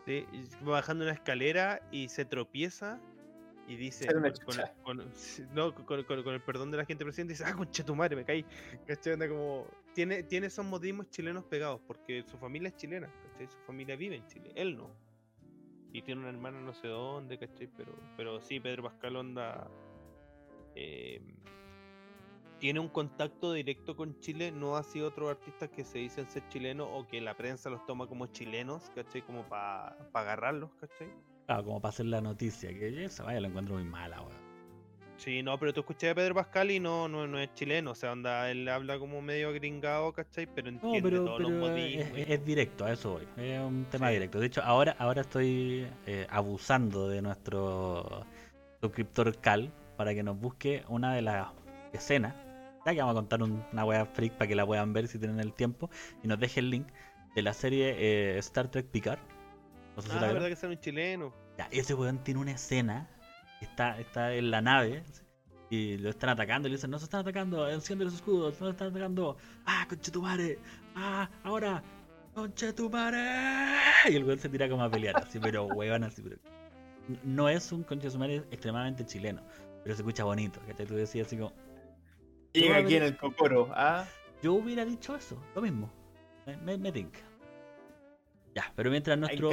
sí, 0.05 0.25
va 0.65 0.71
bajando 0.71 1.03
una 1.03 1.11
escalera 1.11 1.81
y 1.91 2.07
se 2.07 2.23
tropieza 2.23 3.01
y 3.67 3.75
dice, 3.75 4.07
con, 4.85 5.11
no, 5.53 5.75
con, 5.75 5.99
el 5.99 6.41
perdón 6.41 6.71
de 6.71 6.77
la 6.77 6.85
gente 6.85 7.03
presente, 7.03 7.33
dice, 7.33 7.43
ah, 7.45 7.53
concha 7.53 7.83
tu 7.83 7.95
madre, 7.97 8.15
me 8.15 8.23
caí. 8.23 8.45
¿Cachai? 8.85 9.11
Anda 9.13 9.27
como, 9.27 9.67
tiene, 9.93 10.23
tiene 10.23 10.47
esos 10.47 10.65
modismos 10.65 11.09
chilenos 11.09 11.43
pegados, 11.43 11.81
porque 11.85 12.23
su 12.23 12.37
familia 12.37 12.69
es 12.69 12.77
chilena, 12.77 13.11
¿cachai? 13.29 13.49
Su 13.49 13.59
familia 13.65 13.97
vive 13.97 14.15
en 14.15 14.25
Chile, 14.27 14.53
él 14.55 14.77
no. 14.77 14.89
Y 15.91 16.01
tiene 16.01 16.21
una 16.21 16.29
hermana 16.29 16.61
no 16.61 16.73
sé 16.73 16.87
dónde, 16.87 17.37
¿cachai? 17.37 17.67
Pero, 17.75 17.93
pero 18.15 18.39
sí, 18.39 18.61
Pedro 18.61 18.83
Pascal 18.83 19.17
onda... 19.17 19.69
eh, 20.75 21.21
tiene 22.59 22.79
un 22.79 22.89
contacto 22.89 23.53
directo 23.53 23.95
con 23.95 24.19
Chile, 24.19 24.51
no 24.51 24.75
así 24.77 25.01
otros 25.01 25.29
artistas 25.29 25.69
que 25.69 25.83
se 25.83 25.99
dicen 25.99 26.27
ser 26.29 26.47
chilenos 26.49 26.87
o 26.91 27.07
que 27.07 27.21
la 27.21 27.35
prensa 27.35 27.69
los 27.69 27.85
toma 27.85 28.07
como 28.07 28.27
chilenos, 28.27 28.91
¿cachai? 28.95 29.21
Como 29.21 29.43
para 29.43 29.95
agarrarlos, 30.13 30.71
¿cachai? 30.79 31.07
Claro, 31.45 31.63
como 31.63 31.79
para 31.81 31.89
hacer 31.89 32.07
la 32.07 32.19
noticia, 32.21 32.69
que 32.69 33.05
esa 33.05 33.23
vaya 33.23 33.39
la 33.41 33.47
encuentro 33.47 33.75
muy 33.75 33.83
mala, 33.83 34.21
weón. 34.21 34.47
Sí, 35.17 35.41
no, 35.41 35.57
pero 35.57 35.73
tú 35.73 35.79
escuché 35.79 36.11
a 36.11 36.15
Pedro 36.15 36.35
Pascal 36.35 36.69
y 36.69 36.79
no, 36.79 37.07
no, 37.07 37.25
no 37.25 37.39
es 37.39 37.51
chileno, 37.55 37.91
o 37.91 37.95
sea, 37.95 38.11
onda, 38.11 38.51
él 38.51 38.67
habla 38.69 38.99
como 38.99 39.19
medio 39.21 39.51
gringado, 39.51 40.13
¿cachai? 40.13 40.45
Pero 40.45 40.69
No, 40.69 40.75
entiende 40.77 41.09
pero, 41.09 41.25
todos 41.25 41.39
los 41.41 41.51
pero 41.51 41.65
es, 41.65 41.71
modismos. 41.71 42.17
y- 42.17 42.21
es- 42.21 42.29
es 42.29 42.45
directo, 42.45 42.85
a 42.85 42.91
eso 42.93 43.11
voy. 43.13 43.27
Es 43.37 43.59
un 43.59 43.85
tema 43.89 44.07
Sí. 44.09 44.13
directo. 44.13 44.39
De 44.39 44.45
hecho, 44.45 44.61
ahora, 44.63 44.95
ahora 44.99 45.21
estoy 45.21 45.87
eh, 46.05 46.27
abusando 46.29 47.07
de 47.09 47.23
nuestro 47.23 48.25
suscriptor 48.79 49.35
Cal 49.39 49.71
para 49.95 50.13
que 50.13 50.21
nos 50.21 50.39
busque 50.39 50.83
una 50.87 51.15
de 51.15 51.23
las 51.23 51.47
escenas. 51.93 52.35
Ya 52.87 52.93
que 52.93 52.99
vamos 53.01 53.15
a 53.15 53.19
contar 53.19 53.43
un- 53.43 53.65
una 53.73 53.83
wea 53.83 54.05
freak 54.05 54.33
para 54.37 54.47
que 54.47 54.55
la 54.55 54.65
puedan 54.65 54.93
ver 54.93 55.09
si 55.09 55.19
tienen 55.19 55.41
el 55.41 55.53
tiempo. 55.53 55.89
Y 56.23 56.27
nos 56.29 56.39
deje 56.39 56.61
el 56.61 56.69
link 56.69 56.87
de 57.35 57.41
la 57.41 57.51
serie 57.53 57.95
eh, 57.97 58.37
Star 58.37 58.69
Trek 58.71 58.87
Picard. 58.87 59.19
No 59.97 60.01
sé 60.01 60.09
si 60.09 60.15
Ah, 60.17 60.21
la 60.21 60.27
verdad 60.31 60.47
que 60.47 60.55
son 60.55 60.69
un 60.69 60.79
chileno. 60.79 61.33
Ya, 61.57 61.67
ese 61.71 61.93
weón 61.93 62.23
tiene 62.23 62.39
una 62.39 62.51
escena. 62.51 63.09
Está, 63.59 63.99
está 63.99 64.33
en 64.33 64.51
la 64.51 64.61
nave. 64.61 65.03
Y 65.69 65.97
lo 65.97 66.09
están 66.09 66.29
atacando. 66.29 66.69
Y 66.69 66.71
le 66.71 66.77
dicen: 66.77 66.89
No 66.89 66.97
se 66.97 67.03
están 67.05 67.19
atacando. 67.21 67.67
Enciende 67.69 68.05
los 68.05 68.13
escudos. 68.13 68.57
No 68.61 68.67
se 68.67 68.71
están 68.71 68.87
atacando. 68.87 69.35
Ah, 69.65 69.85
conchetumare. 69.89 70.57
Ah, 70.95 71.29
ahora. 71.43 71.83
Conchetumare. 72.33 73.75
Y 74.09 74.15
el 74.15 74.23
weón 74.23 74.39
se 74.39 74.47
tira 74.47 74.69
como 74.69 74.83
a 74.83 74.89
pelear. 74.89 75.17
Así, 75.17 75.39
pero 75.39 75.65
weón, 75.75 76.05
así. 76.05 76.21
Pero... 76.21 76.37
No 77.23 77.49
es 77.49 77.71
un 77.73 77.83
conchetumare 77.83 78.37
extremadamente 78.51 79.05
chileno. 79.05 79.41
Pero 79.83 79.95
se 79.95 80.01
escucha 80.01 80.23
bonito. 80.23 80.59
Que 80.65 80.85
tú 80.85 80.95
decías 80.95 81.27
así 81.27 81.37
como. 81.37 81.51
Llega 82.61 82.77
aquí 82.77 82.95
en 82.95 83.03
el 83.03 83.17
Cocoro. 83.17 83.69
¿ah? 83.73 84.05
Yo 84.41 84.53
hubiera 84.53 84.85
dicho 84.85 85.15
eso. 85.15 85.37
Lo 85.55 85.61
mismo. 85.61 85.89
Me, 86.45 86.57
me, 86.57 86.77
me 86.77 86.91
tinca. 86.91 87.19
Ya, 88.55 88.71
pero 88.75 88.89
mientras 88.89 89.17
nuestro. 89.17 89.49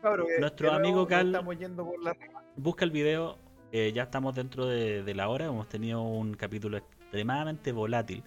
Cabrón. 0.00 0.26
que- 0.26 0.40
nuestro 0.40 0.72
amigo 0.72 1.06
Cal- 1.06 1.26
Estamos 1.28 1.58
yendo 1.58 1.84
por 1.84 2.02
la. 2.02 2.16
busca 2.56 2.84
el 2.84 2.90
video. 2.90 3.36
eh, 3.72 3.92
ya 3.94 4.04
estamos 4.04 4.34
dentro 4.34 4.64
de, 4.66 5.02
de 5.02 5.14
la 5.14 5.28
hora. 5.28 5.46
Hemos 5.46 5.68
tenido 5.68 6.00
un 6.02 6.32
capítulo 6.34 6.78
extremadamente 6.78 7.72
volátil 7.72 8.22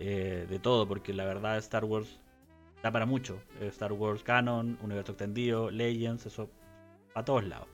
eh, 0.00 0.46
de 0.48 0.58
todo, 0.58 0.88
porque 0.88 1.12
la 1.12 1.24
verdad 1.24 1.56
Star 1.58 1.84
Wars 1.84 2.18
da 2.82 2.90
para 2.90 3.06
mucho. 3.06 3.38
Eh, 3.60 3.68
Star 3.68 3.92
Wars 3.92 4.24
Canon, 4.24 4.76
Universo 4.82 5.12
Extendido, 5.12 5.70
Legends, 5.70 6.26
eso 6.26 6.50
a 7.14 7.24
todos 7.24 7.44
lados. 7.44 7.68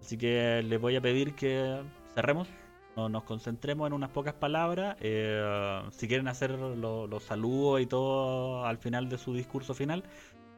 Así 0.00 0.16
que 0.16 0.62
les 0.64 0.80
voy 0.80 0.96
a 0.96 1.02
pedir 1.02 1.34
que 1.34 1.82
cerremos, 2.14 2.48
no- 2.96 3.08
nos 3.08 3.24
concentremos 3.24 3.86
en 3.86 3.92
unas 3.92 4.10
pocas 4.10 4.34
palabras. 4.34 4.96
eh, 5.00 5.82
si 5.90 6.08
quieren 6.08 6.28
hacer 6.28 6.50
lo- 6.52 7.06
los 7.06 7.22
saludos 7.22 7.80
y 7.80 7.86
todo 7.86 8.64
al 8.64 8.78
final 8.78 9.08
de 9.08 9.18
su 9.18 9.32
discurso 9.34 9.74
final, 9.74 10.04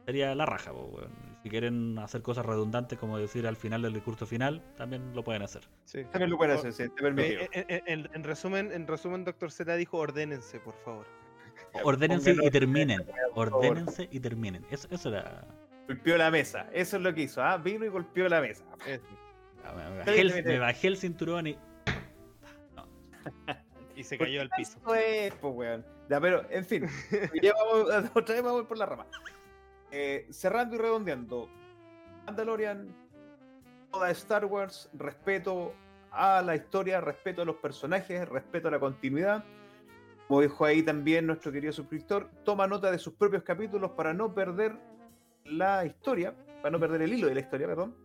sería 0.05 0.33
la 0.35 0.45
raja. 0.45 0.71
weón. 0.73 1.11
Si 1.43 1.49
quieren 1.49 1.97
hacer 1.99 2.21
cosas 2.21 2.45
redundantes, 2.45 2.97
como 2.99 3.17
decir 3.17 3.45
al 3.47 3.55
final 3.57 3.81
del 3.81 3.93
discurso 3.93 4.25
final, 4.25 4.61
también 4.77 5.13
lo 5.13 5.23
pueden 5.23 5.41
hacer. 5.41 5.63
Sí. 5.85 6.03
También 6.05 6.29
lo 6.29 6.37
pueden 6.37 6.55
hacer, 6.57 6.71
sí, 6.73 6.83
te 6.89 7.01
permitido. 7.01 7.41
Eh, 7.41 7.49
eh, 7.53 7.65
eh, 7.67 7.83
en, 7.87 8.09
en 8.13 8.23
resumen, 8.23 8.71
en 8.71 8.87
resumen, 8.87 9.25
Doctor 9.25 9.51
Z 9.51 9.75
dijo 9.75 9.97
ordénense, 9.97 10.59
por 10.59 10.75
favor. 10.85 11.05
Ordénense 11.83 12.35
y 12.41 12.49
terminen. 12.49 13.03
Ordénense 13.33 14.07
y 14.11 14.19
terminen. 14.19 14.65
Eso, 14.69 14.87
eso 14.91 15.09
era. 15.09 15.45
Golpeó 15.87 16.17
la 16.17 16.31
mesa. 16.31 16.67
Eso 16.71 16.97
es 16.97 17.03
lo 17.03 17.13
que 17.13 17.23
hizo. 17.23 17.41
¿ah? 17.43 17.57
Vino 17.57 17.83
y 17.83 17.89
golpeó 17.89 18.29
la 18.29 18.41
mesa. 18.41 18.63
Ah, 19.65 19.73
Me 19.75 19.97
bajé, 19.99 20.21
el, 20.21 20.43
me 20.45 20.59
bajé 20.59 20.87
el 20.87 20.97
cinturón 20.97 21.47
y. 21.47 21.57
Y 23.95 24.03
se 24.03 24.17
¿Por 24.17 24.25
cayó 24.25 24.41
al 24.41 24.49
piso. 24.49 24.73
tanto 24.73 24.95
es, 24.95 25.33
po, 25.35 25.49
weón? 25.49 25.85
Ya, 26.09 26.19
pero, 26.19 26.43
en 26.49 26.65
fin. 26.65 26.87
ya 27.43 27.53
vamos, 27.53 28.11
otra 28.15 28.35
vez 28.35 28.43
vamos 28.43 28.65
por 28.65 28.77
la 28.77 28.85
rama. 28.85 29.05
Eh, 29.91 30.27
cerrando 30.31 30.75
y 30.75 30.79
redondeando. 30.79 31.49
Mandalorian, 32.25 32.87
toda 33.91 34.09
Star 34.11 34.45
Wars, 34.45 34.89
respeto 34.93 35.73
a 36.11 36.41
la 36.41 36.55
historia, 36.55 37.01
respeto 37.01 37.41
a 37.41 37.45
los 37.45 37.57
personajes, 37.57 38.27
respeto 38.27 38.69
a 38.69 38.71
la 38.71 38.79
continuidad. 38.79 39.43
Como 40.27 40.41
dijo 40.41 40.65
ahí 40.65 40.81
también 40.81 41.27
nuestro 41.27 41.51
querido 41.51 41.73
suscriptor, 41.73 42.29
toma 42.43 42.65
nota 42.65 42.89
de 42.89 42.97
sus 42.97 43.13
propios 43.13 43.43
capítulos 43.43 43.91
para 43.91 44.13
no 44.13 44.33
perder 44.33 44.75
la 45.43 45.85
historia, 45.85 46.33
para 46.61 46.71
no 46.71 46.79
perder 46.79 47.01
el 47.01 47.13
hilo 47.13 47.27
de 47.27 47.35
la 47.35 47.41
historia, 47.41 47.67
perdón. 47.67 47.95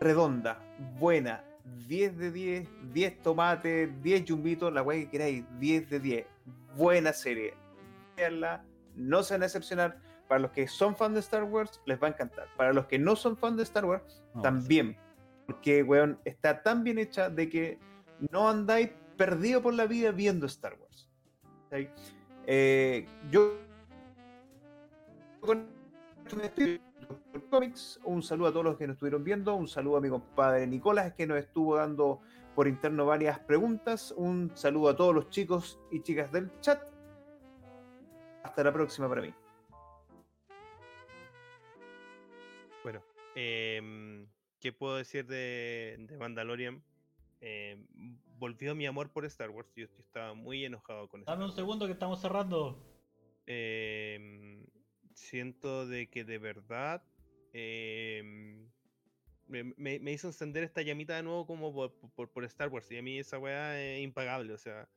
Redonda, 0.00 0.62
buena, 0.98 1.42
10 1.88 2.18
de 2.18 2.30
10, 2.30 2.68
10 2.92 3.22
tomates, 3.22 4.02
10 4.02 4.24
yumbitos, 4.24 4.72
la 4.72 4.82
weá 4.82 5.00
que 5.00 5.10
queráis, 5.10 5.44
10 5.58 5.90
de 5.90 6.00
10. 6.00 6.26
Buena 6.76 7.12
serie. 7.12 7.54
Veanla, 8.16 8.64
no 8.94 9.22
se 9.22 9.34
van 9.34 9.42
a 9.42 9.46
decepcionar. 9.46 9.98
Para 10.28 10.40
los 10.40 10.50
que 10.50 10.66
son 10.66 10.96
fans 10.96 11.14
de 11.14 11.20
Star 11.20 11.44
Wars, 11.44 11.80
les 11.86 12.02
va 12.02 12.08
a 12.08 12.10
encantar. 12.10 12.48
Para 12.56 12.72
los 12.72 12.86
que 12.86 12.98
no 12.98 13.14
son 13.14 13.36
fans 13.36 13.56
de 13.56 13.62
Star 13.62 13.84
Wars, 13.84 14.24
no, 14.34 14.42
también. 14.42 14.96
Porque, 15.46 15.82
weón, 15.84 16.18
está 16.24 16.62
tan 16.62 16.82
bien 16.82 16.98
hecha 16.98 17.30
de 17.30 17.48
que 17.48 17.78
no 18.32 18.48
andáis 18.48 18.90
perdido 19.16 19.62
por 19.62 19.74
la 19.74 19.86
vida 19.86 20.10
viendo 20.10 20.46
Star 20.46 20.76
Wars. 20.80 21.08
¿Sí? 21.70 21.88
Eh, 22.46 23.06
yo 23.30 23.58
con 25.40 25.68
Comics, 27.50 28.00
un 28.04 28.22
saludo 28.22 28.48
a 28.48 28.52
todos 28.52 28.64
los 28.64 28.76
que 28.76 28.86
nos 28.86 28.94
estuvieron 28.94 29.24
viendo, 29.24 29.54
un 29.54 29.68
saludo 29.68 29.98
a 29.98 30.00
mi 30.00 30.08
compadre 30.08 30.66
Nicolás 30.66 31.14
que 31.14 31.26
nos 31.26 31.38
estuvo 31.38 31.76
dando 31.76 32.20
por 32.54 32.68
interno 32.68 33.06
varias 33.06 33.38
preguntas, 33.38 34.12
un 34.16 34.50
saludo 34.54 34.88
a 34.88 34.96
todos 34.96 35.14
los 35.14 35.30
chicos 35.30 35.78
y 35.90 36.02
chicas 36.02 36.32
del 36.32 36.50
chat. 36.60 36.82
Hasta 38.42 38.64
la 38.64 38.72
próxima 38.72 39.08
para 39.08 39.22
mí. 39.22 39.34
Bueno, 42.82 43.02
em, 43.34 44.26
¿qué 44.60 44.72
puedo 44.72 44.96
decir 44.96 45.26
de, 45.26 45.96
de 45.98 46.16
Mandalorian? 46.16 46.82
Em, 47.40 47.86
volvió 48.38 48.74
mi 48.74 48.86
amor 48.86 49.10
por 49.12 49.24
Star 49.26 49.50
Wars. 49.50 49.70
Yo, 49.74 49.86
yo 49.86 50.00
estaba 50.00 50.34
muy 50.34 50.64
enojado 50.64 51.08
con 51.08 51.24
Dame 51.24 51.44
un 51.44 51.52
segundo 51.52 51.86
que 51.86 51.92
estamos 51.92 52.20
cerrando. 52.20 52.82
Em, 53.46 54.64
siento 55.16 55.86
de 55.86 56.08
que 56.08 56.24
de 56.24 56.38
verdad 56.38 57.02
em, 57.52 58.68
me, 59.48 59.64
me- 59.76 60.12
hizo 60.12 60.28
encender 60.28 60.62
esta 60.64 60.82
llamita 60.82 61.16
de 61.16 61.22
nuevo 61.22 61.46
como 61.46 61.72
por, 61.74 62.30
por- 62.30 62.44
Star 62.44 62.68
Wars. 62.68 62.90
Y 62.90 62.98
a 62.98 63.02
mí 63.02 63.18
esa 63.18 63.38
weá 63.38 63.80
es 63.82 64.02
impagable. 64.02 64.52
O 64.52 64.58
sea, 64.58 64.88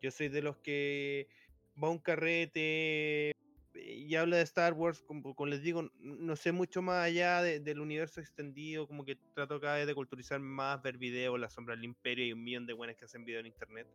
yo 0.00 0.10
soy 0.10 0.28
de 0.28 0.42
los 0.42 0.56
que 0.58 1.28
va 1.82 1.88
a 1.88 1.90
un 1.90 1.98
carrete 1.98 3.32
y 3.74 4.14
habla 4.14 4.38
de 4.38 4.42
Star 4.42 4.72
Wars, 4.72 5.02
como, 5.02 5.46
les 5.46 5.62
digo, 5.62 5.90
no 6.00 6.34
sé 6.36 6.50
mucho 6.52 6.80
más 6.82 7.04
allá 7.04 7.42
de- 7.42 7.60
del 7.60 7.80
universo 7.80 8.20
extendido, 8.20 8.86
como 8.88 9.04
que 9.04 9.16
trato 9.34 9.60
cada 9.60 9.76
vez 9.76 9.86
de 9.86 9.94
culturizarme 9.94 10.46
más, 10.46 10.82
ver 10.82 10.96
videos, 10.98 11.38
La 11.38 11.50
Sombra 11.50 11.74
del 11.76 11.84
Imperio 11.84 12.26
y 12.26 12.32
un 12.32 12.42
millón 12.42 12.66
de 12.66 12.72
buenas 12.72 12.96
que 12.96 13.04
hacen 13.04 13.24
video 13.24 13.40
en 13.40 13.46
internet. 13.46 13.86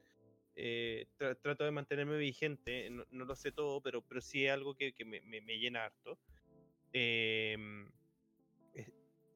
Eh, 0.56 1.08
tra- 1.18 1.40
trato 1.42 1.64
de 1.64 1.72
mantenerme 1.72 2.18
vigente, 2.18 2.90
no, 2.90 3.06
no 3.10 3.26
lo 3.26 3.36
sé 3.36 3.52
todo, 3.52 3.82
pero, 3.82 4.02
pero 4.02 4.22
sí 4.22 4.46
es 4.46 4.52
algo 4.52 4.76
que, 4.76 4.94
que 4.94 5.06
me, 5.06 5.22
me- 5.22 5.42
me 5.42 5.58
llena 5.58 5.86
harto. 5.86 6.20
Eh, 6.94 7.58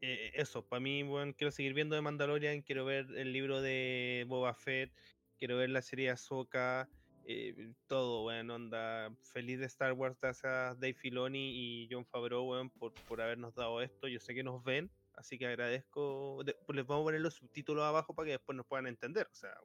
eh, 0.01 0.31
eso, 0.35 0.67
para 0.67 0.79
mí, 0.79 1.03
bueno, 1.03 1.33
quiero 1.35 1.51
seguir 1.51 1.73
viendo 1.73 1.95
de 1.95 2.01
Mandalorian, 2.01 2.61
quiero 2.61 2.85
ver 2.85 3.07
el 3.15 3.31
libro 3.33 3.61
de 3.61 4.25
Boba 4.27 4.53
Fett, 4.53 4.91
quiero 5.37 5.57
ver 5.57 5.69
la 5.69 5.81
serie 5.81 6.09
Ahsoka, 6.09 6.89
eh, 7.25 7.71
todo, 7.87 8.23
bueno, 8.23 8.55
onda, 8.55 9.09
feliz 9.33 9.57
de 9.59 9.65
Star 9.65 9.93
Wars, 9.93 10.17
gracias 10.21 10.79
Dave 10.79 10.93
Filoni 10.93 11.53
y 11.83 11.87
John 11.89 12.05
Favreau, 12.05 12.43
weón, 12.43 12.69
por, 12.69 12.93
por 13.07 13.21
habernos 13.21 13.55
dado 13.55 13.81
esto, 13.81 14.07
yo 14.07 14.19
sé 14.19 14.35
que 14.35 14.43
nos 14.43 14.63
ven, 14.63 14.91
así 15.15 15.37
que 15.39 15.47
agradezco, 15.47 16.43
de- 16.45 16.55
pues 16.65 16.75
les 16.75 16.85
vamos 16.85 17.03
a 17.03 17.05
poner 17.05 17.21
los 17.21 17.33
subtítulos 17.33 17.83
abajo 17.83 18.13
para 18.13 18.25
que 18.27 18.31
después 18.33 18.55
nos 18.55 18.67
puedan 18.67 18.85
entender, 18.87 19.27
o 19.31 19.33
sea, 19.35 19.55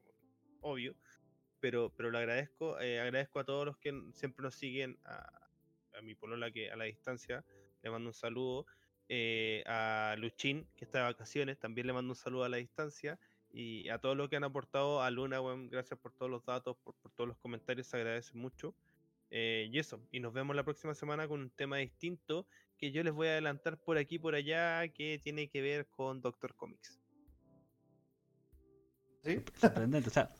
obvio, 0.62 0.94
pero, 1.60 1.92
pero 1.96 2.10
lo 2.10 2.18
agradezco, 2.18 2.80
eh, 2.80 3.00
agradezco 3.00 3.40
a 3.40 3.44
todos 3.44 3.66
los 3.66 3.76
que 3.78 3.92
siempre 4.14 4.42
nos 4.42 4.54
siguen, 4.54 4.98
a, 5.04 5.48
a 5.94 6.02
mi 6.02 6.14
polola 6.14 6.50
que 6.50 6.70
a 6.70 6.76
la 6.76 6.84
distancia, 6.84 7.44
le 7.82 7.90
mando 7.90 8.08
un 8.08 8.14
saludo, 8.14 8.66
eh, 9.08 9.64
a 9.66 10.14
Luchín, 10.18 10.68
que 10.76 10.84
está 10.84 10.98
de 10.98 11.04
vacaciones, 11.04 11.58
también 11.58 11.86
le 11.86 11.92
mando 11.92 12.12
un 12.12 12.16
saludo 12.16 12.44
a 12.44 12.48
la 12.48 12.58
distancia, 12.58 13.18
Y 13.52 13.88
a 13.88 13.98
todos 13.98 14.16
los 14.16 14.28
que 14.28 14.36
han 14.36 14.44
aportado 14.44 15.02
a 15.02 15.10
Luna, 15.10 15.40
weón, 15.40 15.68
gracias 15.68 15.98
por 15.98 16.12
todos 16.12 16.30
los 16.30 16.44
datos, 16.44 16.76
por, 16.84 16.94
por 16.94 17.10
todos 17.10 17.26
los 17.26 17.36
comentarios, 17.38 17.88
se 17.88 17.96
agradece 17.96 18.32
mucho. 18.34 18.72
Eh, 19.30 19.68
y 19.72 19.78
eso, 19.80 20.00
y 20.12 20.20
nos 20.20 20.32
vemos 20.32 20.54
la 20.54 20.62
próxima 20.62 20.94
semana 20.94 21.26
con 21.26 21.40
un 21.40 21.50
tema 21.50 21.78
distinto 21.78 22.46
que 22.76 22.92
yo 22.92 23.02
les 23.02 23.12
voy 23.12 23.26
a 23.26 23.32
adelantar 23.32 23.78
por 23.78 23.98
aquí 23.98 24.18
por 24.18 24.36
allá 24.36 24.86
que 24.88 25.20
tiene 25.22 25.48
que 25.48 25.60
ver 25.60 25.88
con 25.88 26.20
Doctor 26.20 26.54
Comics. 26.54 27.00
¿Sí? 29.22 29.42
Sorprendente. 29.60 30.08
O 30.08 30.12
sea, 30.12 30.30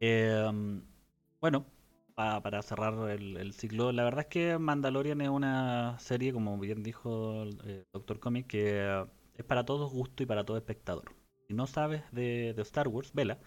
em, 0.00 0.82
bueno, 1.40 1.66
pa- 2.14 2.42
para 2.42 2.62
cerrar 2.62 3.10
el, 3.10 3.52
ciclo, 3.52 3.92
la 3.92 4.04
verdad 4.04 4.20
es 4.22 4.26
que 4.26 4.58
Mandalorian 4.58 5.20
es 5.20 5.28
una 5.28 5.98
serie, 5.98 6.32
como 6.32 6.58
bien 6.58 6.82
dijo 6.82 7.42
el 7.44 7.86
Doctor 7.92 8.20
Comic, 8.20 8.46
que 8.46 8.80
eh, 8.84 9.04
es 9.34 9.44
para 9.44 9.64
todos 9.64 9.90
gusto 9.92 10.22
y 10.22 10.26
para 10.26 10.44
todo 10.44 10.56
espectador. 10.56 11.14
Si 11.48 11.54
no 11.54 11.66
sabes 11.66 12.02
de, 12.12 12.52
de 12.54 12.62
Star 12.62 12.88
Wars, 12.88 13.12
vela, 13.14 13.38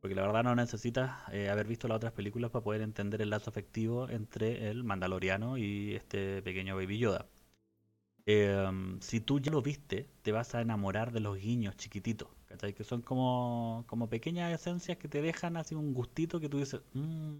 porque 0.00 0.14
la 0.14 0.22
verdad 0.22 0.44
no 0.44 0.54
necesitas 0.54 1.12
eh, 1.32 1.48
haber 1.50 1.66
visto 1.66 1.88
las 1.88 1.96
otras 1.96 2.12
películas 2.12 2.50
para 2.50 2.64
poder 2.64 2.82
entender 2.82 3.22
el 3.22 3.30
lazo 3.30 3.50
afectivo 3.50 4.08
entre 4.10 4.70
el 4.70 4.84
Mandaloriano 4.84 5.58
y 5.58 5.94
este 5.94 6.42
pequeño 6.42 6.76
Baby 6.76 6.98
Yoda. 6.98 7.26
Em, 8.26 9.00
si 9.00 9.20
tú 9.20 9.40
ya 9.40 9.50
lo 9.50 9.60
viste, 9.62 10.08
te 10.22 10.30
vas 10.32 10.54
a 10.54 10.60
enamorar 10.60 11.10
de 11.12 11.18
los 11.20 11.36
guiños 11.38 11.76
chiquititos, 11.76 12.28
¿cachai? 12.48 12.74
Que 12.74 12.84
son 12.84 13.02
como, 13.02 13.84
como 13.86 14.08
pequeñas 14.08 14.52
esencias 14.52 14.98
que 14.98 15.08
te 15.08 15.22
dejan 15.22 15.56
así 15.56 15.74
un 15.74 15.94
gustito 15.94 16.40
que 16.40 16.48
tú 16.48 16.58
dices, 16.58 16.80
"Mm, 16.94 17.38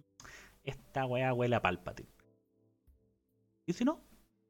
esta 0.64 1.06
weá 1.06 1.32
huele 1.34 1.56
a 1.56 1.62
Palpatine. 1.62 2.08
Y 3.66 3.72
si 3.72 3.84
no, 3.84 4.00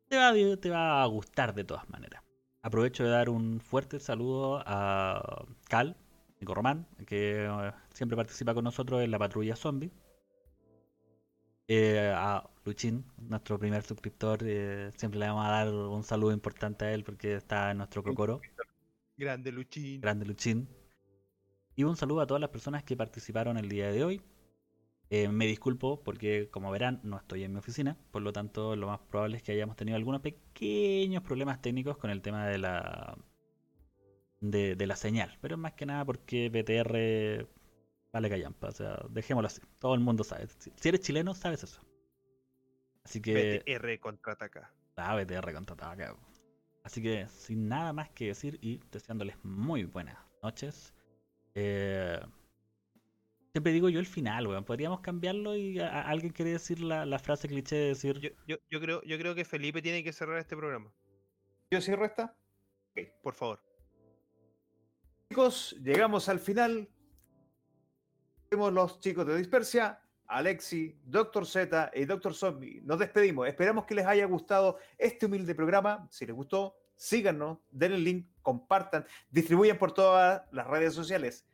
te 0.09 0.17
va, 0.17 0.33
te 0.33 0.71
va 0.71 1.03
a 1.03 1.07
gustar 1.07 1.55
de 1.55 1.65
todas 1.65 1.89
maneras. 1.89 2.23
Aprovecho 2.63 3.05
de 3.05 3.11
dar 3.11 3.29
un 3.29 3.61
fuerte 3.61 4.01
saludo 4.01 4.63
a 4.67 5.47
Cal, 5.69 5.97
Nico 6.41 6.55
Román, 6.55 6.87
que 7.07 7.47
eh, 7.47 7.73
siempre 7.93 8.17
participa 8.17 8.55
con 8.55 8.65
nosotros 8.65 9.03
en 9.03 9.11
la 9.11 9.19
patrulla 9.19 9.57
zombie. 9.57 9.93
Eh, 11.69 12.13
a 12.17 12.49
Luchín, 12.65 13.05
nuestro 13.19 13.59
primer 13.59 13.83
suscriptor, 13.83 14.39
eh, 14.43 14.91
siempre 14.97 15.21
le 15.21 15.27
vamos 15.27 15.47
a 15.47 15.51
dar 15.51 15.69
un 15.69 16.03
saludo 16.03 16.33
importante 16.33 16.87
a 16.87 16.93
él 16.95 17.05
porque 17.05 17.37
está 17.37 17.71
en 17.71 17.79
nuestro 17.79 18.03
cocoro. 18.03 18.41
Grande 19.19 19.51
Luchín. 19.51 20.01
Grande 20.01 20.24
Luchín. 20.24 20.69
Y 21.74 21.82
un 21.82 21.97
saludo 21.97 22.20
a 22.20 22.27
todas 22.27 22.40
las 22.40 22.51
personas 22.51 22.85
que 22.85 22.97
participaron 22.97 23.59
el 23.59 23.69
día 23.69 23.90
de 23.90 24.05
hoy. 24.05 24.23
Eh, 25.11 25.28
me 25.28 25.47
disculpo 25.47 26.03
porque, 26.03 26.49
como 26.51 26.70
verán, 26.70 27.01
no 27.03 27.16
estoy 27.16 27.43
en 27.43 27.53
mi 27.53 27.59
oficina. 27.59 27.97
Por 28.12 28.23
lo 28.23 28.32
tanto, 28.32 28.77
lo 28.77 28.86
más 28.86 29.01
probable 29.01 29.39
es 29.39 29.43
que 29.43 29.53
hayamos 29.53 29.77
tenido 29.77 29.97
algunos 29.97 30.20
pequeños 30.20 31.23
problemas 31.23 31.61
técnicos 31.61 31.97
con 31.97 32.11
el 32.11 32.23
tema 32.23 32.47
de 32.47 32.59
la 32.59 33.19
de, 34.40 34.77
de 34.77 34.86
la 34.86 34.97
señal. 34.97 35.36
Pero 35.40 35.57
más 35.57 35.73
que 35.73 35.86
nada 35.86 36.05
porque 36.05 36.49
BTR 36.49 37.49
vale 38.12 38.31
callampa. 38.31 38.69
O 38.69 38.73
sea, 38.73 39.01
dejémoslo 39.11 39.49
así. 39.49 39.61
Todo 39.78 39.95
el 39.95 40.01
mundo 40.01 40.23
sabe. 40.23 40.47
Si, 40.59 40.89
eres 40.89 41.01
chileno, 41.01 41.35
sabes 41.35 41.65
eso. 41.65 41.81
Así 43.05 43.20
que... 43.20 43.62
BTR 43.66 43.99
contraataca. 43.99 44.73
La 44.97 45.15
BTR 45.16 45.53
contratada 45.55 45.93
acá. 45.93 46.16
Así 46.89 47.02
que 47.02 47.28
sin 47.28 47.69
nada 47.69 47.93
más 47.93 48.09
que 48.09 48.28
decir 48.28 48.59
y 48.62 48.81
deseándoles 48.90 49.36
muy 49.44 49.85
buenas 49.85 50.16
noches. 50.43 50.94
Eh, 51.55 52.19
siempre 53.52 53.73
digo 53.73 53.90
yo 53.90 54.01
el 54.01 54.06
final, 54.06 54.47
weón. 54.47 54.65
Podríamos 54.65 55.01
cambiarlo 55.01 55.55
y 55.55 55.78
a- 55.81 55.89
a- 55.90 56.09
alguien 56.09 56.32
quiere 56.32 56.52
decir 56.52 56.81
la, 56.81 57.05
la 57.05 57.19
frase 57.19 57.47
cliché 57.47 57.77
de 57.77 57.86
decir. 57.89 58.19
Yo, 58.20 58.31
yo, 58.47 58.56
yo 58.70 58.81
creo, 58.81 59.02
yo 59.02 59.19
creo 59.19 59.35
que 59.35 59.44
Felipe 59.44 59.82
tiene 59.82 60.02
que 60.02 60.15
cerrar 60.15 60.39
este 60.39 60.56
programa. 60.56 60.90
¿Yo 61.70 61.78
cierro 61.82 62.06
esta? 62.06 62.35
Por 63.23 63.35
favor. 63.35 63.62
Chicos, 65.28 65.77
llegamos 65.85 66.27
al 66.31 66.40
final. 66.40 66.89
Vemos 68.51 68.73
los 68.73 68.98
chicos 68.98 69.27
de 69.27 69.36
Dispersia, 69.36 70.01
Alexi, 70.29 70.97
Doctor 71.05 71.47
Z 71.47 71.91
y 71.95 72.05
Doctor 72.05 72.35
Zombie. 72.35 72.81
Nos 72.85 72.99
despedimos. 72.99 73.49
Esperamos 73.49 73.87
que 73.87 73.95
les 73.95 74.07
haya 74.07 74.27
gustado 74.27 74.79
este 74.97 75.27
humilde 75.27 75.55
programa. 75.55 76.07
Si 76.11 76.27
les 76.27 76.35
gustó, 76.35 76.77
síganos, 76.95 77.59
denle 77.71 77.97
el 77.97 78.05
link, 78.05 78.27
compartan, 78.43 79.07
distribuyan 79.31 79.79
por 79.79 79.93
todas 79.93 80.43
las 80.53 80.67
redes 80.67 80.95
sociales. 80.95 81.47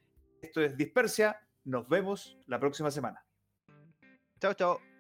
Esto 0.43 0.61
es 0.61 0.77
Dispersia. 0.77 1.41
Nos 1.65 1.89
vemos 1.89 2.37
la 2.47 2.59
próxima 2.59 2.91
semana. 2.91 3.25
Chao, 4.41 4.55
chao. 4.55 4.94